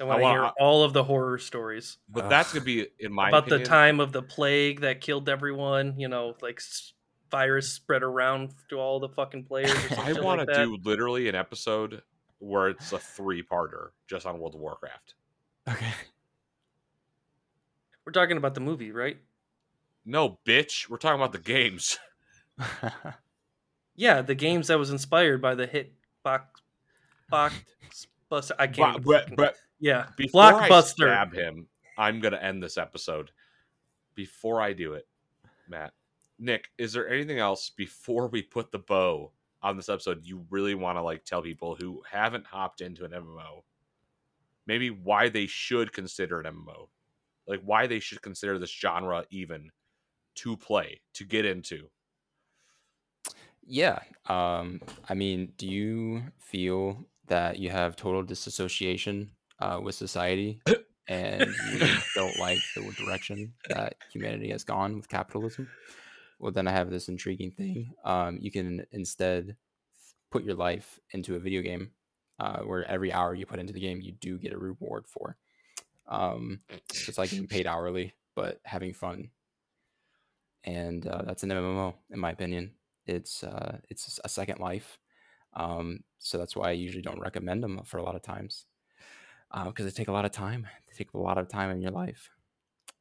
I 0.00 0.04
want 0.04 0.22
to 0.22 0.28
hear 0.28 0.44
I- 0.46 0.52
all 0.58 0.82
of 0.82 0.92
the 0.92 1.04
horror 1.04 1.38
stories 1.38 1.98
but 2.08 2.24
Ugh. 2.24 2.30
that's 2.30 2.52
gonna 2.52 2.64
be 2.64 2.86
in 2.98 3.12
my 3.12 3.28
about 3.28 3.44
opinion, 3.44 3.62
the 3.62 3.68
time 3.68 4.00
of 4.00 4.10
the 4.12 4.22
plague 4.22 4.80
that 4.80 5.00
killed 5.00 5.28
everyone. 5.28 5.94
You 6.00 6.08
know, 6.08 6.34
like 6.42 6.56
s- 6.58 6.94
virus 7.30 7.72
spread 7.72 8.02
around 8.02 8.54
to 8.70 8.76
all 8.76 9.00
the 9.00 9.08
fucking 9.08 9.44
players. 9.44 9.72
Or 9.92 10.00
I 10.04 10.12
want 10.14 10.38
like 10.38 10.48
to 10.48 10.54
that. 10.54 10.64
do 10.64 10.78
literally 10.84 11.28
an 11.28 11.34
episode 11.34 12.02
where 12.38 12.68
it's 12.68 12.92
a 12.92 12.98
three 12.98 13.42
parter 13.42 13.88
just 14.06 14.26
on 14.26 14.38
World 14.38 14.54
of 14.54 14.60
Warcraft. 14.60 15.14
Okay. 15.68 15.90
We're 18.04 18.12
talking 18.12 18.36
about 18.36 18.54
the 18.54 18.60
movie, 18.60 18.92
right? 18.92 19.16
No, 20.04 20.38
bitch, 20.46 20.88
we're 20.88 20.98
talking 20.98 21.20
about 21.20 21.32
the 21.32 21.38
games. 21.38 21.98
Yeah, 23.96 24.20
the 24.20 24.34
games 24.34 24.68
that 24.68 24.78
was 24.78 24.90
inspired 24.90 25.40
by 25.40 25.54
the 25.54 25.66
hit 25.66 25.94
box 26.22 26.60
box 27.30 27.54
bust. 28.28 28.52
I 28.58 28.66
can't. 28.66 28.76
But, 28.76 28.92
even 28.92 29.04
but, 29.04 29.20
fucking- 29.22 29.36
but 29.36 29.56
yeah, 29.80 30.06
before 30.16 30.42
I 30.42 30.68
blockbuster. 30.68 30.92
stab 30.92 31.32
him, 31.32 31.66
I'm 31.96 32.20
gonna 32.20 32.36
end 32.36 32.62
this 32.62 32.76
episode. 32.76 33.30
Before 34.14 34.60
I 34.60 34.74
do 34.74 34.92
it, 34.92 35.06
Matt, 35.68 35.94
Nick, 36.38 36.68
is 36.78 36.92
there 36.92 37.08
anything 37.08 37.38
else 37.38 37.70
before 37.70 38.28
we 38.28 38.42
put 38.42 38.70
the 38.70 38.78
bow 38.78 39.32
on 39.62 39.76
this 39.76 39.88
episode 39.88 40.24
you 40.24 40.44
really 40.50 40.74
want 40.74 40.98
to 40.98 41.02
like 41.02 41.24
tell 41.24 41.42
people 41.42 41.74
who 41.74 42.02
haven't 42.10 42.46
hopped 42.46 42.80
into 42.80 43.04
an 43.04 43.12
MMO? 43.12 43.62
Maybe 44.66 44.90
why 44.90 45.28
they 45.28 45.46
should 45.46 45.92
consider 45.92 46.40
an 46.40 46.46
MMO, 46.46 46.88
like 47.46 47.60
why 47.64 47.86
they 47.86 48.00
should 48.00 48.20
consider 48.20 48.58
this 48.58 48.70
genre 48.70 49.24
even 49.30 49.70
to 50.36 50.56
play 50.56 51.00
to 51.14 51.24
get 51.24 51.44
into. 51.44 51.88
yeah. 53.66 53.98
Um, 54.26 54.80
I 55.08 55.14
mean, 55.14 55.52
do 55.56 55.66
you 55.66 56.22
feel 56.38 57.04
that 57.26 57.58
you 57.58 57.70
have 57.70 57.96
total 57.96 58.22
disassociation 58.22 59.30
uh, 59.60 59.80
with 59.82 59.94
society 59.94 60.60
and 61.08 61.46
you 61.72 61.88
don't 62.14 62.38
like 62.38 62.58
the 62.74 62.82
direction 63.04 63.52
that 63.68 63.96
humanity 64.12 64.50
has 64.50 64.64
gone 64.64 64.96
with 64.96 65.08
capitalism? 65.08 65.68
Well, 66.38 66.52
then 66.52 66.68
I 66.68 66.72
have 66.72 66.90
this 66.90 67.08
intriguing 67.08 67.50
thing. 67.50 67.92
Um, 68.04 68.38
you 68.40 68.50
can 68.50 68.86
instead 68.92 69.56
put 70.30 70.44
your 70.44 70.54
life 70.54 71.00
into 71.12 71.34
a 71.34 71.38
video 71.38 71.62
game 71.62 71.92
uh, 72.38 72.60
where 72.60 72.84
every 72.90 73.12
hour 73.12 73.34
you 73.34 73.46
put 73.46 73.58
into 73.58 73.72
the 73.72 73.80
game, 73.80 74.00
you 74.00 74.12
do 74.12 74.38
get 74.38 74.52
a 74.52 74.58
reward 74.58 75.06
for. 75.08 75.36
Um, 76.06 76.60
it's 76.90 77.18
like 77.18 77.30
getting 77.30 77.46
paid 77.46 77.66
hourly, 77.66 78.14
but 78.34 78.60
having 78.64 78.92
fun. 78.92 79.30
And 80.64 81.06
uh, 81.06 81.22
that's 81.22 81.42
an 81.42 81.50
MMO, 81.50 81.94
in 82.10 82.18
my 82.18 82.30
opinion. 82.30 82.74
It's 83.06 83.44
uh, 83.44 83.78
it's 83.88 84.20
a 84.24 84.28
second 84.28 84.58
life. 84.58 84.98
Um, 85.54 86.00
so 86.18 86.38
that's 86.38 86.56
why 86.56 86.68
I 86.68 86.72
usually 86.72 87.02
don't 87.02 87.20
recommend 87.20 87.62
them 87.62 87.80
for 87.84 87.98
a 87.98 88.02
lot 88.02 88.16
of 88.16 88.22
times 88.22 88.66
because 89.64 89.86
they 89.86 89.92
take 89.92 90.08
a 90.08 90.12
lot 90.12 90.24
of 90.24 90.32
time. 90.32 90.66
They 90.86 90.94
take 90.96 91.14
a 91.14 91.18
lot 91.18 91.38
of 91.38 91.48
time 91.48 91.70
in 91.70 91.80
your 91.80 91.92
life. 91.92 92.30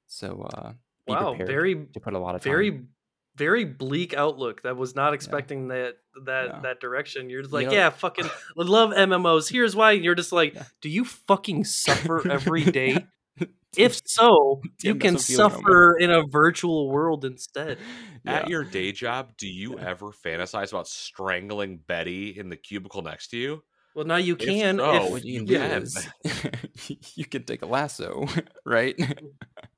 So 0.07 0.47
uh, 0.53 0.73
be 1.05 1.13
Wow, 1.13 1.33
very 1.33 1.85
to 1.93 1.99
put 1.99 2.13
a 2.13 2.19
lot 2.19 2.35
of 2.35 2.43
time. 2.43 2.89
Very 3.37 3.65
bleak 3.65 4.13
outlook. 4.13 4.61
That 4.63 4.77
was 4.77 4.95
not 4.95 5.13
expecting 5.13 5.67
that 5.69 5.95
that 6.25 6.45
Yeah. 6.47 6.59
that 6.61 6.79
direction. 6.79 7.29
You're 7.29 7.41
just 7.41 7.51
You 7.51 7.57
like, 7.59 7.67
know- 7.67 7.73
yeah, 7.73 7.89
fucking 7.89 8.29
love 8.55 8.91
MMOs. 8.91 9.49
Here's 9.51 9.75
why. 9.75 9.93
And 9.93 10.03
you're 10.03 10.15
just 10.15 10.31
like, 10.31 10.53
Yeah. 10.55 10.63
do 10.81 10.89
you 10.89 11.05
fucking 11.05 11.65
suffer 11.65 12.27
every 12.31 12.63
day? 12.63 13.05
if 13.77 13.99
so, 14.05 14.61
you 14.81 14.95
can 14.95 15.15
doesn't 15.15 15.35
feel 15.35 15.37
no 15.37 15.49
more. 15.49 15.57
suffer 15.59 15.97
in 15.97 16.11
a 16.11 16.23
virtual 16.25 16.89
world 16.89 17.25
instead. 17.25 17.77
At 18.25 18.47
your 18.49 18.63
day 18.63 18.91
job, 18.93 19.33
do 19.37 19.47
you 19.47 19.75
Yeah. 19.77 19.89
ever 19.89 20.11
fantasize 20.11 20.71
about 20.71 20.87
strangling 20.87 21.79
Betty 21.85 22.37
in 22.39 22.49
the 22.49 22.55
cubicle 22.55 23.01
next 23.01 23.27
to 23.29 23.37
you? 23.37 23.63
Well, 23.93 24.05
now 24.05 24.15
you 24.17 24.35
can. 24.35 24.77
so, 24.77 25.05
if, 25.05 25.11
what 25.11 25.23
you 25.25 25.37
can 25.39 25.45
do 25.45 25.55
is 25.61 26.07
you 27.15 27.25
can 27.25 27.43
take 27.43 27.61
a 27.61 27.65
lasso, 27.65 28.25
right? 28.65 28.97
Mm. 28.97 29.27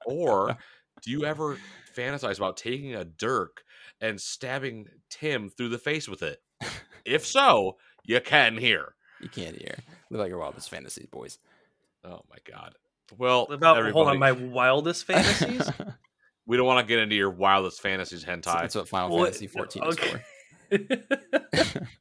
Or 0.05 0.57
do 1.03 1.11
you 1.11 1.25
ever 1.25 1.57
fantasize 1.97 2.37
about 2.37 2.57
taking 2.57 2.95
a 2.95 3.03
dirk 3.05 3.63
and 4.01 4.19
stabbing 4.21 4.87
Tim 5.09 5.49
through 5.49 5.69
the 5.69 5.77
face 5.77 6.07
with 6.07 6.23
it? 6.23 6.41
If 7.05 7.25
so, 7.25 7.77
you 8.03 8.19
can 8.19 8.57
hear. 8.57 8.93
you 9.21 9.29
can't 9.29 9.55
hear. 9.55 9.75
Live 10.09 10.19
out 10.19 10.27
your 10.27 10.39
wildest 10.39 10.69
fantasies, 10.69 11.05
boys. 11.05 11.39
Oh 12.03 12.19
my 12.29 12.35
god. 12.43 12.75
Well, 13.17 13.43
about 13.49 13.89
hold 13.93 14.09
on, 14.09 14.19
my 14.19 14.33
wildest 14.33 15.05
fantasies. 15.07 15.71
we 16.45 16.57
don't 16.57 16.65
want 16.65 16.85
to 16.85 16.89
get 16.89 16.99
into 17.01 17.15
your 17.15 17.29
wildest 17.29 17.79
fantasies 17.81 18.25
hentai. 18.25 18.59
That's 18.59 18.75
what 18.75 18.89
Final 18.89 19.15
What- 19.15 19.27
Fantasy 19.35 19.47
14 19.47 19.83
okay. 19.83 20.21
is 20.71 20.81
for. 21.71 21.87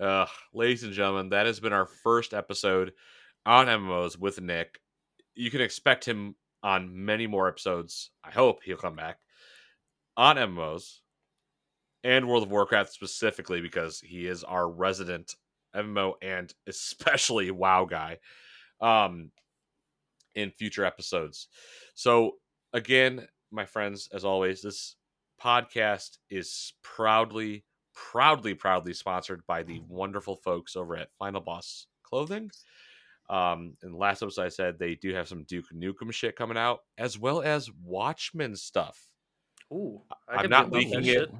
Uh, 0.00 0.26
ladies 0.52 0.82
and 0.82 0.92
gentlemen, 0.92 1.30
that 1.30 1.46
has 1.46 1.58
been 1.58 1.72
our 1.72 1.86
first 1.86 2.34
episode 2.34 2.92
on 3.46 3.66
MMOs 3.66 4.18
with 4.18 4.40
Nick. 4.40 4.78
You 5.34 5.50
can 5.50 5.62
expect 5.62 6.04
him 6.04 6.34
on 6.62 7.04
many 7.04 7.26
more 7.26 7.48
episodes. 7.48 8.10
I 8.24 8.30
hope 8.30 8.62
he'll 8.62 8.76
come 8.76 8.96
back 8.96 9.18
on 10.16 10.36
MMOs 10.36 11.00
and 12.04 12.28
World 12.28 12.44
of 12.44 12.50
Warcraft 12.50 12.92
specifically 12.92 13.60
because 13.60 14.00
he 14.00 14.26
is 14.26 14.44
our 14.44 14.68
resident 14.68 15.34
MMO 15.74 16.14
and 16.22 16.52
especially 16.66 17.50
WoW 17.50 17.84
guy 17.84 18.18
um, 18.80 19.30
in 20.34 20.50
future 20.50 20.84
episodes. 20.84 21.48
So, 21.94 22.32
again, 22.72 23.26
my 23.50 23.64
friends, 23.64 24.08
as 24.12 24.24
always, 24.24 24.62
this 24.62 24.96
podcast 25.42 26.18
is 26.30 26.74
proudly 26.82 27.64
proudly, 27.96 28.54
proudly 28.54 28.92
sponsored 28.92 29.42
by 29.46 29.62
the 29.62 29.80
wonderful 29.88 30.36
folks 30.36 30.76
over 30.76 30.96
at 30.96 31.08
Final 31.18 31.40
Boss 31.40 31.86
Clothing. 32.04 32.50
Um, 33.28 33.74
in 33.82 33.90
the 33.92 33.96
last 33.96 34.22
episode, 34.22 34.44
I 34.44 34.48
said 34.50 34.78
they 34.78 34.94
do 34.94 35.12
have 35.14 35.26
some 35.28 35.42
Duke 35.44 35.66
Nukem 35.74 36.12
shit 36.12 36.36
coming 36.36 36.56
out, 36.56 36.80
as 36.96 37.18
well 37.18 37.42
as 37.42 37.70
Watchmen 37.84 38.54
stuff, 38.56 39.00
Ooh, 39.72 40.02
I 40.28 40.42
I'm 40.42 40.50
not 40.50 40.70
be 40.70 40.82
about 40.82 40.90
that 40.92 41.02
leaking 41.02 41.22
it. 41.22 41.30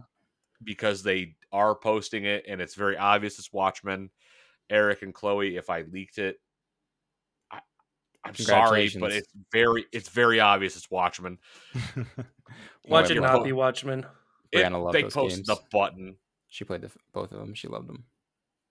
because 0.65 1.03
they 1.03 1.37
are 1.53 1.75
posting 1.77 2.25
it, 2.25 2.45
and 2.49 2.61
it's 2.61 2.75
very 2.75 2.97
obvious 2.97 3.39
it's 3.39 3.53
Watchmen. 3.53 4.11
Eric 4.69 5.03
and 5.03 5.15
Chloe, 5.15 5.57
if 5.57 5.71
I 5.71 5.83
leaked 5.83 6.19
it, 6.19 6.41
I, 7.53 7.61
I'm 8.25 8.35
sorry, 8.35 8.91
but 8.99 9.13
it's 9.13 9.33
very, 9.53 9.87
it's 9.93 10.09
very 10.09 10.41
obvious 10.41 10.77
it's 10.77 10.91
Watchmen. 10.91 11.39
Watch 12.89 13.11
it 13.11 13.15
you're 13.15 13.23
not 13.23 13.39
po- 13.39 13.45
be 13.45 13.53
Watchmen. 13.53 14.05
It- 14.51 14.59
Brianna 14.59 14.83
loved 14.83 14.95
they 14.95 15.03
those 15.03 15.15
post 15.15 15.37
games. 15.37 15.47
the 15.47 15.57
button. 15.71 16.17
She 16.49 16.65
played 16.65 16.81
the, 16.81 16.91
both 17.13 17.31
of 17.31 17.39
them. 17.39 17.55
She 17.55 17.69
loved 17.69 17.89
them. 17.89 18.05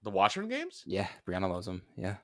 The 0.03 0.09
Watchmen 0.09 0.49
games? 0.49 0.83
Yeah, 0.85 1.07
Brianna 1.27 1.49
loves 1.49 1.65
them. 1.65 1.81
Yeah. 1.97 2.15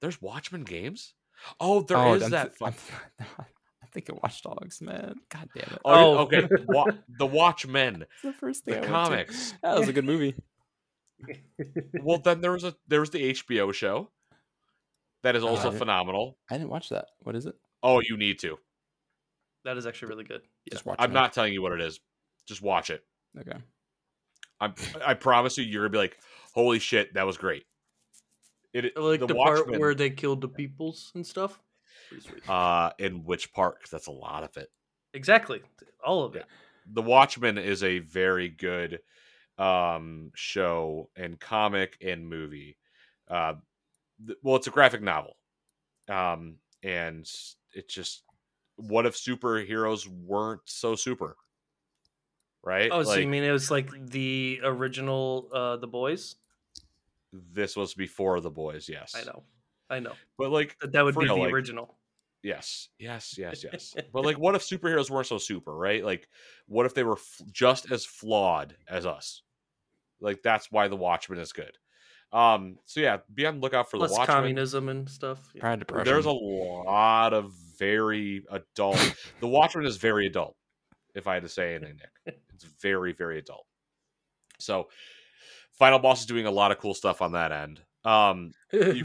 There's 0.00 0.20
Watchmen 0.20 0.64
games? 0.64 1.14
Oh, 1.58 1.82
there 1.82 1.96
oh, 1.98 2.14
is 2.14 2.22
Oh, 2.22 2.24
I'm 2.26 2.30
that. 2.32 2.42
th- 2.48 2.58
fu- 2.58 2.64
I'm, 2.66 2.74
I'm 3.82 3.88
thinking 3.92 4.18
Watch 4.22 4.42
Dogs, 4.42 4.80
man. 4.82 5.14
God 5.30 5.48
damn 5.54 5.64
it. 5.74 5.78
Oh, 5.84 6.16
Oh. 6.16 6.18
okay. 6.20 6.48
Wa- 6.68 6.90
the 7.18 7.26
Watchmen, 7.26 8.00
That's 8.22 8.22
the 8.22 8.32
first 8.40 8.64
thing 8.64 8.74
the 8.74 8.78
I 8.78 8.80
went 8.80 8.86
to. 8.86 8.92
comics. 8.92 9.54
That 9.62 9.78
was 9.78 9.88
a 9.88 9.92
good 9.92 10.04
movie. 10.04 10.34
Well, 12.02 12.18
then 12.18 12.40
there 12.40 12.52
was 12.52 12.64
a 12.64 12.74
there 12.88 13.00
was 13.00 13.10
the 13.10 13.30
HBO 13.34 13.74
show 13.74 14.10
that 15.22 15.36
is 15.36 15.44
Oh, 15.44 15.48
I 15.48 15.50
also 15.50 15.70
phenomenal. 15.70 16.38
I 16.50 16.56
didn't 16.56 16.70
watch 16.70 16.88
that. 16.90 17.06
What 17.20 17.36
is 17.36 17.44
it? 17.46 17.54
Oh, 17.82 18.00
you 18.00 18.16
need 18.16 18.38
to. 18.40 18.58
That 19.64 19.76
is 19.76 19.86
actually 19.86 20.08
really 20.08 20.24
good. 20.24 20.40
Yeah. 20.64 20.72
Just 20.72 20.86
watch 20.86 20.96
I'm 20.98 21.10
it. 21.10 21.14
not 21.14 21.34
telling 21.34 21.52
you 21.52 21.60
what 21.60 21.72
it 21.72 21.80
is. 21.82 22.00
Just 22.48 22.62
watch 22.62 22.88
it. 22.88 23.04
Okay. 23.38 23.58
I'm, 24.62 24.74
I 25.04 25.12
promise 25.14 25.58
you, 25.58 25.64
you're 25.64 25.82
gonna 25.82 25.90
be 25.92 25.98
like, 25.98 26.16
"Holy 26.54 26.78
shit, 26.78 27.12
that 27.14 27.26
was 27.26 27.36
great." 27.36 27.64
It 28.72 28.96
like 28.96 29.20
the, 29.20 29.26
the, 29.26 29.34
part 29.34 29.58
Watchmen. 29.58 29.80
where 29.80 29.94
they 29.94 30.10
killed 30.10 30.40
the 30.40 30.48
peoples 30.48 31.10
and 31.14 31.26
stuff. 31.26 31.60
Uh, 32.48 32.90
in 32.98 33.24
which 33.24 33.52
part? 33.52 33.80
'Cause 33.80 33.90
that's 33.90 34.06
a 34.06 34.12
lot 34.12 34.42
of 34.44 34.56
it. 34.56 34.70
exactly, 35.12 35.62
all 36.04 36.24
of 36.24 36.36
it. 36.36 36.46
The 36.92 37.02
Watchmen 37.02 37.58
is 37.58 37.82
a 37.82 37.98
very 38.00 38.48
good 38.48 39.00
um 39.58 40.32
show 40.34 41.10
and 41.16 41.38
comic 41.38 41.98
and 42.00 42.28
movie. 42.28 42.78
Uh, 43.28 43.54
th- 44.26 44.38
well, 44.42 44.56
it's 44.56 44.66
a 44.68 44.70
graphic 44.72 45.02
novel, 45.02 45.36
um, 46.08 46.58
and 46.82 47.30
it 47.74 47.88
just 47.88 48.24
what 48.76 49.06
if 49.06 49.14
superheroes 49.16 50.06
weren't 50.08 50.62
so 50.66 50.96
super, 50.96 51.36
right? 52.62 52.90
Oh, 52.92 53.02
so 53.02 53.16
you 53.16 53.26
mean 53.26 53.42
it 53.44 53.52
was 53.52 53.70
like 53.70 53.90
the 54.10 54.60
original, 54.62 55.48
uh, 55.52 55.76
the 55.76 55.86
boys? 55.86 56.36
This 57.32 57.76
was 57.76 57.94
before 57.94 58.40
the 58.40 58.50
boys, 58.50 58.88
yes. 58.88 59.14
I 59.16 59.24
know, 59.24 59.42
I 59.88 60.00
know. 60.00 60.12
but 60.38 60.50
like, 60.50 60.76
That, 60.80 60.92
that 60.92 61.04
would 61.04 61.14
be 61.14 61.24
real, 61.24 61.36
the 61.36 61.42
like- 61.42 61.52
original. 61.52 61.98
yes, 62.42 62.88
yes, 62.98 63.36
yes, 63.38 63.64
yes. 63.64 63.94
but 64.12 64.24
like, 64.24 64.38
what 64.38 64.54
if 64.54 64.62
superheroes 64.62 65.10
weren't 65.10 65.26
so 65.26 65.38
super, 65.38 65.74
right? 65.76 66.04
Like, 66.04 66.28
what 66.66 66.86
if 66.86 66.94
they 66.94 67.04
were 67.04 67.16
f- 67.18 67.40
just 67.52 67.90
as 67.92 68.04
flawed 68.04 68.74
as 68.88 69.06
us? 69.06 69.42
Like, 70.20 70.42
that's 70.42 70.70
why 70.70 70.88
the 70.88 70.96
Watchmen 70.96 71.38
is 71.38 71.52
good. 71.52 71.76
Um, 72.32 72.76
so 72.84 73.00
yeah, 73.00 73.18
be 73.34 73.44
on 73.46 73.56
the 73.56 73.60
lookout 73.60 73.90
for 73.90 73.96
Plus 73.96 74.12
the 74.12 74.18
Watchmen. 74.18 74.36
communism 74.36 74.88
and 74.88 75.08
stuff. 75.08 75.50
Yeah. 75.54 75.60
Pride 75.62 75.72
and 75.72 75.80
depression. 75.80 76.04
There's 76.12 76.26
a 76.26 76.30
lot 76.30 77.32
of 77.34 77.52
very 77.78 78.44
adult. 78.50 79.16
the 79.40 79.48
Watchmen 79.48 79.84
is 79.86 79.96
very 79.96 80.26
adult. 80.26 80.56
If 81.16 81.26
I 81.26 81.34
had 81.34 81.42
to 81.42 81.48
say 81.48 81.74
anything, 81.74 81.98
Nick, 82.26 82.38
it's 82.54 82.62
very 82.80 83.12
very 83.12 83.38
adult. 83.40 83.66
So, 84.60 84.88
Final 85.80 85.98
Boss 85.98 86.20
is 86.20 86.26
doing 86.26 86.44
a 86.44 86.50
lot 86.50 86.72
of 86.72 86.78
cool 86.78 86.92
stuff 86.92 87.22
on 87.22 87.32
that 87.32 87.52
end. 87.52 87.80
Um, 88.04 88.52
you 88.70 89.02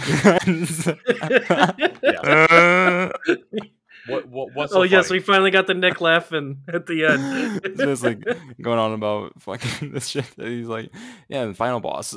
Uh, 2.06 3.10
what 4.08 4.28
what 4.28 4.54
what's 4.54 4.74
oh 4.74 4.80
so 4.80 4.82
yes, 4.84 5.10
we 5.10 5.22
finally 5.22 5.52
got 5.52 5.68
the 5.68 5.74
Nick 5.74 6.02
laughing 6.02 6.58
at 6.68 6.86
the 6.86 7.06
end. 7.06 7.62
It's 7.66 7.78
just 7.78 8.04
like 8.04 8.22
going 8.62 8.78
on 8.78 8.92
about 8.92 9.42
fucking 9.42 9.92
this 9.94 10.08
shit. 10.08 10.30
that 10.36 10.48
He's 10.48 10.68
like, 10.68 10.94
yeah, 11.30 11.46
the 11.46 11.54
final 11.54 11.80
boss. 11.80 12.14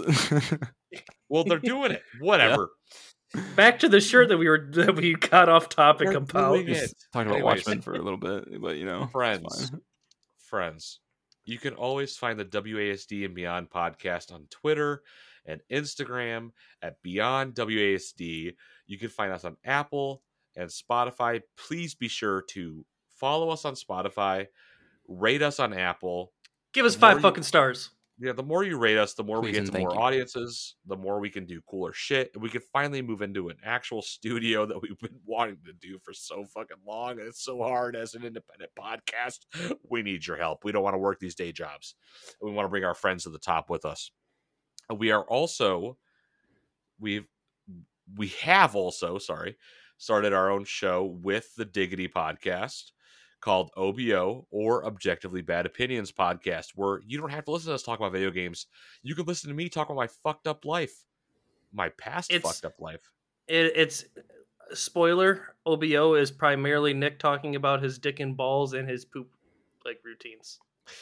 Well, 1.29 1.45
they're 1.45 1.61
doing 1.61 1.93
it. 1.93 2.03
Whatever. 2.19 2.71
Back 3.55 3.79
to 3.81 3.89
the 3.89 4.01
shirt 4.01 4.29
that 4.31 4.39
we 4.39 4.49
were 4.49 4.69
that 4.73 4.97
we 4.97 5.15
got 5.15 5.49
off 5.49 5.69
topic 5.69 6.09
about. 6.15 6.55
doing. 6.55 6.67
Just 6.67 6.97
talking 7.13 7.29
about 7.29 7.39
Anyways. 7.41 7.59
Watchmen 7.59 7.83
for 7.83 7.95
a 7.95 8.03
little 8.03 8.19
bit, 8.19 8.61
but 8.61 8.77
you 8.77 8.87
know, 8.87 9.07
Friends. 9.13 9.71
friends, 10.39 10.99
you 11.49 11.59
can 11.59 11.73
always 11.75 12.15
find 12.17 12.39
the 12.39 12.45
WASD 12.45 13.25
and 13.25 13.35
Beyond 13.35 13.71
podcast 13.71 14.31
on 14.33 14.47
Twitter 14.51 15.03
and 15.47 15.63
Instagram 15.73 16.51
at 16.83 17.01
Beyond 17.03 17.55
WASD. 17.55 18.55
You 18.87 18.99
can 18.99 19.09
find 19.09 19.33
us 19.33 19.45
on 19.45 19.57
Apple 19.65 20.23
and 20.57 20.69
Spotify. 20.69 21.41
Please 21.57 21.95
be 21.95 22.07
sure 22.09 22.43
to 22.51 22.85
follow 23.17 23.49
us 23.49 23.65
on 23.65 23.75
Spotify, 23.75 24.49
rate 25.09 25.41
us 25.41 25.59
on 25.59 25.73
Apple. 25.73 26.33
Give 26.75 26.85
us 26.85 26.95
five 26.95 27.17
you- 27.17 27.23
fucking 27.23 27.45
stars. 27.45 27.91
Yeah, 28.21 28.33
the 28.33 28.43
more 28.43 28.65
you 28.65 28.79
rate 28.79 28.99
us, 28.99 29.15
the 29.15 29.23
more 29.23 29.41
we 29.41 29.53
get 29.53 29.67
to 29.67 29.79
more 29.79 29.93
you. 29.93 29.99
audiences, 29.99 30.75
the 30.87 30.97
more 30.97 31.21
we 31.21 31.31
can 31.31 31.47
do 31.47 31.61
cooler 31.69 31.93
shit. 31.93 32.33
And 32.35 32.43
we 32.43 32.49
can 32.49 32.63
finally 32.73 33.01
move 33.01 33.23
into 33.23 33.49
an 33.49 33.57
actual 33.63 34.03
studio 34.17 34.67
that 34.67 34.81
we've 34.83 34.99
been 34.99 35.21
wanting 35.25 35.59
to 35.67 35.73
do 35.73 35.99
for 36.03 36.13
so 36.13 36.45
fucking 36.45 36.79
long. 36.85 37.13
And 37.13 37.29
it's 37.29 37.45
so 37.45 37.63
hard 37.63 37.95
as 37.95 38.15
an 38.15 38.25
independent 38.25 38.71
podcast. 38.79 39.39
We 39.91 40.03
need 40.03 40.27
your 40.27 40.37
help. 40.37 40.65
We 40.65 40.73
don't 40.73 40.83
want 40.83 40.95
to 40.95 40.99
work 40.99 41.19
these 41.19 41.35
day 41.35 41.53
jobs. 41.53 41.95
We 42.43 42.53
want 42.53 42.67
to 42.67 42.71
bring 42.71 42.85
our 42.85 42.95
friends 42.95 43.25
to 43.25 43.31
the 43.31 43.39
top 43.39 43.71
with 43.71 43.85
us. 43.85 44.11
And 44.91 44.99
We 44.99 45.13
are 45.13 45.23
also 45.25 45.97
we've 46.99 47.27
we 48.17 48.29
have 48.43 48.75
also, 48.75 49.19
sorry, 49.19 49.57
started 49.99 50.33
our 50.33 50.51
own 50.51 50.65
show 50.65 51.05
with 51.05 51.55
the 51.57 51.65
Diggity 51.65 52.09
podcast 52.09 52.93
called 53.41 53.71
OBO 53.77 54.47
or 54.51 54.85
Objectively 54.85 55.43
Bad 55.43 55.67
Opinions 55.67 56.11
podcast, 56.13 56.73
where 56.75 57.01
you 57.07 57.19
don't 57.19 57.31
have 57.31 57.45
to 57.45 57.51
listen 57.53 57.69
to 57.69 57.75
us 57.75 57.83
talk 57.83 57.99
about 57.99 58.13
video 58.13 58.31
games. 58.31 58.67
You 59.03 59.15
can 59.15 59.25
listen 59.27 59.49
to 59.49 59.55
me 59.55 59.69
talk 59.69 59.89
about 59.89 59.97
my 59.97 60.09
fucked 60.25 60.47
up 60.47 60.65
life, 60.65 61.05
my 61.73 61.89
past 61.91 62.33
It's- 62.33 62.43
fucked 62.43 62.65
up 62.65 62.81
life. 62.81 63.11
It, 63.47 63.73
it's 63.77 64.05
spoiler. 64.75 65.55
OBO 65.67 66.15
is 66.15 66.31
primarily 66.31 66.93
Nick 66.95 67.19
talking 67.19 67.57
about 67.57 67.83
his 67.83 67.99
dick 67.99 68.21
and 68.21 68.37
balls 68.37 68.75
and 68.75 68.89
his 68.89 69.05
poop 69.05 69.31
like 69.85 70.01
routines. 70.05 70.59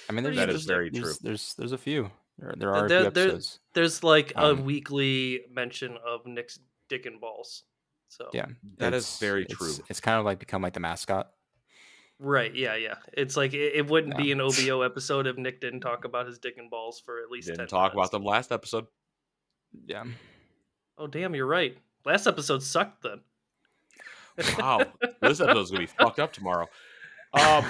I 0.08 0.12
mean, 0.12 0.22
there's, 0.24 0.36
That 0.36 0.48
is 0.50 0.64
there's- 0.64 0.64
very 0.66 0.90
there's, 0.90 1.18
true. 1.18 1.28
There's 1.28 1.54
there's 1.54 1.72
a 1.72 1.78
few. 1.78 2.10
There, 2.38 2.54
there 2.56 2.74
are 2.74 2.84
a 2.84 2.88
There- 2.88 3.00
few 3.04 3.10
there- 3.10 3.24
episodes. 3.28 3.60
There's 3.72 4.04
like 4.04 4.32
a 4.36 4.50
Um, 4.52 4.64
weekly 4.64 5.44
mention 5.50 5.96
of 6.06 6.26
Nick's 6.26 6.58
dick 6.88 7.06
and 7.06 7.20
balls. 7.20 7.64
So 8.08 8.30
Yeah, 8.32 8.46
That 8.78 8.94
is 8.94 9.02
it's- 9.04 9.18
very 9.18 9.42
it's- 9.42 9.56
true. 9.58 9.84
It's 9.88 10.00
kind 10.00 10.18
of 10.18 10.24
like 10.24 10.38
become 10.38 10.62
like 10.62 10.74
the 10.74 10.80
mascot. 10.80 11.32
Right, 12.18 12.55
yeah, 12.55 12.76
yeah. 12.76 12.94
It's 13.12 13.36
like 13.36 13.52
it, 13.55 13.74
it 13.74 13.86
wouldn't 13.88 14.14
Yeah. 14.14 14.22
be 14.22 14.32
an 14.32 14.40
OBO 14.43 14.82
episode 14.82 15.26
if 15.26 15.36
Nick 15.36 15.60
didn't 15.60 15.80
talk 15.80 16.05
about 16.05 16.26
his 16.26 16.38
dick 16.38 16.55
and 16.59 16.70
balls 16.70 17.01
for 17.01 17.22
at 17.22 17.30
least. 17.30 17.47
Didn't 17.48 17.59
10 17.60 17.66
talk 17.68 17.93
about 17.93 18.10
them 18.10 18.24
last 18.24 18.52
episode. 18.52 18.86
Yeah. 19.86 20.05
Oh 20.98 21.06
damn, 21.06 21.34
you're 21.34 21.47
right. 21.47 21.76
Last 22.05 22.26
episode 22.26 22.62
sucked 22.62 23.02
then. 23.02 23.20
Wow, 24.59 24.84
this 25.22 25.40
episode's 25.40 25.70
gonna 25.70 25.80
be 25.80 25.86
fucked 25.98 26.18
up 26.18 26.32
tomorrow. 26.32 26.66
Um, 27.32 27.64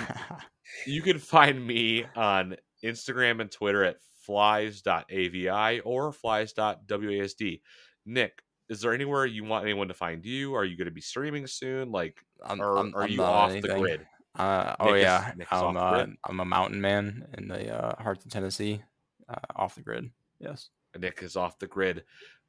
you 0.86 1.00
can 1.02 1.18
find 1.18 1.64
me 1.64 2.04
on 2.16 2.56
Instagram 2.84 3.40
and 3.40 3.50
Twitter 3.50 3.84
at 3.84 3.96
flies.avi 4.24 5.80
or 5.80 6.12
flies.wasd. 6.12 7.60
Nick, 8.04 8.42
is 8.68 8.80
there 8.80 8.92
anywhere 8.92 9.26
you 9.26 9.44
want 9.44 9.64
anyone 9.64 9.88
to 9.88 9.94
find 9.94 10.24
you? 10.24 10.54
Are 10.54 10.64
you 10.64 10.76
going 10.76 10.86
to 10.86 10.92
be 10.92 11.00
streaming 11.00 11.46
soon? 11.46 11.90
Like, 11.92 12.18
I'm, 12.44 12.60
or 12.60 12.76
I'm- 12.76 12.92
are 12.94 13.02
I'm 13.04 13.10
you 13.10 13.22
off 13.22 13.50
anything. 13.52 13.70
the 13.72 13.78
grid? 13.78 14.06
Uh, 14.36 14.76
oh 14.80 14.92
Nick 14.92 15.02
yeah, 15.02 15.32
is 15.32 15.46
I'm 15.50 15.74
the 15.74 15.80
uh, 15.80 16.04
grid? 16.04 16.16
I'm 16.28 16.40
a 16.40 16.44
mountain 16.44 16.80
man 16.80 17.26
in 17.36 17.48
the 17.48 17.70
uh, 17.74 18.02
hearts 18.02 18.24
of 18.24 18.30
Tennessee, 18.30 18.82
uh, 19.28 19.34
off 19.54 19.74
the 19.74 19.82
grid. 19.82 20.10
Yes. 20.38 20.68
Nick 20.98 21.22
is 21.22 21.36
off 21.36 21.58
the 21.58 21.66
grid. 21.66 22.04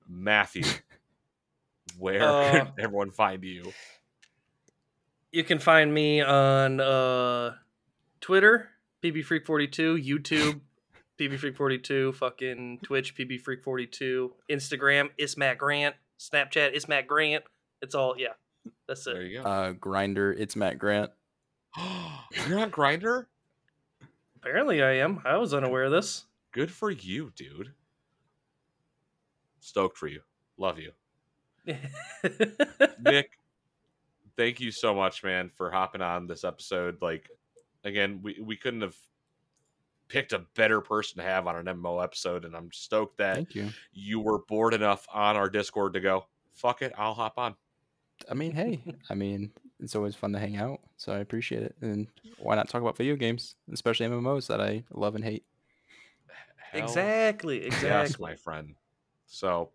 Matthew, 0.08 0.64
where 2.00 2.24
Uh, 2.24 2.52
can 2.52 2.74
everyone 2.80 3.12
find 3.12 3.44
you? 3.44 3.72
You 5.32 5.44
can 5.44 5.60
find 5.60 5.94
me 5.94 6.22
on 6.22 6.80
uh, 6.80 7.56
Twitter, 8.22 8.70
PBFreak42, 9.04 10.06
YouTube, 10.06 10.62
PBFreak42, 11.20 12.16
fucking 12.16 12.80
Twitch, 12.84 13.16
PBFreak42, 13.16 14.32
Instagram, 14.50 15.10
it's 15.18 15.38
Matt 15.38 15.58
Grant, 15.58 15.96
Snapchat, 16.20 16.72
it's 16.74 16.88
Matt 16.88 17.08
Grant. 17.08 17.44
It's 17.82 17.94
all 17.96 18.16
yeah. 18.18 18.34
That's 18.88 19.06
it. 19.08 19.14
There 19.14 19.24
you 19.24 19.42
go. 19.42 19.44
Uh, 19.48 19.74
Grindr. 19.74 20.34
It's 20.38 20.56
Matt 20.56 20.78
Grant. 20.80 21.12
You're 22.48 22.60
on 22.60 22.72
Grindr. 22.72 23.26
Apparently, 24.38 24.82
I 24.82 24.94
am. 24.94 25.22
I 25.26 25.38
was 25.38 25.54
unaware 25.54 25.86
of 25.86 25.91
this. 25.91 26.26
Good 26.52 26.72
for 26.72 26.90
you, 26.91 27.32
dude. 27.36 27.74
Stoked 29.60 29.98
for 29.98 30.08
you. 30.08 30.22
Love 30.58 30.80
you. 30.80 30.91
Nick, 33.04 33.32
thank 34.38 34.60
you 34.60 34.72
so 34.72 34.95
much, 34.95 35.24
man, 35.24 35.52
for 35.54 35.70
hopping 35.70 36.02
on 36.02 36.28
this 36.28 36.44
episode. 36.44 37.02
Like, 37.02 37.30
again, 37.84 38.22
we, 38.24 38.40
we 38.41 38.56
couldn't 38.56 38.82
have 38.82 38.95
picked 40.08 40.32
a 40.32 40.45
better 40.56 40.80
person 40.80 41.18
to 41.18 41.24
have 41.24 41.48
on 41.48 41.58
an 41.58 41.66
MMO 41.66 42.02
episode, 42.02 42.45
and 42.45 42.56
I'm 42.56 42.72
stoked 42.72 43.18
that 43.18 43.36
Thank 43.36 43.56
you. 43.56 43.70
you 43.91 44.20
were 44.22 44.40
bored 44.40 44.74
enough 44.74 45.06
on 45.14 45.36
our 45.36 45.49
Discord 45.49 45.94
to 45.94 45.99
go, 45.99 46.26
fuck 46.54 46.82
it, 46.82 46.94
I'll 46.98 47.14
hop 47.14 47.38
on. 47.38 47.56
I 48.32 48.34
mean, 48.34 48.54
hey, 48.54 48.82
I 49.10 49.16
mean, 49.16 49.52
it's 49.80 49.95
always 49.95 50.16
fun 50.16 50.34
to 50.34 50.40
hang 50.40 50.58
out, 50.58 50.82
so 50.98 51.14
I 51.14 51.20
appreciate 51.20 51.64
it. 51.64 51.76
And 51.82 52.08
why 52.38 52.56
not 52.56 52.70
talk 52.70 52.82
about 52.82 52.98
video 52.98 53.16
games, 53.16 53.56
especially 53.72 54.06
MMOs 54.06 54.48
that 54.48 54.62
I 54.62 54.86
love 54.91 55.16
and 55.16 55.24
hate? 55.24 55.45
Hell 56.56 56.80
exactly. 56.80 57.64
Yes, 57.64 57.66
Exactly. 57.66 58.20
my 58.20 58.36
friend. 58.36 58.76
So, 59.26 59.74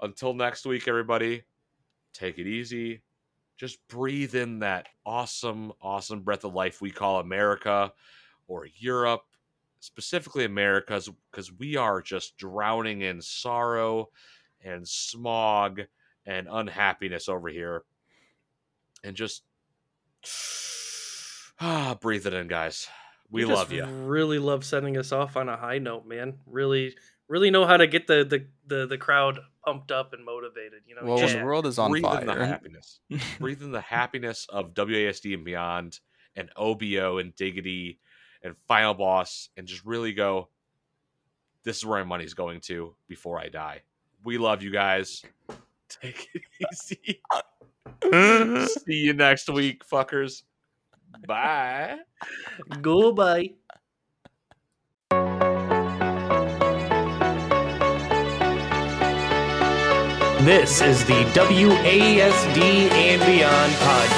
until 0.00 0.34
next 0.34 0.66
week, 0.66 0.88
everybody, 0.88 1.44
take 2.12 2.38
it 2.38 2.46
easy. 2.46 3.02
Just 3.56 3.86
breathe 3.88 4.34
in 4.34 4.60
that 4.60 4.88
awesome, 5.06 5.72
awesome 5.80 6.22
breath 6.22 6.44
of 6.44 6.54
life 6.54 6.80
we 6.80 6.90
call 6.90 7.20
America 7.20 7.92
or 8.48 8.66
Europe, 8.66 9.24
specifically 9.80 10.44
America, 10.44 11.00
because 11.30 11.52
we 11.52 11.76
are 11.76 12.02
just 12.02 12.36
drowning 12.38 13.02
in 13.02 13.22
sorrow 13.22 14.10
and 14.62 14.88
smog 14.88 15.82
and 16.26 16.48
unhappiness 16.50 17.28
over 17.28 17.48
here. 17.48 17.84
And 19.06 19.16
just 19.16 19.44
ah, 21.60 21.96
breathe 22.00 22.26
it 22.26 22.34
in, 22.34 22.48
guys. 22.48 22.88
We 23.30 23.42
You 23.42 23.48
just 23.48 23.58
love 23.58 23.72
you. 23.72 23.84
Really 23.84 24.38
love 24.38 24.64
sending 24.64 24.96
us 24.96 25.12
off 25.12 25.36
on 25.36 25.48
a 25.48 25.56
high 25.56 25.78
note, 25.78 26.06
man. 26.06 26.38
Really, 26.46 26.94
really 27.28 27.50
know 27.50 27.66
how 27.66 27.76
to 27.76 27.86
get 27.86 28.06
the 28.06 28.24
the 28.24 28.46
the, 28.66 28.86
the 28.86 28.98
crowd 28.98 29.38
pumped 29.64 29.92
up 29.92 30.12
and 30.12 30.24
motivated. 30.24 30.82
You 30.86 30.96
know, 30.96 31.02
Well, 31.04 31.20
yeah. 31.20 31.38
the 31.38 31.44
world 31.44 31.66
is 31.66 31.78
on 31.78 31.90
breathe 31.90 32.04
in 32.04 32.26
the 32.26 32.34
happiness. 32.34 33.00
breathe 33.40 33.62
in 33.62 33.72
the 33.72 33.80
happiness 33.80 34.46
of 34.48 34.74
WASD 34.74 35.34
and 35.34 35.44
beyond, 35.44 36.00
and 36.34 36.50
OBO 36.56 37.18
and 37.18 37.34
Diggity 37.34 38.00
and 38.42 38.56
Final 38.68 38.94
Boss, 38.94 39.50
and 39.56 39.66
just 39.66 39.84
really 39.84 40.12
go. 40.12 40.48
This 41.64 41.78
is 41.78 41.84
where 41.84 41.98
my 42.04 42.08
money's 42.08 42.34
going 42.34 42.60
to 42.62 42.94
before 43.08 43.40
I 43.40 43.48
die. 43.48 43.82
We 44.24 44.38
love 44.38 44.62
you 44.62 44.70
guys. 44.70 45.22
Take 45.88 46.28
it 46.34 46.42
easy. 46.72 47.20
See 48.68 48.94
you 48.94 49.12
next 49.12 49.48
week, 49.48 49.82
fuckers. 49.86 50.42
Bye. 51.26 51.98
Goodbye. 52.80 53.50
This 60.46 60.80
is 60.80 61.04
the 61.06 61.24
WASD 61.34 62.58
and 62.92 63.20
Beyond 63.26 63.72
podcast. 63.72 64.15